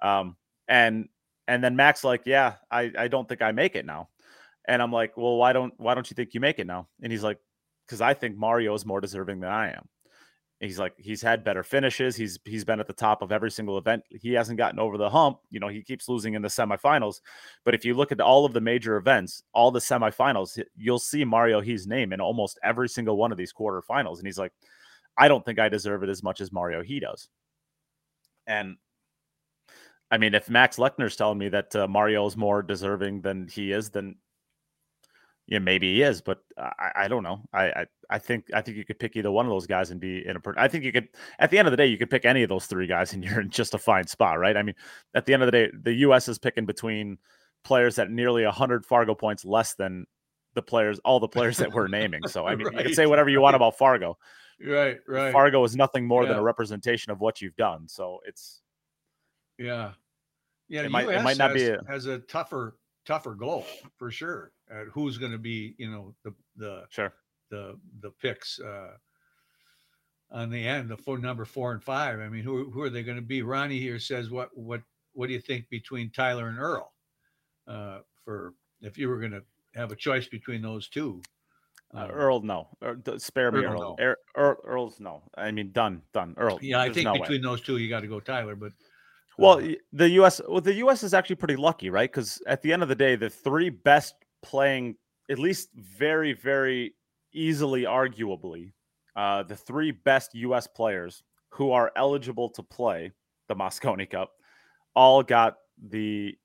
Um, 0.00 0.36
and 0.68 1.08
and 1.48 1.62
then 1.62 1.76
Max 1.76 2.04
like, 2.04 2.22
yeah, 2.26 2.54
I 2.70 2.92
I 2.98 3.08
don't 3.08 3.28
think 3.28 3.42
I 3.42 3.52
make 3.52 3.76
it 3.76 3.86
now. 3.86 4.08
And 4.68 4.82
I'm 4.82 4.92
like, 4.92 5.16
well, 5.16 5.36
why 5.36 5.52
don't 5.52 5.74
why 5.78 5.94
don't 5.94 6.10
you 6.10 6.14
think 6.14 6.34
you 6.34 6.40
make 6.40 6.58
it 6.58 6.66
now? 6.66 6.88
And 7.02 7.12
he's 7.12 7.22
like, 7.22 7.38
because 7.86 8.00
I 8.00 8.14
think 8.14 8.36
Mario 8.36 8.74
is 8.74 8.86
more 8.86 9.00
deserving 9.00 9.40
than 9.40 9.50
I 9.50 9.68
am. 9.70 9.88
He's 10.60 10.78
like 10.78 10.94
he's 10.96 11.20
had 11.20 11.44
better 11.44 11.62
finishes. 11.62 12.16
He's 12.16 12.38
he's 12.46 12.64
been 12.64 12.80
at 12.80 12.86
the 12.86 12.94
top 12.94 13.20
of 13.20 13.30
every 13.30 13.50
single 13.50 13.76
event. 13.76 14.02
He 14.08 14.32
hasn't 14.32 14.56
gotten 14.56 14.80
over 14.80 14.96
the 14.96 15.10
hump. 15.10 15.38
You 15.50 15.60
know, 15.60 15.68
he 15.68 15.82
keeps 15.82 16.08
losing 16.08 16.32
in 16.32 16.40
the 16.40 16.48
semifinals. 16.48 17.20
But 17.64 17.74
if 17.74 17.84
you 17.84 17.92
look 17.92 18.10
at 18.10 18.22
all 18.22 18.46
of 18.46 18.54
the 18.54 18.60
major 18.60 18.96
events, 18.96 19.42
all 19.52 19.70
the 19.70 19.80
semifinals, 19.80 20.58
you'll 20.74 20.98
see 20.98 21.24
Mario 21.26 21.60
He's 21.60 21.86
name 21.86 22.12
in 22.14 22.22
almost 22.22 22.58
every 22.64 22.88
single 22.88 23.18
one 23.18 23.32
of 23.32 23.38
these 23.38 23.52
quarterfinals. 23.52 24.16
And 24.16 24.26
he's 24.26 24.38
like, 24.38 24.52
I 25.18 25.28
don't 25.28 25.44
think 25.44 25.58
I 25.58 25.68
deserve 25.68 26.02
it 26.02 26.08
as 26.08 26.22
much 26.22 26.40
as 26.40 26.50
Mario 26.50 26.82
He 26.82 27.00
does. 27.00 27.28
And 28.46 28.76
I 30.10 30.18
mean, 30.18 30.34
if 30.34 30.48
Max 30.48 30.76
Lechner's 30.76 31.16
telling 31.16 31.38
me 31.38 31.48
that 31.48 31.74
uh, 31.74 31.88
Mario 31.88 32.26
is 32.26 32.36
more 32.36 32.62
deserving 32.62 33.22
than 33.22 33.48
he 33.48 33.72
is, 33.72 33.90
then 33.90 34.16
yeah, 35.48 35.60
maybe 35.60 35.94
he 35.94 36.02
is, 36.02 36.20
but 36.22 36.38
I, 36.58 36.92
I 36.96 37.08
don't 37.08 37.22
know. 37.22 37.42
I, 37.52 37.66
I 37.66 37.86
I 38.10 38.18
think 38.18 38.46
I 38.52 38.62
think 38.62 38.76
you 38.76 38.84
could 38.84 38.98
pick 38.98 39.14
either 39.14 39.30
one 39.30 39.46
of 39.46 39.50
those 39.50 39.66
guys 39.66 39.92
and 39.92 40.00
be 40.00 40.26
in 40.26 40.36
a. 40.36 40.40
I 40.56 40.66
think 40.66 40.82
you 40.82 40.90
could. 40.90 41.08
At 41.38 41.50
the 41.50 41.58
end 41.58 41.68
of 41.68 41.72
the 41.72 41.76
day, 41.76 41.86
you 41.86 41.98
could 41.98 42.10
pick 42.10 42.24
any 42.24 42.42
of 42.42 42.48
those 42.48 42.66
three 42.66 42.88
guys, 42.88 43.12
and 43.12 43.24
you're 43.24 43.40
in 43.40 43.50
just 43.50 43.74
a 43.74 43.78
fine 43.78 44.06
spot, 44.08 44.40
right? 44.40 44.56
I 44.56 44.62
mean, 44.62 44.74
at 45.14 45.24
the 45.24 45.34
end 45.34 45.44
of 45.44 45.46
the 45.46 45.52
day, 45.52 45.70
the 45.82 45.92
U.S. 45.92 46.28
is 46.28 46.38
picking 46.38 46.66
between 46.66 47.18
players 47.62 47.98
at 47.98 48.10
nearly 48.10 48.44
hundred 48.44 48.84
Fargo 48.84 49.14
points 49.14 49.44
less 49.44 49.74
than 49.74 50.06
the 50.54 50.62
players, 50.62 50.98
all 51.04 51.20
the 51.20 51.28
players 51.28 51.58
that 51.58 51.72
we're 51.72 51.88
naming. 51.88 52.26
So 52.26 52.46
I 52.46 52.56
mean, 52.56 52.66
you 52.72 52.82
can 52.82 52.94
say 52.94 53.06
whatever 53.06 53.28
you 53.28 53.40
want 53.40 53.54
about 53.54 53.78
Fargo. 53.78 54.18
Right, 54.64 54.98
right. 55.06 55.32
Fargo 55.32 55.62
is 55.62 55.76
nothing 55.76 56.06
more 56.06 56.26
than 56.26 56.36
a 56.36 56.42
representation 56.42 57.12
of 57.12 57.20
what 57.20 57.40
you've 57.40 57.56
done. 57.56 57.86
So 57.86 58.20
it's 58.26 58.62
Yeah. 59.58 59.92
Yeah. 60.68 60.82
It 60.82 60.90
might- 60.90 61.08
it 61.08 61.22
might 61.22 61.38
not 61.38 61.50
has, 61.52 61.62
be 61.62 61.68
a- 61.68 61.84
has 61.86 62.06
a 62.06 62.18
tougher, 62.18 62.76
tougher 63.04 63.34
goal 63.34 63.64
for 63.96 64.10
sure. 64.10 64.52
At 64.70 64.88
who's 64.88 65.16
going 65.18 65.32
to 65.32 65.38
be, 65.38 65.74
you 65.78 65.90
know, 65.90 66.14
the, 66.24 66.34
the, 66.56 66.84
sure. 66.90 67.12
the, 67.50 67.78
the 68.00 68.10
picks, 68.10 68.58
uh, 68.60 68.96
on 70.32 70.50
the 70.50 70.66
end, 70.66 70.88
the 70.88 70.96
four 70.96 71.18
number 71.18 71.44
four 71.44 71.72
and 71.72 71.82
five. 71.82 72.18
I 72.18 72.28
mean, 72.28 72.42
who, 72.42 72.68
who 72.70 72.82
are 72.82 72.90
they 72.90 73.04
going 73.04 73.16
to 73.16 73.22
be? 73.22 73.42
Ronnie 73.42 73.78
here 73.78 74.00
says, 74.00 74.28
what, 74.28 74.50
what, 74.56 74.82
what 75.12 75.28
do 75.28 75.32
you 75.34 75.40
think 75.40 75.68
between 75.68 76.10
Tyler 76.10 76.48
and 76.48 76.58
Earl? 76.58 76.92
Uh, 77.68 77.98
for 78.24 78.54
if 78.80 78.98
you 78.98 79.08
were 79.08 79.18
going 79.20 79.30
to 79.32 79.42
have 79.76 79.92
a 79.92 79.96
choice 79.96 80.26
between 80.26 80.62
those 80.62 80.88
two, 80.88 81.22
Uh, 81.94 81.98
Um, 82.04 82.10
Earl, 82.10 82.40
no. 82.42 82.68
Er, 82.82 82.98
spare 83.18 83.52
me, 83.52 83.60
Earl, 83.60 83.72
Earl. 83.72 83.96
no. 83.98 84.04
Er, 84.04 84.16
Earl. 84.36 84.56
Earl's 84.64 84.98
no. 85.00 85.22
I 85.36 85.52
mean, 85.52 85.70
done, 85.70 86.02
done. 86.12 86.34
Earl. 86.36 86.58
yeah, 86.60 86.80
I 86.80 86.92
think 86.92 87.04
no 87.04 87.12
way. 87.12 87.20
between 87.20 87.42
those 87.42 87.60
two, 87.60 87.76
you 87.76 87.88
got 87.88 88.00
to 88.00 88.08
go 88.08 88.18
Tyler, 88.18 88.56
but 88.56 88.72
Well, 89.38 89.62
the 89.92 90.08
U.S. 90.10 90.40
Well, 90.48 90.60
the 90.60 90.74
U.S. 90.74 91.02
is 91.02 91.12
actually 91.14 91.36
pretty 91.36 91.56
lucky, 91.56 91.90
right? 91.90 92.10
Because 92.10 92.40
at 92.46 92.62
the 92.62 92.72
end 92.72 92.82
of 92.82 92.88
the 92.88 92.94
day, 92.94 93.16
the 93.16 93.30
three 93.30 93.70
best 93.70 94.14
playing, 94.42 94.96
at 95.30 95.38
least 95.38 95.70
very, 95.74 96.32
very 96.32 96.94
easily, 97.32 97.82
arguably, 97.82 98.72
uh, 99.14 99.42
the 99.42 99.56
three 99.56 99.90
best 99.90 100.34
U.S. 100.34 100.66
players 100.66 101.22
who 101.50 101.70
are 101.70 101.92
eligible 101.96 102.48
to 102.50 102.62
play 102.62 103.12
the 103.48 103.54
Mosconi 103.54 104.08
Cup, 104.08 104.32
all 104.94 105.22
got 105.22 105.56
the, 105.82 106.36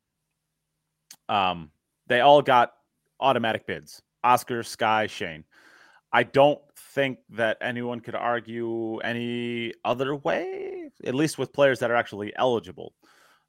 um, 1.29 1.71
they 2.07 2.19
all 2.19 2.41
got 2.41 2.73
automatic 3.19 3.65
bids. 3.65 4.01
Oscar, 4.23 4.63
Sky, 4.63 5.07
Shane. 5.07 5.43
I 6.13 6.23
don't 6.23 6.59
think 6.93 7.19
that 7.29 7.57
anyone 7.61 8.01
could 8.01 8.15
argue 8.15 8.97
any 8.99 9.73
other 9.85 10.15
way, 10.15 10.70
at 11.05 11.15
least 11.15 11.37
with 11.37 11.53
players 11.53 11.79
that 11.79 11.91
are 11.91 11.95
actually 11.95 12.33
eligible. 12.35 12.93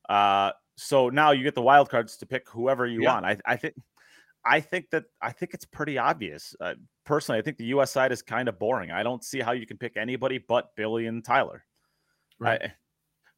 Uh, 0.08 0.52
so 0.76 1.08
now 1.08 1.30
you 1.32 1.42
get 1.42 1.54
the 1.54 1.62
wild 1.62 1.88
cards 1.90 2.16
to 2.18 2.26
pick 2.26 2.48
whoever 2.48 2.86
you 2.86 3.02
Yeah. 3.02 3.14
want. 3.14 3.26
I, 3.26 3.36
I 3.46 3.56
think, 3.56 3.74
I 4.44 4.60
think 4.60 4.90
that 4.90 5.04
I 5.20 5.30
think 5.32 5.54
it's 5.54 5.64
pretty 5.64 5.98
obvious. 5.98 6.56
Uh, 6.60 6.74
personally, 7.04 7.38
I 7.38 7.42
think 7.42 7.58
the 7.58 7.66
U.S. 7.66 7.90
side 7.92 8.10
is 8.10 8.22
kind 8.22 8.48
of 8.48 8.58
boring. 8.58 8.90
I 8.90 9.02
don't 9.02 9.22
see 9.22 9.40
how 9.40 9.52
you 9.52 9.66
can 9.66 9.76
pick 9.76 9.96
anybody 9.96 10.38
but 10.38 10.74
Billy 10.76 11.06
and 11.06 11.24
Tyler. 11.24 11.64
Right. 12.40 12.60
I, 12.62 12.72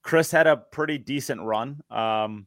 Chris 0.02 0.30
had 0.30 0.46
a 0.46 0.56
pretty 0.56 0.98
decent 0.98 1.42
run. 1.42 1.80
Um, 1.90 2.46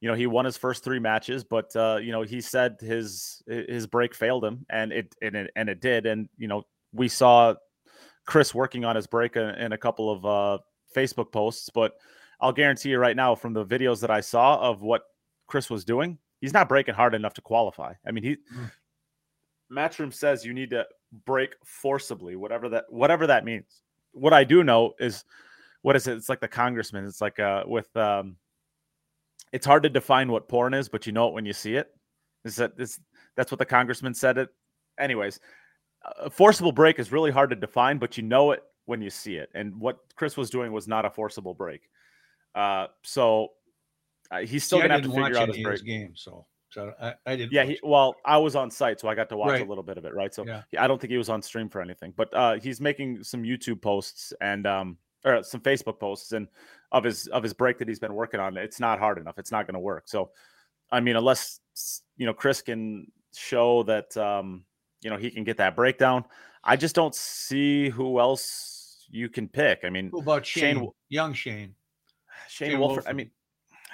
you 0.00 0.08
know, 0.08 0.14
he 0.14 0.26
won 0.26 0.44
his 0.44 0.56
first 0.56 0.82
three 0.82 0.98
matches, 0.98 1.44
but 1.44 1.74
uh, 1.76 1.98
you 2.02 2.12
know, 2.12 2.22
he 2.22 2.40
said 2.40 2.76
his 2.80 3.40
his 3.46 3.86
break 3.86 4.14
failed 4.14 4.44
him, 4.44 4.66
and 4.68 4.92
it 4.92 5.14
and 5.22 5.36
it 5.36 5.50
and 5.54 5.68
it 5.68 5.80
did. 5.80 6.06
And 6.06 6.28
you 6.36 6.48
know, 6.48 6.64
we 6.92 7.08
saw 7.08 7.54
Chris 8.26 8.54
working 8.54 8.84
on 8.84 8.96
his 8.96 9.06
break 9.06 9.36
in, 9.36 9.48
in 9.48 9.72
a 9.72 9.78
couple 9.78 10.10
of 10.10 10.26
uh, 10.26 10.58
Facebook 10.94 11.32
posts, 11.32 11.70
but 11.70 11.96
I'll 12.40 12.52
guarantee 12.52 12.90
you 12.90 12.98
right 12.98 13.16
now, 13.16 13.34
from 13.34 13.52
the 13.52 13.64
videos 13.64 14.00
that 14.00 14.10
I 14.10 14.20
saw 14.20 14.58
of 14.60 14.82
what 14.82 15.02
Chris 15.46 15.70
was 15.70 15.84
doing, 15.84 16.18
he's 16.40 16.52
not 16.52 16.68
breaking 16.68 16.94
hard 16.94 17.14
enough 17.14 17.34
to 17.34 17.40
qualify. 17.40 17.94
I 18.06 18.10
mean, 18.10 18.24
he 18.24 18.36
Mm. 18.54 18.70
Matchroom 19.70 20.12
says 20.12 20.44
you 20.44 20.52
need 20.52 20.70
to 20.70 20.86
break 21.24 21.54
forcibly, 21.64 22.36
whatever 22.36 22.68
that 22.68 22.84
whatever 22.90 23.26
that 23.26 23.44
means. 23.44 23.82
What 24.12 24.32
I 24.32 24.44
do 24.44 24.62
know 24.62 24.92
is 24.98 25.24
what 25.82 25.96
is 25.96 26.06
it? 26.06 26.16
It's 26.16 26.28
like 26.28 26.40
the 26.40 26.48
congressman. 26.48 27.06
It's 27.06 27.20
like 27.20 27.38
uh 27.38 27.64
with 27.66 27.94
um 27.96 28.36
it's 29.52 29.66
hard 29.66 29.82
to 29.82 29.88
define 29.88 30.30
what 30.30 30.48
porn 30.48 30.74
is, 30.74 30.88
but 30.88 31.06
you 31.06 31.12
know 31.12 31.28
it 31.28 31.34
when 31.34 31.46
you 31.46 31.52
see 31.52 31.76
it. 31.76 31.88
Is 32.44 32.56
that 32.56 32.76
this 32.76 33.00
that's 33.36 33.50
what 33.50 33.58
the 33.58 33.64
congressman 33.64 34.14
said 34.14 34.36
it. 34.38 34.50
Anyways, 34.98 35.40
a 36.18 36.28
forcible 36.28 36.72
break 36.72 36.98
is 36.98 37.12
really 37.12 37.30
hard 37.30 37.50
to 37.50 37.56
define, 37.56 37.98
but 37.98 38.16
you 38.16 38.22
know 38.22 38.50
it 38.52 38.62
when 38.86 39.00
you 39.02 39.10
see 39.10 39.36
it. 39.36 39.50
And 39.54 39.78
what 39.80 39.98
Chris 40.16 40.36
was 40.36 40.50
doing 40.50 40.72
was 40.72 40.88
not 40.88 41.04
a 41.04 41.10
forcible 41.10 41.54
break. 41.54 41.88
Uh 42.54 42.86
so 43.02 43.48
uh, 44.30 44.40
he's 44.40 44.64
still 44.64 44.80
gonna 44.80 44.94
have 44.94 45.02
to 45.02 45.08
figure 45.08 45.36
out 45.36 45.48
his 45.48 45.58
break. 45.58 45.72
his 45.72 45.82
games, 45.82 46.20
so 46.22 46.46
so 46.70 46.92
I, 47.00 47.14
I 47.26 47.36
didn't. 47.36 47.52
Yeah, 47.52 47.64
he, 47.64 47.78
well, 47.82 48.16
I 48.24 48.38
was 48.38 48.56
on 48.56 48.70
site, 48.70 48.98
so 48.98 49.06
I 49.06 49.14
got 49.14 49.28
to 49.28 49.36
watch 49.36 49.50
Right. 49.50 49.60
a 49.60 49.64
little 49.68 49.84
bit 49.84 49.98
of 49.98 50.06
it, 50.06 50.14
right? 50.14 50.32
So 50.32 50.46
Yeah. 50.46 50.62
I 50.78 50.86
don't 50.86 50.98
think 50.98 51.10
he 51.10 51.18
was 51.18 51.28
on 51.28 51.42
stream 51.42 51.68
for 51.68 51.82
anything, 51.82 52.14
but 52.16 52.32
uh, 52.32 52.54
he's 52.54 52.80
making 52.80 53.22
some 53.24 53.42
YouTube 53.42 53.82
posts 53.82 54.32
and 54.40 54.66
um, 54.66 54.96
or 55.22 55.42
some 55.42 55.60
Facebook 55.60 56.00
posts 56.00 56.32
and 56.32 56.48
of 56.90 57.04
his 57.04 57.26
of 57.26 57.42
his 57.42 57.52
break 57.52 57.76
that 57.76 57.88
he's 57.88 57.98
been 57.98 58.14
working 58.14 58.40
on. 58.40 58.56
It's 58.56 58.80
not 58.80 58.98
hard 58.98 59.18
enough. 59.18 59.38
It's 59.38 59.52
not 59.52 59.66
going 59.66 59.74
to 59.74 59.80
work. 59.80 60.08
So, 60.08 60.30
I 60.90 61.00
mean, 61.00 61.16
unless 61.16 61.60
you 62.16 62.24
know 62.24 62.32
Chris 62.32 62.62
can 62.62 63.06
show 63.36 63.82
that 63.82 64.16
um, 64.16 64.64
you 65.02 65.10
know 65.10 65.18
he 65.18 65.30
can 65.30 65.44
get 65.44 65.58
that 65.58 65.76
breakdown, 65.76 66.24
I 66.64 66.76
just 66.76 66.94
don't 66.94 67.14
see 67.14 67.90
who 67.90 68.18
else 68.18 68.71
you 69.12 69.28
can 69.28 69.46
pick. 69.46 69.80
I 69.84 69.90
mean, 69.90 70.08
Who 70.10 70.18
about 70.18 70.44
Shane 70.44 70.78
Shane? 70.78 70.90
young 71.10 71.34
Shane. 71.34 71.74
Shane, 72.48 72.70
Shane 72.70 72.80
Wolford, 72.80 73.04
I 73.06 73.12
mean, 73.12 73.30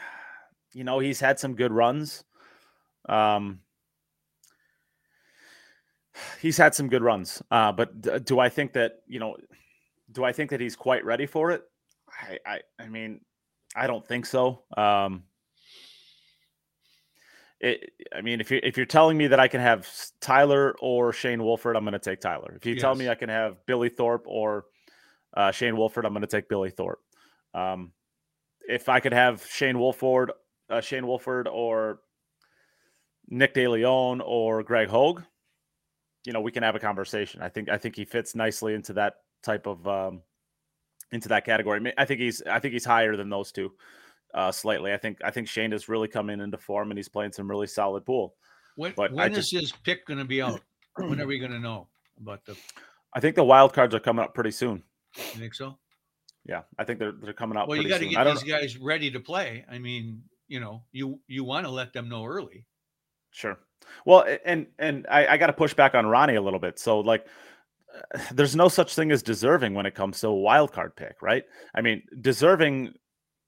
you 0.72 0.84
know, 0.84 1.00
he's 1.00 1.20
had 1.20 1.38
some 1.38 1.54
good 1.54 1.72
runs. 1.72 2.24
Um, 3.08 3.60
he's 6.40 6.56
had 6.56 6.74
some 6.74 6.88
good 6.88 7.02
runs. 7.02 7.42
Uh, 7.50 7.72
but 7.72 8.00
d- 8.00 8.18
do 8.20 8.38
I 8.38 8.48
think 8.48 8.72
that 8.72 9.02
you 9.06 9.18
know? 9.18 9.36
Do 10.10 10.24
I 10.24 10.32
think 10.32 10.50
that 10.50 10.60
he's 10.60 10.76
quite 10.76 11.04
ready 11.04 11.26
for 11.26 11.50
it? 11.50 11.64
I, 12.10 12.38
I, 12.46 12.60
I 12.78 12.88
mean, 12.88 13.20
I 13.76 13.86
don't 13.86 14.06
think 14.06 14.24
so. 14.24 14.62
Um, 14.74 15.24
it, 17.60 17.92
I 18.14 18.22
mean, 18.22 18.40
if 18.40 18.50
you 18.50 18.60
if 18.62 18.76
you're 18.76 18.86
telling 18.86 19.18
me 19.18 19.26
that 19.26 19.40
I 19.40 19.48
can 19.48 19.60
have 19.60 19.86
Tyler 20.20 20.76
or 20.80 21.12
Shane 21.12 21.42
Wolford, 21.42 21.76
I'm 21.76 21.84
going 21.84 21.92
to 21.92 21.98
take 21.98 22.20
Tyler. 22.20 22.54
If 22.56 22.64
you 22.64 22.76
tell 22.76 22.94
me 22.94 23.08
I 23.08 23.16
can 23.16 23.28
have 23.28 23.66
Billy 23.66 23.88
Thorpe 23.88 24.24
or 24.26 24.66
uh, 25.38 25.52
Shane 25.52 25.76
Wolford, 25.76 26.04
I'm 26.04 26.12
going 26.12 26.20
to 26.22 26.26
take 26.26 26.48
Billy 26.48 26.70
Thorpe. 26.70 27.00
Um, 27.54 27.92
if 28.68 28.88
I 28.88 28.98
could 28.98 29.12
have 29.14 29.46
Shane 29.46 29.78
Wolford, 29.78 30.32
uh, 30.68 30.80
Shane 30.80 31.06
Wolford, 31.06 31.46
or 31.46 32.00
Nick 33.28 33.54
DeLeon 33.54 34.20
or 34.24 34.64
Greg 34.64 34.88
Hogue, 34.88 35.22
you 36.26 36.32
know, 36.32 36.40
we 36.40 36.50
can 36.50 36.64
have 36.64 36.74
a 36.74 36.80
conversation. 36.80 37.40
I 37.40 37.48
think 37.48 37.70
I 37.70 37.78
think 37.78 37.94
he 37.94 38.04
fits 38.04 38.34
nicely 38.34 38.74
into 38.74 38.92
that 38.94 39.14
type 39.44 39.66
of 39.66 39.86
um, 39.86 40.22
into 41.12 41.28
that 41.28 41.44
category. 41.46 41.76
I, 41.76 41.80
mean, 41.80 41.92
I 41.96 42.04
think 42.04 42.20
he's 42.20 42.42
I 42.42 42.58
think 42.58 42.72
he's 42.72 42.84
higher 42.84 43.16
than 43.16 43.30
those 43.30 43.52
two 43.52 43.72
uh, 44.34 44.50
slightly. 44.50 44.92
I 44.92 44.96
think 44.98 45.18
I 45.24 45.30
think 45.30 45.48
Shane 45.48 45.72
is 45.72 45.88
really 45.88 46.08
coming 46.08 46.40
into 46.40 46.58
form 46.58 46.90
and 46.90 46.98
he's 46.98 47.08
playing 47.08 47.32
some 47.32 47.48
really 47.48 47.68
solid 47.68 48.04
pool. 48.04 48.34
When 48.74 48.92
But 48.96 49.12
I 49.12 49.14
when 49.14 49.32
is 49.32 49.50
just- 49.50 49.52
his 49.52 49.72
pick 49.84 50.04
going 50.04 50.18
to 50.18 50.24
be 50.24 50.42
out? 50.42 50.60
when 50.96 51.20
are 51.20 51.26
we 51.26 51.38
going 51.38 51.52
to 51.52 51.60
know 51.60 51.86
about 52.20 52.44
the? 52.44 52.56
I 53.14 53.20
think 53.20 53.36
the 53.36 53.44
wild 53.44 53.72
cards 53.72 53.94
are 53.94 54.00
coming 54.00 54.24
up 54.24 54.34
pretty 54.34 54.50
soon. 54.50 54.82
You 55.18 55.40
think 55.40 55.54
so? 55.54 55.78
Yeah, 56.44 56.62
I 56.78 56.84
think 56.84 56.98
they're 56.98 57.12
they're 57.12 57.32
coming 57.32 57.58
out. 57.58 57.68
Well, 57.68 57.80
you 57.80 57.88
got 57.88 57.98
to 57.98 58.06
get 58.06 58.24
these 58.24 58.42
guys 58.42 58.78
ready 58.78 59.10
to 59.10 59.20
play. 59.20 59.64
I 59.70 59.78
mean, 59.78 60.22
you 60.48 60.60
know, 60.60 60.82
you 60.92 61.20
you 61.26 61.44
want 61.44 61.66
to 61.66 61.70
let 61.70 61.92
them 61.92 62.08
know 62.08 62.24
early. 62.24 62.64
Sure. 63.30 63.58
Well, 64.04 64.24
and 64.44 64.66
and 64.78 65.06
I, 65.10 65.26
I 65.26 65.36
got 65.36 65.48
to 65.48 65.52
push 65.52 65.74
back 65.74 65.94
on 65.94 66.06
Ronnie 66.06 66.36
a 66.36 66.42
little 66.42 66.58
bit. 66.58 66.78
So 66.78 67.00
like, 67.00 67.26
there's 68.32 68.56
no 68.56 68.68
such 68.68 68.94
thing 68.94 69.12
as 69.12 69.22
deserving 69.22 69.74
when 69.74 69.86
it 69.86 69.94
comes 69.94 70.20
to 70.20 70.28
a 70.28 70.34
wild 70.34 70.72
card 70.72 70.96
pick, 70.96 71.20
right? 71.22 71.44
I 71.74 71.82
mean, 71.82 72.02
deserving 72.20 72.94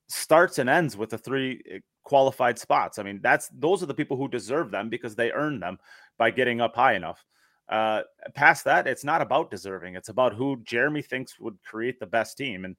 starts 0.08 0.58
and 0.58 0.68
ends 0.68 0.96
with 0.96 1.10
the 1.10 1.18
three 1.18 1.62
uh, 1.74 1.78
qualified 2.04 2.58
spots. 2.58 2.98
I 2.98 3.02
mean, 3.02 3.20
that's 3.22 3.48
those 3.48 3.82
are 3.82 3.86
the 3.86 3.94
people 3.94 4.16
who 4.16 4.28
deserve 4.28 4.70
them 4.70 4.88
because 4.90 5.14
they 5.14 5.30
earned 5.30 5.62
them 5.62 5.78
by 6.18 6.30
getting 6.30 6.60
up 6.60 6.74
high 6.74 6.94
enough. 6.94 7.24
Uh, 7.70 8.02
past 8.34 8.64
that, 8.64 8.86
it's 8.86 9.04
not 9.04 9.22
about 9.22 9.50
deserving. 9.50 9.94
It's 9.94 10.08
about 10.08 10.34
who 10.34 10.60
Jeremy 10.64 11.02
thinks 11.02 11.38
would 11.38 11.56
create 11.64 12.00
the 12.00 12.06
best 12.06 12.36
team, 12.36 12.64
and 12.64 12.76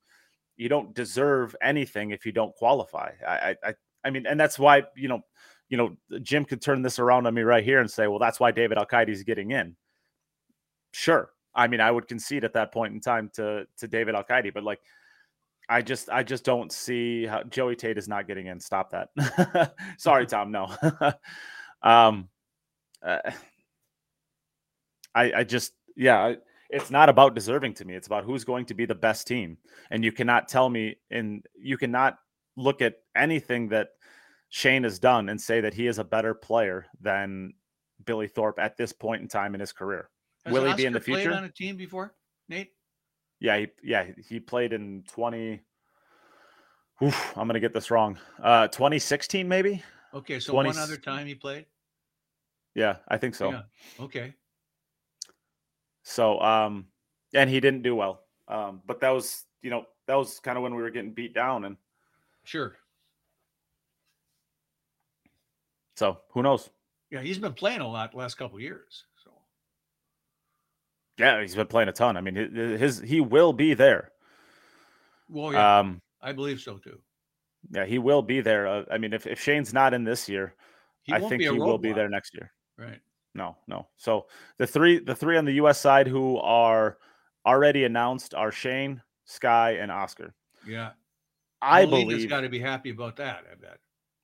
you 0.57 0.67
don't 0.67 0.93
deserve 0.93 1.55
anything 1.63 2.11
if 2.11 2.25
you 2.25 2.33
don't 2.33 2.53
qualify. 2.55 3.11
I, 3.25 3.55
I, 3.63 3.73
I, 4.03 4.09
mean, 4.09 4.27
and 4.27 4.37
that's 4.37 4.59
why 4.59 4.83
you 4.95 5.07
know 5.07 5.23
you 5.71 5.77
know, 5.77 5.95
Jim 6.21 6.43
could 6.43 6.61
turn 6.61 6.81
this 6.81 6.99
around 6.99 7.25
on 7.25 7.33
me 7.33 7.43
right 7.43 7.63
here 7.63 7.79
and 7.79 7.89
say, 7.89 8.05
well, 8.05 8.19
that's 8.19 8.41
why 8.41 8.51
David 8.51 8.77
Al 8.77 8.85
is 9.07 9.23
getting 9.23 9.51
in. 9.51 9.77
Sure. 10.91 11.31
I 11.55 11.67
mean, 11.67 11.79
I 11.79 11.89
would 11.89 12.09
concede 12.09 12.43
at 12.43 12.53
that 12.53 12.73
point 12.73 12.93
in 12.93 12.99
time 12.99 13.31
to 13.35 13.65
to 13.77 13.87
David 13.87 14.13
Al 14.13 14.25
but 14.53 14.63
like 14.63 14.81
I 15.69 15.81
just 15.81 16.09
I 16.09 16.23
just 16.23 16.43
don't 16.43 16.71
see 16.71 17.25
how 17.25 17.43
Joey 17.43 17.77
Tate 17.77 17.97
is 17.97 18.09
not 18.09 18.27
getting 18.27 18.47
in. 18.47 18.59
Stop 18.59 18.91
that. 18.91 19.73
Sorry, 19.97 20.25
Tom. 20.27 20.51
No. 20.51 20.75
um 21.81 22.27
uh, 23.01 23.31
I 25.16 25.34
I 25.34 25.43
just 25.43 25.74
yeah, 25.95 26.36
it's 26.72 26.89
not 26.89 27.09
about 27.09 27.36
deserving 27.36 27.74
to 27.76 27.86
me. 27.86 27.95
It's 27.95 28.07
about 28.07 28.24
who's 28.24 28.43
going 28.43 28.66
to 28.66 28.74
be 28.74 28.86
the 28.86 28.95
best 28.95 29.28
team. 29.28 29.57
And 29.91 30.03
you 30.03 30.12
cannot 30.12 30.47
tell 30.47 30.70
me 30.70 30.95
and 31.12 31.45
you 31.59 31.78
cannot 31.78 32.18
look 32.55 32.82
at 32.82 32.95
anything 33.16 33.70
that 33.70 33.89
Shane 34.49 34.84
has 34.84 34.97
done 34.97 35.30
and 35.30 35.39
say 35.39 35.62
that 35.62 35.74
he 35.74 35.88
is 35.88 35.99
a 35.99 36.03
better 36.03 36.34
player 36.34 36.86
than 36.99 37.53
Billy 38.05 38.28
Thorpe 38.28 38.59
at 38.59 38.78
this 38.78 38.93
point 38.93 39.22
in 39.22 39.28
time 39.28 39.53
in 39.53 39.59
his 39.59 39.74
career. 39.74 40.09
Has 40.45 40.53
Will 40.53 40.66
he 40.66 40.74
be 40.74 40.86
in 40.86 40.93
the 40.93 40.99
Oscar 40.99 41.12
played 41.12 41.24
future? 41.24 41.38
on 41.38 41.43
a 41.43 41.49
team 41.49 41.76
before, 41.78 42.16
Nate? 42.49 42.72
Yeah, 43.39 43.57
he, 43.57 43.68
yeah, 43.84 44.05
he 44.28 44.39
played 44.39 44.74
in 44.74 45.03
20 45.09 45.62
Oof, 47.03 47.36
I'm 47.36 47.49
to 47.49 47.59
get 47.59 47.74
this 47.74 47.89
wrong. 47.89 48.18
Uh 48.41 48.68
2016 48.68 49.47
maybe? 49.47 49.84
Okay, 50.14 50.39
so 50.39 50.53
20 50.53 50.68
one 50.68 50.78
other 50.78 50.97
time 50.97 51.26
he 51.26 51.36
played. 51.36 51.66
Yeah, 52.76 52.97
I 53.07 53.18
think 53.18 53.36
so. 53.36 53.51
Yeah. 53.51 53.62
Okay. 53.99 54.34
So 56.04 56.39
um 56.41 56.88
and 57.34 57.49
he 57.49 57.60
didn't 57.60 57.82
do 57.84 57.95
well. 57.95 58.24
Um 58.47 58.82
but 58.86 58.99
that 59.02 59.10
was, 59.10 59.45
you 59.62 59.70
know, 59.70 59.86
that 60.08 60.16
was 60.16 60.39
kind 60.39 60.58
of 60.58 60.64
when 60.64 60.76
we 60.76 60.82
were 60.82 60.89
getting 60.91 61.14
beat 61.14 61.34
down 61.34 61.66
and 61.66 61.78
Sure. 62.43 62.76
so 65.95 66.18
who 66.30 66.41
knows? 66.41 66.70
Yeah, 67.12 67.22
he's 67.22 67.38
been 67.38 67.54
playing 67.54 67.82
a 67.82 67.88
lot 67.88 68.12
the 68.12 68.18
last 68.18 68.36
couple 68.36 68.58
of 68.58 68.62
years. 68.64 69.06
So 69.24 69.32
Yeah, 71.18 71.41
he's 71.41 71.56
been 71.56 71.68
playing 71.68 71.89
a 71.89 71.91
ton. 71.93 72.18
I 72.18 72.22
mean, 72.22 72.36
his, 72.36 72.80
his 72.80 72.99
he 72.99 73.22
will 73.22 73.54
be 73.54 73.74
there. 73.74 74.12
well, 75.30 75.54
yeah, 75.54 75.80
Um 75.80 76.02
I 76.22 76.32
believe 76.34 76.60
so 76.62 76.78
too. 76.78 76.99
yeah, 77.72 77.86
he 77.86 77.99
will 77.99 78.22
be 78.22 78.41
there. 78.41 78.68
Uh, 78.68 78.86
I 78.91 78.97
mean, 78.97 79.14
if, 79.14 79.28
if 79.28 79.39
Shane's 79.39 79.74
not 79.74 79.93
in 79.93 80.04
this 80.04 80.28
year, 80.28 80.56
He 81.04 81.14
I 81.14 81.20
think 81.20 81.41
he 81.43 81.49
will 81.49 81.78
be 81.78 81.93
there 81.93 82.10
next 82.10 82.34
year. 82.34 82.52
Right. 82.78 82.99
No, 83.34 83.55
no. 83.67 83.88
So 83.97 84.27
the 84.57 84.67
three 84.67 84.99
the 84.99 85.15
three 85.15 85.38
on 85.38 85.45
the 85.45 85.53
US 85.53 85.79
side 85.79 86.07
who 86.07 86.38
are 86.38 86.97
already 87.45 87.86
announced 87.86 88.34
are 88.34 88.51
Shane, 88.51 89.01
Sky, 89.25 89.71
and 89.73 89.91
Oscar. 89.91 90.34
Yeah. 90.67 90.91
I 91.61 91.86
Molina's 91.86 92.13
believe 92.15 92.29
got 92.29 92.41
to 92.41 92.49
be 92.49 92.59
happy 92.59 92.89
about 92.89 93.15
that. 93.17 93.43
I 93.51 93.55
bet. 93.55 93.77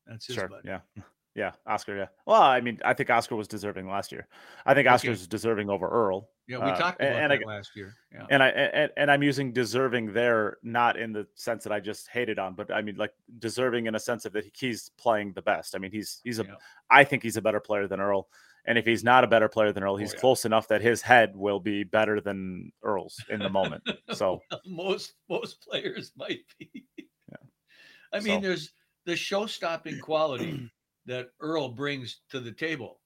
That's 0.05 0.25
his 0.27 0.35
sure. 0.35 0.47
buddy. 0.47 0.67
Yeah. 0.67 0.79
Yeah, 1.35 1.51
Oscar, 1.67 1.95
yeah. 1.95 2.07
Well, 2.25 2.41
I 2.41 2.61
mean, 2.61 2.79
I 2.83 2.95
think 2.95 3.11
Oscar 3.11 3.35
was 3.35 3.47
deserving 3.47 3.87
last 3.87 4.11
year. 4.11 4.27
I 4.65 4.73
think 4.73 4.87
Okay. 4.87 4.93
Oscar's 4.95 5.27
deserving 5.27 5.69
over 5.69 5.87
Earl. 5.87 6.31
Yeah, 6.47 6.57
we 6.57 6.71
Uh, 6.71 6.75
talked 6.75 6.99
about 6.99 7.13
and 7.13 7.31
I- 7.31 7.37
that 7.37 7.45
last 7.45 7.75
year. 7.75 7.93
Yeah. 8.11 8.25
And 8.31 8.41
I 8.41 8.47
and, 8.49 8.91
and 8.97 9.11
I'm 9.11 9.21
using 9.21 9.53
deserving 9.53 10.13
there 10.13 10.57
not 10.63 10.97
in 10.97 11.13
the 11.13 11.27
sense 11.35 11.63
that 11.63 11.71
I 11.71 11.79
just 11.79 12.07
hated 12.07 12.39
on, 12.39 12.55
but 12.55 12.71
I 12.73 12.81
mean 12.81 12.95
like 12.95 13.13
deserving 13.37 13.85
in 13.85 13.93
a 13.93 13.99
sense 13.99 14.25
of 14.25 14.33
that 14.33 14.45
he's 14.51 14.89
playing 14.97 15.33
the 15.33 15.43
best. 15.43 15.75
I 15.75 15.77
mean, 15.77 15.91
he's 15.91 16.21
he's 16.23 16.39
a 16.39 16.43
Yeah. 16.43 16.55
I 16.89 17.03
think 17.03 17.21
he's 17.21 17.37
a 17.37 17.41
better 17.43 17.59
player 17.59 17.87
than 17.87 17.99
Earl. 17.99 18.29
And 18.67 18.77
if 18.77 18.85
he's 18.85 19.03
not 19.03 19.23
a 19.23 19.27
better 19.27 19.47
player 19.47 19.71
than 19.71 19.81
Earl, 19.83 19.95
he's 19.95 20.11
Oh, 20.11 20.15
yeah. 20.17 20.19
close 20.19 20.45
enough 20.45 20.67
that 20.67 20.81
his 20.81 21.01
head 21.01 21.35
will 21.35 21.59
be 21.59 21.83
better 21.85 22.19
than 22.19 22.71
Earl's 22.83 23.23
in 23.29 23.39
the 23.39 23.49
moment. 23.49 23.83
So 24.13 24.41
most 24.65 25.13
most 25.29 25.61
players 25.61 26.11
might 26.17 26.41
be. 26.59 26.85
Yeah. 26.97 27.37
I 28.13 28.19
mean, 28.19 28.41
So- 28.41 28.47
there's 28.47 28.71
the 29.05 29.15
show-stopping 29.15 29.99
quality 29.99 30.69
that 31.05 31.29
Earl 31.39 31.69
brings 31.69 32.19
to 32.31 32.39
the 32.41 32.51
table. 32.51 32.99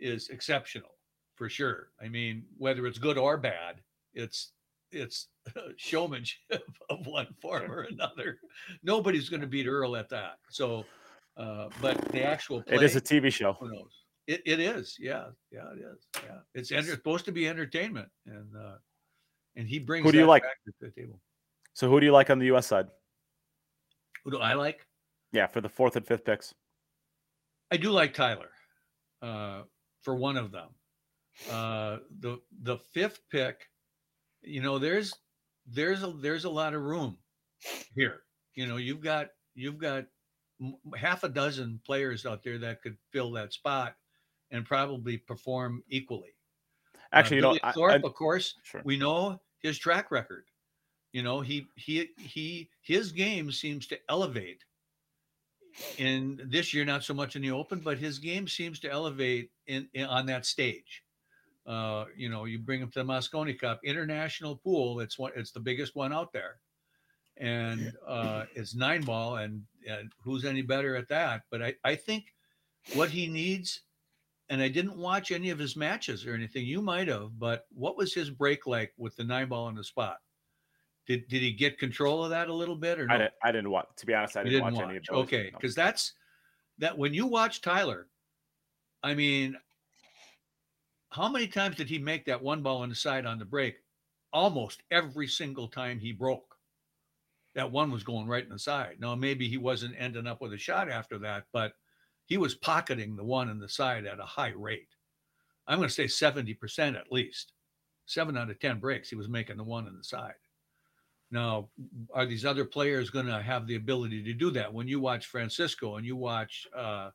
is 0.00 0.28
exceptional 0.28 0.90
for 1.36 1.48
sure. 1.48 1.88
I 2.02 2.08
mean, 2.08 2.44
whether 2.58 2.86
it's 2.86 2.98
good 2.98 3.16
or 3.18 3.36
bad, 3.38 3.80
it's 4.14 4.52
it's 4.92 5.28
showmanship 5.76 6.62
of 6.90 7.06
one 7.06 7.28
form 7.40 7.70
or 7.70 7.82
another. 7.82 8.38
Nobody's 8.82 9.28
going 9.28 9.40
to 9.42 9.46
beat 9.46 9.66
Earl 9.68 9.94
at 9.96 10.08
that. 10.10 10.38
So, 10.50 10.84
uh, 11.36 11.68
but 11.80 11.96
the 12.12 12.24
actual 12.24 12.62
play, 12.62 12.76
It 12.76 12.82
is 12.82 12.96
a 12.96 13.00
TV 13.00 13.32
show. 13.32 13.52
who 13.54 13.68
knows? 13.72 13.92
It, 14.26 14.42
it 14.44 14.58
is, 14.58 14.96
yeah, 14.98 15.26
yeah, 15.52 15.70
it 15.72 15.78
is, 15.78 16.06
yeah. 16.24 16.38
It's 16.54 16.72
enter- 16.72 16.90
supposed 16.90 17.24
to 17.26 17.32
be 17.32 17.48
entertainment, 17.48 18.08
and 18.26 18.56
uh, 18.56 18.76
and 19.54 19.68
he 19.68 19.78
brings. 19.78 20.04
Who 20.04 20.12
do 20.12 20.18
you 20.18 20.26
like? 20.26 20.42
to 20.42 20.72
the 20.80 20.90
table? 20.90 21.20
So 21.74 21.88
who 21.88 22.00
do 22.00 22.06
you 22.06 22.12
like 22.12 22.28
on 22.30 22.38
the 22.38 22.46
U.S. 22.46 22.66
side? 22.66 22.86
Who 24.24 24.32
do 24.32 24.38
I 24.38 24.54
like? 24.54 24.84
Yeah, 25.32 25.46
for 25.46 25.60
the 25.60 25.68
fourth 25.68 25.94
and 25.94 26.06
fifth 26.06 26.24
picks. 26.24 26.54
I 27.70 27.76
do 27.76 27.90
like 27.90 28.14
Tyler 28.14 28.50
uh, 29.22 29.62
for 30.02 30.16
one 30.16 30.36
of 30.36 30.50
them. 30.50 30.68
Uh, 31.50 31.98
the 32.20 32.40
the 32.62 32.78
fifth 32.94 33.20
pick, 33.30 33.68
you 34.42 34.62
know, 34.62 34.78
there's 34.78 35.14
there's 35.66 36.02
a 36.02 36.12
there's 36.20 36.44
a 36.44 36.50
lot 36.50 36.74
of 36.74 36.82
room 36.82 37.16
here. 37.94 38.22
You 38.54 38.66
know, 38.66 38.76
you've 38.76 39.02
got 39.02 39.28
you've 39.54 39.78
got 39.78 40.06
half 40.96 41.22
a 41.22 41.28
dozen 41.28 41.80
players 41.84 42.26
out 42.26 42.42
there 42.42 42.58
that 42.58 42.82
could 42.82 42.96
fill 43.12 43.30
that 43.32 43.52
spot 43.52 43.94
and 44.50 44.64
probably 44.64 45.16
perform 45.18 45.82
equally. 45.88 46.34
Uh, 46.94 46.98
Actually, 47.12 47.36
you 47.36 47.42
know, 47.42 47.48
Billy 47.50 47.60
I- 47.64 47.72
Thorpe, 47.72 47.92
I- 48.04 48.06
of 48.06 48.14
course, 48.14 48.54
sure. 48.62 48.82
we 48.84 48.96
know 48.96 49.40
his 49.60 49.78
track 49.78 50.10
record. 50.10 50.44
You 51.12 51.22
know, 51.22 51.40
he 51.40 51.66
he 51.76 52.10
he 52.18 52.68
his 52.82 53.12
game 53.12 53.50
seems 53.52 53.86
to 53.88 53.98
elevate. 54.08 54.64
In 55.98 56.40
this 56.46 56.72
year, 56.72 56.86
not 56.86 57.04
so 57.04 57.12
much 57.12 57.36
in 57.36 57.42
the 57.42 57.50
open, 57.50 57.80
but 57.80 57.98
his 57.98 58.18
game 58.18 58.48
seems 58.48 58.80
to 58.80 58.90
elevate 58.90 59.50
in, 59.66 59.88
in 59.92 60.06
on 60.06 60.24
that 60.26 60.46
stage. 60.46 61.04
Uh, 61.66 62.06
you 62.16 62.30
know, 62.30 62.44
you 62.46 62.58
bring 62.58 62.80
him 62.80 62.90
to 62.92 63.00
the 63.00 63.04
Mosconi 63.04 63.58
Cup 63.58 63.80
international 63.84 64.56
pool. 64.56 65.00
It's 65.00 65.18
one. 65.18 65.32
It's 65.36 65.50
the 65.50 65.60
biggest 65.60 65.94
one 65.94 66.14
out 66.14 66.32
there, 66.32 66.60
and 67.36 67.92
uh, 68.06 68.44
it's 68.54 68.74
nine 68.74 69.02
ball. 69.02 69.36
And, 69.36 69.64
and 69.86 70.10
who's 70.22 70.44
any 70.46 70.62
better 70.62 70.96
at 70.96 71.08
that? 71.08 71.42
But 71.50 71.62
I 71.62 71.74
I 71.84 71.94
think 71.94 72.32
what 72.94 73.10
he 73.10 73.26
needs 73.26 73.82
and 74.48 74.62
I 74.62 74.68
didn't 74.68 74.96
watch 74.96 75.30
any 75.32 75.50
of 75.50 75.58
his 75.58 75.76
matches 75.76 76.26
or 76.26 76.34
anything. 76.34 76.64
You 76.64 76.80
might 76.80 77.08
have, 77.08 77.38
but 77.38 77.66
what 77.70 77.96
was 77.96 78.14
his 78.14 78.30
break 78.30 78.66
like 78.66 78.92
with 78.96 79.16
the 79.16 79.24
nine 79.24 79.48
ball 79.48 79.66
on 79.66 79.74
the 79.74 79.84
spot? 79.84 80.18
Did 81.06 81.28
did 81.28 81.42
he 81.42 81.52
get 81.52 81.78
control 81.78 82.24
of 82.24 82.30
that 82.30 82.48
a 82.48 82.54
little 82.54 82.76
bit 82.76 82.98
or 82.98 83.06
no? 83.06 83.14
I 83.14 83.18
didn't. 83.18 83.34
I 83.44 83.52
didn't 83.52 83.70
watch. 83.70 83.86
To 83.96 84.06
be 84.06 84.14
honest, 84.14 84.36
I 84.36 84.42
You 84.42 84.50
didn't, 84.50 84.74
watch, 84.74 84.82
any 84.82 84.96
of 84.96 85.04
those. 85.08 85.24
Okay, 85.24 85.50
no. 85.52 85.58
because 85.58 85.74
that's 85.74 86.12
that 86.78 86.96
when 86.96 87.14
you 87.14 87.26
watch 87.26 87.60
Tyler, 87.60 88.08
I 89.02 89.14
mean, 89.14 89.56
how 91.10 91.28
many 91.28 91.46
times 91.46 91.76
did 91.76 91.88
he 91.88 91.98
make 91.98 92.24
that 92.26 92.42
one 92.42 92.62
ball 92.62 92.82
on 92.82 92.88
the 92.88 92.94
side 92.94 93.26
on 93.26 93.38
the 93.38 93.44
break? 93.44 93.76
Almost 94.32 94.82
every 94.90 95.28
single 95.28 95.68
time 95.68 95.98
he 95.98 96.12
broke. 96.12 96.56
That 97.54 97.72
one 97.72 97.90
was 97.90 98.04
going 98.04 98.26
right 98.26 98.44
in 98.44 98.50
the 98.50 98.58
side. 98.58 98.96
Now 98.98 99.14
maybe 99.14 99.48
he 99.48 99.56
wasn't 99.56 99.94
ending 99.98 100.26
up 100.26 100.42
with 100.42 100.52
a 100.52 100.58
shot 100.58 100.90
after 100.90 101.18
that, 101.20 101.44
but 101.52 101.72
he 102.26 102.36
was 102.36 102.54
pocketing 102.54 103.16
the 103.16 103.24
one 103.24 103.48
in 103.48 103.58
the 103.58 103.68
side 103.68 104.04
at 104.04 104.20
a 104.20 104.24
high 104.24 104.52
rate. 104.56 104.88
I'm 105.66 105.78
going 105.78 105.88
to 105.88 105.94
say 105.94 106.04
70% 106.04 106.96
at 106.96 107.10
least. 107.10 107.52
Seven 108.04 108.36
out 108.36 108.50
of 108.50 108.60
10 108.60 108.78
breaks, 108.78 109.08
he 109.08 109.16
was 109.16 109.28
making 109.28 109.56
the 109.56 109.64
one 109.64 109.86
in 109.86 109.96
the 109.96 110.04
side. 110.04 110.34
Now, 111.30 111.68
are 112.14 112.26
these 112.26 112.44
other 112.44 112.64
players 112.64 113.10
going 113.10 113.26
to 113.26 113.42
have 113.42 113.66
the 113.66 113.74
ability 113.74 114.22
to 114.24 114.32
do 114.32 114.50
that? 114.52 114.72
When 114.72 114.86
you 114.86 115.00
watch 115.00 115.26
Francisco 115.26 115.96
and 115.96 116.06
you 116.06 116.14
watch 116.14 116.68
uh, 116.76 117.10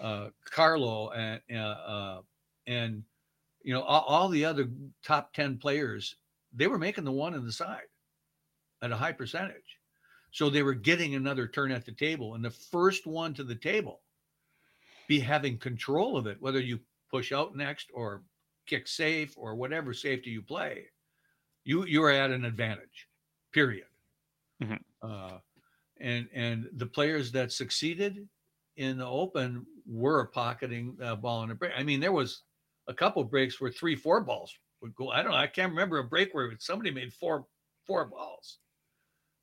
uh, 0.00 0.28
Carlo 0.50 1.10
and 1.10 1.40
uh, 1.52 1.56
uh, 1.58 2.20
and 2.66 3.02
you 3.62 3.74
know 3.74 3.82
all, 3.82 4.00
all 4.02 4.28
the 4.30 4.46
other 4.46 4.70
top 5.04 5.34
ten 5.34 5.58
players, 5.58 6.16
they 6.54 6.66
were 6.66 6.78
making 6.78 7.04
the 7.04 7.12
one 7.12 7.34
in 7.34 7.44
the 7.44 7.52
side 7.52 7.82
at 8.80 8.90
a 8.90 8.96
high 8.96 9.12
percentage, 9.12 9.78
so 10.30 10.48
they 10.48 10.62
were 10.62 10.72
getting 10.72 11.14
another 11.14 11.46
turn 11.46 11.72
at 11.72 11.84
the 11.84 11.92
table, 11.92 12.34
and 12.34 12.42
the 12.42 12.50
first 12.50 13.06
one 13.06 13.34
to 13.34 13.44
the 13.44 13.54
table 13.54 14.00
be 15.12 15.20
having 15.20 15.58
control 15.58 16.16
of 16.16 16.26
it, 16.26 16.40
whether 16.40 16.58
you 16.60 16.80
push 17.10 17.32
out 17.32 17.54
next 17.54 17.90
or 17.92 18.24
kick 18.64 18.88
safe 18.88 19.34
or 19.36 19.54
whatever 19.54 19.92
safety 19.92 20.30
you 20.30 20.40
play, 20.40 20.86
you 21.64 21.84
you 21.84 22.02
are 22.02 22.10
at 22.10 22.30
an 22.30 22.46
advantage 22.46 23.08
period. 23.52 23.88
Mhm. 24.62 24.80
Uh, 25.02 25.38
and 26.00 26.30
and 26.32 26.70
the 26.72 26.86
players 26.86 27.30
that 27.32 27.52
succeeded 27.52 28.26
in 28.76 28.96
the 28.96 29.06
open 29.06 29.66
were 29.84 30.28
pocketing 30.28 30.96
the 30.96 31.14
ball 31.16 31.42
in 31.44 31.50
a 31.50 31.54
break. 31.54 31.72
I 31.76 31.82
mean, 31.82 32.00
there 32.00 32.12
was 32.22 32.44
a 32.88 32.94
couple 32.94 33.22
breaks 33.24 33.60
where 33.60 33.70
three, 33.70 33.94
four 33.94 34.22
balls 34.22 34.56
would 34.80 34.94
go. 34.94 35.10
I 35.10 35.22
don't 35.22 35.32
know. 35.32 35.38
I 35.38 35.46
can't 35.46 35.72
remember 35.72 35.98
a 35.98 36.04
break 36.04 36.32
where 36.32 36.50
somebody 36.58 36.90
made 36.90 37.12
four 37.12 37.46
four 37.86 38.06
balls. 38.06 38.60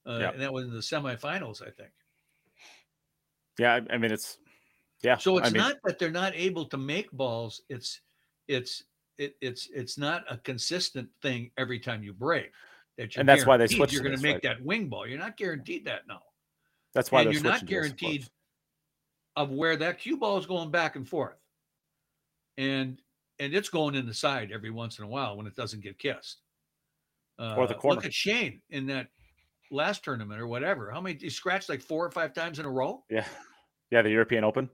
Uh, 0.07 0.17
Yeah. 0.21 0.31
And 0.31 0.41
that 0.41 0.51
was 0.51 0.65
in 0.65 0.73
the 0.73 0.87
semifinals, 0.93 1.61
I 1.61 1.69
think. 1.69 1.93
Yeah, 3.59 3.75
I, 3.75 3.93
I 3.93 3.97
mean 3.99 4.11
it's 4.11 4.39
yeah. 5.03 5.17
So 5.17 5.37
it's 5.37 5.49
I 5.49 5.51
mean, 5.51 5.61
not 5.61 5.77
that 5.85 5.99
they're 5.99 6.11
not 6.11 6.33
able 6.35 6.65
to 6.65 6.77
make 6.77 7.11
balls. 7.11 7.61
It's 7.69 8.01
it's 8.47 8.83
it, 9.17 9.35
it's 9.41 9.69
it's 9.73 9.97
not 9.97 10.23
a 10.29 10.37
consistent 10.37 11.09
thing 11.21 11.51
every 11.57 11.79
time 11.79 12.03
you 12.03 12.13
break. 12.13 12.51
That 12.97 13.15
And 13.15 13.27
that's 13.27 13.45
why 13.45 13.57
they 13.57 13.67
switched 13.67 13.93
You're 13.93 14.03
going 14.03 14.17
to 14.17 14.21
make 14.21 14.41
that 14.41 14.63
wing 14.63 14.89
ball. 14.89 15.07
You're 15.07 15.19
not 15.19 15.37
guaranteed 15.37 15.85
that 15.85 16.01
now, 16.07 16.21
that's 16.93 17.11
why 17.11 17.21
and 17.21 17.33
you're 17.33 17.41
not 17.41 17.59
switching 17.59 17.67
to 17.67 17.81
this 17.81 17.91
approach. 17.91 17.99
guaranteed 17.99 18.29
of 19.35 19.51
where 19.51 19.77
that 19.77 19.99
cue 19.99 20.17
ball 20.17 20.37
is 20.37 20.45
going 20.45 20.71
back 20.71 20.95
and 20.95 21.07
forth, 21.07 21.37
and 22.57 23.01
and 23.39 23.53
it's 23.53 23.69
going 23.69 23.95
in 23.95 24.05
the 24.05 24.13
side 24.13 24.51
every 24.51 24.71
once 24.71 24.99
in 24.99 25.05
a 25.05 25.07
while 25.07 25.37
when 25.37 25.47
it 25.47 25.55
doesn't 25.55 25.81
get 25.81 25.97
kissed. 25.97 26.41
Uh, 27.39 27.55
Or 27.55 27.67
the 27.67 27.73
corner. 27.73 27.95
Look 27.95 28.05
at 28.05 28.13
Shane 28.13 28.61
in 28.69 28.85
that 28.87 29.07
last 29.71 30.03
tournament 30.03 30.41
or 30.41 30.47
whatever. 30.47 30.91
How 30.91 30.99
many 30.99 31.17
he 31.17 31.29
scratched 31.29 31.69
like 31.69 31.81
four 31.81 32.05
or 32.05 32.11
five 32.11 32.33
times 32.33 32.59
in 32.59 32.65
a 32.65 32.69
row? 32.69 33.05
Yeah, 33.09 33.25
yeah. 33.91 34.01
The 34.01 34.09
European 34.09 34.43
Open. 34.43 34.69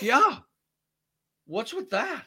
Yeah. 0.00 0.38
What's 1.46 1.74
with 1.74 1.90
that? 1.90 2.24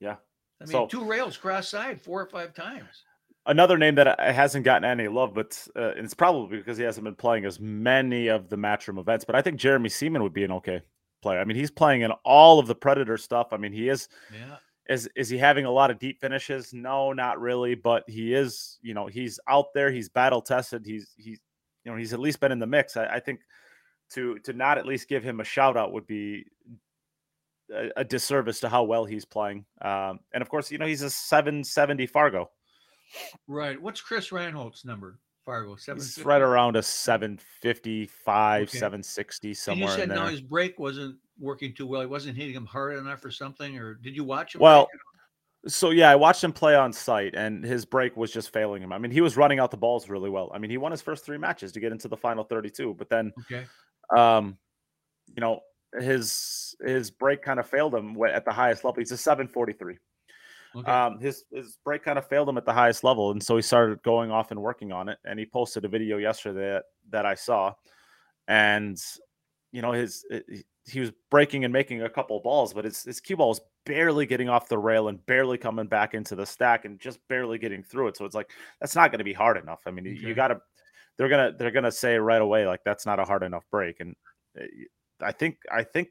Yeah. 0.00 0.16
I 0.60 0.64
mean, 0.64 0.72
So- 0.72 0.86
two 0.86 1.04
rails 1.04 1.36
cross 1.36 1.68
side 1.68 2.00
four 2.00 2.20
or 2.20 2.26
five 2.26 2.54
times. 2.54 3.04
Another 3.46 3.76
name 3.76 3.96
that 3.96 4.20
hasn't 4.20 4.64
gotten 4.64 4.84
any 4.84 5.08
love, 5.08 5.34
but 5.34 5.66
uh, 5.74 5.94
it's 5.96 6.14
probably 6.14 6.58
because 6.58 6.78
he 6.78 6.84
hasn't 6.84 7.02
been 7.02 7.16
playing 7.16 7.44
as 7.44 7.58
many 7.58 8.28
of 8.28 8.48
the 8.48 8.54
matchroom 8.56 9.00
events. 9.00 9.24
But 9.24 9.34
I 9.34 9.42
think 9.42 9.58
Jeremy 9.58 9.88
Seaman 9.88 10.22
would 10.22 10.32
be 10.32 10.44
an 10.44 10.52
okay 10.52 10.80
player. 11.22 11.40
I 11.40 11.44
mean, 11.44 11.56
he's 11.56 11.70
playing 11.70 12.02
in 12.02 12.12
all 12.24 12.60
of 12.60 12.68
the 12.68 12.74
Predator 12.76 13.16
stuff. 13.16 13.48
I 13.52 13.56
mean, 13.56 13.72
he 13.72 13.88
is 13.88 14.08
Yeah. 14.32 14.58
is 14.88 15.08
is 15.16 15.28
he 15.28 15.38
having 15.38 15.64
a 15.64 15.70
lot 15.72 15.90
of 15.90 15.98
deep 15.98 16.20
finishes? 16.20 16.72
No, 16.72 17.12
not 17.12 17.40
really. 17.40 17.74
But 17.74 18.08
he 18.08 18.32
is, 18.32 18.78
you 18.80 18.94
know, 18.94 19.08
he's 19.08 19.40
out 19.48 19.72
there. 19.74 19.90
He's 19.90 20.08
battle 20.08 20.40
tested. 20.42 20.86
He's 20.86 21.12
he's 21.16 21.40
you 21.84 21.90
know 21.90 21.98
he's 21.98 22.12
at 22.12 22.20
least 22.20 22.38
been 22.38 22.52
in 22.52 22.60
the 22.60 22.66
mix. 22.68 22.96
I, 22.96 23.06
I 23.06 23.18
think 23.18 23.40
to 24.14 24.38
to 24.40 24.52
not 24.52 24.78
at 24.78 24.86
least 24.86 25.08
give 25.08 25.22
him 25.22 25.40
a 25.40 25.44
shout 25.44 25.76
out 25.76 25.92
would 25.92 26.06
be 26.06 26.44
a, 27.72 27.90
a 27.98 28.04
disservice 28.04 28.60
to 28.60 28.68
how 28.68 28.82
well 28.84 29.04
he's 29.04 29.24
playing. 29.24 29.64
Um, 29.80 30.20
and 30.32 30.42
of 30.42 30.48
course, 30.48 30.70
you 30.70 30.78
know, 30.78 30.86
he's 30.86 31.02
a 31.02 31.10
770 31.10 32.06
Fargo. 32.06 32.50
Right. 33.46 33.80
What's 33.80 34.00
Chris 34.00 34.30
Reinhold's 34.30 34.84
number? 34.84 35.18
Fargo 35.44 35.74
seven. 35.76 36.00
He's 36.00 36.24
right 36.24 36.40
around 36.40 36.76
a 36.76 36.82
755, 36.82 38.62
Okay. 38.62 38.78
760 38.78 39.48
And 39.48 39.50
you 39.50 39.54
somewhere 39.54 39.88
said 39.88 40.02
in 40.04 40.08
there. 40.10 40.18
no, 40.18 40.26
his 40.26 40.40
break 40.40 40.78
wasn't 40.78 41.16
working 41.38 41.74
too 41.74 41.86
well. 41.86 42.00
He 42.00 42.06
wasn't 42.06 42.36
hitting 42.36 42.54
him 42.54 42.66
hard 42.66 42.96
enough 42.96 43.24
or 43.24 43.30
something. 43.30 43.76
Or 43.78 43.94
did 43.94 44.14
you 44.16 44.24
watch 44.24 44.54
him? 44.54 44.60
Well. 44.60 44.88
So 45.68 45.90
yeah, 45.90 46.10
I 46.10 46.16
watched 46.16 46.42
him 46.42 46.52
play 46.52 46.74
on 46.74 46.92
site, 46.92 47.36
and 47.36 47.62
his 47.62 47.84
break 47.84 48.16
was 48.16 48.32
just 48.32 48.52
failing 48.52 48.82
him. 48.82 48.92
I 48.92 48.98
mean, 48.98 49.12
he 49.12 49.20
was 49.20 49.36
running 49.36 49.60
out 49.60 49.70
the 49.70 49.76
balls 49.76 50.08
really 50.08 50.28
well. 50.28 50.50
I 50.52 50.58
mean, 50.58 50.72
he 50.72 50.76
won 50.76 50.90
his 50.90 51.00
first 51.00 51.24
three 51.24 51.38
matches 51.38 51.70
to 51.70 51.78
get 51.80 51.92
into 51.92 52.08
the 52.08 52.16
final 52.16 52.42
thirty-two, 52.42 52.94
but 52.94 53.08
then, 53.08 53.32
okay. 53.42 53.64
Um, 54.16 54.56
you 55.34 55.40
know, 55.40 55.60
his 56.00 56.74
his 56.84 57.10
break 57.10 57.42
kind 57.42 57.60
of 57.60 57.66
failed 57.66 57.94
him 57.94 58.16
at 58.24 58.44
the 58.44 58.52
highest 58.52 58.84
level. 58.84 59.00
He's 59.00 59.12
a 59.12 59.16
seven 59.16 59.48
forty-three. 59.48 59.98
Okay. 60.74 60.90
Um, 60.90 61.18
his 61.20 61.44
his 61.52 61.76
break 61.84 62.02
kind 62.02 62.18
of 62.18 62.26
failed 62.26 62.48
him 62.48 62.56
at 62.56 62.64
the 62.64 62.72
highest 62.72 63.04
level, 63.04 63.30
and 63.30 63.42
so 63.42 63.56
he 63.56 63.62
started 63.62 64.02
going 64.02 64.30
off 64.30 64.50
and 64.50 64.62
working 64.62 64.90
on 64.90 65.08
it. 65.08 65.18
And 65.24 65.38
he 65.38 65.44
posted 65.46 65.84
a 65.84 65.88
video 65.88 66.16
yesterday 66.18 66.70
that, 66.72 66.84
that 67.10 67.26
I 67.26 67.34
saw, 67.34 67.74
and 68.48 68.98
you 69.70 69.82
know 69.82 69.92
his 69.92 70.24
it- 70.30 70.44
he- 70.48 70.64
he 70.84 70.98
was 70.98 71.12
breaking 71.30 71.62
and 71.64 71.72
making 71.72 72.02
a 72.02 72.08
couple 72.10 72.40
balls, 72.40 72.74
but 72.74 72.84
his 72.84 73.04
his 73.04 73.20
cue 73.20 73.36
ball 73.36 73.50
was 73.50 73.60
barely 73.86 74.26
getting 74.26 74.48
off 74.48 74.68
the 74.68 74.78
rail 74.78 75.06
and 75.08 75.24
barely 75.26 75.56
coming 75.56 75.86
back 75.86 76.12
into 76.14 76.34
the 76.34 76.44
stack 76.44 76.84
and 76.84 76.98
just 76.98 77.20
barely 77.28 77.56
getting 77.56 77.84
through 77.84 78.08
it. 78.08 78.16
So 78.16 78.24
it's 78.24 78.34
like 78.34 78.50
that's 78.80 78.96
not 78.96 79.12
going 79.12 79.18
to 79.20 79.24
be 79.24 79.32
hard 79.32 79.56
enough. 79.58 79.82
I 79.86 79.92
mean, 79.92 80.06
Okay. 80.08 80.26
you 80.26 80.34
got 80.34 80.48
to 80.48 80.60
they're 81.18 81.28
gonna 81.28 81.52
they're 81.58 81.70
gonna 81.70 81.92
say 81.92 82.16
right 82.16 82.40
away 82.42 82.66
like 82.66 82.80
that's 82.84 83.06
not 83.06 83.20
a 83.20 83.24
hard 83.24 83.42
enough 83.42 83.64
break. 83.70 84.00
And 84.00 84.14
uh, 84.58 84.64
I 85.20 85.32
think 85.32 85.58
I 85.70 85.82
think 85.82 86.08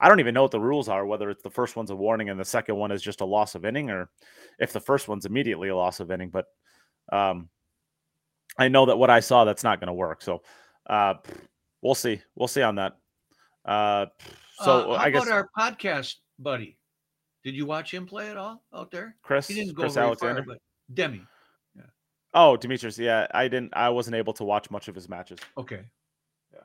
I 0.00 0.08
don't 0.08 0.20
even 0.20 0.34
know 0.34 0.42
what 0.42 0.50
the 0.50 0.60
rules 0.60 0.88
are, 0.88 1.06
whether 1.06 1.30
it's 1.30 1.42
the 1.42 1.50
first 1.50 1.76
one's 1.76 1.90
a 1.90 1.96
warning 1.96 2.28
and 2.28 2.38
the 2.38 2.44
second 2.44 2.76
one 2.76 2.90
is 2.90 3.02
just 3.02 3.20
a 3.20 3.24
loss 3.24 3.54
of 3.54 3.64
inning, 3.64 3.88
or 3.90 4.10
if 4.58 4.72
the 4.72 4.80
first 4.80 5.06
one's 5.08 5.26
immediately 5.26 5.68
a 5.68 5.76
loss 5.76 6.00
of 6.00 6.10
inning. 6.10 6.30
But 6.30 6.46
um, 7.12 7.48
I 8.58 8.68
know 8.68 8.86
that 8.86 8.96
what 8.96 9.10
I 9.10 9.20
saw 9.20 9.44
that's 9.44 9.62
not 9.64 9.78
going 9.78 9.86
to 9.86 9.92
work. 9.94 10.20
So 10.22 10.42
uh, 10.88 11.14
we'll 11.82 11.94
see. 11.94 12.20
We'll 12.34 12.48
see 12.48 12.62
on 12.62 12.74
that. 12.76 12.96
Uh, 13.64 14.06
so 14.56 14.92
Uh, 14.92 14.98
how 14.98 15.04
I 15.04 15.10
guess 15.10 15.22
about 15.26 15.32
our 15.32 15.48
podcast 15.56 16.16
buddy? 16.38 16.76
Did 17.44 17.54
you 17.54 17.66
watch 17.66 17.92
him 17.92 18.06
play 18.06 18.28
at 18.28 18.36
all 18.36 18.62
out 18.74 18.90
there? 18.90 19.16
Chris, 19.22 19.46
He 19.48 19.54
didn't 19.54 19.74
go 19.74 19.82
Chris 19.82 19.94
very 19.94 20.06
Alexander. 20.06 20.42
far, 20.42 20.54
but 20.54 20.58
Demi. 20.94 21.22
Oh, 22.34 22.56
Demetrius. 22.56 22.98
Yeah, 22.98 23.26
I 23.32 23.48
didn't. 23.48 23.72
I 23.74 23.88
wasn't 23.90 24.16
able 24.16 24.32
to 24.34 24.44
watch 24.44 24.70
much 24.70 24.88
of 24.88 24.94
his 24.94 25.08
matches. 25.08 25.38
Okay. 25.58 25.82
Yeah, 26.52 26.60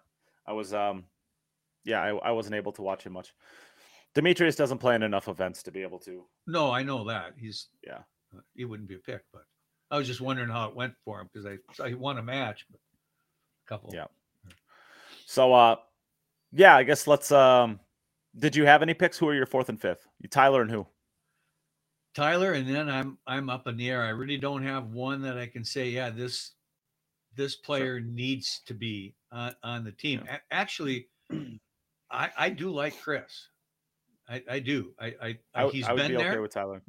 I 0.45 0.53
was, 0.53 0.73
um, 0.73 1.03
yeah, 1.83 2.01
I, 2.01 2.09
I 2.15 2.31
wasn't 2.31 2.55
able 2.55 2.71
to 2.73 2.81
watch 2.81 3.03
him 3.05 3.13
much. 3.13 3.33
Demetrius 4.13 4.55
doesn't 4.55 4.77
play 4.79 4.95
in 4.95 5.03
enough 5.03 5.27
events 5.27 5.61
to 5.63 5.71
be 5.71 5.81
able 5.81 5.99
to. 5.99 6.23
No, 6.47 6.71
I 6.71 6.83
know 6.83 7.03
that. 7.07 7.33
He's 7.37 7.67
Yeah. 7.85 7.99
uh, 8.35 8.39
he 8.55 8.65
wouldn't 8.65 8.87
be 8.89 8.95
a 8.95 8.99
pick, 8.99 9.21
but 9.33 9.43
I 9.91 9.97
was 9.97 10.07
just 10.07 10.21
wondering 10.21 10.49
how 10.49 10.69
it 10.69 10.75
went 10.75 10.93
for 11.03 11.19
him 11.21 11.29
because 11.31 11.45
I 11.45 11.57
saw 11.73 11.85
he 11.85 11.93
won 11.95 12.17
a 12.17 12.23
match, 12.23 12.65
but 12.71 12.79
a 12.79 13.67
couple. 13.69 13.91
Yeah. 13.93 14.05
So, 15.25 15.53
uh, 15.53 15.75
yeah, 16.53 16.75
I 16.77 16.83
guess 16.83 17.05
let's. 17.07 17.31
Um, 17.31 17.79
did 18.37 18.55
you 18.55 18.65
have 18.65 18.81
any 18.81 18.93
picks? 18.93 19.17
Who 19.17 19.27
are 19.27 19.33
your 19.35 19.45
fourth 19.45 19.67
and 19.69 19.79
fifth? 19.79 20.07
You, 20.21 20.29
Tyler 20.29 20.61
and 20.61 20.71
who? 20.71 20.87
Tyler, 22.17 22.53
and 22.53 22.67
then 22.67 22.89
I'm 22.89 23.19
I'm 23.27 23.47
up 23.47 23.67
in 23.67 23.77
the 23.77 23.91
air. 23.91 24.01
I 24.01 24.09
really 24.09 24.37
don't 24.37 24.63
have 24.63 24.87
one 24.87 25.21
that 25.21 25.37
I 25.37 25.45
can 25.45 25.63
say, 25.63 25.89
yeah, 25.89 26.09
this 26.09 26.53
this 27.35 27.55
player 27.55 27.99
needs 27.99 28.61
to 28.65 28.73
be 28.73 29.13
on, 29.31 29.55
on 29.61 29.83
the 29.83 29.91
team. 29.91 30.23
A- 30.27 30.41
actually, 30.51 31.09
I 32.11 32.31
I 32.35 32.49
do 32.49 32.71
like 32.71 32.99
Chris. 32.99 33.49
I, 34.27 34.43
I 34.49 34.59
do. 34.59 34.93
I 34.99 35.13
he's 35.69 35.85
I 35.85 35.93
would 35.93 35.99
been 35.99 36.11
be 36.13 36.17
there. 36.17 36.31
okay 36.31 36.39
with 36.39 36.51
Tyler. 36.51 36.81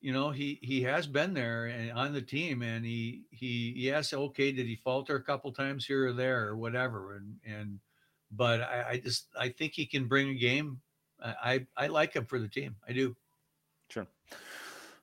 you 0.00 0.12
know, 0.12 0.30
he 0.30 0.60
he 0.62 0.82
has 0.82 1.08
been 1.08 1.34
there 1.34 1.66
and 1.66 1.90
on 1.90 2.12
the 2.12 2.22
team, 2.22 2.62
and 2.62 2.84
he 2.84 3.24
he 3.30 3.74
yes, 3.76 4.14
okay, 4.14 4.52
did 4.52 4.66
he 4.66 4.76
falter 4.76 5.16
a 5.16 5.22
couple 5.22 5.52
times 5.52 5.84
here 5.84 6.06
or 6.06 6.12
there 6.12 6.46
or 6.46 6.56
whatever, 6.56 7.16
and 7.16 7.34
and 7.44 7.80
but 8.30 8.60
I, 8.60 8.84
I 8.90 8.96
just 8.98 9.26
I 9.36 9.48
think 9.48 9.72
he 9.74 9.84
can 9.84 10.06
bring 10.06 10.28
a 10.28 10.34
game. 10.34 10.80
I 11.20 11.66
I, 11.76 11.84
I 11.84 11.86
like 11.88 12.14
him 12.14 12.24
for 12.24 12.38
the 12.38 12.48
team. 12.48 12.76
I 12.88 12.92
do. 12.92 13.16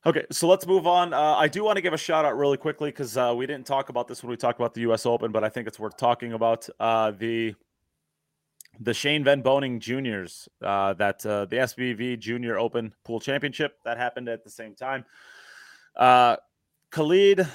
Okay, 0.06 0.26
so 0.32 0.48
let's 0.48 0.66
move 0.66 0.88
on. 0.88 1.14
Uh, 1.14 1.36
I 1.36 1.48
do 1.48 1.64
want 1.64 1.76
to 1.76 1.82
give 1.82 1.94
a 1.94 1.98
shout 1.98 2.24
out 2.24 2.38
really 2.38 2.56
quickly 2.56 2.92
because 2.92 3.18
uh, 3.18 3.34
we 3.36 3.46
didn't 3.46 3.66
talk 3.66 3.90
about 3.90 4.08
this 4.08 4.24
when 4.24 4.30
we 4.30 4.38
talked 4.38 4.60
about 4.60 4.74
the 4.74 4.82
U.S. 4.82 5.06
Open, 5.06 5.32
but 5.32 5.44
I 5.44 5.50
think 5.50 5.68
it's 5.68 5.80
worth 5.80 5.98
talking 5.98 6.34
about 6.34 6.70
uh, 6.80 7.12
the 7.12 7.56
the 8.80 8.94
Shane 8.94 9.24
Van 9.24 9.42
Boening 9.42 9.80
Juniors 9.80 10.48
uh, 10.62 10.94
that 10.94 11.26
uh, 11.26 11.46
the 11.46 11.58
SBV 11.58 12.20
Junior 12.20 12.58
Open 12.58 12.94
Pool 13.04 13.20
Championship 13.20 13.78
that 13.84 13.98
happened 13.98 14.30
at 14.30 14.44
the 14.44 14.50
same 14.50 14.76
time. 14.76 15.04
Uh, 15.96 16.38
Khalid 16.92 17.48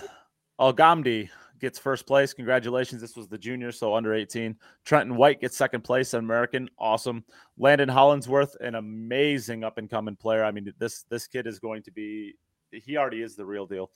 Algamdi 0.61 1.31
gets 1.63 1.79
first 1.79 2.07
place. 2.07 2.35
Congratulations! 2.35 3.01
This 3.01 3.17
was 3.17 3.29
the 3.29 3.39
junior, 3.39 3.73
so 3.73 3.95
under 3.95 4.13
18. 4.13 4.55
Trenton 4.85 5.17
White 5.17 5.41
gets 5.41 5.57
second 5.57 5.83
place, 5.83 6.13
an 6.13 6.19
American. 6.19 6.69
Awesome. 6.79 7.25
Landon 7.57 7.89
Hollingsworth, 7.89 8.55
an 8.61 8.75
amazing 8.75 9.65
up 9.65 9.79
and 9.79 9.89
coming 9.89 10.17
player. 10.17 10.45
I 10.45 10.51
mean, 10.51 10.71
this 10.79 11.05
this 11.09 11.27
kid 11.27 11.47
is 11.47 11.59
going 11.59 11.83
to 11.85 11.91
be. 11.91 12.35
He 12.71 12.99
already 12.99 13.23
is 13.23 13.37
the 13.37 13.47
real 13.47 13.67
deal. 13.67 13.91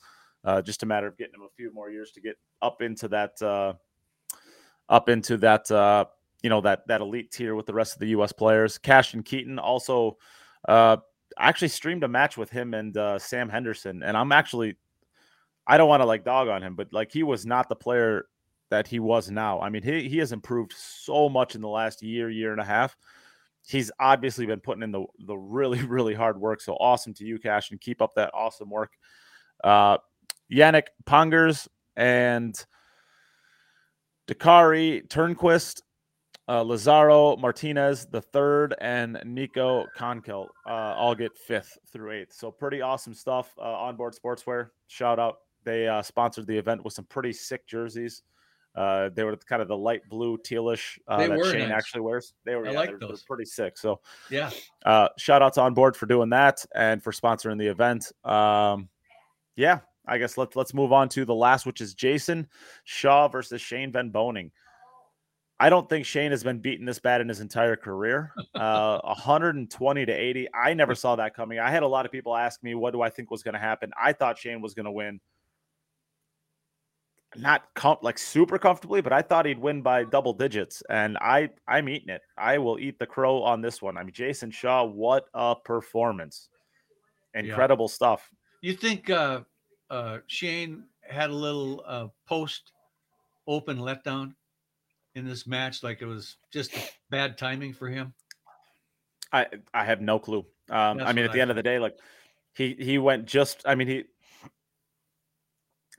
Uh, 0.44 0.62
just 0.62 0.82
a 0.82 0.86
matter 0.86 1.06
of 1.06 1.18
getting 1.18 1.34
him 1.34 1.42
a 1.42 1.54
few 1.56 1.74
more 1.74 1.90
years 1.90 2.12
to 2.12 2.20
get 2.20 2.36
up 2.62 2.80
into 2.80 3.08
that, 3.08 3.42
uh, 3.42 3.72
up 4.88 5.08
into 5.08 5.36
that, 5.38 5.68
uh, 5.70 6.04
you 6.42 6.48
know, 6.48 6.60
that 6.60 6.86
that 6.86 7.00
elite 7.00 7.32
tier 7.32 7.54
with 7.54 7.66
the 7.66 7.74
rest 7.74 7.94
of 7.94 7.98
the 7.98 8.08
U.S. 8.08 8.32
players. 8.32 8.78
Cash 8.78 9.12
and 9.12 9.24
Keaton 9.24 9.58
also. 9.58 10.16
Uh, 10.66 10.96
actually 11.38 11.68
streamed 11.68 12.02
a 12.02 12.08
match 12.08 12.38
with 12.38 12.50
him 12.50 12.72
and 12.72 12.96
uh, 12.96 13.18
Sam 13.18 13.48
Henderson, 13.48 14.02
and 14.02 14.16
I'm 14.16 14.32
actually. 14.32 14.76
I 15.66 15.76
don't 15.76 15.88
want 15.88 16.00
to 16.00 16.06
like 16.06 16.24
dog 16.24 16.48
on 16.48 16.62
him, 16.62 16.74
but 16.74 16.92
like 16.92 17.12
he 17.12 17.22
was 17.22 17.44
not 17.44 17.68
the 17.68 17.76
player 17.76 18.26
that 18.70 18.86
he 18.86 18.98
was 18.98 19.30
now. 19.30 19.60
I 19.60 19.68
mean, 19.70 19.82
he 19.82 20.08
he 20.08 20.18
has 20.18 20.32
improved 20.32 20.72
so 20.76 21.28
much 21.28 21.54
in 21.54 21.60
the 21.60 21.68
last 21.68 22.02
year, 22.02 22.30
year 22.30 22.52
and 22.52 22.60
a 22.60 22.64
half. 22.64 22.96
He's 23.66 23.90
obviously 23.98 24.46
been 24.46 24.60
putting 24.60 24.82
in 24.82 24.92
the 24.92 25.04
the 25.26 25.36
really, 25.36 25.82
really 25.84 26.14
hard 26.14 26.40
work. 26.40 26.60
So 26.60 26.74
awesome 26.74 27.14
to 27.14 27.24
you, 27.24 27.38
Cash, 27.38 27.70
and 27.70 27.80
keep 27.80 28.00
up 28.00 28.14
that 28.14 28.30
awesome 28.34 28.70
work. 28.70 28.92
Uh 29.64 29.98
Yannick 30.52 30.88
Pongers 31.04 31.66
and 31.96 32.54
Dakari 34.28 35.06
Turnquist, 35.08 35.82
uh, 36.48 36.62
Lazaro 36.62 37.36
Martinez, 37.36 38.06
the 38.06 38.20
third, 38.20 38.74
and 38.80 39.18
Nico 39.24 39.86
Conkel 39.96 40.46
uh, 40.68 40.94
all 40.96 41.14
get 41.14 41.36
fifth 41.36 41.76
through 41.92 42.12
eighth. 42.12 42.32
So 42.32 42.50
pretty 42.50 42.80
awesome 42.80 43.14
stuff. 43.14 43.52
Uh, 43.58 43.62
onboard 43.62 44.14
Sportswear, 44.14 44.70
shout 44.86 45.18
out. 45.18 45.38
They 45.66 45.86
uh, 45.86 46.00
sponsored 46.00 46.46
the 46.46 46.56
event 46.56 46.82
with 46.84 46.94
some 46.94 47.04
pretty 47.04 47.34
sick 47.34 47.66
jerseys. 47.66 48.22
Uh, 48.74 49.08
they 49.14 49.24
were 49.24 49.34
kind 49.36 49.60
of 49.62 49.68
the 49.68 49.76
light 49.76 50.02
blue 50.08 50.36
tealish 50.38 50.98
uh, 51.08 51.26
that 51.26 51.44
Shane 51.46 51.68
nice. 51.70 51.78
actually 51.78 52.02
wears. 52.02 52.34
They 52.44 52.54
were, 52.54 52.66
I 52.68 52.72
yeah, 52.72 52.78
like 52.78 52.88
they're, 52.90 52.98
they're 52.98 53.08
those. 53.08 53.22
pretty 53.22 53.46
sick. 53.46 53.76
So 53.78 54.00
Yeah. 54.30 54.50
uh, 54.84 55.08
shout 55.18 55.42
out 55.42 55.54
to 55.54 55.62
Onboard 55.62 55.96
for 55.96 56.06
doing 56.06 56.28
that 56.30 56.64
and 56.74 57.02
for 57.02 57.10
sponsoring 57.10 57.58
the 57.58 57.66
event. 57.66 58.12
Um, 58.24 58.88
yeah, 59.56 59.80
I 60.06 60.18
guess 60.18 60.36
let's 60.38 60.54
let's 60.56 60.74
move 60.74 60.92
on 60.92 61.08
to 61.10 61.24
the 61.24 61.34
last, 61.34 61.64
which 61.66 61.80
is 61.80 61.94
Jason 61.94 62.46
Shaw 62.84 63.28
versus 63.28 63.60
Shane 63.60 63.90
Van 63.92 64.10
Boening. 64.12 64.50
I 65.58 65.70
don't 65.70 65.88
think 65.88 66.04
Shane 66.04 66.32
has 66.32 66.44
been 66.44 66.58
beaten 66.58 66.84
this 66.84 66.98
bad 66.98 67.22
in 67.22 67.28
his 67.28 67.40
entire 67.40 67.76
career. 67.76 68.32
Uh, 68.54 68.98
120 69.04 70.06
to 70.06 70.12
80. 70.12 70.48
I 70.54 70.72
never 70.72 70.94
saw 70.94 71.14
that 71.16 71.34
coming. 71.34 71.58
I 71.58 71.70
had 71.70 71.82
a 71.82 71.86
lot 71.86 72.06
of 72.06 72.12
people 72.12 72.34
ask 72.34 72.62
me, 72.62 72.74
what 72.74 72.92
do 72.92 73.02
I 73.02 73.10
think 73.10 73.30
was 73.30 73.42
going 73.42 73.52
to 73.52 73.60
happen? 73.60 73.90
I 74.02 74.14
thought 74.14 74.38
Shane 74.38 74.62
was 74.62 74.72
going 74.72 74.86
to 74.86 74.90
win. 74.92 75.20
Not 77.38 77.64
com- 77.74 77.98
like 78.02 78.18
super 78.18 78.58
comfortably, 78.58 79.00
but 79.00 79.12
I 79.12 79.22
thought 79.22 79.46
he'd 79.46 79.58
win 79.58 79.82
by 79.82 80.04
double 80.04 80.32
digits, 80.32 80.82
and 80.88 81.16
I 81.18 81.50
I'm 81.66 81.88
eating 81.88 82.08
it. 82.08 82.22
I 82.36 82.58
will 82.58 82.78
eat 82.78 82.98
the 82.98 83.06
crow 83.06 83.42
on 83.42 83.60
this 83.60 83.82
one. 83.82 83.96
I 83.96 84.02
mean, 84.02 84.12
Jason 84.12 84.50
Shaw, 84.50 84.84
what 84.84 85.26
a 85.34 85.54
performance! 85.54 86.48
Incredible 87.34 87.88
stuff. 87.88 88.30
You 88.62 88.74
think 88.74 89.10
uh, 89.10 89.40
uh, 89.90 90.18
Shane 90.26 90.84
had 91.02 91.30
a 91.30 91.34
little 91.34 91.82
uh, 91.86 92.08
post 92.26 92.72
open 93.46 93.78
letdown 93.78 94.34
in 95.14 95.26
this 95.26 95.46
match? 95.46 95.82
Like 95.82 96.02
it 96.02 96.06
was 96.06 96.36
just 96.52 96.72
bad 97.10 97.36
timing 97.36 97.72
for 97.72 97.88
him? 97.88 98.14
I 99.32 99.46
I 99.74 99.84
have 99.84 100.00
no 100.00 100.18
clue. 100.18 100.44
Um, 100.70 101.00
I 101.00 101.12
mean, 101.12 101.24
at 101.24 101.32
the 101.32 101.38
I 101.38 101.42
end 101.42 101.50
of 101.50 101.56
the 101.56 101.62
day, 101.62 101.78
like 101.78 101.96
he 102.54 102.76
he 102.78 102.98
went 102.98 103.26
just. 103.26 103.62
I 103.66 103.74
mean, 103.74 103.88
he 103.88 104.04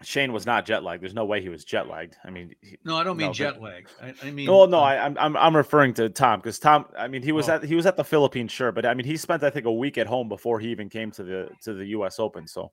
Shane 0.03 0.31
was 0.31 0.45
not 0.45 0.65
jet 0.65 0.83
lagged. 0.83 1.01
There's 1.01 1.15
no 1.15 1.25
way 1.25 1.41
he 1.41 1.49
was 1.49 1.65
jet 1.65 1.87
lagged. 1.87 2.17
I 2.23 2.29
mean, 2.29 2.53
he, 2.61 2.77
No, 2.85 2.97
I 2.97 3.03
don't 3.03 3.17
mean 3.17 3.27
No, 3.27 3.33
jet 3.33 3.61
lag. 3.61 3.89
I, 4.01 4.13
I 4.21 4.31
mean, 4.31 4.47
oh 4.47 4.65
no, 4.65 4.77
um, 4.77 4.83
I, 4.83 4.97
I'm 4.99 5.17
I'm 5.17 5.35
I'm 5.37 5.55
referring 5.55 5.93
to 5.95 6.09
Tom 6.09 6.39
because 6.39 6.59
Tom. 6.59 6.85
I 6.97 7.07
mean, 7.07 7.23
he 7.23 7.31
was 7.31 7.49
Oh. 7.49 7.53
at 7.53 7.63
he 7.63 7.73
was 7.75 7.87
at 7.87 7.97
the 7.97 8.03
Philippines, 8.03 8.51
sure, 8.51 8.71
but 8.71 8.85
I 8.85 8.93
mean, 8.93 9.07
he 9.07 9.17
spent 9.17 9.41
I 9.43 9.49
think 9.49 9.65
a 9.65 9.73
week 9.73 9.97
at 9.97 10.05
home 10.05 10.29
before 10.29 10.59
he 10.59 10.69
even 10.69 10.87
came 10.89 11.09
to 11.11 11.23
the 11.23 11.49
to 11.63 11.73
the 11.73 11.85
U.S. 11.87 12.19
Open. 12.19 12.47
So, 12.47 12.71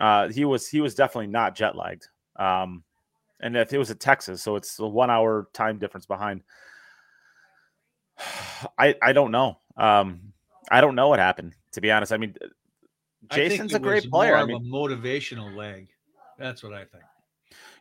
uh, 0.00 0.28
he 0.28 0.46
was 0.46 0.66
he 0.68 0.80
was 0.80 0.94
definitely 0.94 1.26
not 1.26 1.54
jet 1.54 1.76
lagged. 1.76 2.08
Um, 2.36 2.82
and 3.40 3.54
if 3.54 3.72
it 3.72 3.78
was 3.78 3.90
at 3.90 4.00
Texas, 4.00 4.42
so 4.42 4.56
it's 4.56 4.78
a 4.78 4.86
one 4.86 5.10
hour 5.10 5.48
time 5.52 5.78
difference 5.78 6.06
behind. 6.06 6.42
I 8.78 8.94
I 9.02 9.12
don't 9.12 9.32
know. 9.32 9.58
Um, 9.76 10.32
I 10.70 10.80
don't 10.80 10.94
know 10.94 11.08
what 11.08 11.18
happened 11.18 11.54
to 11.72 11.80
be 11.82 11.90
honest. 11.90 12.12
I 12.12 12.16
mean, 12.16 12.34
Jason's 13.30 13.74
a 13.74 13.78
great 13.78 14.10
player. 14.10 14.34
I 14.36 14.42
of 14.42 14.48
mean, 14.48 14.56
a 14.56 14.60
motivational 14.60 15.54
leg. 15.54 15.88
That's 16.38 16.62
what 16.62 16.72
I 16.72 16.84
think. 16.84 17.04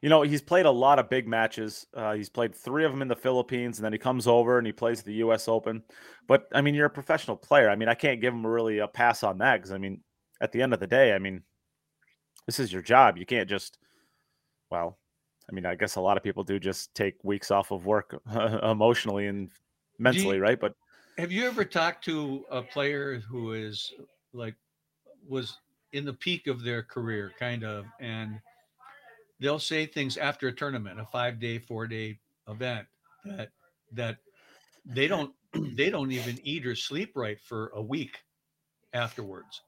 you 0.02 0.10
know, 0.10 0.22
he's 0.22 0.42
played 0.42 0.66
a 0.66 0.72
lot 0.72 1.00
of 1.00 1.10
big 1.10 1.28
matches. 1.28 1.86
Uh, 1.94 2.14
he's 2.14 2.30
played 2.30 2.56
three 2.56 2.86
of 2.86 2.92
them 2.92 3.02
in 3.02 3.08
the 3.08 3.16
Philippines, 3.16 3.78
and 3.78 3.86
then 3.86 3.94
he 3.94 4.00
comes 4.00 4.28
over 4.28 4.58
and 4.58 4.66
he 4.66 4.74
plays 4.74 5.04
the 5.04 5.14
U.S. 5.16 5.48
Open. 5.48 5.84
But 6.28 6.48
I 6.54 6.62
mean, 6.62 6.76
you're 6.76 6.88
a 6.88 6.90
professional 6.90 7.38
player. 7.38 7.70
I 7.70 7.76
mean, 7.76 7.90
I 7.90 7.94
can't 7.94 8.22
give 8.22 8.34
him 8.34 8.46
really 8.46 8.80
a 8.80 8.88
pass 8.88 9.24
on 9.24 9.38
that 9.40 9.58
because 9.58 9.72
I 9.72 9.78
mean, 9.78 10.02
at 10.42 10.52
the 10.52 10.62
end 10.62 10.74
of 10.74 10.80
the 10.80 10.88
day, 10.88 11.14
I 11.14 11.20
mean, 11.20 11.44
this 12.46 12.60
is 12.60 12.72
your 12.72 12.82
job. 12.82 13.18
You 13.18 13.26
can't 13.26 13.50
just, 13.50 13.78
well, 14.72 14.98
I 15.50 15.54
mean, 15.54 15.66
I 15.66 15.76
guess 15.76 15.96
a 15.96 16.02
lot 16.02 16.18
of 16.18 16.24
people 16.24 16.44
do 16.44 16.60
just 16.60 16.94
take 16.94 17.16
weeks 17.24 17.52
off 17.52 17.72
of 17.72 17.86
work 17.86 18.22
emotionally 18.64 19.28
and 19.28 19.50
mentally, 20.00 20.40
right? 20.40 20.60
But 20.60 20.74
Have 21.18 21.32
you 21.32 21.46
ever 21.46 21.64
talked 21.64 22.04
to 22.06 22.46
a 22.50 22.62
player 22.62 23.20
who 23.20 23.54
is 23.54 23.94
like 24.34 24.56
was 25.28 25.58
in 25.94 26.06
the 26.06 26.14
peak 26.14 26.48
of 26.48 26.64
their 26.64 26.84
career, 26.84 27.32
kind 27.40 27.64
of, 27.64 27.86
and 28.00 28.40
they'll 29.40 29.60
say 29.60 29.86
things 29.86 30.18
after 30.18 30.48
a 30.48 30.54
tournament, 30.54 31.00
a 31.00 31.06
five 31.06 31.40
day, 31.40 31.60
four 31.60 31.88
day 31.88 32.20
event 32.48 32.88
that 33.26 33.50
that 33.94 34.18
they 34.86 35.08
don't 35.08 35.34
they 35.76 35.90
don't 35.90 36.12
even 36.12 36.40
eat 36.44 36.66
or 36.66 36.76
sleep 36.76 37.12
right 37.16 37.40
for 37.40 37.72
a 37.76 37.82
week 37.82 38.20
afterwards. 38.94 39.62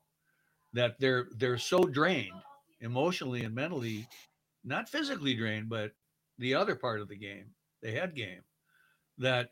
That 0.74 1.00
they're 1.00 1.28
they're 1.38 1.58
so 1.58 1.84
drained 1.84 2.34
emotionally 2.82 3.44
and 3.44 3.56
mentally, 3.56 4.08
not 4.64 4.90
physically 4.90 5.36
drained, 5.36 5.70
but 5.70 5.92
the 6.38 6.56
other 6.56 6.76
part 6.76 7.02
of 7.02 7.10
the 7.10 7.18
game, 7.18 7.48
the 7.82 7.92
head 7.92 8.16
game, 8.16 8.42
that 9.18 9.52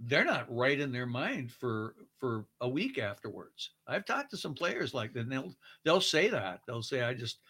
they're 0.00 0.24
not 0.24 0.46
right 0.54 0.78
in 0.78 0.92
their 0.92 1.06
mind 1.06 1.50
for 1.50 1.94
for 2.18 2.46
a 2.60 2.68
week 2.68 2.98
afterwards. 2.98 3.70
I've 3.86 4.04
talked 4.06 4.30
to 4.30 4.36
some 4.36 4.54
players 4.54 4.94
like 4.94 5.12
that, 5.12 5.20
and 5.20 5.32
they'll 5.32 5.54
they'll 5.84 6.00
say 6.00 6.28
that 6.28 6.60
they'll 6.66 6.82
say, 6.82 7.02
"I 7.02 7.14
just 7.14 7.40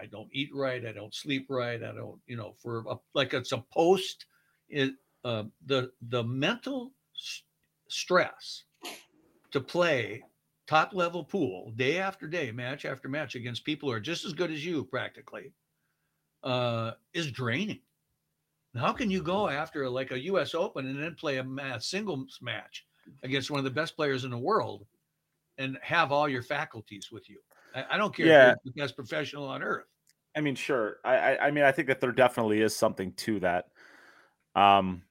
I 0.00 0.06
don't 0.06 0.28
eat 0.32 0.50
right, 0.54 0.84
I 0.86 0.92
don't 0.92 1.14
sleep 1.14 1.46
right, 1.50 1.82
I 1.82 1.92
don't 1.92 2.20
you 2.26 2.36
know 2.36 2.54
for 2.58 2.84
a, 2.88 2.96
like 3.14 3.34
it's 3.34 3.52
a 3.52 3.58
post 3.72 4.26
it 4.68 4.94
uh, 5.24 5.44
the 5.66 5.92
the 6.02 6.24
mental 6.24 6.92
s- 7.16 7.42
stress 7.88 8.64
to 9.52 9.60
play 9.60 10.22
top 10.66 10.92
level 10.94 11.24
pool 11.24 11.72
day 11.76 11.98
after 11.98 12.26
day, 12.28 12.52
match 12.52 12.84
after 12.84 13.08
match 13.08 13.34
against 13.34 13.64
people 13.64 13.88
who 13.88 13.94
are 13.94 14.00
just 14.00 14.24
as 14.24 14.32
good 14.32 14.50
as 14.50 14.64
you 14.64 14.84
practically 14.84 15.52
uh, 16.42 16.92
is 17.12 17.30
draining. 17.32 17.80
How 18.76 18.92
can 18.92 19.10
you 19.10 19.22
go 19.22 19.48
after 19.48 19.88
like 19.90 20.12
a 20.12 20.20
U.S. 20.24 20.54
Open 20.54 20.86
and 20.86 21.02
then 21.02 21.14
play 21.16 21.38
a 21.38 21.44
ma- 21.44 21.78
singles 21.78 22.38
match 22.40 22.86
against 23.24 23.50
one 23.50 23.58
of 23.58 23.64
the 23.64 23.70
best 23.70 23.96
players 23.96 24.24
in 24.24 24.30
the 24.30 24.38
world 24.38 24.86
and 25.58 25.78
have 25.82 26.12
all 26.12 26.28
your 26.28 26.42
faculties 26.42 27.10
with 27.10 27.28
you? 27.28 27.40
I, 27.74 27.84
I 27.90 27.98
don't 27.98 28.14
care 28.14 28.28
Yeah. 28.28 28.50
if 28.50 28.56
you're 28.64 28.72
the 28.74 28.80
best 28.80 28.96
professional 28.96 29.46
on 29.46 29.62
earth. 29.62 29.89
I 30.36 30.40
mean, 30.40 30.54
sure. 30.54 30.98
I, 31.04 31.16
I 31.16 31.46
I 31.46 31.50
mean, 31.50 31.64
I 31.64 31.72
think 31.72 31.88
that 31.88 32.00
there 32.00 32.12
definitely 32.12 32.60
is 32.60 32.76
something 32.76 33.12
to 33.14 33.40
that. 33.40 33.66
Um, 34.54 35.02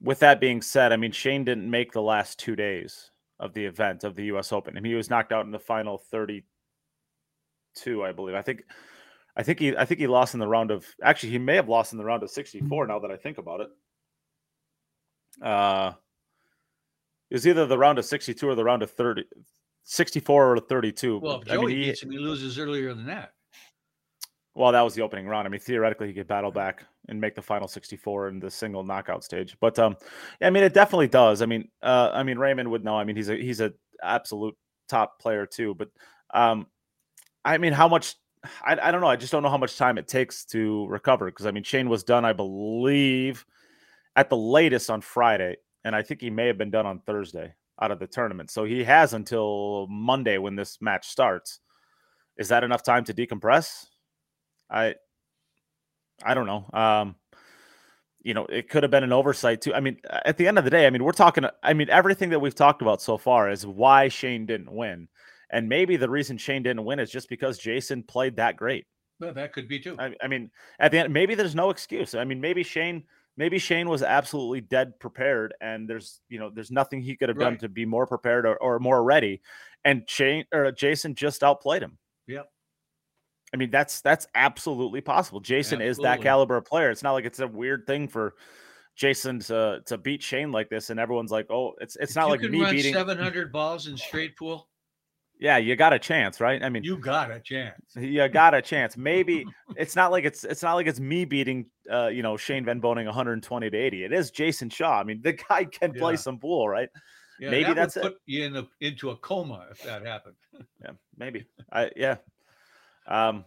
with 0.00 0.20
that 0.20 0.40
being 0.40 0.62
said, 0.62 0.92
I 0.92 0.96
mean, 0.96 1.12
Shane 1.12 1.44
didn't 1.44 1.70
make 1.70 1.92
the 1.92 2.02
last 2.02 2.38
two 2.38 2.56
days 2.56 3.10
of 3.40 3.54
the 3.54 3.64
event 3.64 4.04
of 4.04 4.14
the 4.14 4.26
U.S. 4.26 4.52
Open. 4.52 4.76
I 4.76 4.80
mean, 4.80 4.92
he 4.92 4.96
was 4.96 5.10
knocked 5.10 5.32
out 5.32 5.46
in 5.46 5.50
the 5.50 5.58
final 5.58 5.98
thirty-two, 5.98 8.04
I 8.04 8.12
believe. 8.12 8.34
I 8.34 8.42
think, 8.42 8.62
I 9.36 9.42
think 9.42 9.58
he, 9.58 9.76
I 9.76 9.84
think 9.84 10.00
he 10.00 10.06
lost 10.06 10.34
in 10.34 10.40
the 10.40 10.48
round 10.48 10.70
of. 10.70 10.86
Actually, 11.02 11.30
he 11.30 11.38
may 11.38 11.56
have 11.56 11.68
lost 11.68 11.92
in 11.92 11.98
the 11.98 12.04
round 12.04 12.22
of 12.22 12.30
sixty-four. 12.30 12.86
Now 12.86 12.98
that 13.00 13.10
I 13.10 13.16
think 13.16 13.38
about 13.38 13.62
it, 13.62 13.68
uh, 15.42 15.92
it 17.30 17.34
was 17.34 17.46
either 17.46 17.66
the 17.66 17.78
round 17.78 17.98
of 17.98 18.04
sixty-two 18.04 18.48
or 18.48 18.54
the 18.54 18.64
round 18.64 18.82
of 18.82 18.90
30, 18.90 19.24
64 19.84 20.52
or 20.52 20.60
thirty-two. 20.60 21.18
Well, 21.18 21.40
if 21.40 21.50
I 21.50 21.56
mean, 21.56 21.70
he, 21.70 21.84
beats 21.86 22.02
him, 22.02 22.10
he 22.10 22.18
loses 22.18 22.58
earlier 22.58 22.94
than 22.94 23.06
that. 23.06 23.32
Well, 24.56 24.72
that 24.72 24.80
was 24.80 24.94
the 24.94 25.02
opening 25.02 25.26
round. 25.26 25.46
I 25.46 25.50
mean, 25.50 25.60
theoretically, 25.60 26.06
he 26.08 26.14
could 26.14 26.26
battle 26.26 26.50
back 26.50 26.82
and 27.08 27.20
make 27.20 27.34
the 27.34 27.42
final 27.42 27.68
64 27.68 28.28
in 28.28 28.40
the 28.40 28.50
single 28.50 28.82
knockout 28.82 29.22
stage. 29.22 29.54
But 29.60 29.78
um, 29.78 29.98
I 30.40 30.48
mean, 30.48 30.64
it 30.64 30.72
definitely 30.72 31.08
does. 31.08 31.42
I 31.42 31.46
mean, 31.46 31.68
uh, 31.82 32.10
I 32.14 32.22
mean, 32.22 32.38
Raymond 32.38 32.70
would 32.70 32.82
know. 32.82 32.96
I 32.96 33.04
mean, 33.04 33.16
he's 33.16 33.28
a 33.28 33.36
he's 33.36 33.60
a 33.60 33.74
absolute 34.02 34.56
top 34.88 35.20
player 35.20 35.44
too. 35.44 35.74
But 35.74 35.90
um, 36.32 36.68
I 37.44 37.58
mean, 37.58 37.74
how 37.74 37.86
much? 37.86 38.14
I, 38.64 38.78
I 38.82 38.90
don't 38.90 39.02
know. 39.02 39.08
I 39.08 39.16
just 39.16 39.30
don't 39.30 39.42
know 39.42 39.50
how 39.50 39.58
much 39.58 39.76
time 39.76 39.98
it 39.98 40.08
takes 40.08 40.46
to 40.46 40.86
recover. 40.86 41.26
Because 41.26 41.44
I 41.44 41.50
mean, 41.50 41.62
Shane 41.62 41.90
was 41.90 42.02
done, 42.02 42.24
I 42.24 42.32
believe, 42.32 43.44
at 44.16 44.30
the 44.30 44.38
latest 44.38 44.88
on 44.88 45.02
Friday, 45.02 45.56
and 45.84 45.94
I 45.94 46.00
think 46.00 46.22
he 46.22 46.30
may 46.30 46.46
have 46.46 46.56
been 46.56 46.70
done 46.70 46.86
on 46.86 47.00
Thursday 47.00 47.52
out 47.78 47.90
of 47.90 47.98
the 47.98 48.06
tournament. 48.06 48.50
So 48.50 48.64
he 48.64 48.84
has 48.84 49.12
until 49.12 49.86
Monday 49.90 50.38
when 50.38 50.56
this 50.56 50.78
match 50.80 51.08
starts. 51.08 51.60
Is 52.38 52.48
that 52.48 52.64
enough 52.64 52.82
time 52.82 53.04
to 53.04 53.14
decompress? 53.14 53.86
I 54.70 54.94
I 56.24 56.34
don't 56.34 56.46
know. 56.46 56.68
Um 56.72 57.16
you 58.22 58.34
know, 58.34 58.44
it 58.46 58.68
could 58.68 58.82
have 58.82 58.90
been 58.90 59.04
an 59.04 59.12
oversight 59.12 59.60
too. 59.60 59.72
I 59.72 59.78
mean, 59.78 59.98
at 60.10 60.36
the 60.36 60.48
end 60.48 60.58
of 60.58 60.64
the 60.64 60.70
day, 60.70 60.86
I 60.86 60.90
mean, 60.90 61.04
we're 61.04 61.12
talking 61.12 61.44
I 61.62 61.74
mean, 61.74 61.88
everything 61.90 62.30
that 62.30 62.40
we've 62.40 62.54
talked 62.54 62.82
about 62.82 63.00
so 63.00 63.18
far 63.18 63.50
is 63.50 63.66
why 63.66 64.08
Shane 64.08 64.46
didn't 64.46 64.72
win. 64.72 65.08
And 65.50 65.68
maybe 65.68 65.96
the 65.96 66.10
reason 66.10 66.38
Shane 66.38 66.62
didn't 66.62 66.84
win 66.84 66.98
is 66.98 67.10
just 67.10 67.28
because 67.28 67.58
Jason 67.58 68.02
played 68.02 68.36
that 68.36 68.56
great. 68.56 68.86
Well, 69.20 69.32
that 69.34 69.52
could 69.52 69.68
be 69.68 69.78
too. 69.78 69.96
I, 69.98 70.14
I 70.22 70.28
mean, 70.28 70.50
at 70.78 70.90
the 70.90 70.98
end, 70.98 71.12
maybe 71.12 71.34
there's 71.34 71.54
no 71.54 71.70
excuse. 71.70 72.14
I 72.14 72.24
mean, 72.24 72.40
maybe 72.40 72.62
Shane, 72.62 73.04
maybe 73.36 73.58
Shane 73.58 73.88
was 73.88 74.02
absolutely 74.02 74.60
dead 74.60 74.98
prepared, 75.00 75.54
and 75.60 75.88
there's, 75.88 76.20
you 76.28 76.38
know, 76.38 76.50
there's 76.50 76.70
nothing 76.70 77.00
he 77.00 77.16
could 77.16 77.28
have 77.28 77.38
done 77.38 77.56
to 77.58 77.68
be 77.68 77.86
more 77.86 78.06
prepared 78.06 78.44
or, 78.46 78.56
or 78.56 78.78
more 78.78 79.02
ready. 79.02 79.40
And 79.84 80.02
Shane 80.08 80.44
or 80.52 80.70
Jason 80.72 81.14
just 81.14 81.42
outplayed 81.42 81.82
him. 81.82 81.96
Yep. 82.26 82.50
I 83.56 83.58
mean, 83.58 83.70
that's 83.70 84.02
that's 84.02 84.26
absolutely 84.34 85.00
possible. 85.00 85.40
Jason 85.40 85.80
is 85.80 85.96
that 85.96 86.20
caliber 86.20 86.58
of 86.58 86.66
player. 86.66 86.90
It's 86.90 87.02
not 87.02 87.12
like 87.12 87.24
it's 87.24 87.40
a 87.40 87.48
weird 87.48 87.86
thing 87.86 88.06
for 88.06 88.34
Jason 88.96 89.40
to 89.40 89.80
to 89.86 89.96
beat 89.96 90.22
Shane 90.22 90.52
like 90.52 90.68
this, 90.68 90.90
and 90.90 91.00
everyone's 91.00 91.30
like, 91.30 91.46
"Oh, 91.50 91.72
it's 91.80 91.96
it's 91.96 92.10
If 92.10 92.16
not 92.16 92.26
you 92.26 92.30
like 92.32 92.40
can 92.40 92.50
me 92.50 92.60
run 92.60 92.74
beating." 92.74 92.92
700 92.92 93.50
balls 93.50 93.86
in 93.86 93.96
straight 93.96 94.36
pool. 94.36 94.68
Yeah, 95.38 95.56
you 95.56 95.74
got 95.74 95.94
a 95.94 95.98
chance, 95.98 96.38
right? 96.38 96.62
I 96.62 96.68
mean, 96.68 96.82
You 96.82 96.98
got 96.98 97.30
a 97.30 97.40
chance. 97.40 97.80
you 97.96 98.28
got 98.28 98.52
a 98.52 98.60
chance. 98.60 98.94
Maybe 98.98 99.46
it's 99.76 99.96
not 99.96 100.10
like 100.12 100.24
it's 100.26 100.44
it's 100.44 100.62
not 100.62 100.74
like 100.74 100.86
it's 100.86 101.00
me 101.00 101.24
beating 101.24 101.64
uh 101.90 102.08
you 102.08 102.22
know 102.22 102.36
Shane 102.36 102.66
Van 102.66 102.78
Boening 102.78 103.06
120 103.06 103.70
to 103.70 103.76
80. 103.76 104.04
It 104.04 104.12
is 104.12 104.30
Jason 104.30 104.68
Shaw. 104.68 105.00
I 105.00 105.04
mean, 105.04 105.22
the 105.22 105.32
guy 105.32 105.64
can 105.64 105.94
play 105.94 106.12
Yeah. 106.12 106.16
some 106.18 106.38
pool, 106.38 106.68
right? 106.68 106.90
Yeah, 107.40 107.50
Maybe 107.50 107.64
that 107.64 107.74
that's 107.76 107.96
it. 107.96 108.02
put 108.02 108.16
you 108.26 108.44
in 108.44 108.56
a, 108.56 108.68
into 108.82 109.10
a 109.10 109.16
coma 109.16 109.66
if 109.70 109.82
that 109.82 110.04
happened. 110.06 110.36
Yeah, 110.82 110.92
maybe. 111.16 111.46
I 111.72 111.90
yeah. 111.96 112.16
Um 113.08 113.44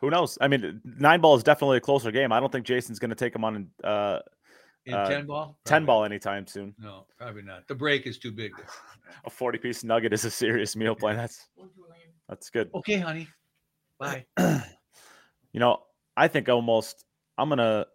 who 0.00 0.10
knows? 0.10 0.36
I 0.40 0.48
mean, 0.48 0.82
nine 0.84 1.20
ball 1.20 1.34
is 1.34 1.42
definitely 1.42 1.78
a 1.78 1.80
closer 1.80 2.10
game. 2.10 2.30
I 2.30 2.38
don't 2.38 2.52
think 2.52 2.66
Jason's 2.66 2.98
going 2.98 3.08
to 3.08 3.14
take 3.14 3.34
him 3.34 3.42
on 3.42 3.56
in 3.56 3.68
uh, 3.82 4.18
In 4.84 4.92
Uh, 4.92 5.08
10 5.08 5.26
ball? 5.26 5.56
10 5.64 5.86
ball 5.86 6.04
anytime 6.04 6.46
soon. 6.46 6.74
No, 6.78 7.06
probably 7.16 7.40
not. 7.40 7.66
The 7.68 7.74
break 7.74 8.06
is 8.06 8.18
too 8.18 8.30
big. 8.30 8.52
A 9.24 9.30
40 9.30 9.58
piece 9.58 9.82
nugget 9.82 10.12
is 10.12 10.26
a 10.26 10.30
serious 10.30 10.76
meal 10.76 10.94
plan. 10.94 11.16
That's 11.16 11.48
that's 12.28 12.50
good. 12.50 12.70
Okay, 12.74 12.98
honey. 12.98 13.28
Bye. 13.98 14.26
You 15.54 15.60
know, 15.60 15.84
I 16.16 16.26
think 16.26 16.48
almost 16.48 17.04
I'm 17.38 17.48
gonna 17.48 17.86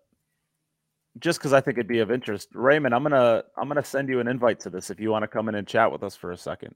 just 1.19 1.39
because 1.39 1.51
I 1.51 1.59
think 1.59 1.77
it'd 1.77 1.89
be 1.89 1.99
of 1.99 2.09
interest. 2.09 2.47
Raymond, 2.53 2.95
I'm 2.95 3.03
gonna 3.03 3.43
I'm 3.57 3.67
gonna 3.67 3.83
send 3.83 4.07
you 4.07 4.21
an 4.21 4.29
invite 4.29 4.61
to 4.61 4.69
this 4.69 4.89
if 4.89 4.99
you 4.99 5.11
want 5.11 5.23
to 5.23 5.27
come 5.27 5.49
in 5.49 5.55
and 5.55 5.67
chat 5.67 5.91
with 5.91 6.01
us 6.01 6.15
for 6.15 6.31
a 6.31 6.37
second. 6.37 6.73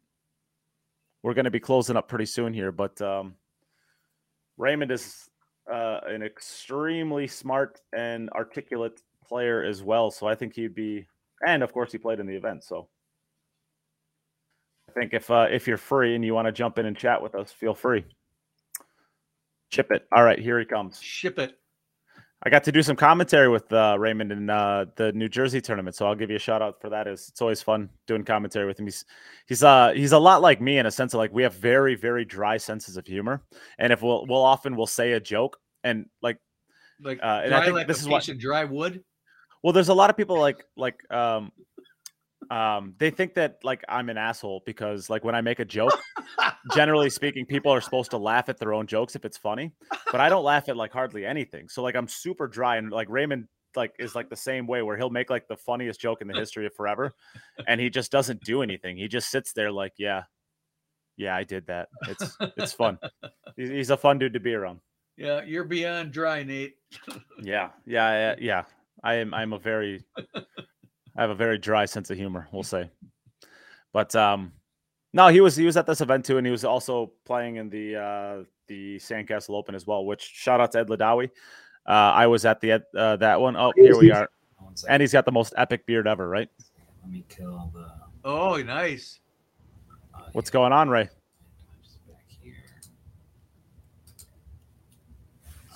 We're 1.24 1.34
gonna 1.34 1.52
be 1.52 1.60
closing 1.60 1.96
up 1.96 2.08
pretty 2.08 2.26
soon 2.26 2.54
here, 2.54 2.72
but 2.72 3.02
um, 3.02 3.36
Raymond 4.58 4.92
is 4.92 5.30
uh, 5.72 6.02
an 6.06 6.22
extremely 6.22 7.28
smart 7.28 7.80
and 7.96 8.30
articulate 8.32 9.02
player 9.26 9.64
as 9.64 9.82
well. 9.82 10.12
So 10.12 10.28
I 10.28 10.36
think 10.36 10.54
he'd 10.54 10.76
be, 10.76 11.08
and 11.48 11.64
of 11.64 11.72
course 11.74 11.92
he 11.92 11.98
played 11.98 12.20
in 12.20 12.28
the 12.28 12.36
event. 12.36 12.64
So 12.64 12.90
I 14.90 14.92
think 14.92 15.14
if 15.14 15.32
uh, 15.32 15.48
if 15.50 15.68
you're 15.68 15.78
free 15.78 16.16
and 16.16 16.24
you 16.24 16.34
want 16.34 16.48
to 16.48 16.52
jump 16.52 16.78
in 16.78 16.86
and 16.86 16.98
chat 16.98 17.22
with 17.22 17.36
us, 17.36 17.52
feel 17.52 17.74
free. 17.74 18.06
Chip 19.72 19.92
it. 19.92 20.06
All 20.12 20.24
right, 20.24 20.38
here 20.38 20.60
he 20.60 20.66
comes. 20.66 21.02
Ship 21.02 21.40
it. 21.40 21.58
I 22.46 22.50
got 22.50 22.64
to 22.66 22.72
do 22.74 22.84
some 22.84 22.98
commentary 22.98 23.48
with 23.48 23.72
uh, 23.72 23.96
Raymond 23.98 24.32
in 24.32 24.50
uh, 24.50 24.86
the 24.98 25.14
New 25.14 25.30
Jersey 25.30 25.62
tournament, 25.62 25.96
so 25.96 26.06
I'll 26.06 26.16
give 26.16 26.30
you 26.30 26.36
a 26.36 26.40
shout 26.40 26.62
out 26.62 26.82
for 26.82 26.90
that. 26.90 27.08
It's, 27.08 27.30
it's 27.30 27.42
always 27.42 27.62
fun 27.62 27.90
doing 28.06 28.26
commentary 28.26 28.66
with 28.68 28.78
him. 28.80 28.86
He's 28.86 29.06
he's 29.48 29.64
uh 29.64 29.94
he's 29.96 30.12
a 30.12 30.20
lot 30.20 30.42
like 30.42 30.60
me 30.60 30.78
in 30.78 30.86
a 30.86 30.92
sense 30.92 31.14
of 31.14 31.20
like 31.20 31.32
we 31.32 31.44
have 31.44 31.54
very 31.54 31.96
very 31.96 32.26
dry 32.26 32.58
senses 32.58 32.98
of 32.98 33.08
humor, 33.08 33.42
and 33.78 33.94
if 33.94 34.02
we'll 34.02 34.26
we'll 34.28 34.44
often 34.44 34.76
we'll 34.76 34.88
say 34.88 35.14
a 35.14 35.20
joke 35.22 35.58
and 35.86 36.08
like 36.22 36.38
Like 37.02 37.20
Uh, 37.24 37.42
and 37.46 37.54
I 37.56 37.64
think 37.64 37.76
like 37.76 37.88
this 37.88 38.00
a 38.00 38.02
is 38.02 38.08
what- 38.10 38.38
dry 38.40 38.66
wood. 38.66 39.04
well, 39.64 39.72
there's 39.72 39.90
a 39.90 39.94
lot 39.94 40.10
of 40.10 40.18
people 40.18 40.38
like 40.38 40.66
like 40.76 41.00
um 41.12 41.52
um 42.52 42.96
they 42.98 43.10
think 43.10 43.34
that 43.36 43.58
like 43.64 43.84
I'm 43.88 44.10
an 44.10 44.18
asshole 44.18 44.64
because 44.66 45.10
like 45.10 45.24
when 45.24 45.36
I 45.36 45.42
make 45.42 45.60
a 45.60 45.66
joke, 45.66 45.98
generally 46.74 47.10
speaking, 47.10 47.46
people 47.46 47.72
are 47.72 47.82
supposed 47.82 48.12
to 48.12 48.18
laugh 48.18 48.50
at 48.50 48.58
their 48.58 48.74
own 48.74 48.88
jokes 48.88 49.16
if 49.16 49.26
it's 49.26 49.38
funny, 49.38 49.72
but 50.12 50.22
I 50.22 50.30
don't 50.30 50.44
laugh 50.44 50.70
at 50.70 50.78
like 50.78 50.92
hardly 50.92 51.26
anything. 51.26 51.70
So 51.70 51.84
like 51.84 51.96
I'm 51.96 52.08
super 52.08 52.48
dry 52.48 52.78
and 52.78 52.92
like 52.92 53.10
Raymond 53.10 53.48
like 53.76 53.94
is 54.00 54.16
like 54.16 54.30
the 54.30 54.36
same 54.36 54.68
way 54.68 54.82
where 54.82 54.98
he'll 54.98 55.10
make 55.10 55.30
like 55.30 55.48
the 55.48 55.58
funniest 55.58 56.00
joke 56.00 56.22
in 56.22 56.28
the 56.28 56.34
history 56.34 56.66
of 56.66 56.74
forever 56.74 57.14
and 57.68 57.82
he 57.82 57.90
just 57.90 58.12
doesn't 58.12 58.42
do 58.42 58.62
anything. 58.62 58.98
He 58.98 59.08
just 59.08 59.30
sits 59.30 59.54
there 59.54 59.72
like, 59.72 59.94
yeah. 59.98 60.24
Yeah, 61.16 61.36
I 61.36 61.44
did 61.44 61.68
that. 61.68 61.90
It's 62.08 62.38
it's 62.58 62.74
fun. 62.74 62.98
He's, 63.56 63.92
a 63.92 63.98
fun 63.98 64.18
dude 64.18 64.34
to 64.34 64.40
be 64.40 64.56
around. 64.56 64.80
Yeah, 65.16 65.44
you're 65.44 65.64
beyond 65.64 66.12
dry, 66.12 66.44
Nate. 66.44 66.76
Yeah, 67.42 67.70
yeah, 67.86 68.12
yeah, 68.12 68.36
yeah. 68.40 68.64
I 69.04 69.16
am. 69.16 69.34
I'm 69.34 69.54
a 69.54 69.60
very. 69.60 70.04
I 71.16 71.22
have 71.22 71.30
a 71.30 71.36
very 71.36 71.58
dry 71.58 71.86
sense 71.86 72.10
of 72.10 72.18
humor. 72.18 72.48
We'll 72.52 72.64
say, 72.64 72.90
but 73.92 74.16
um, 74.16 74.52
no, 75.14 75.28
he 75.28 75.42
was 75.42 75.56
he 75.56 75.66
was 75.66 75.78
at 75.78 75.86
this 75.86 76.02
event 76.02 76.26
too, 76.26 76.38
and 76.38 76.48
he 76.48 76.52
was 76.52 76.66
also 76.66 77.12
playing 77.26 77.58
in 77.58 77.70
the 77.70 77.96
uh 77.96 78.44
the 78.68 78.98
Sandcastle 78.98 79.56
Open 79.56 79.76
as 79.76 79.86
well. 79.86 80.06
Which 80.06 80.22
shout 80.22 80.60
out 80.60 80.72
to 80.72 80.80
Ed 80.80 80.88
Ladawi. 80.88 81.30
Uh, 81.86 81.92
I 81.92 82.28
was 82.28 82.46
at 82.46 82.62
the 82.62 82.84
uh, 82.98 83.18
that 83.18 83.40
one. 83.40 83.56
Oh, 83.56 83.74
here 83.76 83.98
we 83.98 84.12
are, 84.12 84.30
and 84.90 85.02
he's 85.02 85.12
got 85.14 85.26
the 85.26 85.32
most 85.32 85.54
epic 85.58 85.86
beard 85.86 86.08
ever, 86.08 86.28
right? 86.28 86.50
Let 87.02 87.12
me 87.12 87.26
kill 87.28 87.70
the. 87.74 87.92
Oh, 88.26 88.56
nice. 88.64 89.20
Uh, 90.16 90.22
What's 90.32 90.50
going 90.50 90.72
on, 90.72 90.88
Ray? 90.90 91.10
Just 91.84 92.08
back 92.08 92.24
here. 92.42 92.56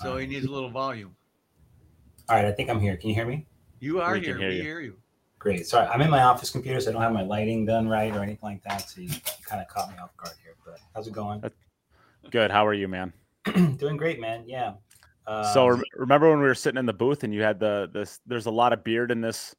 So 0.02 0.16
he 0.16 0.26
needs 0.26 0.46
a 0.46 0.50
little 0.50 0.70
volume. 0.70 1.14
All 2.28 2.36
right, 2.36 2.46
I 2.46 2.52
think 2.52 2.70
I'm 2.70 2.80
here. 2.80 2.96
Can 2.96 3.10
you 3.10 3.14
hear 3.14 3.26
me? 3.26 3.46
You 3.80 4.00
are 4.00 4.14
We 4.14 4.20
here. 4.20 4.38
hear 4.38 4.48
we 4.48 4.56
you. 4.56 4.62
hear 4.62 4.80
you. 4.80 4.96
Great. 5.38 5.66
Sorry, 5.66 5.86
I'm 5.86 6.00
in 6.00 6.10
my 6.10 6.22
office 6.22 6.50
computer, 6.50 6.80
so 6.80 6.90
I 6.90 6.92
don't 6.92 7.02
have 7.02 7.12
my 7.12 7.22
lighting 7.22 7.64
done 7.64 7.88
right 7.88 8.14
or 8.14 8.22
anything 8.22 8.40
like 8.42 8.62
that. 8.64 8.88
So 8.90 9.00
you, 9.00 9.08
you 9.08 9.44
kind 9.46 9.62
of 9.62 9.68
caught 9.68 9.90
me 9.90 9.96
off 9.98 10.16
guard 10.16 10.34
here. 10.42 10.54
But 10.64 10.78
how's 10.94 11.06
it 11.06 11.12
going? 11.12 11.42
Good. 12.30 12.50
How 12.50 12.66
are 12.66 12.74
you, 12.74 12.88
man? 12.88 13.12
Doing 13.76 13.96
great, 13.96 14.20
man. 14.20 14.44
Yeah. 14.46 14.74
so 15.52 15.64
Um, 15.64 15.70
rem- 15.70 15.82
remember 15.94 16.30
when 16.30 16.40
we 16.40 16.44
were 16.44 16.54
sitting 16.54 16.78
in 16.78 16.86
the 16.86 16.92
booth 16.92 17.22
and 17.24 17.32
you 17.32 17.42
had 17.42 17.60
the 17.60 17.88
this? 17.92 18.20
There's 18.26 18.46
a 18.46 18.50
lot 18.50 18.72
of 18.72 18.82
beard 18.82 19.10
in 19.10 19.20
this 19.20 19.54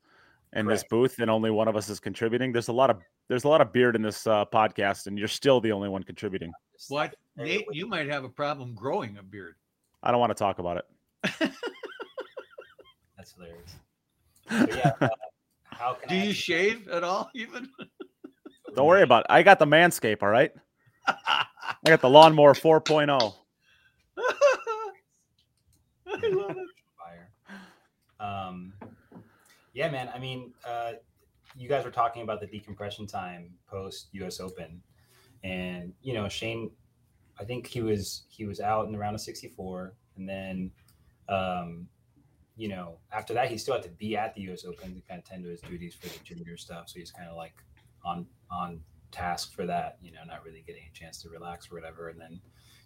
in 0.53 0.65
this 0.65 0.83
booth, 0.89 1.19
and 1.19 1.29
only 1.29 1.51
one 1.51 1.67
of 1.67 1.75
us 1.75 1.89
is 1.89 1.99
contributing. 1.99 2.51
There's 2.51 2.67
a 2.67 2.73
lot 2.73 2.89
of 2.89 2.99
there's 3.29 3.43
a 3.45 3.47
lot 3.47 3.61
of 3.61 3.71
beard 3.71 3.95
in 3.95 4.01
this 4.01 4.27
uh, 4.27 4.45
podcast, 4.45 5.07
and 5.07 5.17
you're 5.17 5.27
still 5.27 5.61
the 5.61 5.71
only 5.71 5.87
one 5.87 6.03
contributing. 6.03 6.51
What? 6.89 7.15
Nate, 7.37 7.65
you 7.71 7.87
might 7.87 8.09
have 8.09 8.23
a 8.23 8.29
problem 8.29 8.73
growing 8.73 9.17
a 9.17 9.23
beard. 9.23 9.55
I 10.03 10.11
don't 10.11 10.19
want 10.19 10.31
to 10.31 10.35
talk 10.35 10.59
about 10.59 10.77
it. 10.77 10.85
That's 13.17 13.33
hilarious. 13.33 13.75
So, 14.49 14.65
yeah. 14.77 14.91
Uh, 14.99 15.09
how 15.79 15.93
can 15.93 16.09
Do 16.09 16.15
I 16.15 16.17
you 16.17 16.23
answer- 16.29 16.33
shave 16.41 16.87
at 16.89 17.03
all, 17.03 17.29
even? 17.35 17.69
Don't 18.75 18.85
worry 18.85 19.01
about 19.03 19.21
it. 19.21 19.27
I 19.29 19.41
got 19.43 19.57
the 19.59 19.65
manscape, 19.65 20.21
all 20.21 20.29
right? 20.29 20.51
I 21.07 21.45
got 21.85 22.01
the 22.01 22.09
lawnmower 22.09 22.51
oh. 22.51 22.53
4.0. 22.53 23.33
I 26.07 26.27
love 26.27 26.57
it. 26.57 26.67
Fire. 26.97 27.31
Um, 28.19 28.73
yeah, 29.73 29.89
man. 29.89 30.09
I 30.13 30.19
mean, 30.19 30.53
uh, 30.67 30.93
you 31.55 31.69
guys 31.69 31.85
were 31.85 31.91
talking 31.91 32.23
about 32.23 32.41
the 32.41 32.47
decompression 32.47 33.07
time 33.07 33.51
post 33.67 34.09
U.S. 34.13 34.39
Open, 34.39 34.81
and 35.43 35.93
you 36.01 36.13
know 36.13 36.27
Shane. 36.27 36.71
I 37.39 37.45
think 37.45 37.67
he 37.67 37.81
was 37.81 38.23
he 38.29 38.45
was 38.45 38.59
out 38.59 38.85
in 38.85 38.91
the 38.91 38.97
round 38.97 39.15
of 39.15 39.21
64, 39.21 39.93
and 40.17 40.27
then, 40.27 40.71
um, 41.29 41.87
you 42.59 42.67
know, 42.67 42.97
after 43.13 43.33
that 43.33 43.49
he 43.49 43.57
still 43.57 43.75
had 43.75 43.83
to 43.83 43.89
be 43.89 44.17
at 44.17 44.35
the 44.35 44.41
U.S. 44.41 44.65
Open 44.65 44.93
to 44.93 45.01
kind 45.07 45.17
of 45.17 45.23
tend 45.23 45.45
to 45.45 45.49
his 45.49 45.61
duties 45.61 45.95
for 45.95 46.09
the 46.09 46.19
junior 46.25 46.57
stuff. 46.57 46.89
So 46.89 46.99
he's 46.99 47.09
kind 47.09 47.29
of 47.29 47.37
like 47.37 47.55
on 48.03 48.25
on 48.51 48.81
task 49.13 49.53
for 49.55 49.65
that. 49.65 49.97
You 50.01 50.11
know, 50.11 50.19
not 50.27 50.43
really 50.43 50.61
getting 50.67 50.83
a 50.83 50.93
chance 50.93 51.21
to 51.21 51.29
relax 51.29 51.71
or 51.71 51.75
whatever. 51.75 52.09
And 52.09 52.19
then 52.19 52.41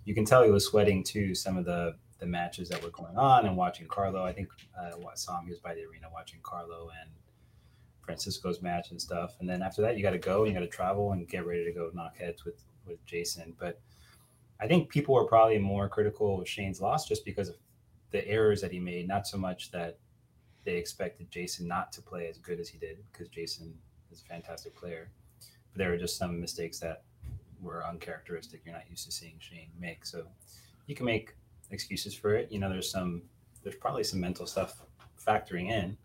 you 0.06 0.14
can 0.14 0.26
tell 0.26 0.44
he 0.44 0.52
was 0.52 0.68
sweating 0.68 1.04
too. 1.04 1.34
Some 1.34 1.58
of 1.58 1.66
the 1.66 1.96
the 2.20 2.28
matches 2.28 2.70
that 2.70 2.84
were 2.84 2.92
going 2.92 3.18
on 3.18 3.48
and 3.48 3.58
watching 3.58 3.88
Carlo. 3.88 4.24
I 4.24 4.32
think 4.32 4.48
uh, 4.80 4.92
I 4.96 5.16
saw 5.16 5.40
him. 5.40 5.46
He 5.46 5.52
was 5.52 5.60
by 5.60 5.74
the 5.74 5.86
arena 5.86 6.06
watching 6.14 6.40
Carlo 6.44 6.92
and 7.02 7.10
Francisco's 8.06 8.62
match 8.62 8.92
and 8.92 9.02
stuff. 9.02 9.38
And 9.40 9.50
then 9.50 9.64
after 9.64 9.82
that, 9.82 9.98
you 9.98 10.04
got 10.04 10.12
to 10.12 10.20
go. 10.20 10.44
You 10.44 10.54
got 10.54 10.60
to 10.60 10.68
travel 10.68 11.14
and 11.14 11.28
get 11.28 11.48
ready 11.48 11.66
to 11.66 11.72
go 11.72 11.90
knock 11.96 12.16
heads 12.16 12.46
with 12.46 12.64
with 12.86 13.04
Jason. 13.08 13.56
But 13.60 13.82
I 14.62 14.68
think 14.68 14.90
people 14.90 15.16
were 15.16 15.26
probably 15.26 15.58
more 15.58 15.90
critical 15.90 16.40
of 16.40 16.48
Shane's 16.48 16.80
loss 16.80 17.08
just 17.08 17.26
because 17.26 17.50
of 17.50 17.56
the 18.14 18.26
errors 18.26 18.62
that 18.62 18.72
he 18.72 18.80
made. 18.80 19.08
Not 19.08 19.28
so 19.28 19.38
much 19.38 19.72
that 19.72 19.98
they 20.64 20.76
expected 20.76 21.30
Jason 21.30 21.68
not 21.68 21.92
to 21.92 22.02
play 22.02 22.30
as 22.30 22.38
good 22.38 22.62
as 22.62 22.70
he 22.70 22.78
did, 22.78 23.00
because 23.12 23.28
Jason 23.28 23.74
is 24.12 24.22
a 24.22 24.26
fantastic 24.26 24.74
player. 24.74 25.12
But 25.72 25.80
there 25.80 25.90
were 25.90 25.98
just 25.98 26.18
some 26.18 26.40
mistakes 26.40 26.80
that 26.80 27.04
were 27.60 27.86
uncharacteristic. 27.86 28.62
You're 28.64 28.76
not 28.76 28.90
used 28.90 29.06
to 29.08 29.12
seeing 29.12 29.36
Shane 29.40 29.72
make. 29.78 30.06
So 30.06 30.28
you 30.86 30.96
can 30.96 31.08
make 31.08 31.36
excuses 31.72 32.14
for 32.14 32.36
it. 32.36 32.52
You 32.52 32.60
know, 32.60 32.70
there's 32.70 32.90
some 32.90 33.24
there's 33.64 33.76
probably 33.76 34.04
some 34.04 34.20
mental 34.20 34.46
stuff 34.46 34.82
factoring 35.26 35.72
in, 35.72 35.98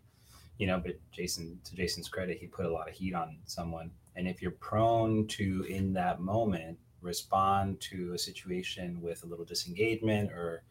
you 0.57 0.65
know, 0.65 0.79
but 0.79 0.95
Jason 1.11 1.59
to 1.65 1.75
Jason's 1.75 2.09
credit, 2.09 2.39
he 2.39 2.47
put 2.47 2.65
a 2.65 2.71
lot 2.71 2.89
of 2.89 2.95
heat 2.95 3.13
on 3.13 3.37
someone. 3.45 3.91
And 4.15 4.27
if 4.27 4.41
you're 4.41 4.51
prone 4.51 5.27
to 5.27 5.65
in 5.69 5.93
that 5.93 6.21
moment 6.21 6.79
respond 7.01 7.79
to 7.81 8.13
a 8.13 8.17
situation 8.17 8.99
with 9.01 9.23
a 9.23 9.27
little 9.27 9.45
disengagement 9.45 10.31
or 10.31 10.63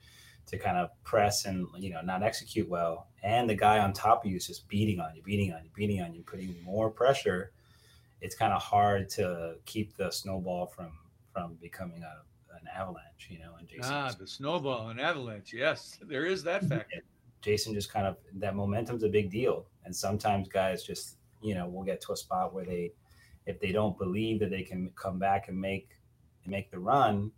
to 0.49 0.59
kind 0.59 0.77
of 0.77 0.91
press 1.05 1.45
and 1.45 1.67
you 1.79 1.91
know 1.91 2.01
not 2.03 2.23
execute 2.23 2.69
well 2.69 3.07
and 3.23 3.49
the 3.49 3.55
guy 3.55 3.79
on 3.79 3.93
top 3.93 4.25
of 4.25 4.31
you 4.31 4.37
is 4.37 4.47
just 4.47 4.67
beating 4.69 4.99
on 5.01 5.15
you 5.15 5.23
beating 5.23 5.53
on 5.53 5.63
you 5.63 5.71
beating 5.75 6.01
on 6.01 6.13
you 6.15 6.23
putting 6.23 6.55
more 6.65 6.91
pressure 6.91 7.53
it's 8.21 8.35
kind 8.35 8.53
of 8.53 8.61
hard 8.61 9.09
to 9.09 9.55
keep 9.65 9.97
the 9.97 10.11
snowball 10.11 10.67
from 10.67 10.93
from 11.33 11.55
becoming 11.61 12.03
a 12.03 12.23
an 12.61 12.69
avalanche, 12.75 13.29
you 13.31 13.39
know. 13.39 13.53
And 13.59 13.69
Jason 13.69 13.93
ah, 13.93 14.13
the 14.19 14.27
snowball 14.27 14.89
and 14.89 15.01
avalanche. 15.01 15.53
Yes, 15.53 15.99
there 16.03 16.27
is 16.27 16.43
that 16.45 16.65
factor. 16.65 17.03
Jason 17.41 17.73
just 17.73 17.93
kind 17.93 18.07
of 18.07 18.17
that 18.35 18.57
momentum's 18.57 19.05
a 19.05 19.09
big 19.09 19.31
deal, 19.31 19.67
and 19.85 19.95
sometimes 19.95 20.49
guys 20.49 20.83
just 20.83 21.17
you 21.43 21.55
know 21.55 21.69
will 21.69 21.85
get 21.85 22.01
to 22.03 22.13
a 22.13 22.17
spot 22.17 22.53
where 22.53 22.65
they, 22.65 22.93
if 23.47 23.61
they 23.61 23.73
don't 23.73 23.97
believe 23.97 24.41
that 24.41 24.51
they 24.51 24.63
can 24.63 24.91
come 24.97 25.19
back 25.19 25.49
and 25.49 25.59
make 25.59 25.91
and 26.45 26.51
make 26.51 26.71
the 26.71 26.79
run, 26.79 27.31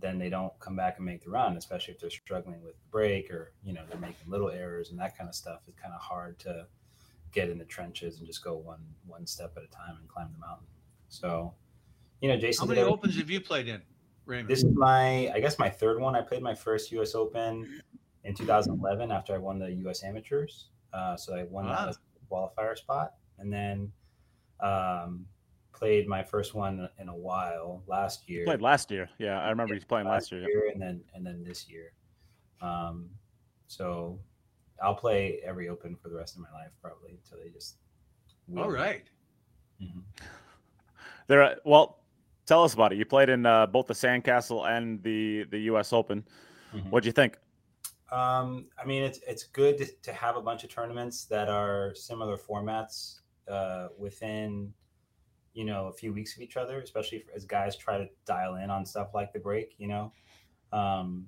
then 0.00 0.18
they 0.18 0.28
don't 0.28 0.52
come 0.60 0.76
back 0.76 0.96
and 0.96 1.06
make 1.06 1.24
the 1.24 1.30
run, 1.30 1.56
especially 1.56 1.94
if 1.94 2.00
they're 2.00 2.10
struggling 2.10 2.62
with 2.62 2.74
the 2.74 2.88
break 2.90 3.30
or 3.30 3.52
you 3.64 3.72
know 3.72 3.82
they're 3.88 4.00
making 4.00 4.28
little 4.28 4.50
errors 4.50 4.90
and 4.90 4.98
that 4.98 5.16
kind 5.16 5.28
of 5.28 5.34
stuff. 5.34 5.60
It's 5.66 5.80
kind 5.80 5.94
of 5.94 6.00
hard 6.00 6.38
to 6.40 6.66
get 7.32 7.50
in 7.50 7.58
the 7.58 7.64
trenches 7.64 8.18
and 8.18 8.26
just 8.26 8.42
go 8.42 8.54
one 8.54 8.80
one 9.06 9.26
step 9.26 9.52
at 9.56 9.62
a 9.62 9.68
time 9.68 9.96
and 9.98 10.08
climb 10.08 10.28
the 10.32 10.38
mountain. 10.38 10.66
So, 11.08 11.54
you 12.20 12.28
know, 12.28 12.36
Jason. 12.36 12.66
How 12.66 12.74
many 12.74 12.86
opens 12.86 13.16
have 13.16 13.30
you 13.30 13.40
played 13.40 13.68
in? 13.68 13.82
Raymond? 14.26 14.48
This 14.48 14.62
is 14.62 14.74
my, 14.74 15.30
I 15.34 15.40
guess, 15.40 15.58
my 15.58 15.70
third 15.70 16.00
one. 16.00 16.14
I 16.14 16.20
played 16.20 16.42
my 16.42 16.54
first 16.54 16.92
U.S. 16.92 17.14
Open 17.14 17.80
in 18.24 18.34
2011 18.34 19.10
after 19.10 19.34
I 19.34 19.38
won 19.38 19.58
the 19.58 19.72
U.S. 19.72 20.04
Amateurs. 20.04 20.68
Uh, 20.92 21.16
so 21.16 21.34
I 21.34 21.44
won 21.44 21.66
that 21.66 21.96
qualifier 22.30 22.76
spot, 22.76 23.14
and 23.38 23.52
then 23.52 23.90
um, 24.60 25.26
played 25.72 26.08
my 26.08 26.22
first 26.22 26.54
one 26.54 26.88
in 26.98 27.08
a 27.08 27.16
while 27.16 27.82
last 27.86 28.28
year. 28.28 28.40
You 28.40 28.46
played 28.46 28.62
last 28.62 28.90
year, 28.90 29.08
yeah. 29.18 29.40
I 29.40 29.50
remember 29.50 29.74
yeah, 29.74 29.80
you 29.80 29.86
playing 29.86 30.08
last, 30.08 30.32
year, 30.32 30.40
year 30.40 30.66
yeah. 30.66 30.72
and 30.72 30.82
then 30.82 31.00
and 31.14 31.26
then 31.26 31.44
this 31.44 31.68
year. 31.68 31.92
Um, 32.60 33.10
so 33.66 34.18
I'll 34.82 34.94
play 34.94 35.40
every 35.44 35.68
Open 35.68 35.96
for 35.96 36.08
the 36.08 36.16
rest 36.16 36.34
of 36.36 36.42
my 36.42 36.52
life 36.52 36.70
probably 36.82 37.10
until 37.10 37.44
they 37.44 37.50
just. 37.50 37.76
All 38.56 38.70
right. 38.70 39.04
Mm-hmm. 39.82 40.00
There, 41.28 41.42
are, 41.42 41.56
well, 41.66 41.98
tell 42.46 42.64
us 42.64 42.72
about 42.72 42.90
it. 42.94 42.96
You 42.96 43.04
played 43.04 43.28
in 43.28 43.44
uh, 43.44 43.66
both 43.66 43.86
the 43.86 43.92
Sandcastle 43.92 44.66
and 44.66 45.02
the 45.02 45.44
the 45.50 45.58
U.S. 45.72 45.92
Open. 45.92 46.24
Mm-hmm. 46.74 46.88
What 46.88 47.02
do 47.02 47.08
you 47.08 47.12
think? 47.12 47.36
Um, 48.10 48.66
I 48.82 48.86
mean, 48.86 49.02
it's 49.02 49.20
it's 49.26 49.44
good 49.44 49.76
to, 49.78 49.86
to, 50.04 50.12
have 50.14 50.36
a 50.36 50.40
bunch 50.40 50.64
of 50.64 50.70
tournaments 50.70 51.26
that 51.26 51.48
are 51.50 51.94
similar 51.94 52.38
formats 52.38 53.20
uh, 53.46 53.88
within, 53.98 54.72
you 55.58 55.64
know, 55.64 55.88
a 55.88 55.92
few 55.92 56.12
weeks 56.12 56.36
of 56.36 56.40
each 56.40 56.56
other, 56.56 56.80
especially 56.80 57.18
for, 57.18 57.32
as 57.34 57.44
guys 57.44 57.76
try 57.76 57.98
to 57.98 58.08
dial 58.24 58.54
in 58.54 58.70
on 58.70 58.86
stuff 58.86 59.08
like 59.12 59.32
the 59.32 59.40
break. 59.40 59.74
You 59.78 59.88
know, 59.88 60.12
um, 60.72 61.26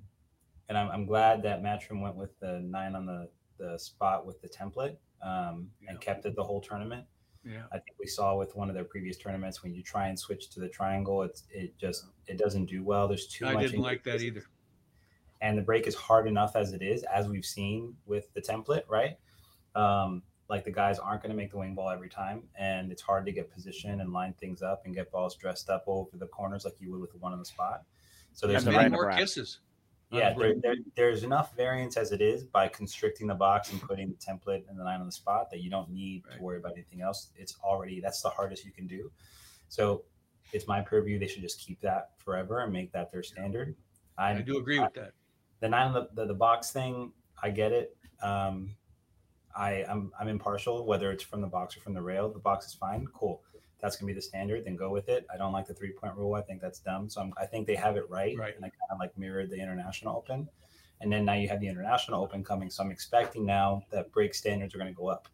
and 0.69 0.77
I'm, 0.77 0.89
I'm 0.89 1.05
glad 1.05 1.43
that 1.43 1.61
Matchroom 1.61 2.01
went 2.01 2.15
with 2.15 2.39
the 2.39 2.61
nine 2.63 2.95
on 2.95 3.05
the 3.05 3.27
the 3.57 3.77
spot 3.77 4.25
with 4.25 4.41
the 4.41 4.47
template 4.47 4.95
um, 5.21 5.67
yeah. 5.81 5.89
and 5.89 5.99
kept 5.99 6.25
it 6.25 6.33
the 6.37 6.43
whole 6.43 6.61
tournament. 6.61 7.03
Yeah. 7.43 7.63
I 7.73 7.75
think 7.75 7.97
we 7.99 8.07
saw 8.07 8.37
with 8.37 8.55
one 8.55 8.69
of 8.69 8.75
their 8.75 8.85
previous 8.85 9.17
tournaments 9.17 9.63
when 9.63 9.73
you 9.73 9.83
try 9.83 10.07
and 10.07 10.17
switch 10.17 10.49
to 10.51 10.61
the 10.61 10.69
triangle, 10.69 11.23
it's 11.23 11.43
it 11.51 11.77
just 11.77 12.05
it 12.25 12.37
doesn't 12.37 12.67
do 12.67 12.85
well. 12.85 13.09
There's 13.09 13.27
too 13.27 13.45
I 13.47 13.53
much. 13.53 13.63
I 13.63 13.67
didn't 13.67 13.81
like 13.81 14.03
that 14.05 14.21
either. 14.21 14.43
And 15.41 15.57
the 15.57 15.61
break 15.61 15.87
is 15.87 15.95
hard 15.95 16.25
enough 16.25 16.55
as 16.55 16.71
it 16.71 16.81
is, 16.81 17.03
as 17.03 17.27
we've 17.27 17.43
seen 17.43 17.95
with 18.05 18.33
the 18.33 18.41
template, 18.41 18.83
right? 18.87 19.17
Um, 19.75 20.23
like 20.51 20.63
the 20.63 20.71
guys 20.71 20.99
aren't 20.99 21.23
going 21.23 21.31
to 21.31 21.35
make 21.35 21.49
the 21.49 21.57
wing 21.57 21.73
ball 21.73 21.89
every 21.89 22.09
time, 22.09 22.43
and 22.55 22.91
it's 22.91 23.01
hard 23.01 23.25
to 23.25 23.31
get 23.31 23.51
position 23.51 24.01
and 24.01 24.13
line 24.13 24.33
things 24.39 24.61
up 24.61 24.83
and 24.85 24.93
get 24.93 25.11
balls 25.11 25.35
dressed 25.35 25.71
up 25.71 25.83
over 25.87 26.15
the 26.17 26.27
corners 26.27 26.63
like 26.65 26.75
you 26.79 26.91
would 26.91 27.01
with 27.01 27.11
the 27.11 27.17
one 27.17 27.33
on 27.33 27.39
the 27.39 27.45
spot. 27.45 27.83
So 28.33 28.45
there's 28.45 28.65
many 28.65 28.89
more 28.89 29.11
kisses 29.11 29.61
yeah, 30.11 30.33
there, 30.37 30.55
there, 30.61 30.75
there's 30.95 31.23
enough 31.23 31.55
variance 31.55 31.95
as 31.95 32.11
it 32.11 32.21
is 32.21 32.43
by 32.43 32.67
constricting 32.67 33.27
the 33.27 33.35
box 33.35 33.71
and 33.71 33.81
putting 33.81 34.09
the 34.09 34.15
template 34.15 34.63
and 34.69 34.77
the 34.77 34.83
line 34.83 34.99
on 34.99 35.05
the 35.05 35.11
spot 35.11 35.49
that 35.51 35.61
you 35.61 35.69
don't 35.69 35.89
need 35.89 36.23
right. 36.27 36.37
to 36.37 36.43
worry 36.43 36.57
about 36.57 36.73
anything 36.73 37.01
else. 37.01 37.29
It's 37.35 37.55
already 37.63 38.01
that's 38.01 38.21
the 38.21 38.29
hardest 38.29 38.65
you 38.65 38.71
can 38.71 38.87
do. 38.87 39.09
So 39.69 40.03
it's 40.51 40.67
my 40.67 40.81
purview. 40.81 41.17
They 41.17 41.27
should 41.27 41.41
just 41.41 41.61
keep 41.61 41.79
that 41.81 42.09
forever 42.17 42.59
and 42.59 42.73
make 42.73 42.91
that 42.91 43.11
their 43.11 43.23
standard. 43.23 43.75
I'm, 44.17 44.37
i 44.37 44.41
do 44.41 44.57
agree 44.57 44.79
I, 44.79 44.83
with 44.83 44.93
that. 44.95 45.13
The 45.61 45.69
nine 45.69 45.87
on 45.87 45.93
the, 45.93 46.09
the, 46.13 46.27
the 46.27 46.33
box 46.33 46.71
thing, 46.71 47.13
I 47.41 47.49
get 47.49 47.71
it. 47.71 47.95
Um, 48.21 48.71
I 49.55 49.85
I'm 49.89 50.11
I'm 50.19 50.27
impartial 50.27 50.85
whether 50.85 51.11
it's 51.11 51.23
from 51.23 51.41
the 51.41 51.47
box 51.47 51.77
or 51.77 51.81
from 51.81 51.93
the 51.93 52.01
rail. 52.01 52.31
The 52.31 52.39
box 52.39 52.67
is 52.67 52.73
fine, 52.73 53.07
cool 53.13 53.41
that's 53.81 53.95
going 53.95 54.07
to 54.07 54.13
be 54.13 54.15
the 54.15 54.21
standard, 54.21 54.63
then 54.63 54.75
go 54.75 54.91
with 54.91 55.09
it. 55.09 55.25
I 55.33 55.37
don't 55.37 55.51
like 55.51 55.67
the 55.67 55.73
three 55.73 55.91
point 55.91 56.15
rule. 56.15 56.35
I 56.35 56.41
think 56.41 56.61
that's 56.61 56.79
dumb. 56.79 57.09
So 57.09 57.21
I'm, 57.21 57.33
i 57.37 57.45
think 57.45 57.67
they 57.67 57.75
have 57.75 57.97
it 57.97 58.09
right. 58.09 58.37
Right. 58.37 58.55
And 58.55 58.63
I 58.63 58.69
kind 58.69 58.91
of 58.91 58.99
like 58.99 59.17
mirrored 59.17 59.49
the 59.49 59.59
international 59.59 60.15
open. 60.15 60.47
And 61.01 61.11
then 61.11 61.25
now 61.25 61.33
you 61.33 61.49
have 61.49 61.59
the 61.59 61.67
international 61.67 62.23
open 62.23 62.43
coming. 62.43 62.69
So 62.69 62.83
I'm 62.83 62.91
expecting 62.91 63.45
now 63.45 63.81
that 63.89 64.11
break 64.11 64.35
standards 64.35 64.75
are 64.75 64.77
going 64.77 64.93
to 64.93 64.97
go 64.97 65.07
up 65.07 65.27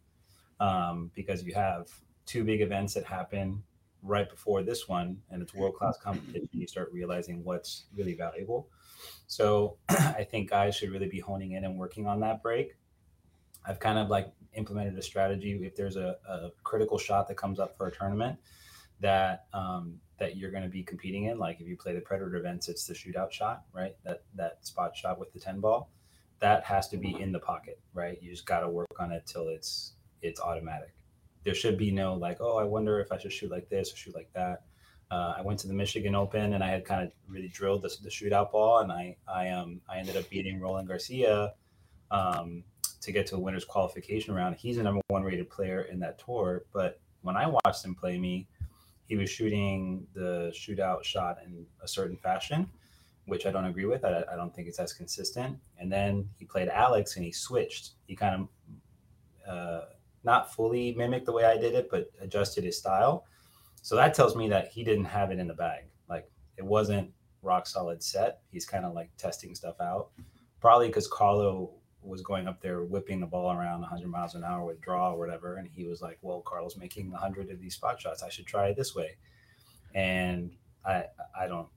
um, 0.62 1.12
because 1.14 1.44
you 1.44 1.54
have 1.54 1.90
two 2.26 2.46
big 2.46 2.62
events 2.62 2.94
that 2.94 3.04
happen 3.04 3.62
right 4.02 4.30
before 4.30 4.64
this 4.64 4.88
one 4.88 5.18
and 5.30 5.42
it's 5.42 5.54
world 5.54 5.76
class 5.76 5.98
competition. 6.04 6.48
You 6.54 6.68
start 6.68 6.90
realizing 6.94 7.44
what's 7.44 7.86
really 7.94 8.14
valuable. 8.14 8.70
So 9.28 9.76
I 9.90 10.24
think 10.24 10.50
guys 10.50 10.76
should 10.76 10.92
really 10.92 11.10
be 11.10 11.20
honing 11.20 11.52
in 11.52 11.66
and 11.66 11.78
working 11.78 12.08
on 12.08 12.22
that 12.22 12.42
break. 12.42 12.76
I've 13.68 13.80
kind 13.80 14.00
of 14.00 14.10
like 14.10 14.32
implemented 14.54 14.98
a 14.98 15.02
strategy 15.02 15.60
if 15.64 15.76
there's 15.76 15.98
a, 15.98 16.18
a 16.28 16.52
critical 16.64 16.98
shot 16.98 17.28
that 17.28 17.36
comes 17.36 17.60
up 17.60 17.78
for 17.78 17.88
a 17.88 17.92
tournament 17.92 18.40
that 19.00 19.46
um, 19.54 20.00
that 20.20 20.38
you're 20.38 20.52
going 20.52 20.64
to 20.64 20.70
be 20.70 20.84
competing 20.84 21.26
in. 21.26 21.38
Like 21.38 21.60
if 21.60 21.68
you 21.68 21.78
play 21.78 21.94
the 21.94 22.02
Predator 22.02 22.36
events, 22.38 22.70
it's 22.70 22.86
the 22.86 22.94
shootout 22.94 23.32
shot, 23.32 23.64
right? 23.74 23.96
That 24.04 24.24
that 24.36 24.66
spot 24.66 24.96
shot 24.96 25.20
with 25.20 25.34
the 25.34 25.40
ten 25.40 25.60
ball, 25.60 25.92
that 26.40 26.64
has 26.64 26.88
to 26.90 26.98
be 26.98 27.20
in 27.20 27.32
the 27.32 27.40
pocket, 27.40 27.80
right? 27.94 28.18
You 28.22 28.32
just 28.32 28.46
got 28.46 28.62
to 28.62 28.70
work 28.70 28.88
on 29.00 29.12
it 29.12 29.26
till 29.26 29.50
it's 29.50 29.94
it's 30.22 30.40
automatic. 30.40 30.94
There 31.44 31.54
should 31.54 31.78
be 31.78 31.92
no 31.92 32.16
like, 32.16 32.38
oh, 32.40 32.58
I 32.58 32.64
wonder 32.64 33.00
if 33.00 33.12
I 33.12 33.18
should 33.18 33.34
shoot 33.34 33.52
like 33.52 33.70
this 33.70 33.94
or 33.94 33.98
shoot 33.98 34.16
like 34.16 34.32
that. 34.34 34.64
Uh, 35.10 35.36
I 35.38 35.42
went 35.42 35.60
to 35.60 35.68
the 35.68 35.74
Michigan 35.74 36.16
Open 36.16 36.54
and 36.54 36.62
I 36.62 36.68
had 36.68 36.84
kind 36.84 37.02
of 37.02 37.14
really 37.30 37.48
drilled 37.48 37.82
the, 37.82 37.96
the 38.02 38.10
shootout 38.10 38.52
ball, 38.52 38.80
and 38.80 38.92
I 38.92 39.18
I 39.28 39.50
um 39.50 39.82
I 39.90 40.00
ended 40.00 40.18
up 40.18 40.30
beating 40.30 40.60
Roland 40.60 40.88
Garcia 40.88 41.54
um, 42.12 42.64
to 43.02 43.12
get 43.12 43.28
to 43.28 43.36
a 43.36 43.40
winners 43.40 43.66
qualification 43.66 44.34
round. 44.34 44.56
He's 44.56 44.78
a 44.78 44.84
number 44.84 45.02
one 45.08 45.24
rated 45.24 45.50
player 45.50 45.84
in 45.84 46.00
that 46.00 46.20
tour. 46.20 46.64
But 46.74 47.00
when 47.22 47.38
I 47.38 47.48
watched 47.48 47.86
him 47.86 47.96
play 47.96 48.18
me, 48.18 48.48
he 49.06 49.16
was 49.16 49.30
shooting 49.30 50.06
the 50.14 50.52
shootout 50.54 51.04
shot 51.04 51.38
in 51.46 51.66
a 51.82 51.88
certain 51.88 52.18
fashion, 52.18 52.70
which 53.26 53.46
I 53.46 53.52
don't 53.52 53.66
agree 53.66 53.86
with. 53.86 54.04
I, 54.04 54.24
I 54.32 54.36
don't 54.36 54.54
think 54.54 54.68
it's 54.68 54.80
as 54.80 54.94
consistent. 54.94 55.58
And 55.80 55.92
then 55.92 56.28
he 56.38 56.46
played 56.46 56.68
Alex 56.68 57.16
and 57.16 57.24
he 57.24 57.32
switched. 57.32 57.92
He 58.06 58.16
kind 58.16 58.48
of 59.46 59.50
uh, 59.50 59.86
not 60.24 60.54
fully 60.54 60.94
mimicked 60.96 61.26
the 61.26 61.32
way 61.32 61.46
I 61.46 61.58
did 61.58 61.74
it, 61.74 61.90
but 61.90 62.12
adjusted 62.20 62.64
his 62.66 62.78
style. 62.78 63.26
So 63.82 63.96
that 63.96 64.14
tells 64.14 64.36
me 64.36 64.50
that 64.50 64.68
he 64.68 64.84
didn't 64.84 65.06
have 65.06 65.32
it 65.32 65.40
in 65.40 65.48
the 65.48 65.54
bag. 65.54 65.86
Like 66.10 66.30
it 66.58 66.66
wasn't 66.66 67.12
rock 67.42 67.66
solid 67.68 68.04
set. 68.04 68.40
He's 68.52 68.66
kind 68.66 68.84
of 68.84 68.94
like 68.94 69.10
testing 69.18 69.56
stuff 69.56 69.80
out. 69.80 70.10
Probably 70.60 70.88
because 70.88 71.08
Carlo 71.08 71.72
was 72.08 72.22
going 72.22 72.48
up 72.48 72.62
there 72.62 72.84
whipping 72.84 73.20
the 73.20 73.28
ball 73.28 73.52
around 73.52 73.82
100 73.82 74.08
miles 74.08 74.36
an 74.36 74.44
hour 74.44 74.66
with 74.66 74.82
draw 74.82 75.12
or 75.12 75.18
whatever, 75.18 75.58
and 75.58 75.68
he 75.68 75.86
was 75.86 76.02
like, 76.02 76.18
"Well, 76.22 76.42
Carlo's 76.42 76.78
making 76.78 77.12
100 77.12 77.50
of 77.52 77.60
these 77.60 77.76
spot 77.76 78.02
shots. 78.02 78.24
I 78.24 78.30
should 78.30 78.46
try 78.46 78.68
it 78.70 78.78
this 78.78 78.96
way." 78.96 79.18
And 79.94 80.52
I 80.86 81.06
I 81.38 81.48
don't 81.48 81.68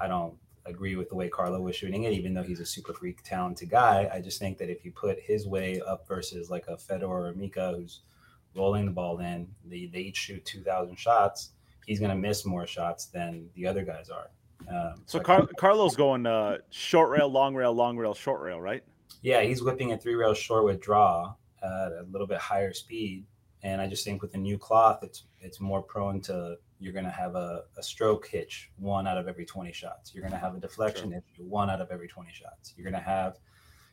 I 0.00 0.08
don't 0.08 0.34
agree 0.68 0.96
with 0.96 1.08
the 1.08 1.14
way 1.14 1.28
Carlo 1.28 1.60
was 1.60 1.76
shooting 1.76 2.04
it, 2.04 2.12
even 2.12 2.34
though 2.34 2.42
he's 2.42 2.60
a 2.60 2.66
super 2.66 2.92
freak 2.92 3.22
talented 3.22 3.70
guy. 3.70 4.08
I 4.12 4.20
just 4.20 4.38
think 4.38 4.58
that 4.58 4.70
if 4.70 4.84
you 4.84 4.92
put 4.92 5.18
his 5.20 5.46
way 5.46 5.80
up 5.80 6.06
versus 6.06 6.50
like 6.50 6.66
a 6.68 6.76
Fedor 6.76 7.06
or 7.06 7.32
Mika 7.34 7.74
who's 7.76 8.00
rolling 8.54 8.84
the 8.84 8.92
ball 8.92 9.18
in, 9.20 9.48
they, 9.64 9.86
they 9.86 10.00
each 10.00 10.16
shoot 10.16 10.44
2,000 10.44 10.96
shots, 10.98 11.52
he's 11.86 11.98
going 11.98 12.10
to 12.10 12.16
miss 12.16 12.44
more 12.44 12.66
shots 12.66 13.06
than 13.06 13.48
the 13.54 13.66
other 13.66 13.82
guys 13.82 14.10
are. 14.10 14.30
Um, 14.68 15.02
so 15.06 15.20
Car- 15.20 15.48
Carlo's 15.56 15.96
going 15.96 16.26
uh, 16.26 16.58
short 16.70 17.10
rail, 17.10 17.28
long 17.28 17.54
rail, 17.54 17.72
long 17.72 17.96
rail, 17.96 18.14
short 18.14 18.42
rail, 18.42 18.60
right? 18.60 18.82
Yeah, 19.22 19.42
he's 19.42 19.62
whipping 19.62 19.92
a 19.92 19.98
three 19.98 20.14
rail 20.14 20.34
short 20.34 20.64
with 20.64 20.80
draw 20.80 21.34
at 21.62 21.92
a 21.92 22.06
little 22.10 22.26
bit 22.26 22.38
higher 22.38 22.72
speed. 22.72 23.24
And 23.62 23.80
I 23.80 23.88
just 23.88 24.04
think 24.04 24.22
with 24.22 24.34
a 24.34 24.38
new 24.38 24.56
cloth, 24.56 25.00
it's 25.02 25.24
it's 25.40 25.60
more 25.60 25.82
prone 25.82 26.20
to 26.22 26.56
you're 26.80 26.92
going 26.92 27.04
to 27.04 27.10
have 27.10 27.34
a, 27.34 27.62
a 27.76 27.82
stroke 27.82 28.28
hitch 28.28 28.70
one 28.76 29.06
out 29.06 29.18
of 29.18 29.26
every 29.26 29.44
20 29.44 29.72
shots. 29.72 30.14
You're 30.14 30.22
going 30.22 30.32
to 30.32 30.38
have 30.38 30.54
a 30.54 30.60
deflection 30.60 31.10
sure. 31.10 31.14
hitch 31.14 31.24
one 31.38 31.70
out 31.70 31.80
of 31.80 31.90
every 31.90 32.08
20 32.08 32.30
shots. 32.32 32.72
You're 32.76 32.88
going 32.88 33.02
to 33.02 33.08
have, 33.08 33.38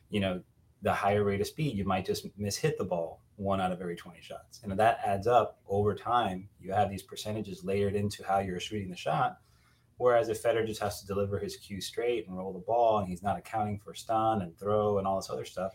you 0.08 0.20
know, 0.20 0.40
the 0.82 0.92
higher 0.92 1.24
rate 1.24 1.40
of 1.40 1.46
speed, 1.46 1.76
you 1.76 1.84
might 1.84 2.06
just 2.06 2.26
miss 2.38 2.56
hit 2.56 2.78
the 2.78 2.84
ball 2.84 3.22
one 3.36 3.60
out 3.60 3.72
of 3.72 3.80
every 3.80 3.96
20 3.96 4.20
shots. 4.20 4.60
And 4.62 4.72
that 4.78 5.00
adds 5.04 5.26
up 5.26 5.58
over 5.68 5.94
time. 5.94 6.48
You 6.60 6.72
have 6.72 6.90
these 6.90 7.02
percentages 7.02 7.64
layered 7.64 7.94
into 7.94 8.24
how 8.24 8.38
you're 8.38 8.60
shooting 8.60 8.90
the 8.90 8.96
shot. 8.96 9.38
Whereas 9.98 10.28
if 10.28 10.38
Fedor 10.38 10.66
just 10.66 10.82
has 10.82 11.00
to 11.00 11.06
deliver 11.06 11.38
his 11.38 11.56
cue 11.56 11.80
straight 11.80 12.26
and 12.26 12.36
roll 12.36 12.52
the 12.52 12.58
ball 12.58 12.98
and 12.98 13.08
he's 13.08 13.22
not 13.22 13.38
accounting 13.38 13.78
for 13.78 13.94
stun 13.94 14.42
and 14.42 14.56
throw 14.58 14.98
and 14.98 15.06
all 15.06 15.16
this 15.16 15.30
other 15.30 15.44
stuff, 15.44 15.72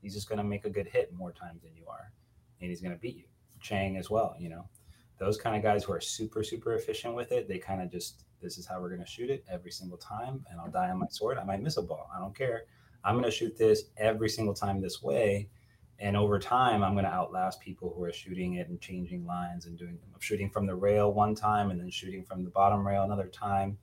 he's 0.00 0.14
just 0.14 0.28
going 0.28 0.38
to 0.38 0.44
make 0.44 0.64
a 0.64 0.70
good 0.70 0.86
hit 0.86 1.12
more 1.12 1.32
times 1.32 1.62
than 1.62 1.76
you 1.76 1.86
are. 1.86 2.12
And 2.60 2.70
he's 2.70 2.80
going 2.80 2.94
to 2.94 3.00
beat 3.00 3.16
you. 3.16 3.24
Chang 3.60 3.96
as 3.96 4.08
well, 4.08 4.36
you 4.38 4.48
know. 4.48 4.68
Those 5.18 5.36
kind 5.36 5.56
of 5.56 5.62
guys 5.62 5.84
who 5.84 5.92
are 5.92 6.00
super 6.00 6.44
super 6.44 6.74
efficient 6.74 7.12
with 7.14 7.32
it 7.32 7.48
they 7.48 7.58
kind 7.58 7.82
of 7.82 7.90
just 7.90 8.24
this 8.40 8.56
is 8.56 8.66
how 8.66 8.80
we're 8.80 8.88
going 8.88 9.00
to 9.00 9.06
shoot 9.06 9.30
it 9.30 9.44
every 9.50 9.72
single 9.72 9.98
time 9.98 10.46
and 10.48 10.60
i'll 10.60 10.70
die 10.70 10.90
on 10.90 11.00
my 11.00 11.08
sword. 11.10 11.38
I 11.38 11.44
might 11.44 11.60
miss 11.60 11.76
a 11.76 11.82
ball. 11.82 12.08
I 12.14 12.20
don't 12.20 12.36
care. 12.36 12.66
I'm 13.04 13.14
going 13.14 13.24
to 13.24 13.30
shoot 13.30 13.58
this 13.58 13.84
every 13.96 14.28
single 14.28 14.54
time 14.54 14.80
this 14.80 15.02
way 15.02 15.48
and 16.00 16.16
over 16.16 16.38
time 16.38 16.82
i'm 16.82 16.92
going 16.92 17.04
to 17.04 17.10
outlast 17.10 17.60
people 17.60 17.92
who 17.96 18.02
are 18.04 18.12
shooting 18.12 18.54
it 18.54 18.68
and 18.68 18.80
changing 18.80 19.26
lines 19.26 19.66
and 19.66 19.78
doing 19.78 19.92
them. 19.92 20.20
shooting 20.20 20.50
from 20.50 20.66
the 20.66 20.74
rail 20.74 21.12
one 21.12 21.34
time 21.34 21.70
and 21.70 21.80
then 21.80 21.90
shooting 21.90 22.24
from 22.24 22.44
the 22.44 22.50
bottom 22.50 22.86
rail 22.86 23.02
another 23.02 23.28
time 23.28 23.76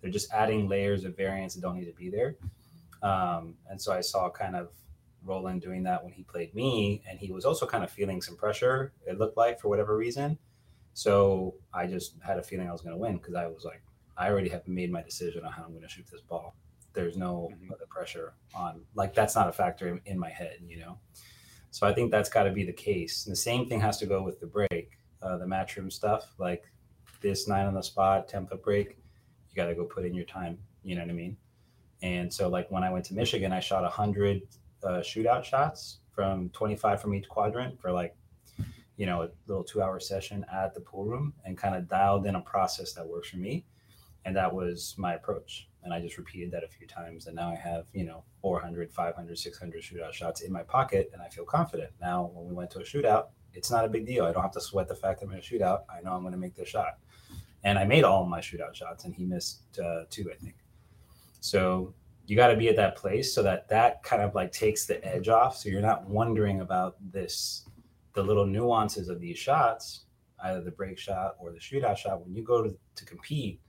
they're 0.00 0.10
just 0.10 0.32
adding 0.32 0.68
layers 0.68 1.04
of 1.04 1.16
variance 1.16 1.54
that 1.54 1.60
don't 1.60 1.76
need 1.76 1.86
to 1.86 1.94
be 1.94 2.10
there 2.10 2.36
um, 3.02 3.54
and 3.68 3.80
so 3.80 3.92
i 3.92 4.00
saw 4.00 4.30
kind 4.30 4.56
of 4.56 4.70
roland 5.24 5.62
doing 5.62 5.82
that 5.82 6.02
when 6.02 6.12
he 6.12 6.22
played 6.24 6.54
me 6.54 7.02
and 7.08 7.18
he 7.18 7.30
was 7.30 7.44
also 7.44 7.64
kind 7.66 7.84
of 7.84 7.90
feeling 7.90 8.20
some 8.20 8.36
pressure 8.36 8.92
it 9.06 9.18
looked 9.18 9.36
like 9.36 9.60
for 9.60 9.68
whatever 9.68 9.96
reason 9.96 10.38
so 10.94 11.54
I 11.72 11.86
just 11.86 12.16
had 12.24 12.38
a 12.38 12.42
feeling 12.42 12.68
I 12.68 12.72
was 12.72 12.82
going 12.82 12.94
to 12.94 12.98
win 12.98 13.16
because 13.16 13.34
I 13.34 13.46
was 13.46 13.64
like, 13.64 13.82
I 14.16 14.28
already 14.28 14.50
have 14.50 14.66
made 14.68 14.92
my 14.92 15.02
decision 15.02 15.44
on 15.44 15.52
how 15.52 15.64
I'm 15.64 15.70
going 15.70 15.82
to 15.82 15.88
shoot 15.88 16.06
this 16.10 16.20
ball. 16.20 16.54
There's 16.92 17.16
no 17.16 17.50
mm-hmm. 17.52 17.72
other 17.72 17.86
pressure 17.88 18.34
on, 18.54 18.82
like, 18.94 19.14
that's 19.14 19.34
not 19.34 19.48
a 19.48 19.52
factor 19.52 19.88
in, 19.88 20.00
in 20.04 20.18
my 20.18 20.28
head, 20.28 20.58
you 20.66 20.78
know? 20.78 20.98
So 21.72 21.86
I 21.86 21.92
think 21.92 22.12
that's 22.12 22.28
got 22.28 22.44
to 22.44 22.52
be 22.52 22.64
the 22.64 22.72
case. 22.72 23.26
And 23.26 23.32
the 23.32 23.36
same 23.36 23.66
thing 23.66 23.80
has 23.80 23.98
to 23.98 24.06
go 24.06 24.22
with 24.22 24.38
the 24.38 24.46
break, 24.46 24.98
uh, 25.20 25.38
the 25.38 25.46
matchroom 25.46 25.92
stuff, 25.92 26.32
like 26.38 26.62
this 27.20 27.48
nine 27.48 27.66
on 27.66 27.74
the 27.74 27.82
spot, 27.82 28.28
10 28.28 28.46
foot 28.46 28.62
break. 28.62 28.98
You 29.50 29.56
got 29.56 29.66
to 29.66 29.74
go 29.74 29.84
put 29.84 30.04
in 30.04 30.14
your 30.14 30.26
time. 30.26 30.58
You 30.84 30.94
know 30.94 31.00
what 31.00 31.10
I 31.10 31.14
mean? 31.14 31.36
And 32.02 32.32
so, 32.32 32.48
like, 32.48 32.70
when 32.70 32.84
I 32.84 32.92
went 32.92 33.04
to 33.06 33.14
Michigan, 33.14 33.52
I 33.52 33.60
shot 33.60 33.82
100 33.82 34.42
uh, 34.84 34.88
shootout 34.98 35.42
shots 35.42 35.98
from 36.14 36.50
25 36.50 37.00
from 37.00 37.14
each 37.14 37.28
quadrant 37.28 37.80
for 37.80 37.90
like 37.90 38.14
you 38.96 39.06
know, 39.06 39.22
a 39.22 39.28
little 39.46 39.64
two 39.64 39.82
hour 39.82 39.98
session 39.98 40.44
at 40.52 40.74
the 40.74 40.80
pool 40.80 41.04
room 41.04 41.32
and 41.44 41.56
kind 41.56 41.74
of 41.74 41.88
dialed 41.88 42.26
in 42.26 42.34
a 42.34 42.40
process 42.40 42.92
that 42.92 43.06
works 43.06 43.30
for 43.30 43.38
me. 43.38 43.64
And 44.24 44.36
that 44.36 44.52
was 44.52 44.94
my 44.98 45.14
approach. 45.14 45.68
And 45.82 45.92
I 45.92 46.00
just 46.00 46.16
repeated 46.16 46.52
that 46.52 46.62
a 46.62 46.68
few 46.68 46.86
times. 46.86 47.26
And 47.26 47.34
now 47.34 47.50
I 47.50 47.56
have, 47.56 47.86
you 47.92 48.04
know, 48.04 48.22
400, 48.40 48.92
500, 48.92 49.38
600 49.38 49.82
shootout 49.82 50.12
shots 50.12 50.42
in 50.42 50.52
my 50.52 50.62
pocket. 50.62 51.10
And 51.12 51.20
I 51.20 51.28
feel 51.28 51.44
confident. 51.44 51.90
Now, 52.00 52.30
when 52.34 52.46
we 52.46 52.54
went 52.54 52.70
to 52.72 52.78
a 52.78 52.84
shootout, 52.84 53.26
it's 53.54 53.70
not 53.70 53.84
a 53.84 53.88
big 53.88 54.06
deal. 54.06 54.24
I 54.24 54.32
don't 54.32 54.42
have 54.42 54.52
to 54.52 54.60
sweat 54.60 54.88
the 54.88 54.94
fact 54.94 55.20
that 55.20 55.26
I'm 55.26 55.32
in 55.32 55.38
a 55.38 55.42
shootout. 55.42 55.80
I 55.90 56.00
know 56.02 56.12
I'm 56.12 56.22
going 56.22 56.32
to 56.32 56.38
make 56.38 56.54
the 56.54 56.64
shot. 56.64 56.98
And 57.64 57.78
I 57.78 57.84
made 57.84 58.04
all 58.04 58.24
my 58.24 58.40
shootout 58.40 58.74
shots, 58.74 59.04
and 59.04 59.14
he 59.14 59.24
missed 59.24 59.78
uh, 59.78 60.04
two, 60.10 60.30
I 60.30 60.34
think. 60.34 60.56
So 61.40 61.94
you 62.26 62.36
got 62.36 62.48
to 62.48 62.56
be 62.56 62.68
at 62.68 62.76
that 62.76 62.96
place 62.96 63.34
so 63.34 63.42
that 63.42 63.68
that 63.68 64.02
kind 64.02 64.22
of 64.22 64.34
like 64.34 64.52
takes 64.52 64.86
the 64.86 65.04
edge 65.04 65.28
off. 65.28 65.56
So 65.56 65.68
you're 65.68 65.82
not 65.82 66.08
wondering 66.08 66.60
about 66.60 66.96
this 67.12 67.68
the 68.14 68.22
little 68.22 68.46
nuances 68.46 69.08
of 69.08 69.20
these 69.20 69.38
shots, 69.38 70.04
either 70.44 70.60
the 70.60 70.70
break 70.70 70.98
shot 70.98 71.36
or 71.38 71.50
the 71.50 71.58
shootout 71.58 71.96
shot, 71.96 72.22
when 72.22 72.34
you 72.34 72.42
go 72.42 72.62
to, 72.62 72.76
to 72.94 73.04
compete, 73.04 73.60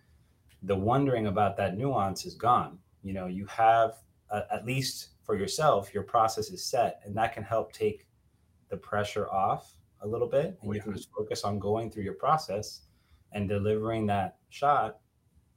the 0.63 0.75
wondering 0.75 1.27
about 1.27 1.57
that 1.57 1.77
nuance 1.77 2.25
is 2.25 2.35
gone. 2.35 2.79
You 3.03 3.13
know, 3.13 3.27
you 3.27 3.45
have 3.47 3.95
uh, 4.31 4.41
at 4.51 4.65
least 4.65 5.09
for 5.23 5.37
yourself, 5.37 5.93
your 5.93 6.03
process 6.03 6.49
is 6.49 6.63
set, 6.65 7.01
and 7.05 7.15
that 7.17 7.33
can 7.33 7.43
help 7.43 7.71
take 7.71 8.07
the 8.69 8.77
pressure 8.77 9.29
off 9.29 9.75
a 10.01 10.07
little 10.07 10.27
bit, 10.27 10.57
and 10.61 10.69
oh, 10.69 10.73
you 10.73 10.81
can 10.81 10.93
just 10.93 11.09
focus 11.11 11.43
on 11.43 11.59
going 11.59 11.91
through 11.91 12.03
your 12.03 12.13
process 12.13 12.81
and 13.31 13.47
delivering 13.47 14.05
that 14.07 14.37
shot. 14.49 14.99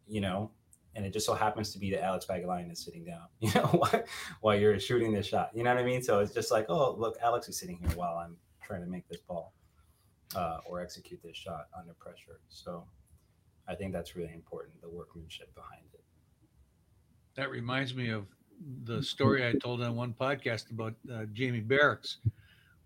You 0.08 0.20
know, 0.20 0.50
and 0.94 1.04
it 1.04 1.12
just 1.12 1.26
so 1.26 1.34
happens 1.34 1.72
to 1.72 1.78
be 1.78 1.90
that 1.90 2.02
Alex 2.02 2.26
Pagulayan 2.26 2.72
is 2.72 2.78
sitting 2.78 3.04
down, 3.04 3.26
you 3.40 3.52
know, 3.54 3.66
while, 3.66 4.04
while 4.40 4.58
you're 4.58 4.78
shooting 4.80 5.12
this 5.12 5.26
shot. 5.26 5.50
You 5.54 5.62
know 5.62 5.74
what 5.74 5.82
I 5.82 5.86
mean? 5.86 6.02
So 6.02 6.20
it's 6.20 6.32
just 6.32 6.50
like, 6.50 6.66
oh, 6.68 6.94
look, 6.96 7.16
Alex 7.22 7.48
is 7.48 7.58
sitting 7.58 7.78
here 7.78 7.90
while 7.96 8.16
I'm 8.16 8.36
trying 8.62 8.80
to 8.80 8.86
make 8.86 9.08
this 9.08 9.20
ball 9.20 9.52
uh, 10.34 10.58
or 10.64 10.80
execute 10.80 11.20
this 11.22 11.36
shot 11.36 11.66
under 11.78 11.92
pressure. 11.94 12.40
So 12.48 12.84
I 13.68 13.74
think 13.74 13.92
that's 13.92 14.16
really 14.16 14.32
important, 14.32 14.80
the 14.80 14.88
workmanship 14.88 15.54
behind 15.54 15.84
it. 15.92 16.02
That 17.34 17.50
reminds 17.50 17.94
me 17.94 18.10
of 18.10 18.26
the 18.84 19.02
story 19.02 19.46
I 19.46 19.52
told 19.52 19.82
on 19.82 19.94
one 19.96 20.14
podcast 20.18 20.70
about 20.70 20.94
uh, 21.12 21.24
Jamie 21.32 21.60
Barracks 21.60 22.18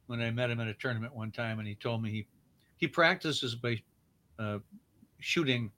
when 0.07 0.21
I 0.21 0.31
met 0.31 0.51
him 0.51 0.59
at 0.61 0.67
a 0.67 0.75
tournament 0.75 1.15
one 1.15 1.31
time, 1.31 1.59
and 1.59 1.69
he 1.69 1.75
told 1.75 2.03
me 2.03 2.11
he 2.11 2.27
he 2.79 2.89
practices 2.89 3.55
by 3.55 3.81
uh, 4.39 4.59
shooting 5.21 5.71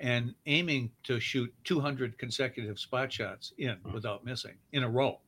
and 0.00 0.34
aiming 0.46 0.90
to 1.04 1.20
shoot 1.20 1.52
200 1.64 2.18
consecutive 2.18 2.78
spot 2.78 3.12
shots 3.12 3.52
in 3.58 3.76
mm-hmm. 3.76 3.92
without 3.92 4.24
missing 4.24 4.54
in 4.72 4.82
a 4.82 4.88
row. 4.88 5.20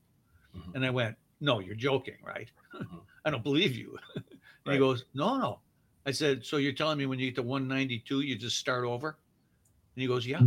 Mm-hmm. 0.56 0.76
And 0.76 0.86
I 0.86 0.90
went, 0.90 1.16
"No, 1.40 1.60
you're 1.60 1.74
joking, 1.74 2.16
right?" 2.24 2.50
Mm-hmm. 2.74 2.96
I 3.24 3.30
don't 3.30 3.44
believe 3.44 3.76
you. 3.76 3.98
and 4.16 4.24
right. 4.66 4.72
he 4.74 4.78
goes, 4.78 5.04
No, 5.14 5.36
no. 5.36 5.58
I 6.08 6.10
said, 6.10 6.44
So 6.44 6.56
you're 6.56 6.72
telling 6.72 6.96
me 6.96 7.04
when 7.04 7.18
you 7.18 7.26
get 7.26 7.34
to 7.34 7.42
192, 7.42 8.20
you 8.20 8.34
just 8.34 8.56
start 8.56 8.84
over? 8.84 9.08
And 9.08 10.00
he 10.00 10.08
goes, 10.08 10.26
Yeah, 10.26 10.40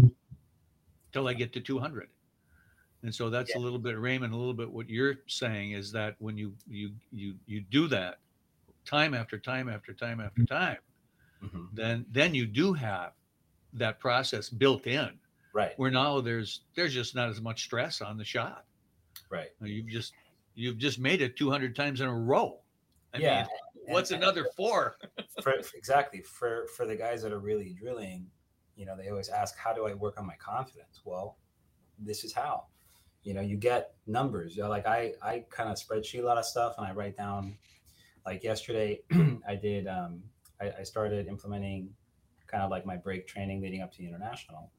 till 1.11 1.27
I 1.27 1.33
get 1.33 1.53
to 1.53 1.61
200. 1.61 2.09
And 3.03 3.13
so 3.13 3.29
that's 3.29 3.51
yeah. 3.51 3.57
a 3.57 3.61
little 3.61 3.77
bit, 3.77 3.99
Raymond, 3.99 4.33
a 4.33 4.37
little 4.37 4.55
bit 4.55 4.71
what 4.71 4.89
you're 4.89 5.17
saying 5.27 5.73
is 5.73 5.91
that 5.91 6.15
when 6.17 6.35
you 6.35 6.53
you 6.67 6.91
you 7.11 7.35
you 7.45 7.61
do 7.61 7.87
that 7.89 8.17
time 8.85 9.13
after 9.13 9.37
time 9.37 9.69
after 9.69 9.93
time 9.93 10.19
after 10.19 10.43
time, 10.45 10.77
mm-hmm. 11.43 11.65
then 11.73 12.05
then 12.11 12.33
you 12.33 12.47
do 12.47 12.73
have 12.73 13.11
that 13.73 13.99
process 13.99 14.49
built 14.49 14.87
in. 14.87 15.11
Right. 15.53 15.77
Where 15.77 15.91
now 15.91 16.21
there's 16.21 16.61
there's 16.75 16.93
just 16.93 17.13
not 17.13 17.29
as 17.29 17.39
much 17.39 17.63
stress 17.63 18.01
on 18.01 18.17
the 18.17 18.25
shot. 18.25 18.65
Right. 19.29 19.49
You've 19.61 19.89
just 19.89 20.13
you've 20.55 20.79
just 20.79 20.97
made 20.97 21.21
it 21.21 21.37
200 21.37 21.75
times 21.75 22.01
in 22.01 22.07
a 22.07 22.15
row. 22.15 22.61
I 23.13 23.19
yeah. 23.19 23.37
Mean, 23.41 23.47
what's 23.87 24.11
and, 24.11 24.23
another 24.23 24.47
four? 24.57 24.97
for, 25.41 25.53
exactly. 25.75 26.21
For 26.21 26.67
for 26.75 26.85
the 26.85 26.95
guys 26.95 27.21
that 27.23 27.31
are 27.31 27.39
really 27.39 27.75
drilling, 27.79 28.27
you 28.75 28.85
know, 28.85 28.95
they 28.95 29.09
always 29.09 29.29
ask, 29.29 29.57
"How 29.57 29.73
do 29.73 29.85
I 29.87 29.93
work 29.93 30.19
on 30.19 30.25
my 30.25 30.35
confidence?" 30.35 31.01
Well, 31.05 31.37
this 31.99 32.23
is 32.23 32.33
how. 32.33 32.65
You 33.23 33.35
know, 33.35 33.41
you 33.41 33.55
get 33.57 33.93
numbers. 34.07 34.55
You 34.55 34.63
know, 34.63 34.69
like 34.69 34.87
I 34.87 35.13
I 35.21 35.45
kind 35.49 35.69
of 35.69 35.77
spreadsheet 35.77 36.23
a 36.23 36.25
lot 36.25 36.37
of 36.37 36.45
stuff, 36.45 36.75
and 36.77 36.87
I 36.87 36.91
write 36.91 37.17
down. 37.17 37.57
Like 38.25 38.43
yesterday, 38.43 39.01
I 39.47 39.55
did. 39.55 39.87
Um, 39.87 40.23
I, 40.59 40.71
I 40.79 40.83
started 40.83 41.27
implementing 41.27 41.89
kind 42.47 42.63
of 42.63 42.69
like 42.69 42.85
my 42.85 42.97
break 42.97 43.27
training 43.27 43.61
leading 43.61 43.81
up 43.81 43.91
to 43.93 43.97
the 43.99 44.07
international, 44.07 44.71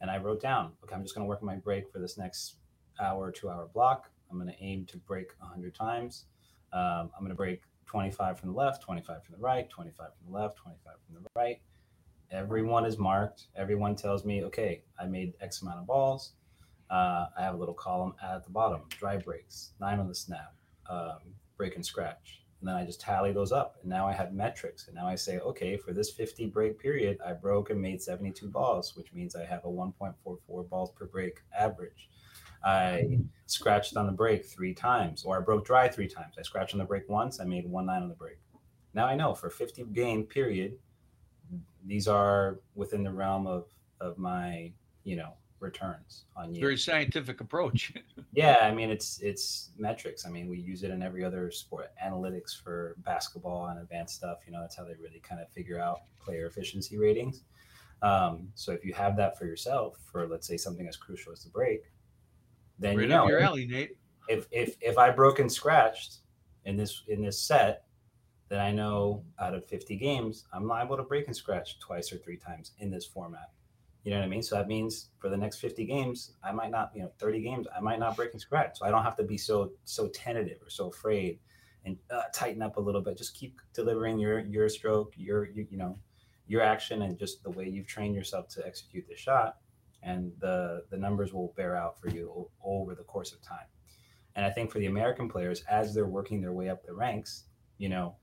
and 0.00 0.10
I 0.10 0.18
wrote 0.18 0.42
down, 0.42 0.72
okay, 0.82 0.94
I'm 0.94 1.02
just 1.02 1.14
going 1.14 1.24
to 1.24 1.28
work 1.28 1.40
on 1.40 1.46
my 1.46 1.56
break 1.56 1.90
for 1.90 2.00
this 2.00 2.18
next 2.18 2.56
hour, 3.00 3.30
two 3.30 3.48
hour 3.48 3.68
block. 3.72 4.10
I'm 4.30 4.38
going 4.38 4.52
to 4.52 4.62
aim 4.62 4.84
to 4.86 4.98
break 4.98 5.28
100 5.38 5.74
times. 5.74 6.24
Um, 6.72 7.10
I'm 7.14 7.20
going 7.20 7.30
to 7.30 7.36
break 7.36 7.62
25 7.92 8.40
from 8.40 8.48
the 8.48 8.54
left, 8.54 8.82
25 8.82 9.22
from 9.22 9.34
the 9.34 9.40
right, 9.40 9.68
25 9.68 9.96
from 9.96 10.32
the 10.32 10.38
left, 10.38 10.56
25 10.56 10.94
from 11.04 11.22
the 11.22 11.28
right. 11.36 11.60
Everyone 12.30 12.86
is 12.86 12.96
marked. 12.96 13.48
Everyone 13.54 13.94
tells 13.94 14.24
me, 14.24 14.42
okay, 14.44 14.82
I 14.98 15.04
made 15.04 15.34
X 15.42 15.60
amount 15.60 15.80
of 15.80 15.86
balls. 15.86 16.32
Uh, 16.88 17.26
I 17.36 17.42
have 17.42 17.54
a 17.54 17.58
little 17.58 17.74
column 17.74 18.14
at 18.22 18.44
the 18.44 18.50
bottom, 18.50 18.80
dry 18.88 19.18
breaks, 19.18 19.72
nine 19.78 19.98
on 19.98 20.08
the 20.08 20.14
snap, 20.14 20.54
um, 20.88 21.18
break 21.58 21.76
and 21.76 21.84
scratch. 21.84 22.40
And 22.60 22.68
then 22.68 22.76
I 22.76 22.86
just 22.86 22.98
tally 22.98 23.30
those 23.30 23.52
up. 23.52 23.76
And 23.82 23.90
now 23.90 24.08
I 24.08 24.14
have 24.14 24.32
metrics. 24.32 24.86
And 24.86 24.96
now 24.96 25.06
I 25.06 25.14
say, 25.14 25.40
okay, 25.40 25.76
for 25.76 25.92
this 25.92 26.10
50 26.12 26.46
break 26.46 26.78
period, 26.78 27.18
I 27.22 27.34
broke 27.34 27.68
and 27.68 27.82
made 27.82 28.00
72 28.00 28.48
balls, 28.48 28.96
which 28.96 29.12
means 29.12 29.36
I 29.36 29.44
have 29.44 29.66
a 29.66 29.68
1.44 29.68 30.68
balls 30.70 30.92
per 30.92 31.04
break 31.04 31.40
average. 31.54 32.08
I 32.64 33.18
scratched 33.46 33.96
on 33.96 34.06
the 34.06 34.12
break 34.12 34.44
three 34.44 34.74
times, 34.74 35.24
or 35.24 35.36
I 35.36 35.40
broke 35.40 35.64
dry 35.64 35.88
three 35.88 36.08
times. 36.08 36.34
I 36.38 36.42
scratched 36.42 36.74
on 36.74 36.78
the 36.78 36.84
break 36.84 37.08
once, 37.08 37.40
I 37.40 37.44
made 37.44 37.68
one 37.68 37.86
nine 37.86 38.02
on 38.02 38.08
the 38.08 38.14
break. 38.14 38.38
Now 38.94 39.06
I 39.06 39.14
know 39.14 39.34
for 39.34 39.50
50 39.50 39.84
game 39.92 40.24
period, 40.24 40.76
these 41.84 42.08
are 42.08 42.60
within 42.74 43.02
the 43.02 43.12
realm 43.12 43.46
of 43.46 43.66
of 44.00 44.18
my, 44.18 44.72
you 45.04 45.16
know, 45.16 45.34
returns 45.60 46.24
on 46.36 46.54
you. 46.54 46.60
Very 46.60 46.76
scientific 46.76 47.40
approach. 47.40 47.94
Yeah, 48.34 48.60
I 48.62 48.72
mean 48.72 48.90
it's 48.90 49.20
it's 49.20 49.72
metrics. 49.76 50.24
I 50.24 50.30
mean 50.30 50.48
we 50.48 50.58
use 50.58 50.84
it 50.84 50.90
in 50.90 51.02
every 51.02 51.22
other 51.22 51.50
sport, 51.50 51.90
analytics 52.02 52.58
for 52.58 52.94
basketball 53.04 53.66
and 53.66 53.78
advanced 53.78 54.14
stuff. 54.14 54.38
You 54.46 54.52
know 54.54 54.60
that's 54.62 54.74
how 54.74 54.84
they 54.84 54.94
really 54.94 55.20
kind 55.20 55.38
of 55.38 55.50
figure 55.50 55.78
out 55.78 56.00
player 56.18 56.46
efficiency 56.46 56.96
ratings. 56.96 57.42
Um, 58.00 58.48
so 58.54 58.72
if 58.72 58.86
you 58.86 58.94
have 58.94 59.16
that 59.18 59.38
for 59.38 59.44
yourself, 59.44 59.98
for 60.10 60.26
let's 60.26 60.46
say 60.46 60.56
something 60.56 60.88
as 60.88 60.96
crucial 60.96 61.30
as 61.30 61.44
the 61.44 61.50
break, 61.50 61.91
then 62.78 62.96
right 62.96 63.02
you 63.02 63.08
know 63.08 63.28
your 63.28 63.40
alley, 63.40 63.66
Nate. 63.66 63.96
if 64.28 64.46
if 64.50 64.76
if 64.80 64.98
I 64.98 65.10
broke 65.10 65.38
and 65.38 65.50
scratched 65.50 66.18
in 66.64 66.76
this 66.76 67.02
in 67.08 67.22
this 67.22 67.40
set, 67.40 67.84
then 68.48 68.60
I 68.60 68.70
know 68.70 69.24
out 69.40 69.54
of 69.54 69.64
50 69.64 69.96
games, 69.96 70.44
I'm 70.52 70.66
liable 70.66 70.96
to 70.96 71.02
break 71.02 71.26
and 71.26 71.36
scratch 71.36 71.78
twice 71.78 72.12
or 72.12 72.18
three 72.18 72.36
times 72.36 72.72
in 72.78 72.90
this 72.90 73.06
format. 73.06 73.50
You 74.04 74.10
know 74.10 74.18
what 74.18 74.24
I 74.24 74.28
mean? 74.28 74.42
So 74.42 74.56
that 74.56 74.66
means 74.66 75.10
for 75.18 75.28
the 75.28 75.36
next 75.36 75.58
50 75.58 75.84
games, 75.84 76.32
I 76.42 76.50
might 76.50 76.70
not, 76.70 76.90
you 76.94 77.02
know, 77.02 77.12
30 77.18 77.40
games, 77.40 77.66
I 77.74 77.80
might 77.80 78.00
not 78.00 78.16
break 78.16 78.32
and 78.32 78.40
scratch. 78.40 78.78
So 78.78 78.84
I 78.84 78.90
don't 78.90 79.04
have 79.04 79.16
to 79.16 79.22
be 79.22 79.38
so 79.38 79.72
so 79.84 80.08
tentative 80.08 80.58
or 80.60 80.70
so 80.70 80.88
afraid 80.88 81.38
and 81.84 81.96
uh, 82.10 82.22
tighten 82.34 82.62
up 82.62 82.76
a 82.76 82.80
little 82.80 83.00
bit. 83.00 83.16
Just 83.16 83.34
keep 83.34 83.60
delivering 83.74 84.18
your 84.18 84.40
your 84.40 84.68
stroke, 84.68 85.14
your 85.16 85.48
you, 85.48 85.66
you 85.70 85.78
know, 85.78 85.98
your 86.46 86.62
action 86.62 87.02
and 87.02 87.18
just 87.18 87.42
the 87.42 87.50
way 87.50 87.68
you've 87.68 87.86
trained 87.86 88.14
yourself 88.14 88.48
to 88.48 88.66
execute 88.66 89.06
the 89.08 89.16
shot 89.16 89.56
and 90.02 90.32
the 90.38 90.84
the 90.90 90.96
numbers 90.96 91.32
will 91.32 91.52
bear 91.56 91.76
out 91.76 91.98
for 91.98 92.08
you 92.08 92.30
o- 92.30 92.50
over 92.64 92.94
the 92.94 93.04
course 93.04 93.32
of 93.32 93.42
time. 93.42 93.66
And 94.34 94.44
I 94.44 94.50
think 94.50 94.70
for 94.70 94.78
the 94.78 94.86
American 94.86 95.28
players, 95.28 95.62
as 95.70 95.94
they're 95.94 96.06
working 96.06 96.40
their 96.40 96.52
way 96.52 96.68
up 96.68 96.84
the 96.84 96.94
ranks, 96.94 97.44
you 97.78 97.88
know, 97.88 98.16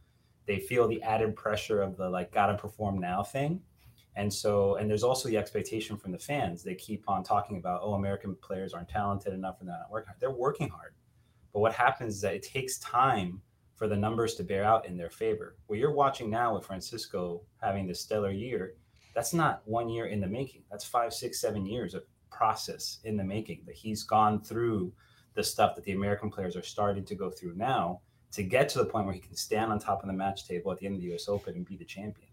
they 0.45 0.59
feel 0.59 0.87
the 0.87 1.01
added 1.03 1.35
pressure 1.35 1.81
of 1.81 1.97
the 1.97 2.09
like 2.09 2.31
gotta 2.31 2.57
perform 2.57 2.99
now 2.99 3.23
thing. 3.23 3.61
And 4.15 4.33
so, 4.33 4.75
and 4.75 4.89
there's 4.89 5.03
also 5.03 5.29
the 5.29 5.37
expectation 5.37 5.95
from 5.95 6.11
the 6.11 6.19
fans. 6.19 6.63
They 6.63 6.75
keep 6.75 7.03
on 7.07 7.23
talking 7.23 7.57
about, 7.57 7.81
oh, 7.83 7.93
American 7.93 8.35
players 8.35 8.73
aren't 8.73 8.89
talented 8.89 9.33
enough 9.33 9.57
and 9.59 9.69
they're 9.69 9.77
not 9.77 9.91
working 9.91 10.07
hard. 10.07 10.19
They're 10.19 10.31
working 10.31 10.69
hard. 10.69 10.95
But 11.53 11.59
what 11.59 11.73
happens 11.73 12.15
is 12.15 12.21
that 12.21 12.33
it 12.33 12.43
takes 12.43 12.79
time 12.79 13.41
for 13.75 13.87
the 13.87 13.95
numbers 13.95 14.35
to 14.35 14.43
bear 14.43 14.63
out 14.65 14.85
in 14.85 14.97
their 14.97 15.09
favor. 15.09 15.55
What 15.67 15.79
you're 15.79 15.93
watching 15.93 16.29
now 16.29 16.53
with 16.53 16.65
Francisco 16.65 17.43
having 17.61 17.87
this 17.87 18.01
stellar 18.01 18.31
year, 18.31 18.73
that's 19.19 19.33
not 19.33 19.61
one 19.65 19.89
year 19.89 20.05
in 20.05 20.21
the 20.21 20.27
making. 20.27 20.63
That's 20.71 20.85
five, 20.85 21.13
six, 21.13 21.41
seven 21.41 21.65
years 21.65 21.93
of 21.93 22.03
process 22.31 22.99
in 23.03 23.17
the 23.17 23.23
making 23.25 23.63
that 23.65 23.75
he's 23.75 24.03
gone 24.03 24.39
through 24.39 24.93
the 25.33 25.43
stuff 25.43 25.75
that 25.75 25.83
the 25.83 25.91
American 25.91 26.31
players 26.31 26.55
are 26.55 26.63
starting 26.63 27.03
to 27.03 27.15
go 27.15 27.29
through 27.29 27.53
now 27.55 27.99
to 28.31 28.43
get 28.43 28.69
to 28.69 28.77
the 28.77 28.85
point 28.85 29.03
where 29.05 29.13
he 29.13 29.19
can 29.19 29.35
stand 29.35 29.73
on 29.73 29.77
top 29.77 30.01
of 30.01 30.07
the 30.07 30.13
match 30.13 30.47
table 30.47 30.71
at 30.71 30.77
the 30.77 30.85
end 30.85 30.95
of 30.95 31.01
the 31.01 31.13
US 31.13 31.27
Open 31.27 31.53
and 31.53 31.65
be 31.65 31.75
the 31.75 31.83
champion. 31.83 32.29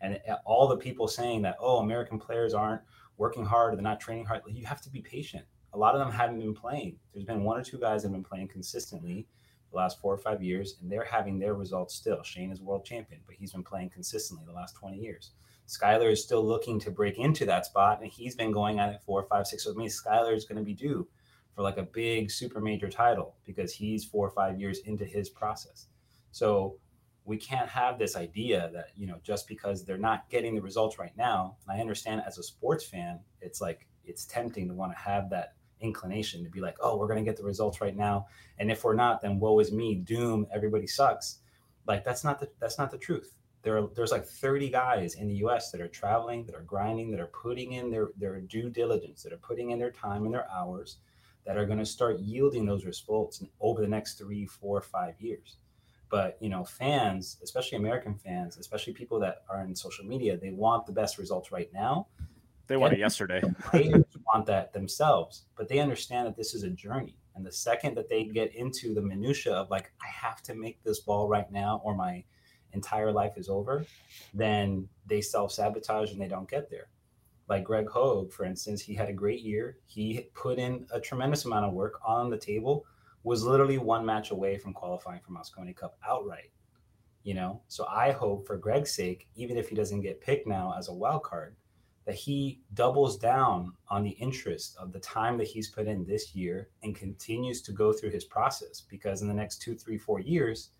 And 0.00 0.18
uh, 0.26 0.36
all 0.46 0.66
the 0.66 0.78
people 0.78 1.08
saying 1.08 1.42
that, 1.42 1.56
oh, 1.60 1.80
American 1.80 2.18
players 2.18 2.54
aren't 2.54 2.80
working 3.18 3.44
hard, 3.44 3.74
or 3.74 3.76
they're 3.76 3.82
not 3.82 4.00
training 4.00 4.24
hard, 4.24 4.40
you 4.48 4.64
have 4.64 4.80
to 4.80 4.90
be 4.90 5.02
patient. 5.02 5.44
A 5.74 5.78
lot 5.78 5.94
of 5.94 6.00
them 6.00 6.10
haven't 6.10 6.40
been 6.40 6.54
playing. 6.54 6.96
There's 7.12 7.26
been 7.26 7.44
one 7.44 7.60
or 7.60 7.62
two 7.62 7.78
guys 7.78 8.00
that 8.00 8.08
have 8.08 8.14
been 8.14 8.24
playing 8.24 8.48
consistently 8.48 9.28
the 9.70 9.76
last 9.76 10.00
four 10.00 10.14
or 10.14 10.18
five 10.18 10.42
years, 10.42 10.76
and 10.80 10.90
they're 10.90 11.04
having 11.04 11.38
their 11.38 11.52
results 11.52 11.94
still. 11.94 12.22
Shane 12.22 12.50
is 12.50 12.62
world 12.62 12.86
champion, 12.86 13.20
but 13.26 13.34
he's 13.34 13.52
been 13.52 13.62
playing 13.62 13.90
consistently 13.90 14.46
the 14.46 14.54
last 14.54 14.74
20 14.76 14.96
years. 14.96 15.32
Skyler 15.66 16.12
is 16.12 16.22
still 16.22 16.44
looking 16.44 16.78
to 16.80 16.90
break 16.90 17.18
into 17.18 17.46
that 17.46 17.66
spot, 17.66 18.02
and 18.02 18.10
he's 18.10 18.36
been 18.36 18.52
going 18.52 18.78
at 18.78 18.90
it 18.90 19.00
four, 19.04 19.24
five, 19.24 19.46
six. 19.46 19.64
So 19.64 19.70
it 19.70 19.76
means 19.76 20.00
Skyler 20.00 20.34
is 20.34 20.44
going 20.44 20.58
to 20.58 20.64
be 20.64 20.74
due 20.74 21.08
for 21.54 21.62
like 21.62 21.78
a 21.78 21.82
big 21.82 22.30
super 22.30 22.60
major 22.60 22.90
title 22.90 23.36
because 23.44 23.72
he's 23.72 24.04
four 24.04 24.26
or 24.26 24.30
five 24.30 24.60
years 24.60 24.80
into 24.80 25.04
his 25.04 25.30
process. 25.30 25.86
So 26.32 26.78
we 27.24 27.38
can't 27.38 27.68
have 27.68 27.98
this 27.98 28.16
idea 28.16 28.70
that 28.74 28.88
you 28.94 29.06
know 29.06 29.18
just 29.22 29.48
because 29.48 29.84
they're 29.84 29.96
not 29.96 30.28
getting 30.28 30.54
the 30.54 30.60
results 30.60 30.98
right 30.98 31.16
now. 31.16 31.56
And 31.66 31.76
I 31.76 31.80
understand 31.80 32.22
as 32.26 32.38
a 32.38 32.42
sports 32.42 32.84
fan, 32.84 33.20
it's 33.40 33.60
like 33.60 33.86
it's 34.04 34.26
tempting 34.26 34.68
to 34.68 34.74
want 34.74 34.92
to 34.92 34.98
have 34.98 35.30
that 35.30 35.54
inclination 35.80 36.44
to 36.44 36.50
be 36.50 36.60
like, 36.60 36.76
oh, 36.80 36.96
we're 36.96 37.08
going 37.08 37.24
to 37.24 37.28
get 37.28 37.36
the 37.36 37.44
results 37.44 37.80
right 37.80 37.96
now, 37.96 38.26
and 38.58 38.70
if 38.70 38.84
we're 38.84 38.94
not, 38.94 39.22
then 39.22 39.38
woe 39.38 39.58
is 39.60 39.72
me, 39.72 39.94
doom, 39.94 40.46
everybody 40.52 40.86
sucks. 40.86 41.38
Like 41.86 42.04
that's 42.04 42.24
not 42.24 42.40
the 42.40 42.50
that's 42.60 42.78
not 42.78 42.90
the 42.90 42.98
truth. 42.98 43.34
There 43.64 43.78
are, 43.78 43.88
there's 43.96 44.12
like 44.12 44.26
30 44.26 44.68
guys 44.68 45.14
in 45.14 45.26
the 45.26 45.36
US 45.36 45.70
that 45.70 45.80
are 45.80 45.88
traveling, 45.88 46.44
that 46.46 46.54
are 46.54 46.62
grinding, 46.62 47.10
that 47.10 47.20
are 47.20 47.26
putting 47.28 47.72
in 47.72 47.90
their, 47.90 48.08
their 48.16 48.38
due 48.40 48.68
diligence, 48.68 49.22
that 49.22 49.32
are 49.32 49.38
putting 49.38 49.70
in 49.70 49.78
their 49.78 49.90
time 49.90 50.26
and 50.26 50.34
their 50.34 50.48
hours, 50.50 50.98
that 51.46 51.56
are 51.56 51.66
going 51.66 51.78
to 51.78 51.86
start 51.86 52.20
yielding 52.20 52.66
those 52.66 52.84
results 52.84 53.42
over 53.60 53.80
the 53.80 53.88
next 53.88 54.18
three, 54.18 54.46
four, 54.46 54.80
five 54.82 55.14
years. 55.18 55.56
But 56.10 56.36
you 56.40 56.50
know, 56.50 56.62
fans, 56.64 57.38
especially 57.42 57.78
American 57.78 58.14
fans, 58.14 58.58
especially 58.58 58.92
people 58.92 59.18
that 59.20 59.42
are 59.48 59.62
in 59.62 59.74
social 59.74 60.04
media, 60.04 60.36
they 60.36 60.50
want 60.50 60.86
the 60.86 60.92
best 60.92 61.18
results 61.18 61.50
right 61.50 61.70
now. 61.72 62.06
They 62.66 62.76
want 62.76 62.92
it 62.92 62.98
yesterday. 62.98 63.42
Players 63.62 64.04
want 64.32 64.46
that 64.46 64.72
themselves, 64.72 65.46
but 65.56 65.68
they 65.68 65.80
understand 65.80 66.26
that 66.26 66.36
this 66.36 66.54
is 66.54 66.62
a 66.62 66.70
journey. 66.70 67.16
And 67.34 67.44
the 67.44 67.52
second 67.52 67.96
that 67.96 68.08
they 68.08 68.24
get 68.24 68.54
into 68.54 68.94
the 68.94 69.02
minutia 69.02 69.54
of 69.54 69.70
like, 69.70 69.90
I 70.00 70.06
have 70.06 70.40
to 70.44 70.54
make 70.54 70.82
this 70.82 71.00
ball 71.00 71.28
right 71.28 71.50
now, 71.50 71.80
or 71.84 71.94
my 71.94 72.22
entire 72.74 73.12
life 73.12 73.36
is 73.36 73.48
over, 73.48 73.84
then 74.32 74.88
they 75.06 75.20
self 75.20 75.52
sabotage 75.52 76.12
and 76.12 76.20
they 76.20 76.28
don't 76.28 76.50
get 76.50 76.70
there. 76.70 76.88
Like 77.48 77.64
Greg 77.64 77.88
Hogue, 77.88 78.32
for 78.32 78.44
instance, 78.44 78.80
he 78.80 78.94
had 78.94 79.08
a 79.08 79.12
great 79.12 79.40
year. 79.40 79.78
He 79.86 80.28
put 80.34 80.58
in 80.58 80.86
a 80.92 81.00
tremendous 81.00 81.44
amount 81.44 81.66
of 81.66 81.72
work 81.72 82.00
on 82.04 82.30
the 82.30 82.38
table, 82.38 82.86
was 83.22 83.42
literally 83.42 83.78
one 83.78 84.04
match 84.04 84.30
away 84.30 84.56
from 84.56 84.72
qualifying 84.72 85.20
for 85.20 85.32
Mosconi 85.32 85.76
Cup 85.76 85.96
outright. 86.06 86.50
You 87.22 87.34
know, 87.34 87.62
so 87.68 87.86
I 87.86 88.12
hope 88.12 88.46
for 88.46 88.58
Greg's 88.58 88.92
sake, 88.92 89.28
even 89.34 89.56
if 89.56 89.68
he 89.68 89.74
doesn't 89.74 90.02
get 90.02 90.20
picked 90.20 90.46
now 90.46 90.74
as 90.78 90.88
a 90.88 90.94
wild 90.94 91.22
card, 91.22 91.56
that 92.04 92.14
he 92.14 92.60
doubles 92.74 93.16
down 93.16 93.72
on 93.88 94.02
the 94.02 94.10
interest 94.10 94.76
of 94.78 94.92
the 94.92 95.00
time 95.00 95.38
that 95.38 95.46
he's 95.46 95.70
put 95.70 95.86
in 95.86 96.04
this 96.04 96.34
year 96.34 96.68
and 96.82 96.94
continues 96.94 97.62
to 97.62 97.72
go 97.72 97.92
through 97.92 98.10
his 98.10 98.24
process 98.24 98.82
because 98.82 99.22
in 99.22 99.28
the 99.28 99.34
next 99.34 99.62
two, 99.62 99.74
three, 99.74 99.96
four 99.96 100.20
years, 100.20 100.70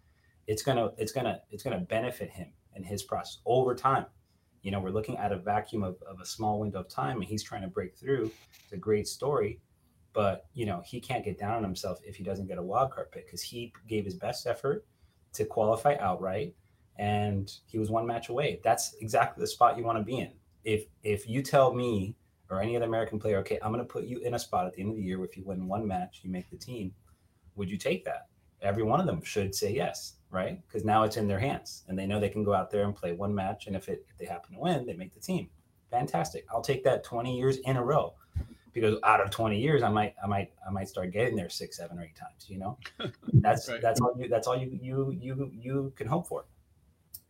it's 0.47 0.63
gonna 0.63 0.91
it's 0.99 1.13
gonna 1.13 1.41
it's 1.51 1.63
gonna 1.63 1.81
benefit 1.81 2.31
him 2.31 2.49
and 2.75 2.85
his 2.85 3.03
process 3.03 3.39
over 3.47 3.75
time. 3.75 4.07
You 4.63 4.71
know, 4.71 4.81
we're 4.81 4.91
looking 4.91 5.19
at 5.19 5.31
a 5.31 5.37
vacuum 5.37 5.83
of, 5.83 5.97
of 6.09 6.21
a 6.21 6.27
small 6.27 6.59
window 6.61 6.81
of 6.81 6.89
time 6.89 7.17
and 7.19 7.25
he's 7.25 7.43
trying 7.43 7.63
to 7.63 7.69
break 7.69 7.97
through. 7.97 8.31
It's 8.63 8.73
a 8.73 8.79
great 8.79 9.07
story, 9.07 9.61
but 10.13 10.47
you 10.55 10.67
know, 10.67 10.83
he 10.85 11.01
can't 11.01 11.25
get 11.25 11.39
down 11.39 11.53
on 11.55 11.63
himself 11.63 11.99
if 12.05 12.17
he 12.17 12.25
doesn't 12.25 12.47
get 12.47 12.59
a 12.59 12.63
wild 12.63 12.91
card 12.91 13.13
pick 13.13 13.27
because 13.27 13.43
he 13.43 13.73
gave 13.89 14.05
his 14.05 14.15
best 14.15 14.47
effort 14.47 14.87
to 15.35 15.45
qualify 15.45 15.97
outright 16.01 16.55
and 16.97 17.53
he 17.67 17.79
was 17.79 17.91
one 17.91 18.07
match 18.07 18.29
away. 18.29 18.61
That's 18.63 18.95
exactly 19.01 19.43
the 19.43 19.49
spot 19.49 19.77
you 19.77 19.85
want 19.85 19.99
to 19.99 20.05
be 20.05 20.19
in. 20.19 20.33
If 20.65 20.87
if 21.03 21.29
you 21.29 21.43
tell 21.43 21.75
me 21.75 22.17
or 22.51 22.61
any 22.61 22.77
other 22.77 22.87
American 22.87 23.19
player, 23.19 23.39
okay, 23.39 23.59
I'm 23.63 23.71
gonna 23.71 23.85
put 23.85 24.05
you 24.05 24.19
in 24.19 24.35
a 24.35 24.39
spot 24.39 24.67
at 24.67 24.75
the 24.75 24.81
end 24.81 24.91
of 24.91 24.97
the 24.97 25.03
year 25.03 25.19
where 25.19 25.29
if 25.29 25.37
you 25.37 25.45
win 25.45 25.67
one 25.67 25.87
match, 25.87 26.21
you 26.23 26.31
make 26.31 26.49
the 26.51 26.57
team, 26.57 26.95
would 27.57 27.71
you 27.71 27.77
take 27.77 28.05
that? 28.05 28.29
Every 28.63 28.83
one 28.83 29.01
of 29.01 29.07
them 29.07 29.23
should 29.23 29.55
say 29.55 29.75
yes 29.75 30.15
right? 30.35 30.61
Because 30.67 30.85
now 30.85 31.05
it's 31.05 31.17
in 31.17 31.29
their 31.29 31.39
hands 31.39 31.85
and 31.89 31.99
they 31.99 32.07
know 32.07 32.19
they 32.21 32.29
can 32.29 32.45
go 32.45 32.53
out 32.53 32.71
there 32.71 32.85
and 32.85 32.95
play 32.95 33.13
one 33.13 33.35
match. 33.35 33.67
And 33.67 33.77
if 33.77 33.89
it 33.89 34.05
if 34.11 34.19
they 34.19 34.27
happen 34.27 34.55
to 34.55 34.61
win, 34.61 34.85
they 34.85 34.95
make 34.95 35.15
the 35.15 35.21
team. 35.21 35.49
Fantastic. 35.91 36.45
I'll 36.51 36.61
take 36.63 36.83
that 36.85 37.05
20 37.05 37.37
years 37.39 37.59
in 37.59 37.77
a 37.77 37.83
row. 37.83 38.15
Because 38.73 38.99
out 39.05 39.21
of 39.21 39.31
20 39.31 39.57
years, 39.61 39.85
I 39.85 39.89
might 39.89 40.15
I 40.23 40.27
might 40.27 40.53
I 40.67 40.71
might 40.71 40.89
start 40.89 41.13
getting 41.13 41.37
there 41.37 41.49
six, 41.49 41.77
seven, 41.77 41.97
or 41.99 42.03
eight 42.03 42.17
times, 42.17 42.47
you 42.49 42.59
know? 42.59 42.77
That's 43.35 43.69
Right. 43.69 43.81
that's 43.81 44.01
all 44.01 44.13
you 44.19 44.29
that's 44.29 44.49
all 44.49 44.57
you 44.57 44.77
you 44.83 45.13
you 45.13 45.51
you 45.55 45.93
can 45.97 46.09
hope 46.09 46.27
for. 46.27 46.45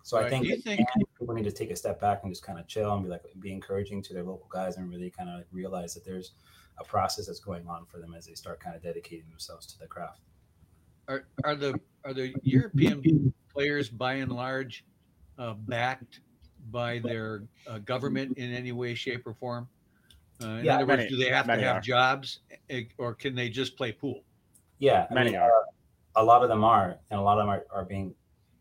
So 0.03 0.19
I 0.19 0.29
think, 0.29 0.47
think- 0.65 0.87
people 1.19 1.35
need 1.35 1.45
to 1.45 1.53
take 1.53 1.71
a 1.71 1.77
step 1.77 1.99
back 2.01 2.21
and 2.25 2.33
just 2.33 2.43
kind 2.43 2.59
of 2.59 2.67
chill 2.67 2.93
and 2.93 3.03
be 3.05 3.09
like 3.11 3.23
be 3.41 3.53
encouraging 3.53 4.03
to 4.03 4.13
their 4.15 4.23
local 4.23 4.49
guys 4.51 4.77
and 4.77 4.89
really 4.91 5.11
kind 5.11 5.29
of 5.31 5.45
realize 5.53 5.95
that 5.95 6.05
there's 6.05 6.33
a 6.79 6.85
process 6.85 7.27
that's 7.27 7.41
going 7.41 7.67
on 7.67 7.87
for 7.87 7.99
them 8.01 8.15
as 8.15 8.27
they 8.27 8.35
start 8.35 8.61
kind 8.61 8.75
of 8.77 8.83
dedicating 8.83 9.29
themselves 9.31 9.67
to 9.67 9.79
the 9.79 9.87
craft. 9.87 10.21
Are 11.09 11.27
are 11.45 11.55
the 11.55 11.79
are 12.05 12.15
the 12.15 12.35
European 12.43 13.33
players 13.53 13.89
by 13.89 14.15
and 14.15 14.33
large 14.33 14.85
uh, 15.39 15.55
backed 15.55 16.21
by 16.71 16.99
their 16.99 17.45
uh, 17.67 17.79
government 17.79 18.39
in 18.39 18.53
any 18.53 18.73
way, 18.73 18.95
shape, 18.95 19.27
or 19.27 19.35
form? 19.35 19.69
Uh, 20.43 20.47
in 20.47 20.65
Yeah, 20.65 20.77
other 20.77 20.87
words, 20.87 21.07
do 21.09 21.17
they 21.17 21.29
have 21.29 21.47
to 21.47 21.53
have 21.59 21.77
are. 21.77 21.81
jobs, 21.81 22.41
eh, 22.71 22.85
or 22.99 23.15
can 23.15 23.35
they 23.35 23.49
just 23.49 23.77
play 23.77 23.93
pool? 23.93 24.23
Yeah, 24.79 25.07
I 25.11 25.15
Many 25.15 25.31
mean, 25.31 25.41
are. 25.41 25.51
a 26.17 26.25
lot 26.25 26.43
of 26.43 26.49
them 26.49 26.65
are, 26.65 26.99
and 27.11 27.21
a 27.21 27.23
lot 27.23 27.39
of 27.39 27.43
them 27.43 27.49
are, 27.49 27.65
are 27.71 27.85
being 27.85 28.15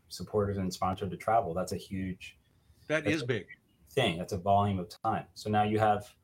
supported 0.08 0.58
and 0.58 0.72
sponsored 0.72 1.10
to 1.10 1.16
travel. 1.16 1.54
That's 1.54 1.72
a 1.72 1.76
huge 1.76 2.38
That's 2.86 3.22
big. 3.22 3.46
thing. 3.90 4.18
That's 4.18 4.32
a 4.32 4.38
volume 4.38 4.78
of 4.78 4.88
time. 4.88 5.26
So 5.34 5.50
now 5.50 5.62
you 5.64 5.78
have 5.78 6.14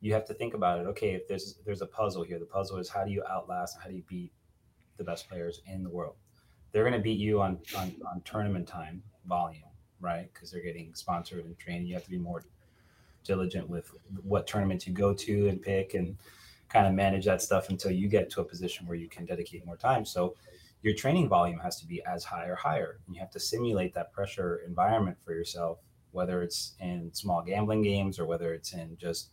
you 0.00 0.12
have 0.12 0.24
to 0.26 0.34
think 0.34 0.54
about 0.54 0.80
it. 0.80 0.86
Okay, 0.88 1.14
if 1.14 1.26
there's 1.28 1.58
there's 1.64 1.82
a 1.82 1.86
puzzle 1.86 2.22
here, 2.22 2.38
the 2.38 2.44
puzzle 2.46 2.78
is 2.78 2.88
how 2.88 3.04
do 3.04 3.10
you 3.10 3.24
outlast 3.28 3.76
and 3.76 3.82
how 3.82 3.88
do 3.88 3.96
you 3.96 4.02
beat 4.06 4.32
the 4.96 5.04
best 5.04 5.28
players 5.28 5.60
in 5.66 5.82
the 5.82 5.90
world? 5.90 6.14
they're 6.72 6.82
going 6.82 6.94
to 6.94 6.98
beat 6.98 7.18
you 7.18 7.40
on, 7.40 7.58
on 7.76 7.94
on 8.10 8.22
tournament 8.22 8.66
time 8.66 9.02
volume, 9.26 9.62
right? 10.00 10.28
Because 10.32 10.50
they're 10.50 10.62
getting 10.62 10.94
sponsored 10.94 11.44
and 11.44 11.56
trained. 11.58 11.86
You 11.86 11.94
have 11.94 12.04
to 12.04 12.10
be 12.10 12.18
more 12.18 12.42
diligent 13.24 13.68
with 13.68 13.92
what 14.24 14.46
tournaments 14.46 14.86
you 14.86 14.92
go 14.92 15.14
to 15.14 15.48
and 15.48 15.62
pick 15.62 15.94
and 15.94 16.16
kind 16.68 16.86
of 16.86 16.94
manage 16.94 17.26
that 17.26 17.42
stuff 17.42 17.68
until 17.68 17.92
you 17.92 18.08
get 18.08 18.30
to 18.30 18.40
a 18.40 18.44
position 18.44 18.86
where 18.86 18.96
you 18.96 19.08
can 19.08 19.26
dedicate 19.26 19.64
more 19.64 19.76
time. 19.76 20.04
So 20.04 20.34
your 20.82 20.94
training 20.94 21.28
volume 21.28 21.60
has 21.60 21.78
to 21.80 21.86
be 21.86 22.02
as 22.04 22.24
high 22.24 22.46
or 22.46 22.56
higher. 22.56 22.98
And 23.06 23.14
you 23.14 23.20
have 23.20 23.30
to 23.32 23.40
simulate 23.40 23.94
that 23.94 24.12
pressure 24.12 24.62
environment 24.66 25.18
for 25.24 25.32
yourself, 25.32 25.78
whether 26.10 26.42
it's 26.42 26.72
in 26.80 27.10
small 27.12 27.42
gambling 27.42 27.82
games 27.82 28.18
or 28.18 28.26
whether 28.26 28.54
it's 28.54 28.72
in 28.72 28.96
just, 28.98 29.30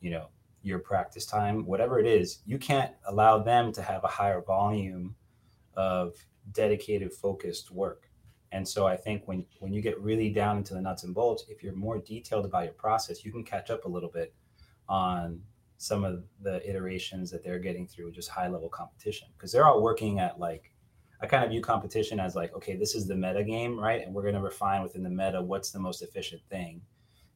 you 0.00 0.10
know, 0.10 0.28
your 0.62 0.78
practice 0.78 1.26
time, 1.26 1.66
whatever 1.66 1.98
it 1.98 2.06
is, 2.06 2.38
you 2.46 2.58
can't 2.58 2.92
allow 3.06 3.38
them 3.38 3.72
to 3.72 3.82
have 3.82 4.04
a 4.04 4.08
higher 4.08 4.40
volume 4.40 5.14
of 5.74 6.14
dedicated, 6.52 7.12
focused 7.12 7.70
work. 7.70 8.08
And 8.52 8.68
so 8.68 8.86
I 8.86 8.96
think 8.96 9.26
when 9.26 9.44
when 9.60 9.72
you 9.72 9.80
get 9.80 9.98
really 10.00 10.28
down 10.28 10.58
into 10.58 10.74
the 10.74 10.80
nuts 10.80 11.04
and 11.04 11.14
bolts, 11.14 11.44
if 11.48 11.62
you're 11.62 11.74
more 11.74 11.98
detailed 11.98 12.44
about 12.44 12.64
your 12.64 12.74
process, 12.74 13.24
you 13.24 13.32
can 13.32 13.44
catch 13.44 13.70
up 13.70 13.86
a 13.86 13.88
little 13.88 14.10
bit 14.10 14.34
on 14.88 15.40
some 15.78 16.04
of 16.04 16.22
the 16.42 16.68
iterations 16.68 17.30
that 17.30 17.42
they're 17.42 17.58
getting 17.58 17.88
through 17.88 18.12
just 18.12 18.28
high 18.28 18.46
level 18.46 18.68
competition 18.68 19.28
because 19.36 19.50
they're 19.50 19.66
all 19.66 19.82
working 19.82 20.20
at 20.20 20.38
like 20.38 20.70
I 21.22 21.26
kind 21.26 21.44
of 21.44 21.50
view 21.50 21.60
competition 21.60 22.18
as 22.18 22.34
like, 22.34 22.54
okay, 22.54 22.76
this 22.76 22.94
is 22.96 23.06
the 23.06 23.14
meta 23.14 23.44
game, 23.44 23.78
right? 23.78 24.04
And 24.04 24.12
we're 24.12 24.22
going 24.22 24.34
to 24.34 24.40
refine 24.40 24.82
within 24.82 25.04
the 25.04 25.10
meta 25.10 25.40
what's 25.40 25.70
the 25.70 25.78
most 25.78 26.02
efficient 26.02 26.42
thing. 26.50 26.82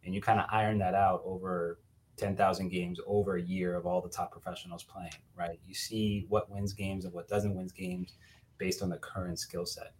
And 0.04 0.14
you 0.14 0.20
kind 0.20 0.40
of 0.40 0.46
iron 0.50 0.78
that 0.78 0.94
out 0.94 1.22
over 1.24 1.78
10,000 2.16 2.68
games 2.68 2.98
over 3.06 3.36
a 3.36 3.42
year 3.42 3.76
of 3.76 3.86
all 3.86 4.00
the 4.00 4.08
top 4.08 4.32
professionals 4.32 4.82
playing, 4.82 5.10
right? 5.36 5.60
You 5.66 5.74
see 5.74 6.26
what 6.28 6.50
wins 6.50 6.72
games 6.72 7.04
and 7.04 7.12
what 7.12 7.28
doesn't 7.28 7.54
win 7.54 7.68
games 7.76 8.14
based 8.58 8.82
on 8.82 8.88
the 8.88 8.96
current 8.96 9.38
skill 9.38 9.66
set. 9.66 9.92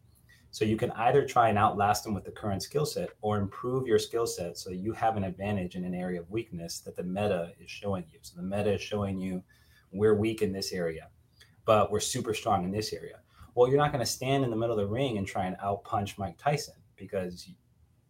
So 0.50 0.64
you 0.64 0.76
can 0.76 0.90
either 0.92 1.26
try 1.26 1.50
and 1.50 1.58
outlast 1.58 2.04
them 2.04 2.14
with 2.14 2.24
the 2.24 2.30
current 2.30 2.62
skill 2.62 2.86
set 2.86 3.10
or 3.20 3.36
improve 3.36 3.86
your 3.86 3.98
skill 3.98 4.26
set 4.26 4.56
so 4.56 4.70
you 4.70 4.92
have 4.92 5.16
an 5.18 5.24
advantage 5.24 5.76
in 5.76 5.84
an 5.84 5.94
area 5.94 6.20
of 6.20 6.30
weakness 6.30 6.80
that 6.80 6.96
the 6.96 7.02
meta 7.02 7.52
is 7.60 7.70
showing 7.70 8.04
you. 8.10 8.18
So 8.22 8.36
the 8.36 8.42
meta 8.42 8.72
is 8.72 8.80
showing 8.80 9.18
you 9.18 9.42
we're 9.92 10.14
weak 10.14 10.42
in 10.42 10.52
this 10.52 10.72
area, 10.72 11.08
but 11.66 11.90
we're 11.90 12.00
super 12.00 12.32
strong 12.32 12.64
in 12.64 12.70
this 12.70 12.92
area. 12.92 13.20
Well, 13.54 13.68
you're 13.68 13.78
not 13.78 13.92
going 13.92 14.04
to 14.04 14.10
stand 14.10 14.44
in 14.44 14.50
the 14.50 14.56
middle 14.56 14.78
of 14.78 14.82
the 14.82 14.90
ring 14.90 15.18
and 15.18 15.26
try 15.26 15.46
and 15.46 15.56
outpunch 15.58 16.18
Mike 16.18 16.38
Tyson 16.38 16.74
because 16.96 17.50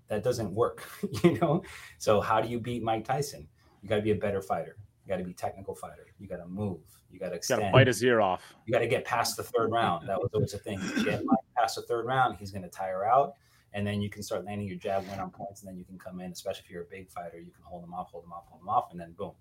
that 0.08 0.22
doesn't 0.22 0.52
work, 0.52 0.88
you 1.24 1.38
know? 1.38 1.62
So 1.98 2.20
how 2.20 2.40
do 2.40 2.48
you 2.48 2.60
beat 2.60 2.82
Mike 2.82 3.04
Tyson? 3.04 3.48
You 3.86 3.90
got 3.90 3.96
to 3.98 4.02
be 4.02 4.10
a 4.10 4.16
better 4.16 4.42
fighter. 4.42 4.76
You 5.04 5.10
got 5.10 5.18
to 5.18 5.22
be 5.22 5.32
technical 5.32 5.72
fighter. 5.72 6.08
You 6.18 6.26
got 6.26 6.38
to 6.38 6.46
move. 6.48 6.80
You 7.08 7.20
got 7.20 7.28
to 7.28 7.36
extend. 7.36 7.60
Got 7.60 7.66
to 7.68 7.72
bite 7.72 7.86
his 7.86 8.02
ear 8.02 8.20
off. 8.20 8.42
You 8.64 8.72
got 8.72 8.80
to 8.80 8.88
get 8.88 9.04
past 9.04 9.36
the 9.36 9.44
third 9.44 9.70
round. 9.70 10.08
That 10.08 10.18
was 10.18 10.28
always 10.34 10.54
a 10.54 10.58
thing. 10.58 10.80
Get 11.04 11.22
past 11.56 11.76
the 11.76 11.82
third 11.82 12.04
round, 12.04 12.36
he's 12.36 12.50
going 12.50 12.64
to 12.64 12.68
tire 12.68 13.06
out, 13.06 13.34
and 13.74 13.86
then 13.86 14.02
you 14.02 14.10
can 14.10 14.24
start 14.24 14.44
landing 14.44 14.66
your 14.66 14.76
jab 14.76 15.08
win 15.08 15.20
on 15.20 15.30
points, 15.30 15.62
and 15.62 15.70
then 15.70 15.78
you 15.78 15.84
can 15.84 16.00
come 16.00 16.18
in. 16.18 16.32
Especially 16.32 16.64
if 16.64 16.70
you're 16.72 16.82
a 16.82 16.86
big 16.86 17.08
fighter, 17.08 17.38
you 17.38 17.52
can 17.52 17.62
hold 17.62 17.84
him 17.84 17.94
off, 17.94 18.10
hold 18.10 18.24
him 18.24 18.32
off, 18.32 18.46
hold 18.48 18.60
him 18.60 18.68
off, 18.68 18.90
and 18.90 18.98
then 18.98 19.12
boom. 19.12 19.34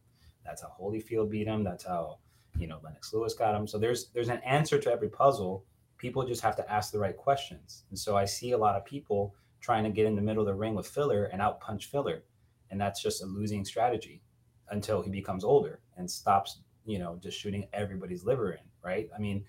That's 0.45 0.61
how 0.61 0.71
Holyfield 0.79 1.31
beat 1.31 1.47
him. 1.47 1.63
That's 1.63 1.83
how 1.83 2.19
you 2.59 2.67
know 2.67 2.77
Lennox 2.83 3.11
Lewis 3.13 3.33
got 3.33 3.55
him. 3.55 3.65
So 3.65 3.79
there's 3.79 4.09
there's 4.09 4.29
an 4.29 4.41
answer 4.45 4.77
to 4.77 4.91
every 4.91 5.09
puzzle. 5.09 5.65
People 5.97 6.23
just 6.23 6.43
have 6.43 6.55
to 6.57 6.71
ask 6.71 6.91
the 6.91 6.99
right 6.99 7.17
questions. 7.17 7.85
And 7.89 7.97
so 7.97 8.15
I 8.15 8.25
see 8.25 8.51
a 8.51 8.57
lot 8.59 8.75
of 8.75 8.85
people 8.85 9.33
trying 9.59 9.85
to 9.85 9.89
get 9.89 10.05
in 10.05 10.15
the 10.15 10.21
middle 10.21 10.43
of 10.43 10.45
the 10.45 10.53
ring 10.53 10.75
with 10.75 10.85
Fedor 10.85 11.31
and 11.33 11.41
out 11.41 11.59
punch 11.61 11.87
Fedor, 11.87 12.25
and 12.69 12.79
that's 12.79 13.01
just 13.01 13.23
a 13.23 13.25
losing 13.25 13.65
strategy 13.65 14.21
until 14.69 15.01
he 15.01 15.09
becomes 15.09 15.43
older 15.43 15.79
and 15.97 16.09
stops, 16.09 16.61
you 16.85 16.99
know, 16.99 17.19
just 17.21 17.39
shooting 17.39 17.67
everybody's 17.73 18.23
liver 18.23 18.53
in, 18.53 18.59
right? 18.83 19.09
I 19.15 19.19
mean, 19.19 19.43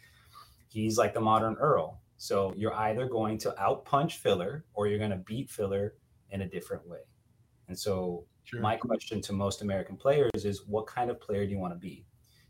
he's 0.68 0.98
like 0.98 1.14
the 1.14 1.20
modern 1.20 1.55
Earl. 1.56 2.01
So 2.16 2.52
you're 2.56 2.74
either 2.74 3.06
going 3.06 3.38
to 3.38 3.55
outpunch 3.60 4.14
Fedor 4.14 4.64
or 4.74 4.86
you're 4.86 4.98
going 4.98 5.10
to 5.10 5.16
beat 5.16 5.51
Fedor 5.51 5.94
in 6.30 6.43
a 6.43 6.48
different 6.48 6.86
way. 6.88 7.01
And 7.68 7.78
so 7.78 8.24
sure. 8.44 8.60
my 8.60 8.76
question 8.76 9.20
to 9.22 9.32
most 9.32 9.62
American 9.62 9.97
players 9.97 10.44
is 10.44 10.66
what 10.66 10.86
kind 10.86 11.10
of 11.10 11.20
player 11.20 11.44
do 11.44 11.52
you 11.52 11.59
want 11.59 11.74
to 11.74 11.78
be? 11.78 12.06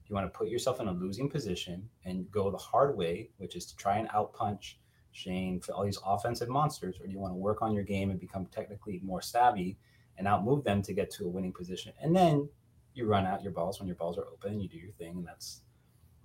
Do 0.07 0.11
you 0.11 0.15
want 0.15 0.33
to 0.33 0.39
put 0.39 0.49
yourself 0.49 0.81
in 0.81 0.87
a 0.87 0.93
losing 0.93 1.29
position 1.29 1.89
and 2.05 2.31
go 2.31 2.51
the 2.51 2.57
hard 2.57 2.97
way, 2.97 3.31
which 3.39 3.57
is 3.57 3.67
to 3.67 3.77
try 3.77 3.99
and 3.99 4.09
outpunch 4.11 4.75
Shane 5.11 5.61
for 5.61 5.73
all 5.73 5.85
these 5.85 5.99
offensive 6.05 6.49
monsters, 6.49 7.01
or 7.01 7.07
do 7.07 7.13
you 7.13 7.19
want 7.19 7.33
to 7.33 7.39
work 7.39 7.63
on 7.63 7.73
your 7.73 7.83
game 7.83 8.11
and 8.11 8.21
become 8.21 8.47
technically 8.47 9.01
more 9.03 9.23
savvy 9.23 9.79
and 10.19 10.27
outmove 10.27 10.65
them 10.65 10.83
to 10.83 10.93
get 10.93 11.11
to 11.13 11.25
a 11.25 11.29
winning 11.29 11.53
position? 11.53 11.93
And 12.01 12.15
then 12.15 12.49
you 12.95 13.07
run 13.07 13.27
out 13.27 13.43
your 13.43 13.53
balls 13.53 13.79
when 13.79 13.87
your 13.87 13.97
balls 13.97 14.19
are 14.19 14.27
open, 14.33 14.61
you 14.61 14.69
do 14.69 14.79
your 14.79 14.93
thing, 14.93 15.17
and 15.19 15.27
that's 15.27 15.61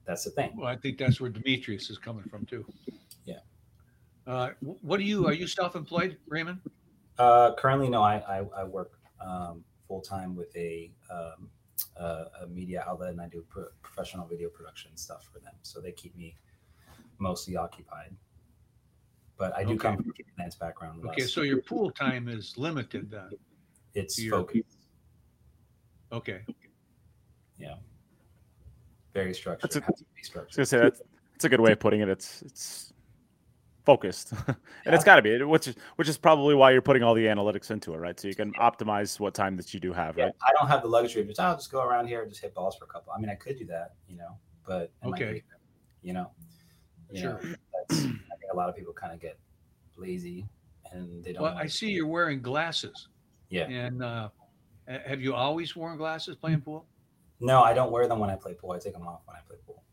that's 0.05 0.23
the 0.23 0.31
thing. 0.31 0.53
Well, 0.55 0.68
I 0.68 0.76
think 0.76 0.97
that's 0.97 1.22
where 1.22 1.30
Demetrius 1.30 1.89
is 1.89 1.97
coming 1.97 2.23
from 2.23 2.45
too. 2.45 2.65
Yeah. 3.26 3.39
Uh, 4.26 4.51
what 4.81 4.99
are 4.99 5.03
you? 5.03 5.27
Are 5.27 5.34
you 5.34 5.47
self-employed, 5.47 6.18
Raymond? 6.27 6.59
Uh, 7.18 7.53
currently, 7.55 7.89
no. 7.89 8.01
I 8.01 8.18
I, 8.18 8.45
I 8.57 8.63
work 8.63 8.99
um, 9.19 9.63
full 9.88 10.01
time 10.01 10.35
with 10.35 10.55
a, 10.55 10.89
um, 11.11 11.49
a, 11.97 12.26
a 12.43 12.47
media 12.47 12.84
outlet, 12.88 13.11
and 13.11 13.22
I 13.22 13.27
do 13.27 13.43
pro- 13.49 13.68
professional 13.81 14.26
video 14.26 14.49
production 14.49 14.95
stuff 14.95 15.30
for 15.31 15.39
them. 15.39 15.53
So 15.61 15.81
they 15.81 15.91
keep 15.91 16.15
me 16.15 16.35
mostly 17.19 17.55
occupied. 17.55 18.15
But 19.38 19.55
I 19.55 19.63
do 19.63 19.72
okay. 19.72 19.80
come 19.80 19.97
from 19.97 20.11
a 20.11 20.23
finance 20.35 20.55
background. 20.55 21.03
Okay, 21.07 21.23
so 21.23 21.41
your 21.41 21.61
pool 21.61 21.91
time 21.91 22.27
is 22.27 22.57
limited 22.57 23.11
then. 23.11 23.31
It's 23.93 24.23
focused. 24.27 24.77
Okay. 26.11 26.41
Yeah. 27.57 27.76
Very 29.13 29.34
structured. 29.34 29.61
That's 29.63 29.76
a, 29.76 29.81
structured. 30.22 30.35
I 30.35 30.45
was 30.47 30.55
gonna 30.55 30.65
say 30.65 30.77
that's, 30.77 31.01
that's 31.34 31.45
a 31.45 31.49
good 31.49 31.59
way 31.59 31.72
of 31.73 31.80
putting 31.80 32.01
it. 32.01 32.09
It's 32.09 32.41
it's 32.43 32.93
focused, 33.85 34.31
and 34.47 34.55
yeah. 34.85 34.95
it's 34.95 35.03
got 35.03 35.18
to 35.18 35.22
be, 35.22 35.43
which 35.43 35.68
is 35.68 35.76
which 35.97 36.07
is 36.07 36.18
probably 36.18 36.55
why 36.55 36.72
you're 36.72 36.81
putting 36.81 37.03
all 37.03 37.13
the 37.13 37.26
analytics 37.26 37.72
into 37.72 37.93
it, 37.93 37.97
right? 37.97 38.19
So 38.19 38.27
you 38.27 38.35
can 38.35 38.53
optimize 38.53 39.19
what 39.19 39.34
time 39.34 39.57
that 39.57 39.73
you 39.73 39.80
do 39.80 39.91
have, 39.91 40.18
yeah, 40.18 40.26
right? 40.26 40.34
I 40.47 40.51
don't 40.53 40.68
have 40.69 40.81
the 40.81 40.88
luxury 40.88 41.22
of 41.22 41.27
just 41.27 41.39
oh, 41.39 41.43
I'll 41.43 41.55
just 41.55 41.72
go 41.72 41.84
around 41.84 42.07
here 42.07 42.22
and 42.22 42.30
just 42.30 42.41
hit 42.41 42.53
balls 42.53 42.77
for 42.77 42.85
a 42.85 42.88
couple. 42.88 43.11
I 43.11 43.19
mean, 43.19 43.30
I 43.30 43.35
could 43.35 43.57
do 43.57 43.65
that, 43.65 43.95
you 44.07 44.18
know, 44.18 44.38
but 44.65 44.91
okay, 45.05 45.43
you 46.01 46.13
know, 46.13 46.31
you 47.11 47.22
sure. 47.22 47.34
know, 47.34 47.39
that's, 47.89 48.05
I 48.05 48.07
think 48.07 48.51
a 48.53 48.55
lot 48.55 48.69
of 48.69 48.76
people 48.76 48.93
kind 48.93 49.13
of 49.13 49.19
get 49.19 49.38
lazy 49.97 50.47
and 50.91 51.23
they 51.23 51.34
don't. 51.34 51.43
Well, 51.43 51.57
I 51.57 51.68
see 51.68 51.89
you're 51.89 52.07
wearing 52.07 52.41
glasses. 52.41 53.07
Yeah, 53.52 53.68
and 53.68 54.03
uh, 54.03 54.30
have 54.88 55.22
you 55.22 55.36
always 55.36 55.76
worn 55.76 55.98
glasses 55.98 56.36
playing 56.36 56.61
pool? 56.61 56.88
No, 57.40 57.61
I 57.61 57.73
don't 57.73 57.91
wear 57.91 58.07
them 58.07 58.19
when 58.19 58.30
I 58.30 58.36
play 58.36 58.53
pool. 58.53 58.72
I 58.72 58.80
take 58.80 58.94
them 58.94 59.06
off 59.07 59.22
when 59.26 59.36
I 59.36 59.41
play 59.48 59.57
pool. 59.65 59.84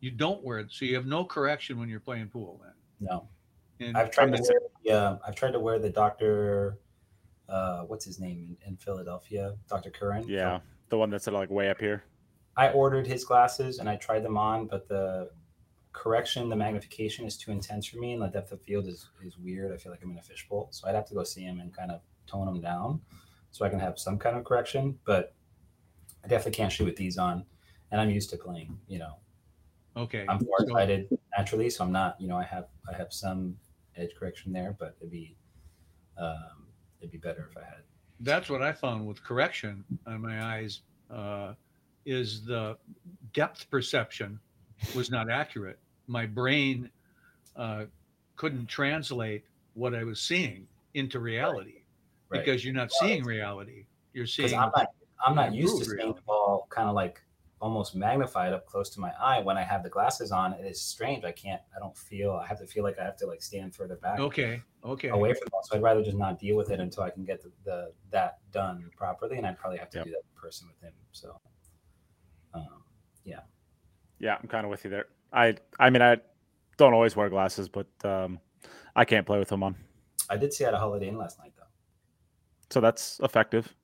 You 0.00 0.10
don't 0.10 0.42
wear 0.42 0.58
it, 0.58 0.72
so 0.72 0.84
you 0.84 0.94
have 0.96 1.06
no 1.06 1.24
correction 1.24 1.78
when 1.78 1.88
you're 1.88 2.00
playing 2.00 2.28
pool. 2.28 2.60
Then 2.62 2.72
no. 3.00 3.28
And 3.80 3.96
I've 3.96 4.10
tried 4.10 4.34
to 4.34 4.42
wear. 4.42 4.60
The, 4.84 4.90
uh, 4.90 5.18
I've 5.26 5.34
tried 5.34 5.52
to 5.52 5.60
wear 5.60 5.78
the 5.78 5.90
doctor. 5.90 6.78
Uh, 7.48 7.82
what's 7.82 8.04
his 8.04 8.18
name 8.18 8.56
in, 8.62 8.68
in 8.70 8.76
Philadelphia? 8.76 9.54
Doctor 9.68 9.90
Curran. 9.90 10.26
Yeah, 10.26 10.60
the 10.88 10.96
one 10.96 11.10
that's 11.10 11.26
like 11.26 11.50
way 11.50 11.68
up 11.68 11.80
here. 11.80 12.04
I 12.56 12.70
ordered 12.70 13.06
his 13.06 13.24
glasses 13.24 13.80
and 13.80 13.88
I 13.88 13.96
tried 13.96 14.22
them 14.22 14.38
on, 14.38 14.66
but 14.66 14.88
the 14.88 15.30
correction, 15.92 16.48
the 16.48 16.56
magnification 16.56 17.26
is 17.26 17.36
too 17.36 17.50
intense 17.50 17.86
for 17.86 17.98
me, 17.98 18.12
and 18.12 18.22
the 18.22 18.28
depth 18.28 18.52
of 18.52 18.62
field 18.62 18.86
is 18.86 19.10
is 19.24 19.36
weird. 19.36 19.72
I 19.72 19.76
feel 19.76 19.92
like 19.92 20.02
I'm 20.02 20.10
in 20.10 20.18
a 20.18 20.22
fishbowl, 20.22 20.68
so 20.70 20.88
I'd 20.88 20.94
have 20.94 21.06
to 21.08 21.14
go 21.14 21.24
see 21.24 21.42
him 21.42 21.60
and 21.60 21.74
kind 21.74 21.90
of 21.90 22.00
tone 22.26 22.46
them 22.46 22.60
down, 22.60 23.00
so 23.50 23.64
I 23.64 23.68
can 23.68 23.78
have 23.78 23.98
some 23.98 24.18
kind 24.18 24.36
of 24.36 24.44
correction. 24.44 24.98
But 25.04 25.34
I 26.24 26.28
definitely 26.28 26.52
can't 26.52 26.72
shoot 26.72 26.84
with 26.84 26.96
these 26.96 27.18
on, 27.18 27.44
and 27.90 28.00
I'm 28.00 28.10
used 28.10 28.30
to 28.30 28.36
playing. 28.36 28.78
You 28.88 29.00
know, 29.00 29.16
okay, 29.96 30.24
I'm 30.28 30.44
farsighted 30.44 31.08
so, 31.10 31.18
naturally, 31.36 31.70
so 31.70 31.84
I'm 31.84 31.92
not. 31.92 32.20
You 32.20 32.28
know, 32.28 32.36
I 32.36 32.44
have 32.44 32.66
I 32.92 32.96
have 32.96 33.12
some 33.12 33.56
edge 33.96 34.10
correction 34.18 34.52
there, 34.52 34.76
but 34.78 34.96
it'd 35.00 35.10
be 35.10 35.36
um, 36.18 36.66
it'd 37.00 37.12
be 37.12 37.18
better 37.18 37.48
if 37.50 37.56
I 37.56 37.64
had. 37.64 37.82
That's 38.20 38.48
what 38.48 38.62
I 38.62 38.72
found 38.72 39.06
with 39.06 39.22
correction 39.22 39.84
on 40.06 40.22
my 40.22 40.42
eyes 40.42 40.80
uh, 41.10 41.54
is 42.06 42.44
the 42.44 42.76
depth 43.32 43.68
perception 43.70 44.38
was 44.94 45.10
not 45.10 45.30
accurate. 45.30 45.78
My 46.06 46.26
brain 46.26 46.90
uh, 47.56 47.84
couldn't 48.36 48.66
translate 48.66 49.44
what 49.74 49.94
I 49.94 50.04
was 50.04 50.20
seeing 50.20 50.66
into 50.94 51.18
reality 51.18 51.83
right. 52.28 52.44
because 52.44 52.64
you're 52.64 52.74
not 52.74 52.92
seeing 52.92 53.24
reality. 53.24 53.86
You're 54.12 54.26
seeing. 54.26 54.54
I'm 54.54 54.70
not, 54.76 54.88
I'm 55.24 55.34
not 55.34 55.54
used 55.54 55.78
to 55.78 55.84
seeing 55.84 56.14
the 56.14 56.20
ball 56.22 56.66
kind 56.70 56.88
of 56.88 56.94
like 56.94 57.20
almost 57.60 57.94
magnified 57.94 58.52
up 58.52 58.66
close 58.66 58.90
to 58.90 59.00
my 59.00 59.10
eye 59.18 59.40
when 59.40 59.56
I 59.56 59.62
have 59.62 59.82
the 59.82 59.88
glasses 59.88 60.32
on. 60.32 60.52
It 60.52 60.66
is 60.66 60.80
strange. 60.80 61.24
I 61.24 61.32
can't. 61.32 61.62
I 61.74 61.78
don't 61.80 61.96
feel. 61.96 62.32
I 62.32 62.46
have 62.46 62.58
to 62.58 62.66
feel 62.66 62.84
like 62.84 62.98
I 62.98 63.04
have 63.04 63.16
to 63.18 63.26
like 63.26 63.42
stand 63.42 63.74
further 63.74 63.96
back. 63.96 64.20
Okay. 64.20 64.62
Okay. 64.84 65.08
Away 65.08 65.32
from 65.32 65.40
the 65.44 65.50
ball. 65.50 65.62
So 65.64 65.76
I'd 65.76 65.82
rather 65.82 66.02
just 66.02 66.16
not 66.16 66.38
deal 66.38 66.56
with 66.56 66.70
it 66.70 66.78
until 66.78 67.04
I 67.04 67.10
can 67.10 67.24
get 67.24 67.42
the, 67.42 67.50
the 67.64 67.92
that 68.10 68.38
done 68.52 68.90
properly, 68.96 69.38
and 69.38 69.46
I'd 69.46 69.58
probably 69.58 69.78
have 69.78 69.90
to 69.90 69.98
yep. 69.98 70.04
do 70.04 70.10
that 70.10 70.18
in 70.18 70.40
person 70.40 70.68
with 70.68 70.78
him. 70.80 70.92
So, 71.12 71.40
um, 72.52 72.82
yeah. 73.24 73.40
Yeah, 74.18 74.36
I'm 74.40 74.48
kind 74.48 74.64
of 74.64 74.70
with 74.70 74.84
you 74.84 74.90
there. 74.90 75.06
I 75.32 75.56
I 75.78 75.90
mean 75.90 76.02
I 76.02 76.18
don't 76.76 76.92
always 76.92 77.16
wear 77.16 77.30
glasses, 77.30 77.68
but 77.68 77.86
um, 78.04 78.40
I 78.94 79.04
can't 79.04 79.26
play 79.26 79.38
with 79.38 79.48
them 79.48 79.62
on. 79.62 79.74
I 80.28 80.36
did 80.36 80.52
see 80.52 80.64
at 80.64 80.74
a 80.74 80.78
Holiday 80.78 81.08
Inn 81.08 81.16
last 81.16 81.38
night 81.38 81.52
though. 81.56 81.63
So 82.70 82.80
that's 82.80 83.20
effective. 83.22 83.74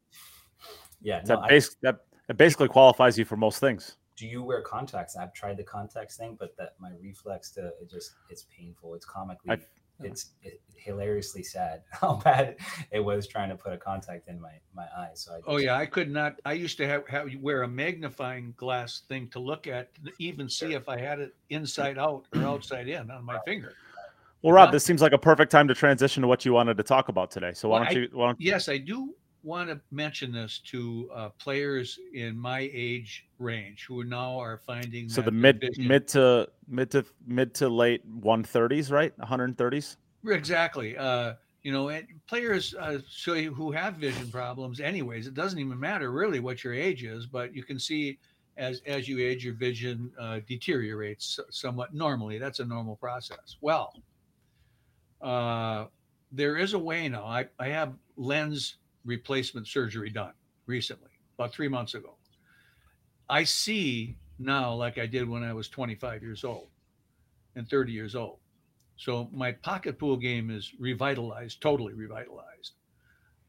Yeah, 1.03 1.23
no, 1.27 1.41
that, 1.41 1.49
base, 1.49 1.71
I, 1.71 1.73
that 1.83 2.01
that 2.29 2.37
basically 2.37 2.69
qualifies 2.69 3.19
you 3.19 3.25
for 3.25 3.37
most 3.37 3.59
things. 3.59 3.97
do 4.17 4.27
you 4.27 4.43
wear 4.43 4.63
contacts? 4.63 5.17
I've 5.17 5.33
tried 5.33 5.57
the 5.57 5.65
contacts 5.65 6.17
thing, 6.17 6.37
but 6.39 6.57
that 6.59 6.75
my 6.79 6.91
reflex 7.01 7.51
to 7.53 7.69
it 7.81 7.91
just 7.91 8.13
it's 8.29 8.47
painful. 8.57 8.95
It's 8.95 9.07
comically, 9.07 9.51
I've- 9.51 9.67
it's 10.03 10.33
it, 10.43 10.63
hilariously 10.77 11.43
sad 11.43 11.83
how 11.91 12.15
bad 12.25 12.57
it 12.91 13.01
was 13.01 13.27
trying 13.27 13.51
to 13.51 13.55
put 13.55 13.73
a 13.73 13.77
contact 13.77 14.29
in 14.29 14.41
my 14.41 14.53
my 14.75 14.85
eye. 14.97 15.11
So 15.15 15.33
I 15.35 15.41
Oh 15.47 15.57
yeah, 15.59 15.77
I 15.77 15.87
could 15.87 16.11
not. 16.11 16.41
I 16.45 16.55
used 16.55 16.79
to 16.79 16.89
have, 16.89 17.07
have 17.09 17.29
you 17.29 17.39
wear 17.39 17.65
a 17.65 17.69
magnifying 17.69 18.55
glass 18.57 19.03
thing 19.09 19.29
to 19.31 19.39
look 19.39 19.67
at, 19.67 19.91
even 20.19 20.49
see 20.49 20.73
if 20.73 20.89
I 20.89 20.99
had 20.99 21.21
it 21.21 21.35
inside 21.51 21.99
out 21.99 22.25
or 22.33 22.45
outside 22.45 22.89
in 22.89 23.11
on 23.11 23.25
my 23.25 23.39
finger. 23.45 23.75
Well, 24.43 24.55
Rob, 24.55 24.69
Huh? 24.69 24.73
this 24.73 24.85
seems 24.85 25.03
like 25.03 25.13
a 25.13 25.19
perfect 25.19 25.53
time 25.53 25.69
to 25.69 25.75
transition 25.75 26.23
to 26.23 26.29
what 26.29 26.45
you 26.45 26.53
wanted 26.53 26.77
to 26.79 26.83
talk 26.83 27.09
about 27.09 27.31
today. 27.31 27.53
So 27.53 27.69
why 27.69 27.81
Well, 27.81 27.85
don't 27.93 28.03
you? 28.03 28.09
Why 28.13 28.27
don't, 28.29 28.41
Yes, 28.41 28.69
I 28.69 28.79
do 28.79 29.15
want 29.43 29.69
to 29.71 29.81
mention 29.91 30.33
this 30.33 30.59
to 30.59 31.11
uh, 31.15 31.29
players 31.39 31.99
in 32.15 32.39
my 32.39 32.71
age 32.73 33.27
range 33.39 33.87
who 33.87 34.05
now 34.05 34.39
are 34.39 34.59
finding 34.59 35.09
so 35.09 35.23
the 35.23 35.31
mid 35.31 35.61
vision- 35.61 35.89
mid 35.89 36.07
to 36.09 36.49
mid 36.69 36.91
to 36.91 37.05
mid 37.27 37.55
to 37.55 37.69
late 37.69 38.03
130s, 38.21 38.91
right? 38.91 39.17
130s. 39.19 39.97
exactly. 40.27 40.97
Uh, 40.97 41.35
you 41.63 41.73
know, 41.73 41.91
and 41.91 42.07
players 42.27 42.75
uh, 42.79 42.99
so 43.09 43.35
who 43.35 43.71
have 43.71 43.97
vision 43.97 44.31
problems, 44.31 44.81
anyways, 44.81 45.27
it 45.27 45.35
doesn't 45.35 45.59
even 45.59 45.79
matter 45.79 46.11
really 46.11 46.41
what 46.41 46.65
your 46.65 46.73
age 46.73 47.05
is, 47.05 47.27
but 47.27 47.55
you 47.55 47.63
can 47.63 47.79
see 47.79 48.19
as 48.57 48.81
as 48.87 49.07
you 49.09 49.19
age, 49.21 49.45
your 49.45 49.55
vision 49.55 50.11
uh, 50.19 50.41
deteriorates 50.47 51.39
somewhat 51.51 51.95
normally. 51.95 52.39
That's 52.39 52.61
a 52.61 52.65
normal 52.65 52.97
process. 52.97 53.57
Well, 53.61 53.95
uh, 55.23 55.87
there 56.33 56.57
is 56.57 56.75
a 56.75 56.79
way 56.79 57.09
now. 57.09 57.25
I, 57.25 57.47
I 57.59 57.69
have 57.69 57.95
lens 58.17 58.77
replacement 59.05 59.67
surgery 59.67 60.11
done 60.11 60.33
recently, 60.67 61.11
about 61.39 61.53
three 61.53 61.69
months 61.69 61.95
ago. 61.95 62.17
I 63.29 63.45
see 63.45 64.17
now 64.39 64.75
like 64.75 64.99
I 64.99 65.07
did 65.07 65.29
when 65.29 65.43
I 65.43 65.53
was 65.53 65.69
25 65.69 66.23
years 66.23 66.45
old 66.45 66.69
and 67.57 67.69
30 67.69 67.93
years 67.93 68.15
old. 68.15 68.39
So 68.97 69.29
my 69.33 69.53
pocket 69.53 69.99
pool 69.99 70.17
game 70.17 70.51
is 70.51 70.73
revitalized, 70.79 71.61
totally 71.61 71.95
revitalized. 71.95 72.73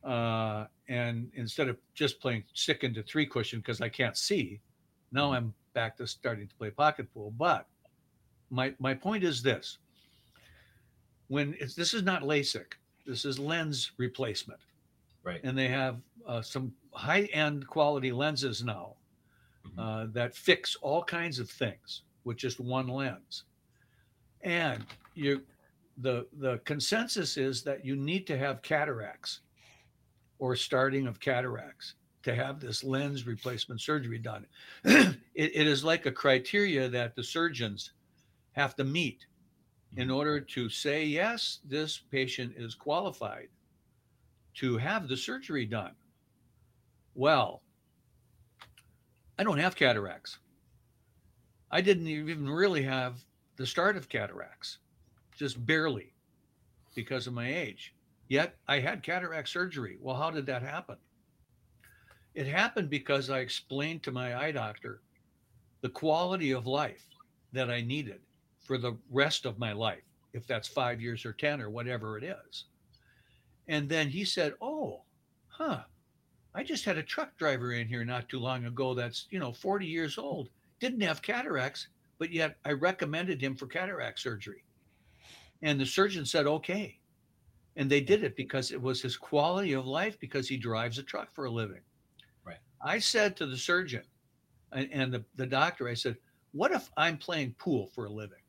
Uh, 0.03 0.65
and 0.87 1.29
instead 1.35 1.67
of 1.67 1.77
just 1.93 2.19
playing 2.19 2.43
stick 2.53 2.83
into 2.83 3.03
three 3.03 3.25
cushion 3.25 3.59
because 3.59 3.81
I 3.81 3.89
can't 3.89 4.17
see, 4.17 4.61
now 5.11 5.33
I'm 5.33 5.53
back 5.73 5.97
to 5.97 6.07
starting 6.07 6.47
to 6.47 6.55
play 6.55 6.71
pocket 6.71 7.13
pool. 7.13 7.31
But 7.37 7.67
my 8.49 8.73
my 8.79 8.93
point 8.93 9.23
is 9.23 9.43
this: 9.43 9.77
when 11.31 11.55
it's 11.61 11.75
this 11.75 11.93
is 11.93 12.03
not 12.03 12.23
LASIK, 12.23 12.73
this 13.05 13.23
is 13.23 13.39
lens 13.39 13.93
replacement, 13.97 14.59
right. 15.23 15.39
and 15.45 15.57
they 15.57 15.69
have 15.69 16.01
uh, 16.27 16.41
some 16.41 16.73
high 16.91 17.21
end 17.31 17.65
quality 17.65 18.11
lenses 18.11 18.65
now 18.65 18.95
uh, 19.77 20.07
that 20.11 20.35
fix 20.35 20.75
all 20.81 21.01
kinds 21.01 21.39
of 21.39 21.49
things 21.49 22.01
with 22.25 22.35
just 22.35 22.59
one 22.59 22.89
lens. 22.89 23.45
And 24.41 24.85
you, 25.15 25.43
the 25.99 26.27
the 26.37 26.57
consensus 26.65 27.37
is 27.37 27.63
that 27.63 27.85
you 27.85 27.95
need 27.95 28.27
to 28.27 28.37
have 28.37 28.61
cataracts 28.61 29.39
or 30.37 30.53
starting 30.57 31.07
of 31.07 31.21
cataracts 31.21 31.95
to 32.23 32.35
have 32.35 32.59
this 32.59 32.83
lens 32.83 33.25
replacement 33.25 33.79
surgery 33.79 34.17
done. 34.17 34.45
it, 34.83 35.15
it 35.33 35.65
is 35.65 35.81
like 35.81 36.05
a 36.05 36.11
criteria 36.11 36.89
that 36.89 37.15
the 37.15 37.23
surgeons 37.23 37.93
have 38.51 38.75
to 38.75 38.83
meet 38.83 39.27
in 39.97 40.07
mm-hmm. 40.07 40.15
order 40.15 40.39
to 40.39 40.69
say 40.69 41.03
yes, 41.03 41.59
this 41.65 41.97
patient 41.97 42.53
is 42.57 42.75
qualified 42.75 43.49
to 44.55 44.77
have 44.77 45.07
the 45.07 45.17
surgery 45.17 45.65
done. 45.65 45.93
Well, 47.15 47.61
I 49.37 49.43
don't 49.43 49.57
have 49.57 49.75
cataracts. 49.75 50.39
I 51.71 51.81
didn't 51.81 52.07
even 52.07 52.49
really 52.49 52.83
have 52.83 53.23
the 53.55 53.65
start 53.65 53.95
of 53.95 54.09
cataracts, 54.09 54.79
just 55.35 55.65
barely 55.65 56.13
because 56.95 57.27
of 57.27 57.33
my 57.33 57.53
age. 57.53 57.93
Yet 58.27 58.55
I 58.67 58.79
had 58.79 59.03
cataract 59.03 59.49
surgery. 59.49 59.97
Well, 60.01 60.15
how 60.15 60.31
did 60.31 60.45
that 60.45 60.61
happen? 60.61 60.97
It 62.33 62.47
happened 62.47 62.89
because 62.89 63.29
I 63.29 63.39
explained 63.39 64.03
to 64.03 64.11
my 64.11 64.37
eye 64.37 64.51
doctor 64.51 65.01
the 65.81 65.89
quality 65.89 66.51
of 66.51 66.67
life 66.67 67.05
that 67.51 67.69
I 67.69 67.81
needed 67.81 68.21
for 68.61 68.77
the 68.77 68.97
rest 69.09 69.45
of 69.45 69.59
my 69.59 69.73
life, 69.73 70.03
if 70.33 70.47
that's 70.47 70.67
five 70.67 71.01
years 71.01 71.25
or 71.25 71.33
10 71.33 71.61
or 71.61 71.69
whatever 71.69 72.17
it 72.17 72.23
is. 72.23 72.65
And 73.67 73.89
then 73.89 74.09
he 74.09 74.25
said, 74.25 74.53
Oh, 74.61 75.01
huh. 75.47 75.81
I 76.53 76.63
just 76.63 76.83
had 76.83 76.97
a 76.97 77.03
truck 77.03 77.37
driver 77.37 77.71
in 77.73 77.87
here 77.87 78.03
not 78.03 78.27
too 78.27 78.39
long 78.39 78.65
ago 78.65 78.93
that's, 78.93 79.27
you 79.29 79.39
know, 79.39 79.53
40 79.53 79.85
years 79.85 80.17
old, 80.17 80.49
didn't 80.81 81.01
have 81.01 81.21
cataracts, 81.21 81.87
but 82.19 82.31
yet 82.31 82.57
I 82.65 82.73
recommended 82.73 83.41
him 83.41 83.55
for 83.55 83.67
cataract 83.67 84.19
surgery. 84.19 84.65
And 85.61 85.79
the 85.79 85.85
surgeon 85.85 86.25
said, 86.25 86.47
okay. 86.47 86.99
And 87.77 87.89
they 87.89 88.01
did 88.01 88.23
it 88.23 88.35
because 88.35 88.71
it 88.71 88.81
was 88.81 89.01
his 89.01 89.15
quality 89.15 89.71
of 89.73 89.85
life 89.85 90.19
because 90.19 90.49
he 90.49 90.57
drives 90.57 90.97
a 90.97 91.03
truck 91.03 91.33
for 91.33 91.45
a 91.45 91.51
living. 91.51 91.81
Right. 92.43 92.57
I 92.81 92.99
said 92.99 93.37
to 93.37 93.45
the 93.45 93.55
surgeon 93.55 94.03
and, 94.73 94.89
and 94.91 95.13
the, 95.13 95.23
the 95.35 95.45
doctor, 95.45 95.87
I 95.87 95.93
said, 95.93 96.17
what 96.51 96.71
if 96.71 96.89
I'm 96.97 97.17
playing 97.17 97.55
pool 97.57 97.89
for 97.95 98.05
a 98.05 98.11
living? 98.11 98.40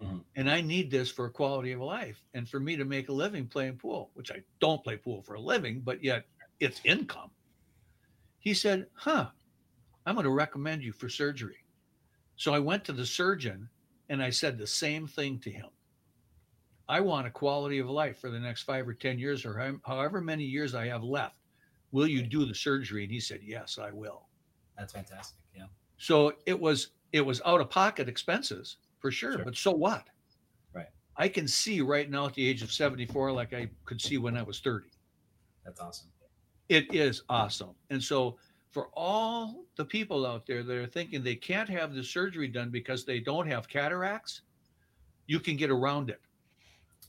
Mhm. 0.00 0.24
And 0.36 0.50
I 0.50 0.60
need 0.60 0.90
this 0.90 1.10
for 1.10 1.26
a 1.26 1.30
quality 1.32 1.72
of 1.72 1.80
life 1.80 2.24
and 2.34 2.48
for 2.48 2.60
me 2.60 2.76
to 2.76 2.84
make 2.84 3.08
a 3.08 3.12
living 3.12 3.48
playing 3.48 3.78
pool, 3.78 4.10
which 4.14 4.30
I 4.30 4.44
don't 4.60 4.84
play 4.84 4.96
pool 4.98 5.22
for 5.22 5.34
a 5.34 5.40
living, 5.40 5.82
but 5.82 6.02
yet 6.04 6.26
it's 6.60 6.80
income. 6.84 7.32
He 8.38 8.54
said, 8.54 8.88
huh, 8.94 9.32
I'm 10.06 10.16
going 10.16 10.24
to 10.24 10.30
recommend 10.30 10.82
you 10.82 10.92
for 10.92 11.08
surgery. 11.08 11.66
So 12.36 12.54
I 12.54 12.60
went 12.60 12.84
to 12.86 12.92
the 12.94 13.06
surgeon 13.06 13.70
and 14.08 14.22
I 14.22 14.30
said 14.30 14.58
the 14.58 14.66
same 14.66 15.06
thing 15.08 15.40
to 15.40 15.50
him. 15.52 15.70
I 16.88 17.00
want 17.00 17.26
a 17.26 17.30
quality 17.30 17.78
of 17.78 17.88
life 17.88 18.18
for 18.18 18.30
the 18.30 18.38
next 18.40 18.62
five 18.62 18.86
or 18.88 18.94
10 18.94 19.18
years 19.18 19.44
or 19.44 19.80
however 19.84 20.20
many 20.20 20.44
years 20.44 20.74
I 20.74 20.86
have 20.86 21.02
left. 21.02 21.36
Will 21.92 22.06
you 22.08 22.22
do 22.26 22.44
the 22.44 22.54
surgery? 22.54 23.04
And 23.04 23.12
he 23.12 23.20
said, 23.20 23.42
Yes, 23.42 23.78
I 23.78 23.90
will. 23.92 24.28
That's 24.76 24.92
fantastic. 24.92 25.38
Yeah. 25.54 25.68
So 25.98 26.36
it 26.46 26.58
was 26.60 26.92
it 27.12 27.20
was 27.22 27.40
out 27.44 27.60
of 27.60 27.70
pocket 27.70 28.08
expenses 28.08 28.78
for 29.06 29.12
sure, 29.12 29.32
Sure. 29.32 29.44
but 29.44 29.56
so 29.56 29.72
what? 29.72 30.10
Right. 30.72 30.88
I 31.16 31.28
can 31.28 31.48
see 31.48 31.80
right 31.80 32.10
now 32.10 32.26
at 32.26 32.34
the 32.34 32.46
age 32.46 32.62
of 32.62 32.72
74 32.72 33.32
like 33.32 33.52
I 33.52 33.70
could 33.84 34.00
see 34.00 34.18
when 34.18 34.36
I 34.36 34.42
was 34.42 34.60
30. 34.60 34.90
That's 35.64 35.80
awesome. 35.80 36.12
It 36.68 36.92
is 36.94 37.22
awesome. 37.28 37.76
And 37.90 38.02
so 38.02 38.38
for 38.70 38.88
all 38.94 39.66
the 39.76 39.84
people 39.84 40.26
out 40.26 40.46
there 40.46 40.62
that 40.64 40.76
are 40.76 40.86
thinking 40.86 41.22
they 41.22 41.36
can't 41.36 41.68
have 41.68 41.94
the 41.94 42.02
surgery 42.02 42.48
done 42.48 42.70
because 42.70 43.04
they 43.04 43.20
don't 43.20 43.46
have 43.46 43.68
cataracts, 43.68 44.42
you 45.26 45.40
can 45.40 45.56
get 45.56 45.70
around 45.70 46.10
it. 46.10 46.22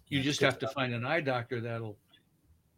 You 0.10 0.20
Yeah, 0.20 0.24
just 0.24 0.42
have 0.42 0.60
to 0.60 0.68
find 0.68 0.94
an 0.94 1.06
eye 1.06 1.22
doctor 1.22 1.62
that'll 1.62 2.00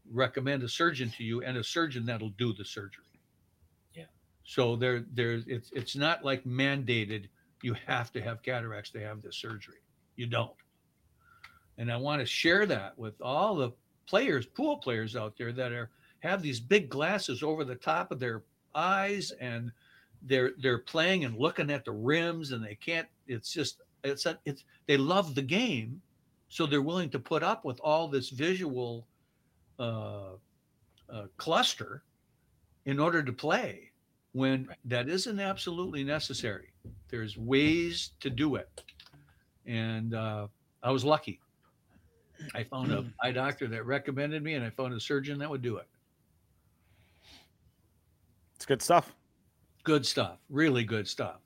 recommend 0.05 0.63
a 0.63 0.69
surgeon 0.69 1.11
to 1.11 1.23
you 1.23 1.43
and 1.43 1.57
a 1.57 1.63
surgeon 1.63 2.05
that'll 2.05 2.31
do 2.31 2.53
the 2.53 2.65
surgery. 2.65 3.05
Yeah. 3.93 4.07
So 4.43 4.75
there 4.75 5.01
there 5.01 5.41
it's 5.47 5.71
it's 5.73 5.95
not 5.95 6.23
like 6.25 6.43
mandated 6.45 7.29
you 7.61 7.75
have 7.85 8.11
to 8.13 8.21
have 8.21 8.41
cataracts 8.41 8.89
to 8.91 8.99
have 8.99 9.21
this 9.21 9.35
surgery. 9.35 9.79
You 10.15 10.27
don't. 10.27 10.51
And 11.77 11.91
I 11.91 11.97
want 11.97 12.21
to 12.21 12.25
share 12.25 12.65
that 12.65 12.97
with 12.97 13.19
all 13.21 13.55
the 13.55 13.71
players, 14.07 14.45
pool 14.45 14.77
players 14.77 15.15
out 15.15 15.37
there 15.37 15.51
that 15.53 15.71
are 15.71 15.89
have 16.19 16.41
these 16.41 16.59
big 16.59 16.89
glasses 16.89 17.43
over 17.43 17.63
the 17.63 17.75
top 17.75 18.11
of 18.11 18.19
their 18.19 18.43
eyes 18.75 19.31
and 19.39 19.71
they're 20.23 20.51
they're 20.61 20.79
playing 20.79 21.25
and 21.25 21.37
looking 21.37 21.71
at 21.71 21.85
the 21.85 21.91
rims 21.91 22.51
and 22.51 22.63
they 22.63 22.75
can't 22.75 23.07
it's 23.27 23.51
just 23.51 23.81
it's 24.03 24.25
a, 24.25 24.37
it's 24.45 24.65
they 24.85 24.97
love 24.97 25.33
the 25.33 25.41
game 25.41 26.01
so 26.49 26.65
they're 26.65 26.81
willing 26.81 27.09
to 27.09 27.19
put 27.19 27.41
up 27.41 27.63
with 27.63 27.79
all 27.79 28.07
this 28.07 28.29
visual 28.29 29.07
uh, 29.79 30.31
uh, 31.11 31.25
cluster 31.37 32.03
in 32.85 32.99
order 32.99 33.23
to 33.23 33.31
play 33.31 33.91
when 34.33 34.67
that 34.85 35.09
isn't 35.09 35.39
absolutely 35.39 36.03
necessary 36.03 36.73
there's 37.09 37.37
ways 37.37 38.11
to 38.19 38.29
do 38.29 38.55
it 38.55 38.83
and 39.65 40.13
uh, 40.13 40.47
i 40.83 40.91
was 40.91 41.03
lucky 41.03 41.39
i 42.55 42.63
found 42.63 42.91
a 42.91 43.05
eye 43.21 43.31
doctor 43.31 43.67
that 43.67 43.85
recommended 43.85 44.41
me 44.43 44.53
and 44.55 44.63
i 44.65 44.69
found 44.69 44.93
a 44.93 44.99
surgeon 44.99 45.37
that 45.39 45.49
would 45.49 45.61
do 45.61 45.77
it 45.77 45.87
It's 48.55 48.65
good 48.65 48.81
stuff. 48.81 49.13
good 49.83 50.05
stuff 50.05 50.37
really 50.49 50.83
good 50.83 51.07
stuff 51.07 51.39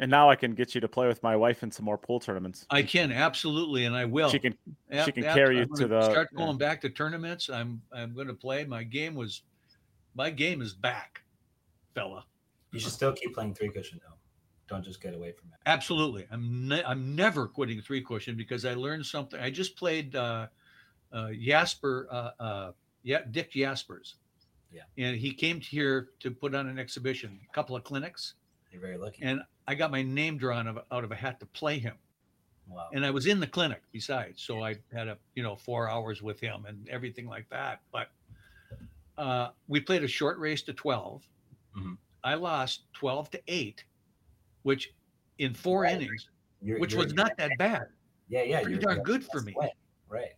And 0.00 0.10
now 0.10 0.30
I 0.30 0.36
can 0.36 0.54
get 0.54 0.74
you 0.74 0.80
to 0.80 0.88
play 0.88 1.08
with 1.08 1.22
my 1.24 1.34
wife 1.36 1.62
in 1.64 1.70
some 1.70 1.84
more 1.84 1.98
pool 1.98 2.20
tournaments. 2.20 2.66
i 2.70 2.82
can 2.82 3.10
absolutely 3.12 3.84
and 3.86 3.94
i 3.96 4.04
will 4.04 4.30
She 4.30 4.38
can 4.38 4.54
Yep, 4.90 5.04
she 5.06 5.12
can 5.12 5.24
yep, 5.24 5.34
carry 5.34 5.58
you 5.58 5.66
to 5.76 5.86
the- 5.86 6.02
start 6.10 6.28
yeah. 6.32 6.38
going 6.38 6.56
back 6.56 6.80
to 6.82 6.88
tournaments. 6.88 7.50
I'm 7.50 7.82
I'm 7.92 8.14
going 8.14 8.26
to 8.28 8.32
play. 8.34 8.64
My 8.64 8.82
game 8.82 9.14
was, 9.14 9.42
my 10.14 10.30
game 10.30 10.62
is 10.62 10.72
back, 10.72 11.20
fella. 11.94 12.24
You 12.72 12.80
should 12.80 12.92
still 12.92 13.12
keep 13.12 13.34
playing 13.34 13.54
three 13.54 13.68
cushion 13.70 14.00
though. 14.02 14.17
Don't 14.68 14.84
just 14.84 15.00
get 15.00 15.14
away 15.14 15.32
from 15.32 15.48
it. 15.52 15.58
Absolutely. 15.66 16.26
I'm 16.30 16.68
ne- 16.68 16.84
I'm 16.84 17.14
never 17.16 17.46
quitting 17.48 17.80
three 17.80 18.02
cushion 18.02 18.36
because 18.36 18.64
I 18.64 18.74
learned 18.74 19.06
something. 19.06 19.40
I 19.40 19.50
just 19.50 19.76
played 19.76 20.14
uh, 20.14 20.46
uh, 21.12 21.30
Jasper, 21.32 22.06
uh, 22.10 22.30
uh, 22.42 22.72
yeah, 23.02 23.20
Dick 23.30 23.52
Jaspers. 23.52 24.16
Yeah. 24.70 24.82
And 24.98 25.16
he 25.16 25.32
came 25.32 25.60
here 25.60 26.10
to 26.20 26.30
put 26.30 26.54
on 26.54 26.68
an 26.68 26.78
exhibition, 26.78 27.40
a 27.50 27.54
couple 27.54 27.74
of 27.74 27.82
clinics, 27.84 28.34
You're 28.70 28.82
very 28.82 28.98
lucky. 28.98 29.22
and 29.22 29.40
I 29.66 29.74
got 29.74 29.90
my 29.90 30.02
name 30.02 30.36
drawn 30.36 30.66
of, 30.66 30.78
out 30.92 31.04
of 31.04 31.10
a 31.12 31.14
hat 31.16 31.40
to 31.40 31.46
play 31.46 31.78
him. 31.78 31.94
wow. 32.68 32.88
And 32.92 33.06
I 33.06 33.10
was 33.10 33.24
in 33.26 33.40
the 33.40 33.46
clinic 33.46 33.80
besides, 33.92 34.42
so 34.42 34.62
I 34.62 34.76
had 34.92 35.08
a 35.08 35.16
you 35.34 35.42
know 35.42 35.56
four 35.56 35.88
hours 35.88 36.20
with 36.22 36.38
him 36.40 36.66
and 36.66 36.86
everything 36.90 37.26
like 37.26 37.48
that. 37.48 37.80
But 37.90 38.08
uh, 39.16 39.48
we 39.66 39.80
played 39.80 40.04
a 40.04 40.08
short 40.08 40.38
race 40.38 40.62
to 40.62 40.72
12 40.74 41.22
Mhm. 41.76 41.96
I 42.24 42.34
lost 42.34 42.82
twelve 42.92 43.30
to 43.30 43.40
eight, 43.46 43.84
which 44.68 44.92
in 45.38 45.54
four 45.54 45.82
Right. 45.82 45.94
innings, 45.96 46.28
You're- 46.62 46.80
which 46.80 46.92
you're- 46.92 47.04
was 47.04 47.14
not 47.14 47.36
that 47.38 47.50
bad. 47.58 47.88
Yeah, 48.28 48.42
yeah. 48.42 48.60
pretty 48.60 48.74
you're- 48.74 48.82
darn 48.84 49.02
good 49.02 49.24
for 49.24 49.40
me. 49.40 49.56
Right. 50.08 50.34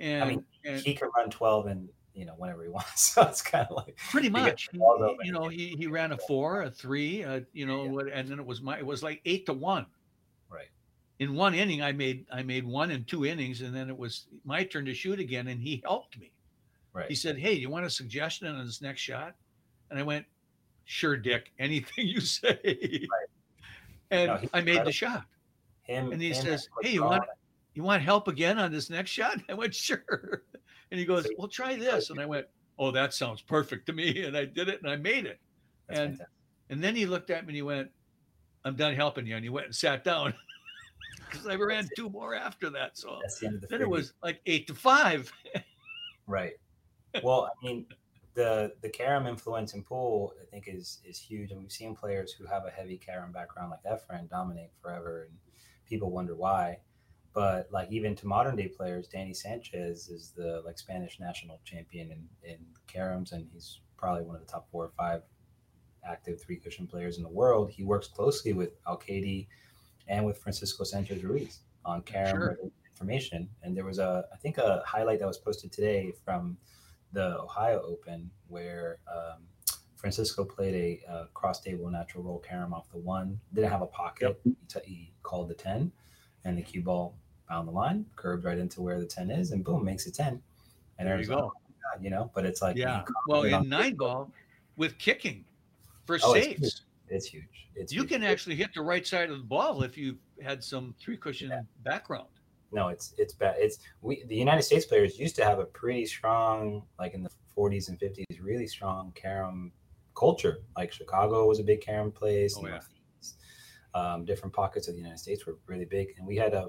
And, 0.00 0.30
mean, 0.30 0.44
and 0.64 0.80
He 0.80 0.94
can 0.94 1.10
run 1.16 1.30
12 1.30 1.66
and 1.66 1.88
you 2.14 2.24
know 2.24 2.34
whenever 2.34 2.62
he 2.62 2.68
wants. 2.78 3.00
So 3.14 3.22
it's 3.22 3.42
kind 3.42 3.66
of 3.68 3.76
like 3.76 3.96
pretty 3.96 4.28
much 4.30 4.68
he- 4.72 4.78
balls 4.78 5.00
he- 5.00 5.04
open 5.04 5.26
you 5.26 5.32
know 5.32 5.48
he 5.48 5.74
he 5.76 5.86
ran 5.86 6.12
a 6.12 6.18
four 6.18 6.62
a 6.62 6.70
three 6.70 7.24
uh, 7.24 7.40
you 7.52 7.66
know 7.66 7.84
Yeah. 7.84 7.90
what 7.90 8.08
and 8.12 8.28
then 8.28 8.38
it 8.38 8.46
was 8.46 8.62
my 8.62 8.78
it 8.78 8.86
was 8.86 9.02
like 9.02 9.20
eight 9.24 9.44
to 9.46 9.52
one 9.52 9.86
right. 10.48 10.68
in 11.18 11.34
one 11.34 11.54
inning 11.54 11.82
i 11.82 11.92
made 11.92 12.26
i 12.30 12.42
made 12.42 12.64
one 12.64 12.90
in 12.90 13.04
two 13.04 13.24
innings 13.26 13.60
and 13.62 13.74
then 13.74 13.88
it 13.90 13.96
was 13.96 14.26
my 14.44 14.64
turn 14.64 14.84
to 14.86 14.94
shoot 14.94 15.18
again 15.20 15.48
and 15.48 15.60
he 15.60 15.82
helped 15.84 16.18
me 16.18 16.30
Right. 16.92 17.08
he 17.08 17.14
said 17.14 17.36
hey 17.38 17.52
you 17.54 17.68
want 17.70 17.84
a 17.86 17.90
suggestion 17.90 18.46
on 18.48 18.64
this 18.64 18.80
next 18.80 19.00
shot 19.02 19.34
and 19.90 19.98
i 19.98 20.02
went 20.02 20.24
sure 20.84 21.16
dick 21.18 21.52
anything 21.58 22.06
you 22.14 22.20
say 22.20 23.06
and 24.10 24.28
No, 24.28 24.48
i 24.52 24.60
made 24.60 24.84
the 24.84 24.92
shot 24.92 25.24
him 25.82 26.12
and 26.12 26.20
he 26.20 26.28
him 26.30 26.44
says, 26.44 26.68
"Hey, 26.82 26.92
you 26.92 27.02
want 27.04 27.24
you 27.74 27.82
want 27.82 28.02
help 28.02 28.28
again 28.28 28.58
on 28.58 28.72
this 28.72 28.90
next 28.90 29.10
shot?" 29.10 29.38
I 29.48 29.54
went, 29.54 29.74
"Sure." 29.74 30.42
And 30.92 31.00
he 31.00 31.06
goes, 31.06 31.24
So- 31.24 31.30
"Well, 31.36 31.48
try 31.48 31.74
this." 31.74 32.10
And 32.10 32.20
I 32.20 32.26
went, 32.26 32.46
"Oh, 32.78 32.92
that 32.92 33.12
sounds 33.12 33.42
perfect 33.42 33.86
to 33.86 33.92
me." 33.92 34.22
And 34.26 34.36
I 34.36 34.44
did 34.44 34.68
it, 34.68 34.80
and 34.82 34.90
I 34.90 34.96
made 34.96 35.26
it. 35.26 35.40
that's 35.88 36.00
and- 36.00 36.10
fantastic. 36.12 36.32
And 36.70 36.82
then 36.82 36.94
he 36.96 37.06
looked 37.06 37.30
at 37.30 37.44
me 37.44 37.50
and 37.50 37.56
he 37.56 37.62
went, 37.62 37.90
"I'm 38.64 38.76
done 38.76 38.94
helping 38.94 39.26
you." 39.26 39.34
And 39.36 39.44
he 39.44 39.48
went 39.50 39.66
and 39.66 39.74
sat 39.74 40.04
down 40.04 40.34
because 41.30 41.46
I 41.46 41.54
ran 41.56 41.88
two 41.96 42.08
more 42.08 42.34
after 42.34 42.70
that. 42.70 42.96
So 42.98 43.20
the 43.40 43.48
the 43.48 43.66
then 43.68 43.80
it 43.80 43.88
was 43.88 44.12
like 44.22 44.40
eight 44.46 44.66
to 44.68 44.74
five. 44.74 45.32
Right. 46.26 46.54
Well, 47.22 47.50
I 47.52 47.64
mean, 47.64 47.86
the 48.36 48.74
the 48.82 48.88
carom 48.88 49.26
influence 49.26 49.74
in 49.74 49.82
pool, 49.82 50.34
I 50.40 50.44
think, 50.44 50.68
is 50.68 51.00
is 51.04 51.18
huge, 51.18 51.50
and 51.50 51.60
we've 51.60 51.72
seen 51.72 51.96
players 51.96 52.32
who 52.32 52.46
have 52.46 52.64
a 52.66 52.70
heavy 52.70 52.98
carom 52.98 53.32
background 53.32 53.72
like 53.72 53.82
Efren 53.84 54.28
dominate 54.30 54.70
forever, 54.80 55.22
and 55.28 55.36
people 55.86 56.10
wonder 56.10 56.36
why. 56.36 56.78
But 57.32 57.68
like 57.72 57.90
even 57.90 58.14
to 58.16 58.26
modern 58.26 58.54
day 58.56 58.68
players, 58.68 59.08
Danny 59.08 59.34
Sanchez 59.34 60.08
is 60.08 60.32
the 60.36 60.62
like 60.64 60.78
Spanish 60.78 61.18
national 61.18 61.60
champion 61.64 62.12
in 62.12 62.28
in 62.52 62.58
caroms, 62.86 63.32
and 63.32 63.48
he's 63.52 63.80
probably 63.96 64.22
one 64.22 64.36
of 64.36 64.42
the 64.46 64.52
top 64.52 64.68
four 64.70 64.84
or 64.84 64.92
five 64.96 65.22
active 66.04 66.40
three 66.40 66.56
cushion 66.56 66.86
players 66.86 67.16
in 67.16 67.22
the 67.22 67.28
world. 67.28 67.70
He 67.70 67.82
works 67.82 68.06
closely 68.06 68.52
with 68.52 68.80
Alcaide 68.84 69.48
and 70.08 70.24
with 70.24 70.38
Francisco 70.38 70.84
Sanchez 70.84 71.24
Ruiz 71.24 71.60
on 71.84 72.02
carom 72.02 72.30
Sure. 72.30 72.58
information. 72.84 73.48
And 73.62 73.76
there 73.76 73.84
was 73.84 73.98
a, 73.98 74.24
I 74.32 74.36
think, 74.36 74.58
a 74.58 74.82
highlight 74.86 75.18
that 75.20 75.26
was 75.26 75.38
posted 75.38 75.72
today 75.72 76.12
from 76.24 76.58
the 77.12 77.40
Ohio 77.40 77.82
Open 77.86 78.30
where 78.48 78.98
um, 79.12 79.42
Francisco 79.96 80.44
played 80.44 80.74
a 81.08 81.10
uh, 81.12 81.24
cross 81.34 81.60
table 81.60 81.90
natural 81.90 82.22
roll 82.22 82.38
carom 82.38 82.72
off 82.74 82.90
the 82.90 82.98
one, 82.98 83.40
didn't 83.54 83.70
have 83.70 83.82
a 83.82 83.86
pocket. 83.86 84.38
He, 84.44 84.54
t- 84.68 84.80
he 84.84 85.12
called 85.22 85.48
the 85.48 85.54
10, 85.54 85.90
and 86.44 86.58
the 86.58 86.62
cue 86.62 86.82
ball 86.82 87.14
found 87.48 87.66
the 87.68 87.72
line, 87.72 88.04
curved 88.16 88.44
right 88.44 88.58
into 88.58 88.82
where 88.82 88.98
the 89.00 89.06
10 89.06 89.30
is, 89.30 89.52
and 89.52 89.64
boom, 89.64 89.84
makes 89.84 90.06
it 90.06 90.14
10. 90.14 90.40
And 90.98 91.08
There 91.08 91.18
you 91.20 91.26
go. 91.26 91.52
God, 91.92 92.02
you 92.02 92.10
know, 92.10 92.30
but 92.34 92.44
it's 92.44 92.62
like, 92.62 92.76
Yeah. 92.76 93.04
Well, 93.26 93.42
in 93.44 93.68
nine 93.68 93.94
ball 93.98 94.30
with 94.76 94.98
kicking 94.98 95.44
for 96.04 96.18
Oh, 96.22 96.34
it's 96.34 96.46
saves, 96.46 96.82
it's 97.08 97.26
huge. 97.26 97.44
It's 97.74 97.92
you 97.92 98.00
huge. 98.00 98.10
can 98.10 98.22
actually 98.24 98.56
hit 98.56 98.70
the 98.74 98.82
right 98.82 99.06
side 99.06 99.30
of 99.30 99.38
the 99.38 99.44
ball 99.44 99.82
if 99.82 99.96
you 99.96 100.16
had 100.42 100.62
some 100.62 100.94
three 101.00 101.16
cushion 101.16 101.50
Yeah. 101.50 101.60
background. 101.84 102.28
No 102.72 102.88
it's 102.88 103.14
it's 103.18 103.34
bad. 103.34 103.56
It's 103.58 103.78
we 104.02 104.24
the 104.24 104.36
united 104.36 104.62
states 104.62 104.86
players 104.86 105.18
used 105.18 105.36
to 105.36 105.44
have 105.44 105.58
a 105.58 105.64
pretty 105.64 106.06
strong 106.06 106.82
like 106.98 107.14
in 107.14 107.22
the 107.22 107.30
40s 107.56 107.88
and 107.88 107.98
50s 107.98 108.24
really 108.40 108.66
strong 108.66 109.12
carom 109.14 109.72
culture. 110.14 110.58
Like 110.76 110.92
chicago 110.92 111.46
was 111.46 111.58
a 111.60 111.64
big 111.64 111.80
carom 111.80 112.10
place. 112.10 112.56
Oh, 112.58 112.66
yeah. 112.66 112.80
Um, 113.94 114.24
different 114.26 114.54
pockets 114.54 114.88
of 114.88 114.94
the 114.94 115.00
united 115.00 115.18
states 115.18 115.46
were 115.46 115.56
really 115.66 115.86
big. 115.86 116.14
And 116.18 116.26
we 116.26 116.36
had 116.36 116.54
a 116.54 116.68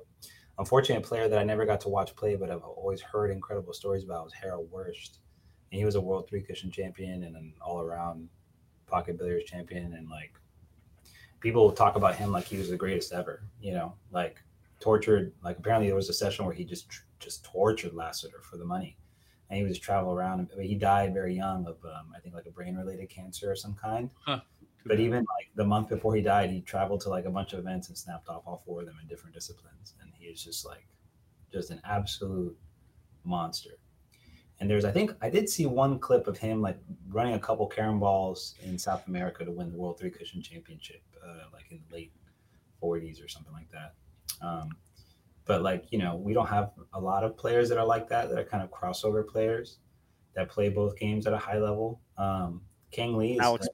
unfortunate 0.59 1.03
player 1.03 1.27
that 1.27 1.37
i 1.37 1.43
never 1.43 1.65
got 1.65 1.79
to 1.79 1.87
watch 1.87 2.15
play 2.15 2.35
but 2.35 2.49
i've 2.49 2.63
always 2.63 2.99
heard 2.99 3.29
incredible 3.29 3.73
stories 3.73 4.03
about 4.03 4.23
was 4.23 4.33
harold 4.33 4.67
Worst. 4.71 5.19
and 5.71 5.77
he 5.77 5.85
was 5.85 5.93
a 5.93 6.01
world 6.01 6.27
three 6.27 6.41
cushion 6.41 6.71
champion 6.71 7.25
and 7.25 7.35
an 7.35 7.53
all-around 7.61 8.27
pocket 8.87 9.17
billiards 9.17 9.45
champion. 9.45 9.93
And 9.93 10.09
like 10.09 10.33
people 11.39 11.71
talk 11.71 11.95
about 11.95 12.15
him 12.15 12.31
like 12.31 12.45
he 12.45 12.57
was 12.57 12.69
the 12.69 12.77
greatest 12.77 13.13
ever 13.13 13.43
you 13.61 13.73
know? 13.73 13.93
Like 14.11 14.41
tortured. 14.79 15.33
Like 15.43 15.57
apparently 15.59 15.87
there 15.87 15.95
was 15.95 16.09
a 16.09 16.13
session 16.13 16.45
where 16.45 16.53
he 16.53 16.63
just 16.63 16.87
just 17.19 17.43
tortured 17.43 17.93
Lassiter 17.93 18.41
for 18.41 18.57
the 18.57 18.65
money, 18.65 18.97
and 19.49 19.57
he 19.57 19.63
would 19.63 19.69
just 19.69 19.83
travel 19.83 20.11
around. 20.11 20.49
But 20.55 20.65
he 20.65 20.75
died 20.75 21.13
very 21.13 21.35
young 21.35 21.65
of 21.65 21.77
um, 21.85 22.13
I 22.15 22.19
think 22.19 22.35
like 22.35 22.45
a 22.45 22.51
brain 22.51 22.75
related 22.75 23.09
cancer 23.09 23.51
of 23.51 23.59
some 23.59 23.75
kind. 23.75 24.09
Huh. 24.25 24.41
But 24.85 24.99
even 24.99 25.19
like 25.19 25.49
the 25.55 25.65
month 25.65 25.89
before 25.89 26.15
he 26.15 26.21
died, 26.21 26.49
he 26.49 26.61
traveled 26.61 27.01
to 27.01 27.09
like 27.09 27.25
a 27.25 27.29
bunch 27.29 27.53
of 27.53 27.59
events 27.59 27.89
and 27.89 27.97
snapped 27.97 28.29
off 28.29 28.43
all 28.45 28.63
four 28.65 28.81
of 28.81 28.85
them 28.85 28.95
in 29.01 29.07
different 29.07 29.35
disciplines, 29.35 29.95
and 30.01 30.11
he 30.17 30.27
is 30.27 30.43
just 30.43 30.65
like 30.65 30.87
just 31.51 31.71
an 31.71 31.81
absolute 31.83 32.55
monster. 33.23 33.71
And 34.59 34.69
there's 34.69 34.85
I 34.85 34.91
think 34.91 35.11
I 35.21 35.29
did 35.29 35.49
see 35.49 35.65
one 35.65 35.99
clip 35.99 36.27
of 36.27 36.37
him 36.37 36.61
like 36.61 36.79
running 37.09 37.33
a 37.33 37.39
couple 37.39 37.67
carom 37.67 37.99
balls 37.99 38.55
in 38.63 38.77
South 38.77 39.07
America 39.07 39.45
to 39.45 39.51
win 39.51 39.71
the 39.71 39.77
World 39.77 39.99
Three 39.99 40.09
Cushion 40.09 40.41
Championship, 40.41 41.01
uh, 41.23 41.43
like 41.53 41.65
in 41.69 41.79
the 41.89 41.95
late 41.95 42.11
40s 42.81 43.23
or 43.23 43.27
something 43.27 43.53
like 43.53 43.69
that. 43.71 43.93
Um, 44.41 44.69
but 45.45 45.61
like 45.61 45.85
you 45.91 45.97
know, 45.99 46.15
we 46.15 46.33
don't 46.33 46.47
have 46.47 46.71
a 46.93 46.99
lot 46.99 47.23
of 47.23 47.37
players 47.37 47.69
that 47.69 47.77
are 47.77 47.85
like 47.85 48.07
that. 48.09 48.29
That 48.29 48.37
are 48.37 48.43
kind 48.43 48.63
of 48.63 48.69
crossover 48.71 49.25
players 49.27 49.77
that 50.35 50.49
play 50.49 50.69
both 50.69 50.97
games 50.97 51.25
at 51.27 51.33
a 51.33 51.37
high 51.37 51.57
level. 51.59 52.01
Um, 52.17 52.61
Kang 52.91 53.17
Lee 53.17 53.33
is 53.33 53.39
Alex. 53.39 53.67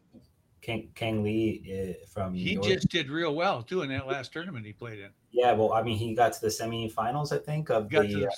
Kang, 0.61 0.87
Kang 0.95 1.23
Lee 1.23 1.97
uh, 2.01 2.05
from 2.07 2.33
He 2.33 2.45
New 2.45 2.51
York. 2.53 2.65
just 2.65 2.87
did 2.89 3.09
real 3.09 3.35
well 3.35 3.61
too 3.63 3.81
in 3.81 3.89
that 3.89 4.07
last 4.07 4.31
tournament 4.31 4.65
he 4.65 4.71
played 4.71 4.99
in. 4.99 5.09
yeah. 5.31 5.51
Well, 5.51 5.73
I 5.73 5.83
mean, 5.83 5.97
he 5.97 6.15
got 6.15 6.31
to 6.33 6.41
the 6.41 6.47
semifinals, 6.47 7.33
I 7.33 7.37
think, 7.43 7.69
of 7.69 7.89
Got 7.89 8.03
the 8.03 8.13
to, 8.13 8.27
uh, 8.27 8.29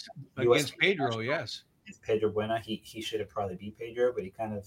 against 0.41 0.71
US 0.71 0.77
Pedro, 0.79 1.05
national. 1.07 1.23
yes. 1.23 1.63
against 1.85 2.01
Pedro 2.01 2.29
Buena. 2.31 2.59
He 2.59 2.81
he 2.83 2.99
should 3.01 3.19
have 3.19 3.29
probably 3.29 3.57
beat 3.57 3.77
Pedro, 3.77 4.11
but 4.11 4.23
he 4.23 4.31
kind 4.31 4.55
of 4.55 4.65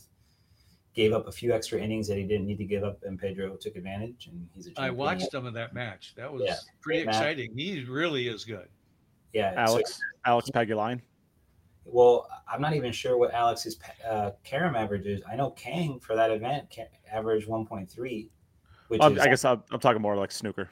gave 0.99 1.13
up 1.13 1.29
a 1.29 1.33
few 1.33 1.53
extra 1.55 1.79
innings 1.81 2.09
that 2.09 2.17
he 2.19 2.25
didn't 2.25 2.45
need 2.45 2.59
to 2.59 2.65
give 2.65 2.83
up, 2.83 2.99
and 3.05 3.17
Pedro 3.21 3.55
took 3.55 3.77
advantage. 3.77 4.27
And 4.33 4.49
he's 4.53 4.67
a 4.67 4.71
I 4.71 4.75
champion. 4.75 4.97
watched 4.97 5.31
some 5.31 5.47
of 5.47 5.55
that 5.55 5.73
match. 5.73 6.13
That 6.17 6.31
was 6.33 6.43
Yeah, 6.45 6.57
pretty 6.81 7.05
great 7.05 7.07
match. 7.07 7.15
exciting. 7.15 7.57
He 7.57 7.85
really 7.85 8.27
is 8.27 8.45
good. 8.45 8.67
Yeah, 9.33 9.53
so- 9.53 9.73
Alex 9.75 10.01
Alex 10.25 10.51
Pagulayan. 10.51 11.01
Well, 11.85 12.27
I'm 12.53 12.61
not 12.61 12.75
even 12.75 12.91
sure 12.93 13.17
what 13.17 13.33
Alex's 13.33 13.79
uh, 14.07 14.33
carom 14.43 14.75
average 14.75 15.07
is. 15.07 15.23
I 15.31 15.37
know 15.37 15.51
Kang 15.53 16.01
for 16.01 16.17
that 16.17 16.31
event 16.33 16.67
ca- 16.75 16.89
averaged 17.11 17.47
1.3, 17.49 18.29
which 18.89 19.01
Um, 19.01 19.17
is 19.17 19.23
I 19.23 19.29
guess 19.29 19.45
I'm, 19.45 19.63
I'm 19.71 19.79
talking 19.81 20.03
more 20.03 20.17
like 20.17 20.33
snooker 20.33 20.69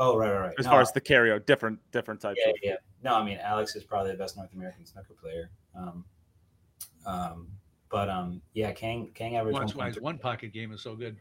oh 0.00 0.16
right 0.16 0.30
right 0.32 0.40
right. 0.40 0.54
as 0.58 0.64
No, 0.64 0.70
far 0.72 0.80
as 0.80 0.92
the 0.92 1.00
carry 1.00 1.38
different 1.40 1.78
different 1.92 2.20
types 2.20 2.40
yeah 2.42 2.50
of 2.50 2.56
yeah 2.62 2.74
no, 3.02 3.14
I 3.16 3.24
mean 3.24 3.38
Alex 3.42 3.76
is 3.76 3.84
probably 3.84 4.12
the 4.12 4.16
best 4.18 4.36
North 4.36 4.52
American 4.54 4.86
snooker 4.86 5.14
player. 5.20 5.50
Um, 5.76 6.04
um, 7.06 7.48
but 7.90 8.08
um, 8.08 8.40
yeah, 8.54 8.72
Kang 8.72 9.10
Kang 9.14 9.36
averaged 9.36 9.60
That's 9.60 9.74
why 9.74 9.88
his 9.88 10.00
one 10.00 10.18
pocket 10.18 10.52
game 10.52 10.72
is 10.72 10.82
so 10.82 10.94
good. 10.94 11.16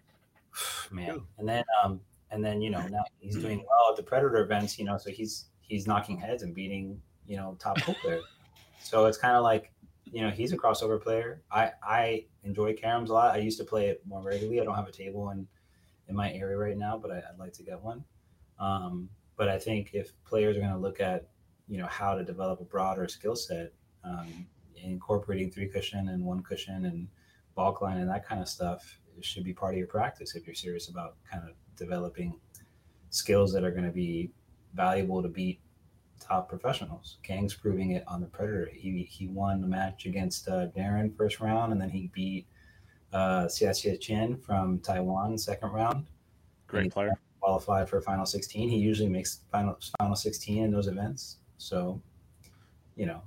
man. 0.91 1.15
Too. 1.15 1.23
And 1.38 1.48
then 1.48 1.64
um 1.84 1.99
and 2.31 2.44
then 2.44 2.61
you 2.61 2.69
know 2.69 2.85
now 2.88 3.03
he's 3.19 3.38
doing 3.38 3.60
well 3.60 3.91
at 3.91 3.95
the 3.95 4.03
Predator 4.03 4.38
events, 4.38 4.77
you 4.77 4.85
know, 4.85 4.98
so 4.98 5.10
he's 5.10 5.45
he's 5.61 5.88
knocking 5.88 6.18
heads 6.18 6.44
and 6.44 6.53
beating 6.53 6.99
you 7.27 7.38
know 7.38 7.56
top 7.60 7.77
pool 7.81 7.95
players. 8.02 8.23
so 8.81 9.06
it's 9.06 9.18
kind 9.18 9.35
of 9.35 9.44
like 9.44 9.72
you 10.06 10.22
know 10.22 10.30
he's 10.30 10.53
a 10.53 10.57
crossover 10.57 11.02
player. 11.02 11.41
I 11.52 11.72
I 11.84 12.26
enjoy 12.44 12.73
caroms 12.73 13.10
a 13.10 13.14
lot. 13.14 13.35
I 13.35 13.38
used 13.38 13.57
to 13.60 13.65
play 13.65 13.88
it 13.88 14.02
more 14.06 14.22
regularly. 14.22 14.61
I 14.61 14.64
don't 14.64 14.76
have 14.76 14.88
a 14.88 14.91
table 14.91 15.30
in 15.31 15.48
in 16.07 16.15
my 16.15 16.31
area 16.34 16.57
right 16.57 16.77
now, 16.77 16.98
but 16.98 17.11
I, 17.11 17.18
I'd 17.18 17.38
like 17.38 17.53
to 17.53 17.64
get 17.64 17.81
one. 17.81 18.03
Um, 18.60 19.10
but 19.35 19.49
I 19.49 19.60
think 19.60 19.91
if 19.94 20.11
players 20.26 20.56
are 20.57 20.61
going 20.61 20.72
to 20.72 20.77
look 20.77 20.99
at 20.99 21.27
you 21.68 21.77
know 21.77 21.88
how 21.88 22.15
to 22.15 22.23
develop 22.23 22.61
a 22.61 22.65
broader 22.65 23.07
skill 23.07 23.35
set, 23.35 23.73
um, 24.03 24.48
incorporating 24.84 25.52
three 25.52 25.68
cushion 25.68 26.10
and 26.10 26.24
one 26.24 26.41
cushion 26.44 26.86
and 26.86 27.08
bulk 27.56 27.82
line 27.82 27.98
and 27.98 28.10
that 28.10 28.26
kind 28.28 28.41
of 28.41 28.48
stuff 28.48 28.99
should 29.22 29.44
be 29.44 29.54
part 29.54 29.74
of 29.74 29.78
your 29.78 29.88
practice 29.88 30.36
if 30.36 30.45
you're 30.45 30.56
serious 30.56 30.90
about 30.90 31.16
kind 31.30 31.44
of 31.44 31.56
developing 31.76 32.40
skills 33.10 33.52
that 33.54 33.64
are 33.64 33.72
going 33.72 33.86
to 33.86 33.91
be 33.91 34.30
valuable 34.74 35.22
to 35.22 35.30
beat 35.30 35.60
top 36.20 36.49
professionals. 36.49 37.18
Kang's 37.24 37.54
proving 37.54 37.91
it 37.91 38.04
on 38.08 38.22
the 38.22 38.28
Predator. 38.28 38.70
He 38.74 39.04
he 39.10 39.28
won 39.28 39.62
the 39.62 39.68
match 39.68 40.06
against 40.06 40.48
uh, 40.48 40.68
Darren 40.76 41.16
first 41.16 41.40
round, 41.40 41.72
and 41.72 41.82
then 41.82 41.90
he 41.90 42.10
beat 42.14 42.48
uh, 43.14 43.45
Xia 43.45 43.99
Chen 43.99 44.38
from 44.38 44.80
Taiwan 44.80 45.38
second 45.38 45.70
round. 45.72 46.08
great 46.68 46.91
player. 46.91 47.14
Qualified 47.40 47.88
for 47.88 48.02
final 48.02 48.26
16. 48.26 48.68
He 48.70 48.78
usually 48.78 49.10
makes 49.10 49.41
final 49.52 49.78
final 49.99 50.16
16 50.16 50.64
in 50.64 50.72
those 50.72 50.88
events. 50.88 51.38
So, 51.58 52.02
you 52.95 53.06
know, 53.06 53.22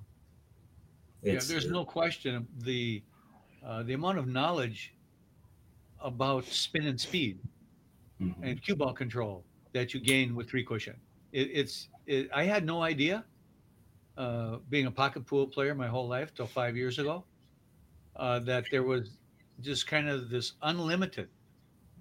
Yeah, 1.22 1.40
there's 1.46 1.68
no 1.68 1.84
question 1.84 2.46
the 2.58 3.02
uh, 3.64 3.82
the 3.82 3.92
amount 3.92 4.18
of 4.18 4.26
knowledge 4.26 4.94
about 6.00 6.44
spin 6.44 6.86
and 6.86 6.98
speed 6.98 7.38
Mhm. 8.20 8.42
and 8.42 8.62
cue 8.62 8.74
ball 8.76 8.94
control 8.94 9.44
that 9.72 9.92
you 9.92 10.00
gain 10.00 10.34
with 10.34 10.48
three 10.48 10.64
cushion. 10.64 10.96
It, 11.32 11.50
it's 11.52 11.88
it, 12.06 12.30
I 12.34 12.44
had 12.44 12.64
no 12.64 12.82
idea, 12.82 13.24
uh, 14.16 14.58
being 14.68 14.86
a 14.86 14.90
pocket 14.90 15.26
pool 15.26 15.46
player 15.46 15.74
my 15.74 15.88
whole 15.88 16.08
life 16.08 16.34
till 16.34 16.46
five 16.46 16.76
years 16.76 16.98
ago, 16.98 17.24
uh, 18.16 18.38
that 18.40 18.64
there 18.70 18.82
was 18.82 19.18
just 19.60 19.86
kind 19.86 20.08
of 20.08 20.30
this 20.30 20.54
unlimited 20.62 21.28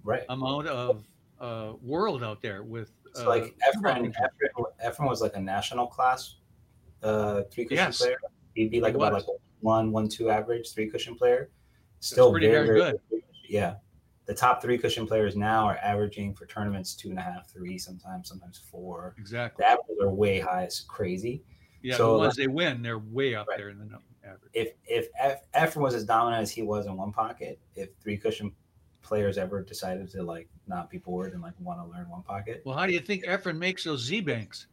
right. 0.02 0.24
amount 0.30 0.66
of 0.68 1.04
uh, 1.40 1.74
world 1.82 2.22
out 2.24 2.40
there 2.40 2.62
with 2.62 2.90
So 3.14 3.26
uh, 3.26 3.28
like 3.28 3.56
cue 3.72 3.82
ball 3.82 3.94
Efren. 3.94 4.14
Efren, 4.14 4.64
Efren 4.84 5.08
was 5.08 5.20
like 5.20 5.36
a 5.36 5.40
national 5.40 5.86
class 5.86 6.36
uh, 7.02 7.42
three 7.50 7.64
cushion 7.66 7.84
Yes. 7.84 7.98
player. 7.98 8.16
He'd 8.54 8.70
be 8.70 8.80
like 8.80 8.94
about 8.94 9.12
like 9.12 9.24
a 9.24 9.32
one, 9.60 9.92
one, 9.92 10.08
two 10.08 10.30
average 10.30 10.72
three 10.72 10.88
cushion 10.88 11.14
player. 11.14 11.50
Still 12.00 12.30
pretty 12.30 12.48
very, 12.48 12.66
very 12.66 12.80
good. 12.80 13.00
Yeah. 13.48 13.74
The 14.26 14.34
top 14.34 14.62
three 14.62 14.78
cushion 14.78 15.06
players 15.06 15.36
now 15.36 15.64
are 15.66 15.76
averaging 15.78 16.34
for 16.34 16.46
tournaments 16.46 16.94
two 16.94 17.10
and 17.10 17.18
a 17.18 17.22
half, 17.22 17.50
three, 17.50 17.78
sometimes, 17.78 18.28
sometimes 18.28 18.58
four. 18.70 19.14
Exactly. 19.18 19.64
The 19.64 19.70
averages 19.70 19.96
are 20.00 20.08
way 20.10 20.38
high. 20.38 20.62
It's 20.62 20.80
crazy. 20.80 21.42
Yeah, 21.82 21.96
so, 21.96 22.12
the 22.12 22.18
ones 22.18 22.36
they 22.36 22.46
win, 22.46 22.82
they're 22.82 22.98
way 22.98 23.34
up 23.34 23.48
Right. 23.48 23.58
there 23.58 23.70
in 23.70 23.78
the 23.78 23.98
average. 24.24 24.50
If 24.52 24.72
if 24.86 25.08
F- 25.18 25.50
Efren 25.52 25.80
was 25.82 25.94
as 25.94 26.04
dominant 26.04 26.42
as 26.42 26.50
he 26.50 26.62
was 26.62 26.86
in 26.86 26.96
one 26.96 27.12
pocket, 27.12 27.58
if 27.74 27.88
three 28.00 28.16
cushion 28.16 28.52
players 29.02 29.38
ever 29.38 29.62
decided 29.62 30.10
to 30.10 30.22
like 30.22 30.48
not 30.66 30.90
be 30.90 30.98
bored 30.98 31.32
and 31.32 31.42
like 31.42 31.54
want 31.58 31.80
to 31.80 31.86
learn 31.90 32.08
one 32.08 32.22
pocket, 32.22 32.62
Well, 32.64 32.76
how 32.76 32.86
do 32.86 32.92
you 32.92 33.00
think 33.00 33.24
Efren 33.24 33.56
makes 33.58 33.82
those 33.84 34.00
Z 34.04 34.20
banks? 34.20 34.66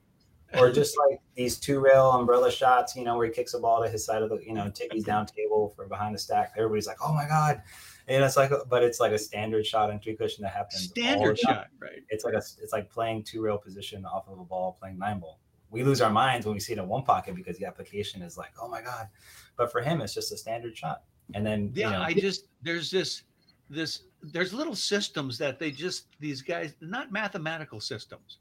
Or 0.57 0.71
just 0.71 0.97
like 1.09 1.19
these 1.35 1.57
two 1.59 1.79
rail 1.79 2.11
umbrella 2.11 2.51
shots, 2.51 2.95
you 2.95 3.03
know, 3.03 3.17
where 3.17 3.27
he 3.27 3.33
kicks 3.33 3.53
a 3.53 3.59
ball 3.59 3.83
to 3.83 3.89
his 3.89 4.05
side 4.05 4.21
of 4.21 4.29
the, 4.29 4.37
you 4.37 4.53
know, 4.53 4.71
these 4.91 5.03
down 5.03 5.25
table 5.25 5.73
for 5.75 5.87
behind 5.87 6.15
the 6.15 6.19
stack. 6.19 6.53
Everybody's 6.55 6.87
like, 6.87 6.97
oh 7.03 7.13
my 7.13 7.27
god, 7.27 7.61
and 8.07 8.23
it's 8.23 8.37
like, 8.37 8.51
but 8.69 8.83
it's 8.83 8.99
like 8.99 9.11
a 9.11 9.19
standard 9.19 9.65
shot 9.65 9.89
in 9.89 9.99
three 9.99 10.15
cushion 10.15 10.43
that 10.43 10.53
happens. 10.53 10.85
Standard 10.85 11.37
shot, 11.37 11.67
right? 11.79 12.03
It's 12.09 12.23
like 12.23 12.33
a, 12.33 12.37
it's 12.37 12.71
like 12.71 12.89
playing 12.89 13.23
two 13.23 13.41
rail 13.41 13.57
position 13.57 14.05
off 14.05 14.27
of 14.29 14.39
a 14.39 14.45
ball, 14.45 14.77
playing 14.79 14.97
nine 14.97 15.19
ball. 15.19 15.39
We 15.69 15.83
lose 15.83 15.99
our 15.99 16.09
minds 16.09 16.45
when 16.45 16.53
we 16.53 16.61
see 16.61 16.73
it 16.73 16.79
in 16.79 16.87
one 16.87 17.03
pocket 17.03 17.35
because 17.35 17.57
the 17.57 17.65
application 17.65 18.21
is 18.21 18.37
like, 18.37 18.51
oh 18.61 18.69
my 18.69 18.81
god, 18.81 19.09
but 19.57 19.71
for 19.71 19.81
him, 19.81 19.99
it's 19.99 20.13
just 20.13 20.31
a 20.31 20.37
standard 20.37 20.77
shot. 20.77 21.03
And 21.33 21.45
then, 21.45 21.71
Yeah, 21.75 21.87
you 21.87 21.93
know, 21.93 22.01
I 22.01 22.13
just 22.13 22.45
there's 22.61 22.89
this 22.89 23.23
this 23.69 24.03
there's 24.21 24.53
little 24.53 24.75
systems 24.75 25.37
that 25.39 25.59
they 25.59 25.71
just 25.71 26.05
these 26.21 26.41
guys 26.41 26.73
not 26.79 27.11
mathematical 27.11 27.81
systems. 27.81 28.37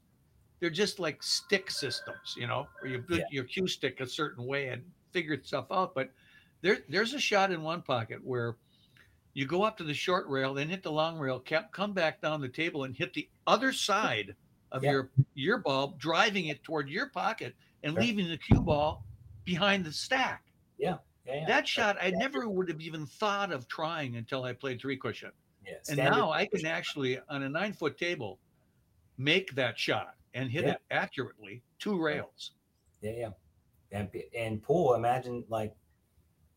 They're 0.59 0.69
just 0.69 0.99
like 0.99 1.21
stick 1.21 1.69
systems, 1.69 2.35
you 2.35 2.47
know, 2.47 2.67
where 2.79 2.91
you 2.91 2.99
put 3.01 3.19
Yeah. 3.19 3.25
your 3.29 3.43
cue 3.43 3.67
stick 3.67 3.99
a 4.01 4.07
certain 4.07 4.45
way 4.45 4.69
and 4.69 4.83
figure 5.11 5.41
stuff 5.43 5.67
out. 5.71 5.93
But 5.93 6.11
there 6.61 6.79
there's 6.89 7.13
a 7.13 7.19
shot 7.19 7.51
in 7.51 7.61
one 7.61 7.81
pocket 7.83 8.23
where 8.23 8.57
you 9.33 9.45
go 9.45 9.61
up 9.63 9.77
to 9.77 9.83
the 9.83 9.93
short 9.93 10.27
rail, 10.27 10.55
then 10.55 10.67
hit 10.69 10.81
the 10.81 10.91
long 10.91 11.19
rail, 11.19 11.39
cap, 11.39 11.71
come 11.71 11.93
back 11.93 12.21
down 12.21 12.41
the 12.41 12.49
table 12.49 12.85
and 12.85 12.95
hit 12.95 13.13
the 13.13 13.29
other 13.45 13.71
side 13.71 14.35
of 14.71 14.83
Yeah. 14.83 14.91
your 14.91 15.11
your 15.35 15.57
ball, 15.59 15.89
driving 15.99 16.47
it 16.47 16.63
toward 16.63 16.89
your 16.89 17.07
pocket 17.09 17.55
and 17.83 17.93
Sure. 17.93 18.01
leaving 18.01 18.27
the 18.27 18.37
cue 18.37 18.61
ball 18.61 19.05
behind 19.45 19.85
the 19.85 19.93
stack. 19.93 20.43
yeah, 20.79 20.97
yeah, 21.25 21.45
That 21.47 21.67
shot 21.67 21.97
I 22.01 22.09
never 22.11 22.49
would 22.49 22.67
have 22.69 22.81
even 22.81 23.05
thought 23.05 23.51
of 23.51 23.67
trying 23.67 24.15
until 24.15 24.43
I 24.43 24.53
played 24.53 24.81
three 24.81 24.97
cushion. 24.97 25.31
yeah, 25.65 25.75
And 25.89 25.97
now 25.97 26.31
I 26.31 26.47
can 26.47 26.65
actually 26.65 27.19
on 27.29 27.43
a 27.43 27.49
nine 27.49 27.73
foot 27.73 27.97
table 27.97 28.39
make 29.17 29.53
that 29.55 29.77
shot 29.79 30.15
and 30.37 30.51
hit 30.51 30.65
Yeah. 30.65 30.71
it 30.73 30.81
accurately 30.91 31.63
two 31.79 31.99
rails. 32.01 32.51
Yeah, 33.01 33.11
yeah. 33.11 33.29
And 33.91 34.09
and 34.37 34.61
pool, 34.61 34.93
imagine 34.93 35.43
like, 35.49 35.75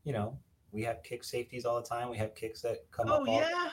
you 0.04 0.12
know, 0.12 0.38
we 0.72 0.82
have 0.84 1.02
kick 1.02 1.24
safeties 1.24 1.64
all 1.64 1.80
the 1.80 1.86
time. 1.88 2.10
We 2.10 2.18
have 2.18 2.34
kicks 2.34 2.60
that 2.62 2.90
come 2.90 3.08
Oh 3.08 3.22
up. 3.22 3.28
all 3.28 3.40
yeah. 3.40 3.70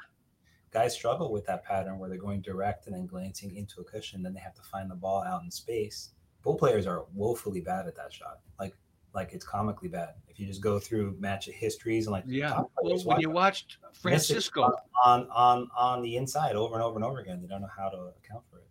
Guys 0.71 0.93
struggle 0.93 1.31
with 1.31 1.45
that 1.45 1.63
pattern 1.63 1.97
where 1.97 2.09
they're 2.09 2.17
going 2.19 2.41
direct 2.41 2.87
and 2.87 2.95
then 2.95 3.05
glancing 3.07 3.55
into 3.55 3.81
a 3.81 3.83
cushion. 3.83 4.21
Then 4.21 4.33
they 4.33 4.39
have 4.41 4.53
to 4.55 4.61
find 4.63 4.89
the 4.91 4.95
ball 4.95 5.23
out 5.23 5.43
in 5.43 5.49
space. 5.51 6.11
Pool 6.43 6.55
players 6.55 6.85
are 6.85 7.05
woefully 7.13 7.61
bad 7.61 7.87
at 7.87 7.95
that 7.95 8.11
shot. 8.13 8.39
Like, 8.59 8.75
like 9.13 9.31
it's 9.33 9.45
comically 9.45 9.87
bad. 9.89 10.15
If 10.27 10.39
you 10.39 10.45
just 10.45 10.61
go 10.61 10.77
through 10.79 11.15
match 11.19 11.45
histories 11.45 12.05
and 12.07 12.11
like 12.11 12.25
Yeah. 12.27 12.61
Well, 12.81 12.99
when 13.05 13.19
you 13.19 13.29
watched 13.31 13.77
Francisco, 13.93 14.71
on 15.03 15.27
on 15.31 15.69
on 15.75 16.01
the 16.01 16.17
inside 16.17 16.55
over 16.55 16.75
and 16.75 16.83
over 16.83 16.95
and 16.97 17.05
over 17.05 17.19
again, 17.19 17.41
they 17.41 17.47
don't 17.47 17.61
know 17.61 17.69
how 17.75 17.89
to 17.89 17.97
account 18.19 18.43
for 18.51 18.59
it. 18.59 18.67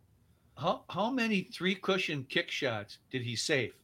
How 0.57 0.85
how 0.91 1.11
many 1.11 1.43
three 1.43 1.75
cushion 1.75 2.25
kick 2.29 2.51
shots 2.51 2.99
did 3.11 3.23
he 3.23 3.37
save 3.37 3.75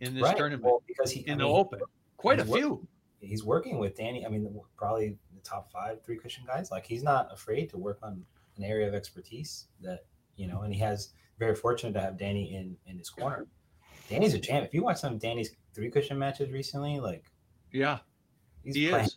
in 0.00 0.14
this 0.14 0.22
right? 0.22 0.36
tournament 0.36 0.64
Well, 0.64 0.82
because 0.86 1.10
he 1.10 1.20
in 1.20 1.34
I 1.34 1.36
the 1.38 1.44
mean, 1.44 1.56
open? 1.56 1.80
Quite 2.16 2.40
a 2.40 2.44
few. 2.44 2.86
he's 3.20 3.44
working 3.44 3.78
with 3.78 3.96
Danny. 3.96 4.24
I 4.26 4.28
mean, 4.28 4.58
probably 4.76 5.16
the 5.34 5.40
top 5.42 5.70
five 5.72 6.02
three 6.02 6.16
cushion 6.18 6.44
guys. 6.46 6.70
Like 6.70 6.86
he's 6.86 7.02
not 7.02 7.32
afraid 7.32 7.70
to 7.70 7.78
work 7.78 7.98
on 8.02 8.24
an 8.56 8.64
area 8.64 8.88
of 8.88 8.94
expertise 8.94 9.66
that 9.82 10.04
you 10.36 10.46
know, 10.46 10.62
and 10.62 10.72
he 10.74 10.80
has 10.80 11.10
very 11.38 11.54
fortunate 11.54 11.92
to 11.94 12.00
have 12.00 12.18
Danny 12.18 12.54
in 12.54 12.76
in 12.86 12.98
his 12.98 13.10
corner. 13.10 13.46
Danny's 14.08 14.34
a 14.34 14.38
champ. 14.38 14.64
If 14.64 14.72
you 14.74 14.82
watch 14.84 14.98
some 14.98 15.14
of 15.14 15.18
Danny's 15.20 15.50
three 15.74 15.90
cushion 15.90 16.18
matches 16.18 16.50
recently, 16.52 17.00
like 17.00 17.24
Yeah. 17.72 17.98
he's 18.64 18.74
He 18.76 18.88
playing, 18.88 19.06
is. 19.06 19.16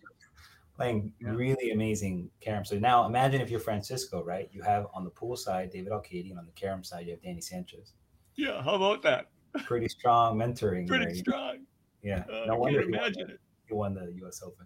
Playing 0.79 1.13
Yeah. 1.19 1.31
really 1.31 1.71
amazing 1.71 2.29
carom. 2.39 2.63
So 2.63 2.79
now 2.79 3.05
imagine 3.05 3.41
if 3.41 3.49
you're 3.49 3.59
Francisco, 3.59 4.23
right? 4.23 4.49
You 4.53 4.61
have 4.61 4.87
on 4.93 5.03
the 5.03 5.09
pool 5.09 5.35
side 5.35 5.71
David 5.71 5.91
Alcaide, 5.91 6.29
and 6.29 6.39
on 6.39 6.45
the 6.45 6.53
carom 6.53 6.83
side 6.85 7.05
you 7.05 7.11
have 7.11 7.21
Danny 7.21 7.41
Sanchez. 7.41 7.93
Yeah. 8.35 8.61
How 8.63 8.75
about 8.75 9.01
that? 9.03 9.25
Pretty 9.65 9.89
strong 9.89 10.37
mentoring. 10.37 10.87
Pretty 10.87 11.05
there. 11.05 11.15
strong. 11.15 11.65
Yeah. 12.01 12.23
Uh, 12.31 12.45
no 12.47 12.55
wonder 12.55 12.79
can't 12.79 12.91
he 12.93 12.97
won, 12.97 13.05
imagine 13.07 13.29
it. 13.31 13.39
he 13.67 13.73
won 13.73 13.93
the 13.93 14.13
U.S. 14.21 14.41
Open. 14.41 14.65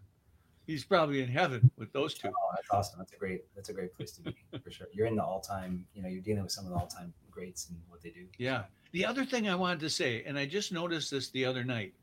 He's 0.68 0.85
probably 0.85 1.22
in 1.22 1.27
heaven 1.30 1.72
with 1.77 1.91
those 1.94 2.14
two. 2.14 2.27
Oh, 2.30 2.52
that's 2.56 2.69
awesome. 2.69 2.99
That's 2.99 3.14
a 3.14 3.18
great. 3.18 3.41
That's 3.56 3.69
a 3.69 3.73
great 3.73 3.94
place 3.95 4.11
to 4.11 4.22
be 4.22 4.35
for 4.64 4.69
sure. 4.72 4.88
You're 4.94 5.07
in 5.07 5.15
the 5.15 5.23
all-time. 5.23 5.85
You 5.95 6.03
know, 6.03 6.10
you're 6.10 6.22
dealing 6.22 6.44
with 6.44 6.52
some 6.52 6.65
of 6.65 6.72
the 6.72 6.77
all-time 6.77 7.11
greats 7.31 7.69
and 7.69 7.77
what 7.90 8.02
they 8.03 8.11
do. 8.11 8.27
Yeah. 8.38 8.65
The 8.91 9.03
other 9.06 9.26
thing 9.26 9.49
I 9.49 9.56
wanted 9.56 9.80
to 9.80 9.90
say, 9.90 10.23
and 10.27 10.38
I 10.38 10.45
just 10.45 10.72
noticed 10.72 11.10
this 11.10 11.31
the 11.31 11.44
other 11.45 11.64
night, 11.64 11.94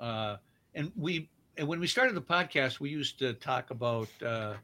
uh, 0.00 0.36
and 0.74 0.92
we, 0.96 1.28
and 1.56 1.68
when 1.68 1.80
we 1.80 1.86
started 1.86 2.14
the 2.14 2.22
podcast, 2.22 2.80
we 2.80 2.90
used 2.90 3.18
to 3.20 3.34
talk 3.34 3.70
about, 3.70 4.08
uh, 4.24 4.54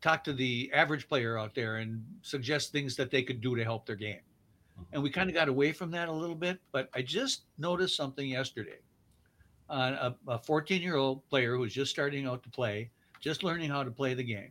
talk 0.00 0.24
to 0.24 0.32
the 0.32 0.70
average 0.72 1.08
player 1.08 1.38
out 1.38 1.54
there 1.54 1.76
and 1.76 2.04
suggest 2.22 2.72
things 2.72 2.96
that 2.96 3.10
they 3.10 3.22
could 3.22 3.40
do 3.40 3.54
to 3.56 3.64
help 3.64 3.86
their 3.86 3.96
game. 3.96 4.20
And 4.92 5.02
we 5.02 5.10
kind 5.10 5.28
of 5.28 5.34
got 5.34 5.48
away 5.48 5.72
from 5.72 5.90
that 5.92 6.08
a 6.08 6.12
little 6.12 6.34
bit, 6.34 6.58
but 6.72 6.88
I 6.94 7.02
just 7.02 7.42
noticed 7.58 7.96
something 7.96 8.26
yesterday. 8.26 8.78
Uh, 9.68 10.10
a 10.26 10.38
14 10.38 10.82
year 10.82 10.96
old 10.96 11.28
player 11.28 11.56
who's 11.56 11.72
just 11.72 11.90
starting 11.90 12.26
out 12.26 12.42
to 12.42 12.48
play, 12.48 12.90
just 13.20 13.44
learning 13.44 13.70
how 13.70 13.84
to 13.84 13.90
play 13.90 14.14
the 14.14 14.24
game. 14.24 14.50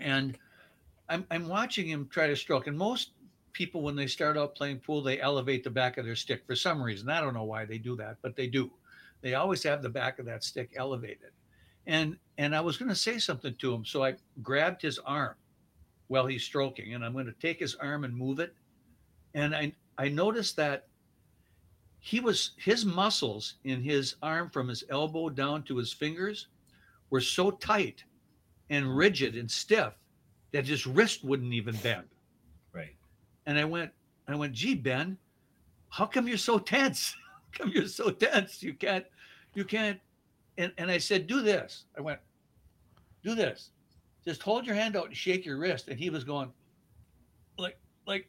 And 0.00 0.36
I'm, 1.08 1.24
I'm 1.30 1.48
watching 1.48 1.86
him 1.86 2.08
try 2.10 2.26
to 2.26 2.36
stroke. 2.36 2.66
And 2.66 2.76
most 2.76 3.12
people 3.56 3.80
when 3.80 3.96
they 3.96 4.06
start 4.06 4.36
out 4.36 4.54
playing 4.54 4.78
pool 4.78 5.00
they 5.00 5.18
elevate 5.18 5.64
the 5.64 5.70
back 5.70 5.96
of 5.96 6.04
their 6.04 6.14
stick 6.14 6.42
for 6.46 6.54
some 6.54 6.82
reason 6.82 7.08
i 7.08 7.22
don't 7.22 7.32
know 7.32 7.44
why 7.44 7.64
they 7.64 7.78
do 7.78 7.96
that 7.96 8.18
but 8.20 8.36
they 8.36 8.46
do 8.46 8.70
they 9.22 9.34
always 9.34 9.62
have 9.62 9.82
the 9.82 9.88
back 9.88 10.18
of 10.18 10.26
that 10.26 10.44
stick 10.44 10.70
elevated 10.76 11.30
and 11.86 12.16
and 12.38 12.54
i 12.54 12.60
was 12.60 12.76
going 12.76 12.88
to 12.88 12.94
say 12.94 13.18
something 13.18 13.54
to 13.56 13.72
him 13.72 13.84
so 13.84 14.04
i 14.04 14.14
grabbed 14.42 14.82
his 14.82 14.98
arm 15.00 15.34
while 16.08 16.26
he's 16.26 16.44
stroking 16.44 16.94
and 16.94 17.04
i'm 17.04 17.12
going 17.12 17.26
to 17.26 17.32
take 17.40 17.58
his 17.58 17.74
arm 17.76 18.04
and 18.04 18.14
move 18.16 18.38
it 18.40 18.54
and 19.34 19.54
i 19.54 19.72
i 19.98 20.08
noticed 20.08 20.56
that 20.56 20.86
he 21.98 22.20
was 22.20 22.52
his 22.56 22.84
muscles 22.84 23.54
in 23.64 23.82
his 23.82 24.14
arm 24.22 24.48
from 24.50 24.68
his 24.68 24.84
elbow 24.90 25.28
down 25.28 25.62
to 25.64 25.76
his 25.76 25.92
fingers 25.92 26.48
were 27.10 27.20
so 27.20 27.50
tight 27.50 28.04
and 28.70 28.96
rigid 28.96 29.36
and 29.36 29.50
stiff 29.50 29.92
that 30.52 30.66
his 30.66 30.86
wrist 30.86 31.24
wouldn't 31.24 31.52
even 31.52 31.74
bend 31.76 32.06
Right. 32.72 32.94
and 33.46 33.58
I 33.58 33.64
went, 33.64 33.90
I 34.28 34.34
went, 34.36 34.52
gee, 34.52 34.74
Ben, 34.74 35.16
how 35.88 36.04
come 36.06 36.26
you're 36.28 36.36
so 36.36 36.58
tense? 36.58 37.14
You're 37.66 37.86
so 37.88 38.10
tense? 38.10 38.62
You 38.62 38.74
can't, 38.74 39.04
you 39.54 39.64
can't. 39.64 39.98
And, 40.58 40.72
and 40.78 40.90
I 40.90 40.98
said, 40.98 41.26
do 41.26 41.42
this. 41.42 41.84
I 41.96 42.00
went, 42.00 42.18
do 43.22 43.34
this. 43.34 43.70
Just 44.24 44.42
hold 44.42 44.66
your 44.66 44.74
hand 44.74 44.96
out 44.96 45.06
and 45.06 45.16
shake 45.16 45.44
your 45.44 45.58
wrist. 45.58 45.88
And 45.88 45.98
he 45.98 46.10
was 46.10 46.24
going, 46.24 46.50
like, 47.58 47.78
like 48.06 48.28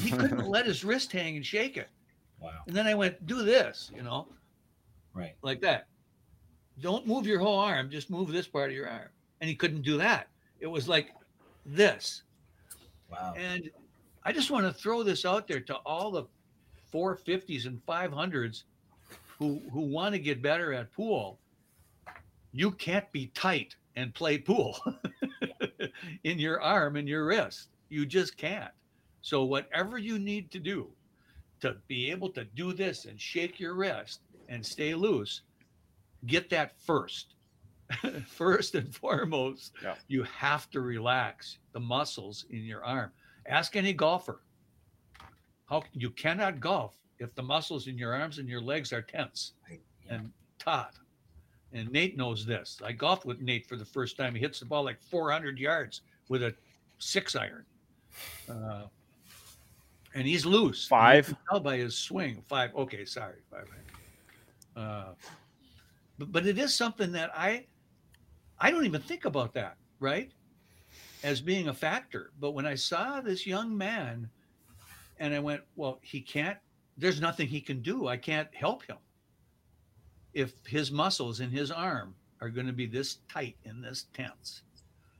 he 0.00 0.10
couldn't 0.10 0.48
let 0.48 0.66
his 0.66 0.84
wrist 0.84 1.12
hang 1.12 1.36
and 1.36 1.44
shake 1.44 1.76
it. 1.76 1.88
Wow. 2.40 2.50
And 2.66 2.74
then 2.74 2.86
I 2.86 2.94
went, 2.94 3.26
do 3.26 3.42
this, 3.42 3.90
you 3.94 4.02
know, 4.02 4.28
Right. 5.12 5.34
like 5.42 5.60
that. 5.62 5.88
Don't 6.80 7.06
move 7.06 7.26
your 7.26 7.40
whole 7.40 7.58
arm, 7.58 7.90
just 7.90 8.08
move 8.08 8.30
this 8.30 8.46
part 8.46 8.70
of 8.70 8.76
your 8.76 8.88
arm. 8.88 9.08
And 9.40 9.48
he 9.48 9.56
couldn't 9.56 9.82
do 9.82 9.98
that. 9.98 10.28
It 10.60 10.66
was 10.66 10.88
like 10.88 11.10
this. 11.66 12.22
Wow. 13.10 13.34
And 13.36 13.70
I 14.24 14.32
just 14.32 14.50
want 14.50 14.66
to 14.66 14.72
throw 14.72 15.02
this 15.02 15.24
out 15.24 15.48
there 15.48 15.60
to 15.60 15.74
all 15.86 16.10
the 16.10 16.24
450s 16.92 17.66
and 17.66 17.80
500s 17.86 18.64
who 19.38 19.60
who 19.72 19.80
want 19.82 20.14
to 20.14 20.18
get 20.18 20.42
better 20.42 20.72
at 20.72 20.92
pool. 20.92 21.38
You 22.52 22.70
can't 22.72 23.10
be 23.12 23.28
tight 23.28 23.76
and 23.96 24.14
play 24.14 24.38
pool 24.38 24.78
in 26.24 26.38
your 26.38 26.60
arm 26.60 26.96
and 26.96 27.08
your 27.08 27.26
wrist. 27.26 27.68
You 27.88 28.06
just 28.06 28.36
can't. 28.36 28.70
So 29.20 29.44
whatever 29.44 29.98
you 29.98 30.18
need 30.18 30.50
to 30.52 30.58
do 30.58 30.88
to 31.60 31.76
be 31.88 32.10
able 32.10 32.30
to 32.30 32.44
do 32.44 32.72
this 32.72 33.04
and 33.04 33.20
shake 33.20 33.58
your 33.60 33.74
wrist 33.74 34.20
and 34.48 34.64
stay 34.64 34.94
loose, 34.94 35.42
get 36.26 36.48
that 36.50 36.78
first. 36.80 37.34
first 38.26 38.74
and 38.74 38.94
foremost, 38.94 39.72
Yeah. 39.82 39.94
you 40.08 40.22
have 40.24 40.70
to 40.70 40.80
relax 40.80 41.58
the 41.72 41.80
muscles 41.80 42.44
in 42.50 42.64
your 42.64 42.84
arm. 42.84 43.10
Ask 43.46 43.76
any 43.76 43.92
golfer. 43.92 44.40
How 45.68 45.82
you 45.92 46.10
cannot 46.10 46.60
golf 46.60 46.94
if 47.18 47.34
the 47.34 47.42
muscles 47.42 47.86
in 47.88 47.98
your 47.98 48.14
arms 48.14 48.38
and 48.38 48.48
your 48.48 48.60
legs 48.60 48.92
are 48.92 49.02
tense 49.02 49.52
Yeah. 49.70 49.76
and 50.10 50.32
taut. 50.58 50.94
And 51.72 51.90
Nate 51.92 52.16
knows 52.16 52.46
this. 52.46 52.80
I 52.82 52.92
golfed 52.92 53.26
with 53.26 53.40
Nate 53.42 53.66
for 53.66 53.76
the 53.76 53.84
first 53.84 54.16
time. 54.16 54.34
He 54.34 54.40
hits 54.40 54.60
the 54.60 54.64
ball 54.66 54.84
like 54.84 55.00
400 55.02 55.58
yards 55.58 56.00
with 56.28 56.42
a 56.42 56.54
six 56.98 57.36
iron. 57.36 57.64
Uh, 58.48 58.84
and 60.14 60.26
he's 60.26 60.46
loose. 60.46 60.86
Five? 60.86 61.26
can 61.26 61.36
tell 61.50 61.60
by 61.60 61.76
his 61.76 61.94
swing. 61.96 62.42
Five. 62.48 62.74
Okay, 62.74 63.04
sorry. 63.04 63.36
Five. 63.50 63.68
Uh, 64.74 65.12
but, 66.18 66.32
but 66.32 66.46
it 66.46 66.56
is 66.58 66.74
something 66.74 67.12
that 67.12 67.30
I 67.36 67.66
I 68.60 68.70
don't 68.70 68.84
even 68.86 69.02
think 69.02 69.24
about 69.24 69.52
that, 69.54 69.76
right? 70.00 70.32
As 71.22 71.40
being 71.40 71.68
a 71.68 71.74
factor. 71.74 72.30
But 72.40 72.52
when 72.52 72.64
I 72.66 72.74
saw 72.74 73.20
this 73.20 73.46
young 73.46 73.76
man 73.76 74.28
and 75.18 75.34
I 75.34 75.38
went, 75.38 75.62
well, 75.76 75.98
he 76.02 76.20
can't, 76.20 76.58
there's 76.96 77.20
nothing 77.20 77.46
he 77.48 77.60
can 77.60 77.80
do. 77.82 78.08
I 78.08 78.16
can't 78.16 78.52
help 78.54 78.84
him. 78.84 78.96
If 80.34 80.52
his 80.66 80.90
muscles 80.90 81.40
in 81.40 81.50
his 81.50 81.70
arm 81.70 82.14
are 82.40 82.48
going 82.50 82.66
to 82.66 82.72
be 82.72 82.86
this 82.86 83.18
tight 83.32 83.56
and 83.64 83.82
this 83.82 84.06
tense. 84.14 84.62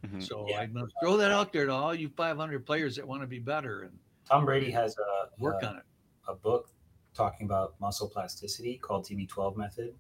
Mhm. 0.07 0.23
So 0.23 0.47
Yeah. 0.49 0.61
I'm 0.61 0.73
going 0.73 0.87
to 0.87 0.93
throw 1.01 1.17
that 1.17 1.31
out 1.33 1.53
there 1.53 1.67
to 1.67 1.73
all 1.73 1.95
you 1.95 2.09
500 2.11 2.65
players 2.65 2.95
that 2.97 3.07
want 3.07 3.23
to 3.23 3.27
be 3.27 3.39
better 3.41 3.83
and 3.83 3.99
Tom 4.31 4.45
Brady 4.45 4.71
has 4.71 4.95
a 4.99 5.31
work 5.43 5.63
a, 5.63 5.69
on 5.69 5.77
it. 5.79 5.83
a 6.29 6.35
book 6.35 6.71
talking 7.15 7.47
about 7.47 7.75
muscle 7.81 8.09
plasticity 8.09 8.77
called 8.77 9.05
TB12 9.07 9.57
method. 9.57 9.87
And 9.89 9.95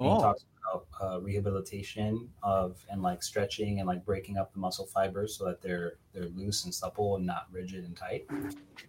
Oh, 0.00 0.16
He 0.16 0.22
talks 0.22 0.44
about 0.62 0.86
uh, 1.00 1.20
rehabilitation 1.20 2.28
of 2.42 2.84
and 2.90 3.02
like 3.02 3.22
stretching 3.22 3.78
and 3.80 3.86
like 3.88 4.04
breaking 4.04 4.36
up 4.38 4.52
the 4.52 4.58
muscle 4.58 4.86
fibers 4.86 5.36
so 5.36 5.44
that 5.44 5.60
they're 5.62 5.94
they're 6.12 6.28
loose 6.28 6.64
and 6.64 6.74
supple 6.74 7.16
and 7.16 7.26
not 7.26 7.46
rigid 7.50 7.84
and 7.84 7.96
tight. 7.96 8.26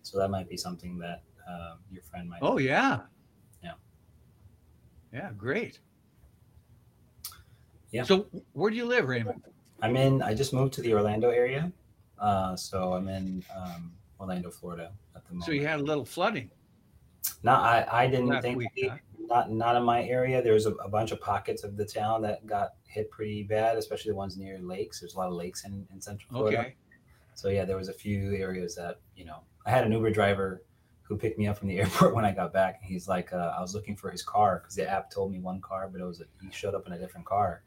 So 0.02 0.18
that 0.20 0.30
might 0.30 0.50
be 0.50 0.58
something 0.58 0.98
that 1.00 1.24
um, 1.48 1.80
your 1.92 2.04
friend 2.04 2.30
might. 2.30 2.40
oh 2.42 2.58
yeah. 2.58 3.02
Yeah. 3.64 3.74
Yeah, 5.14 5.32
great. 5.38 5.80
Yeah. 7.92 8.04
So 8.04 8.28
where 8.54 8.72
do 8.72 8.78
you 8.78 8.86
live, 8.86 9.08
Raymond? 9.08 9.44
I'm 9.82 9.96
in. 9.98 10.22
I 10.22 10.34
just 10.34 10.54
moved 10.54 10.74
to 10.74 10.82
the 10.82 10.94
Orlando 10.94 11.30
area, 11.30 11.72
uh, 12.18 12.56
so 12.56 12.94
I'm 12.94 13.08
in 13.08 13.44
um, 13.56 13.92
Orlando, 14.20 14.50
Florida 14.50 14.92
at 15.16 15.26
the 15.26 15.34
moment. 15.34 15.46
So 15.46 15.52
you 15.52 15.68
had 15.68 15.80
a 15.80 15.84
little 15.84 16.06
flooding 16.06 16.50
No, 17.44 17.52
I, 17.52 17.86
I 17.92 18.08
didn't 18.08 18.28
last 18.28 18.44
think 18.44 18.58
week. 18.58 18.70
huh? 18.90 18.96
Not 19.28 19.52
not 19.52 19.76
in 19.76 19.84
my 19.84 20.04
area. 20.04 20.42
There's 20.42 20.66
a, 20.66 20.72
a 20.76 20.90
bunch 20.90 21.12
of 21.12 21.22
pockets 21.22 21.64
of 21.64 21.78
the 21.78 21.86
town 21.86 22.22
that 22.24 22.46
got 22.46 22.72
hit 22.86 23.10
pretty 23.12 23.44
bad, 23.44 23.78
especially 23.78 24.12
the 24.12 24.16
ones 24.16 24.38
near 24.38 24.60
lakes. 24.60 25.00
There's 25.00 25.16
a 25.16 25.18
lot 25.18 25.28
of 25.28 25.34
lakes 25.34 25.66
in, 25.66 25.88
in 25.92 26.02
Central 26.02 26.30
Florida. 26.30 26.60
Okay. 26.60 26.76
So 27.36 27.50
yeah, 27.50 27.66
there 27.66 27.78
was 27.78 27.90
a 27.90 27.94
few 27.94 28.34
areas 28.36 28.76
that 28.76 29.00
you 29.16 29.26
know. 29.26 29.42
I 29.66 29.72
had 29.72 29.86
an 29.86 29.94
Uber 29.94 30.12
driver 30.12 30.64
who 31.04 31.18
picked 31.18 31.38
me 31.40 31.48
up 31.48 31.58
from 31.58 31.70
the 31.70 31.80
airport 31.80 32.14
when 32.14 32.26
I 32.26 32.32
got 32.32 32.54
back, 32.54 32.80
and 32.82 32.92
he's 32.92 33.08
like, 33.08 33.34
uh, 33.34 33.54
I 33.58 33.62
was 33.62 33.74
looking 33.74 33.96
for 33.96 34.12
his 34.12 34.24
car 34.24 34.60
because 34.62 34.76
the 34.76 34.90
app 34.90 35.10
told 35.10 35.32
me 35.32 35.40
one 35.40 35.62
car, 35.62 35.90
but 35.92 36.02
it 36.02 36.06
was 36.06 36.22
a, 36.22 36.26
he 36.42 36.52
showed 36.52 36.76
up 36.76 36.86
in 36.88 36.94
a 36.94 37.00
different 37.00 37.26
car. 37.26 37.64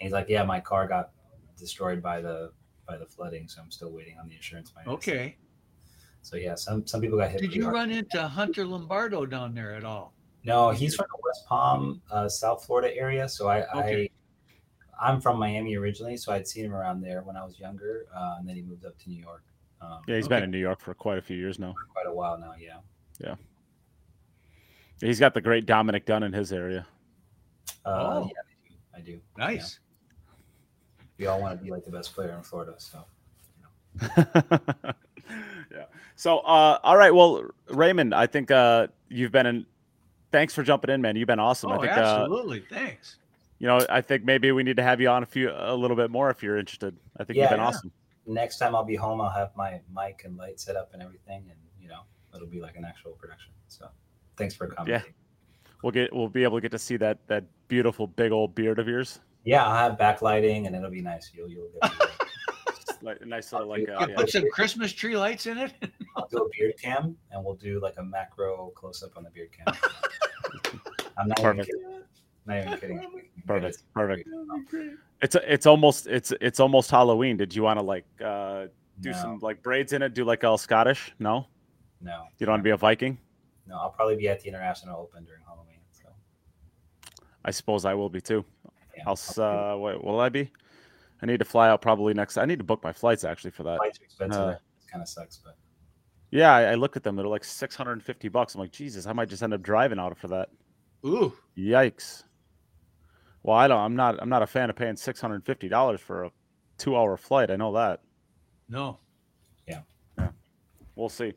And 0.00 0.06
he's 0.06 0.12
like, 0.12 0.28
Yeah, 0.28 0.44
my 0.44 0.60
car 0.60 0.86
got 0.86 1.10
destroyed 1.58 2.02
by 2.02 2.20
the 2.20 2.52
by 2.86 2.96
the 2.96 3.06
flooding, 3.06 3.48
so 3.48 3.60
I'm 3.62 3.70
still 3.70 3.90
waiting 3.90 4.18
on 4.18 4.28
the 4.28 4.34
insurance. 4.34 4.72
money." 4.74 4.88
Okay. 4.88 5.36
So 6.22 6.36
yeah, 6.36 6.54
some 6.54 6.86
some 6.86 7.00
people 7.00 7.18
got 7.18 7.30
hit. 7.30 7.40
Did 7.40 7.54
you 7.54 7.64
hard. 7.64 7.74
run 7.74 7.90
into 7.90 8.26
Hunter 8.26 8.64
Lombardo 8.64 9.26
down 9.26 9.54
there 9.54 9.74
at 9.74 9.84
all? 9.84 10.14
No, 10.44 10.70
he's 10.70 10.94
from 10.96 11.06
the 11.10 11.20
West 11.24 11.46
Palm, 11.46 12.02
uh, 12.10 12.28
South 12.28 12.64
Florida 12.64 12.94
area. 12.96 13.28
So 13.28 13.48
I, 13.48 13.64
Okay. 13.78 14.10
I, 15.00 15.10
I'm 15.10 15.20
from 15.20 15.38
Miami 15.38 15.76
originally, 15.76 16.16
so 16.16 16.32
I'd 16.32 16.46
seen 16.48 16.64
him 16.64 16.74
around 16.74 17.00
there 17.00 17.22
when 17.22 17.36
I 17.36 17.44
was 17.44 17.58
younger, 17.58 18.06
uh, 18.14 18.36
and 18.38 18.48
then 18.48 18.56
he 18.56 18.62
moved 18.62 18.84
up 18.84 18.98
to 18.98 19.08
New 19.10 19.20
York. 19.20 19.42
Um, 19.80 20.00
Yeah, 20.06 20.16
he's 20.16 20.26
Okay. 20.26 20.36
been 20.36 20.44
in 20.44 20.50
New 20.50 20.58
York 20.58 20.80
for 20.80 20.94
quite 20.94 21.18
a 21.18 21.22
few 21.22 21.36
years 21.36 21.58
now. 21.58 21.72
for 21.72 21.86
quite 21.92 22.06
a 22.06 22.12
while 22.14 22.38
now. 22.38 22.54
Yeah. 22.58 22.78
Yeah. 23.18 23.34
He's 25.00 25.18
got 25.18 25.34
the 25.34 25.40
great 25.40 25.66
Dominic 25.66 26.06
Dunn 26.06 26.22
in 26.22 26.32
his 26.32 26.52
area. 26.52 26.86
Uh, 27.84 28.20
Oh. 28.22 28.30
Yeah, 28.32 28.96
I 28.96 29.00
do. 29.00 29.20
Nice. 29.36 29.80
We 31.18 31.26
all 31.26 31.40
want 31.40 31.58
to 31.58 31.64
be 31.64 31.70
like 31.70 31.84
the 31.84 31.90
best 31.90 32.14
player 32.14 32.32
in 32.36 32.42
Florida. 32.42 32.74
So 32.78 33.04
yeah. 35.70 35.84
So, 36.16 36.38
uh, 36.40 36.78
all 36.82 36.96
right. 36.96 37.14
Well, 37.14 37.44
Raymond, 37.68 38.14
I 38.14 38.26
think 38.26 38.50
uh, 38.50 38.88
you've 39.08 39.32
been 39.32 39.46
in. 39.46 39.66
Thanks 40.32 40.54
for 40.54 40.62
jumping 40.62 40.90
in, 40.90 41.00
man. 41.02 41.14
You've 41.16 41.26
been 41.28 41.38
awesome. 41.38 41.70
I 41.70 41.76
Oh, 41.76 41.80
think 41.80 41.92
uh, 41.92 42.00
absolutely. 42.00 42.60
Thanks. 42.70 43.16
you 43.58 43.66
know. 43.66 43.84
I 43.88 44.00
think 44.00 44.24
maybe 44.24 44.50
we 44.50 44.62
need 44.62 44.76
to 44.78 44.82
have 44.82 45.00
you 45.00 45.08
on 45.10 45.22
a 45.22 45.26
few 45.26 45.50
a 45.54 45.74
little 45.76 45.96
bit 45.96 46.10
more 46.10 46.30
if 46.30 46.42
you're 46.42 46.58
interested. 46.58 46.96
I 47.18 47.24
think 47.24 47.36
you've 47.36 47.44
Yeah, 47.44 47.50
been 47.50 47.60
yeah. 47.60 47.66
awesome. 47.66 47.92
next 48.26 48.56
time 48.58 48.74
I'll 48.74 48.84
be 48.84 48.96
home, 48.96 49.20
I'll 49.20 49.30
have 49.30 49.54
my 49.56 49.80
mic 49.94 50.22
and 50.24 50.36
light 50.36 50.58
set 50.58 50.74
up 50.74 50.90
and 50.94 51.02
everything, 51.02 51.44
and 51.50 51.58
you 51.80 51.88
know 51.88 52.00
it'll 52.34 52.46
be 52.48 52.60
like 52.60 52.76
an 52.76 52.84
actual 52.84 53.12
production. 53.12 53.52
So 53.68 53.88
thanks 54.36 54.54
for 54.54 54.66
coming. 54.68 54.92
Yeah. 54.94 55.02
We'll 55.82 55.92
get 55.92 56.12
we'll 56.14 56.28
be 56.28 56.44
able 56.44 56.56
to 56.56 56.62
get 56.62 56.70
to 56.72 56.78
see 56.78 56.96
that 56.98 57.18
that 57.28 57.44
beautiful 57.68 58.06
big 58.06 58.32
old 58.32 58.54
beard 58.54 58.78
of 58.78 58.88
yours. 58.88 59.20
Yeah, 59.44 59.66
I'll 59.66 59.74
have 59.90 59.98
backlighting, 59.98 60.66
and 60.66 60.74
it'll 60.76 60.90
be 60.90 61.02
nice. 61.02 61.30
You'll 61.34 61.48
you'll 61.50 61.68
get. 61.82 61.92
to- 63.02 63.06
Like 63.06 63.20
a 63.20 63.26
nice 63.26 63.52
little 63.52 63.68
like 63.68 63.86
You 63.86 63.92
uh, 63.94 64.06
yeah. 64.08 64.14
put 64.16 64.30
some 64.30 64.48
Christmas 64.50 64.92
tree 64.92 65.16
lights 65.16 65.46
in 65.46 65.58
it. 65.58 65.72
I'll 66.16 66.28
do 66.28 66.38
a 66.38 66.48
beard 66.56 66.74
cam, 66.80 67.16
and 67.30 67.44
we'll 67.44 67.54
do 67.54 67.80
like 67.80 67.94
a 67.98 68.02
macro 68.02 68.72
close 68.74 69.02
up 69.02 69.16
on 69.16 69.24
the 69.24 69.30
beard 69.30 69.50
cam. 69.52 69.74
I'm 71.18 71.28
not 71.28 71.38
even 71.40 71.56
Perfect. 71.56 71.66
kidding. 71.66 72.02
Not 72.46 72.58
even 72.58 72.78
kidding. 72.78 73.22
Perfect. 73.46 73.82
Perfect. 73.94 74.28
It's 75.20 75.36
it's 75.46 75.66
almost 75.66 76.06
it's 76.06 76.32
it's 76.40 76.58
almost 76.60 76.90
Halloween. 76.90 77.36
Did 77.36 77.54
you 77.54 77.62
want 77.62 77.78
to 77.78 77.84
like 77.84 78.04
uh, 78.24 78.66
do 79.00 79.10
no, 79.10 79.16
some 79.16 79.38
like 79.40 79.62
braids 79.62 79.92
in 79.92 80.02
it? 80.02 80.14
Do 80.14 80.24
like 80.24 80.42
all 80.44 80.58
Scottish? 80.58 81.14
No, 81.18 81.46
no, 82.00 82.24
you 82.38 82.46
don't 82.46 82.54
want 82.54 82.60
to 82.60 82.64
be 82.64 82.70
a 82.70 82.76
Viking. 82.76 83.18
no. 83.66 83.76
I'll 83.78 83.90
probably 83.90 84.16
be 84.16 84.28
at 84.28 84.40
the 84.40 84.48
International 84.48 85.00
Open 85.00 85.24
during 85.24 85.42
Halloween. 85.46 85.78
So 85.92 86.08
I 87.44 87.50
suppose 87.52 87.84
I 87.84 87.94
will 87.94 88.08
be 88.08 88.20
too. 88.20 88.44
yeah, 88.96 89.04
I'll 89.06 89.12
s- 89.12 89.38
uh, 89.38 89.76
wait, 89.78 90.02
will 90.02 90.18
I 90.20 90.28
be? 90.28 90.50
I 91.22 91.26
need 91.26 91.38
to 91.38 91.44
fly 91.44 91.68
out 91.68 91.80
probably 91.82 92.14
next. 92.14 92.36
I 92.36 92.44
need 92.44 92.58
to 92.58 92.64
book 92.64 92.82
my 92.82 92.92
flights 92.92 93.22
actually 93.24 93.52
for 93.52 93.62
that. 93.62 93.78
flights 93.78 94.00
are 94.00 94.04
expensive. 94.04 94.40
uh, 94.40 94.48
it 94.50 94.90
kind 94.90 95.02
of 95.02 95.08
sucks, 95.08 95.38
but 95.38 95.56
Yeah, 96.30 96.52
I, 96.54 96.72
I 96.72 96.74
looked 96.74 96.96
at 96.96 97.04
them. 97.04 97.14
They're 97.16 97.26
like 97.26 97.44
six 97.44 97.76
hundred 97.76 97.92
and 97.92 98.02
fifty 98.02 98.28
bucks. 98.28 98.54
I'm 98.54 98.60
like, 98.60 98.72
Jesus, 98.72 99.06
I 99.06 99.12
might 99.12 99.28
just 99.28 99.42
end 99.42 99.54
up 99.54 99.62
driving 99.62 99.98
out 99.98 100.16
for 100.18 100.28
that. 100.28 100.48
Ooh. 101.06 101.32
Yikes. 101.56 102.24
Well, 103.44 103.56
I 103.56 103.66
don't. 103.68 103.78
I'm 103.80 103.96
not. 103.96 104.20
I'm 104.22 104.28
not 104.28 104.42
a 104.42 104.46
fan 104.46 104.70
of 104.70 104.76
paying 104.76 104.96
six 104.96 105.20
hundred 105.20 105.36
and 105.36 105.46
fifty 105.46 105.68
dollars 105.68 106.00
for 106.00 106.24
a 106.24 106.30
two-hour 106.78 107.16
flight. 107.16 107.50
I 107.50 107.56
know 107.56 107.72
that. 107.74 108.00
No. 108.68 108.98
Yeah. 109.66 109.80
Yeah. 110.18 110.28
We'll 110.94 111.08
see. 111.08 111.32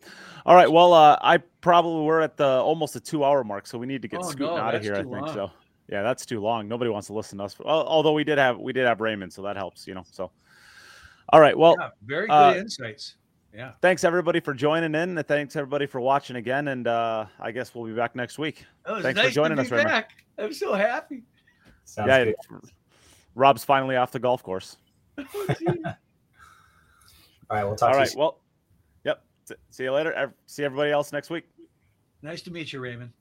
All 0.46 0.56
right. 0.56 0.72
Well, 0.72 0.94
uh, 0.94 1.18
I 1.22 1.38
probably 1.62 2.04
we're 2.06 2.22
at 2.22 2.38
the 2.38 2.48
almost 2.48 2.96
a 2.96 3.00
two-hour 3.00 3.44
mark, 3.44 3.66
so 3.68 3.78
we 3.78 3.86
need 3.88 4.02
to 4.04 4.08
get 4.08 4.20
Oh, 4.24 4.30
scooting 4.30 4.56
no, 4.56 4.62
out 4.62 4.76
of 4.76 4.84
here. 4.84 4.94
I 4.94 4.98
think 4.98 5.10
long. 5.12 5.34
so. 5.34 5.52
Yeah, 5.90 6.02
that's 6.02 6.26
too 6.26 6.40
long. 6.40 6.68
Nobody 6.68 6.90
wants 6.90 7.08
to 7.08 7.14
listen 7.14 7.38
to 7.38 7.44
us. 7.44 7.58
Well, 7.60 7.86
although 7.88 8.14
we 8.14 8.24
did 8.24 8.38
have 8.38 8.58
we 8.58 8.74
did 8.74 8.86
have 8.86 9.02
Raymond, 9.02 9.32
so 9.32 9.42
that 9.44 9.56
helps. 9.56 9.88
You 9.88 9.94
know. 9.96 10.04
So. 10.12 10.32
All 11.30 11.40
right. 11.40 11.58
Well, 11.58 11.76
yeah, 11.80 11.90
very 12.06 12.28
good 12.28 12.34
uh, 12.34 12.54
insights. 12.58 13.16
Yeah. 13.54 13.72
thanks 13.82 14.04
everybody 14.04 14.42
for 14.42 14.54
joining 14.54 14.94
in. 14.96 15.18
and 15.18 15.28
Thanks 15.28 15.56
everybody 15.56 15.86
for 15.86 16.02
watching 16.02 16.36
again, 16.36 16.68
and 16.68 16.88
uh, 16.88 17.26
I 17.40 17.52
guess 17.52 17.74
we'll 17.74 17.86
be 17.86 17.94
back 17.94 18.16
next 18.16 18.38
week. 18.38 18.66
It 18.88 18.92
was 18.92 19.04
thanks 19.04 19.22
for 19.22 19.30
joining 19.30 19.58
us, 19.58 19.72
Raymond. 19.72 19.90
back. 19.90 20.12
I'm 20.38 20.54
so 20.54 20.74
happy. 20.74 21.24
sounds 21.86 22.10
yeah, 22.10 22.26
good. 22.26 22.36
Rob's 23.34 23.64
finally 23.64 23.96
off 23.96 24.12
the 24.12 24.20
golf 24.20 24.44
course. 24.44 24.78
All 25.18 25.26
right, 27.50 27.64
we'll 27.64 27.76
talk 27.76 27.88
All 27.90 27.94
to 27.94 27.98
right. 27.98 28.02
you. 28.02 28.08
soon. 28.08 28.20
Well, 28.20 28.42
yep. 29.06 29.24
See 29.70 29.84
you 29.84 29.92
later. 29.94 30.34
See 30.48 30.64
everybody 30.64 30.92
else 30.92 31.14
next 31.14 31.30
week. 31.30 31.46
nice 32.22 32.42
to 32.44 32.52
meet 32.52 32.74
you, 32.74 32.82
Raymond. 32.82 33.12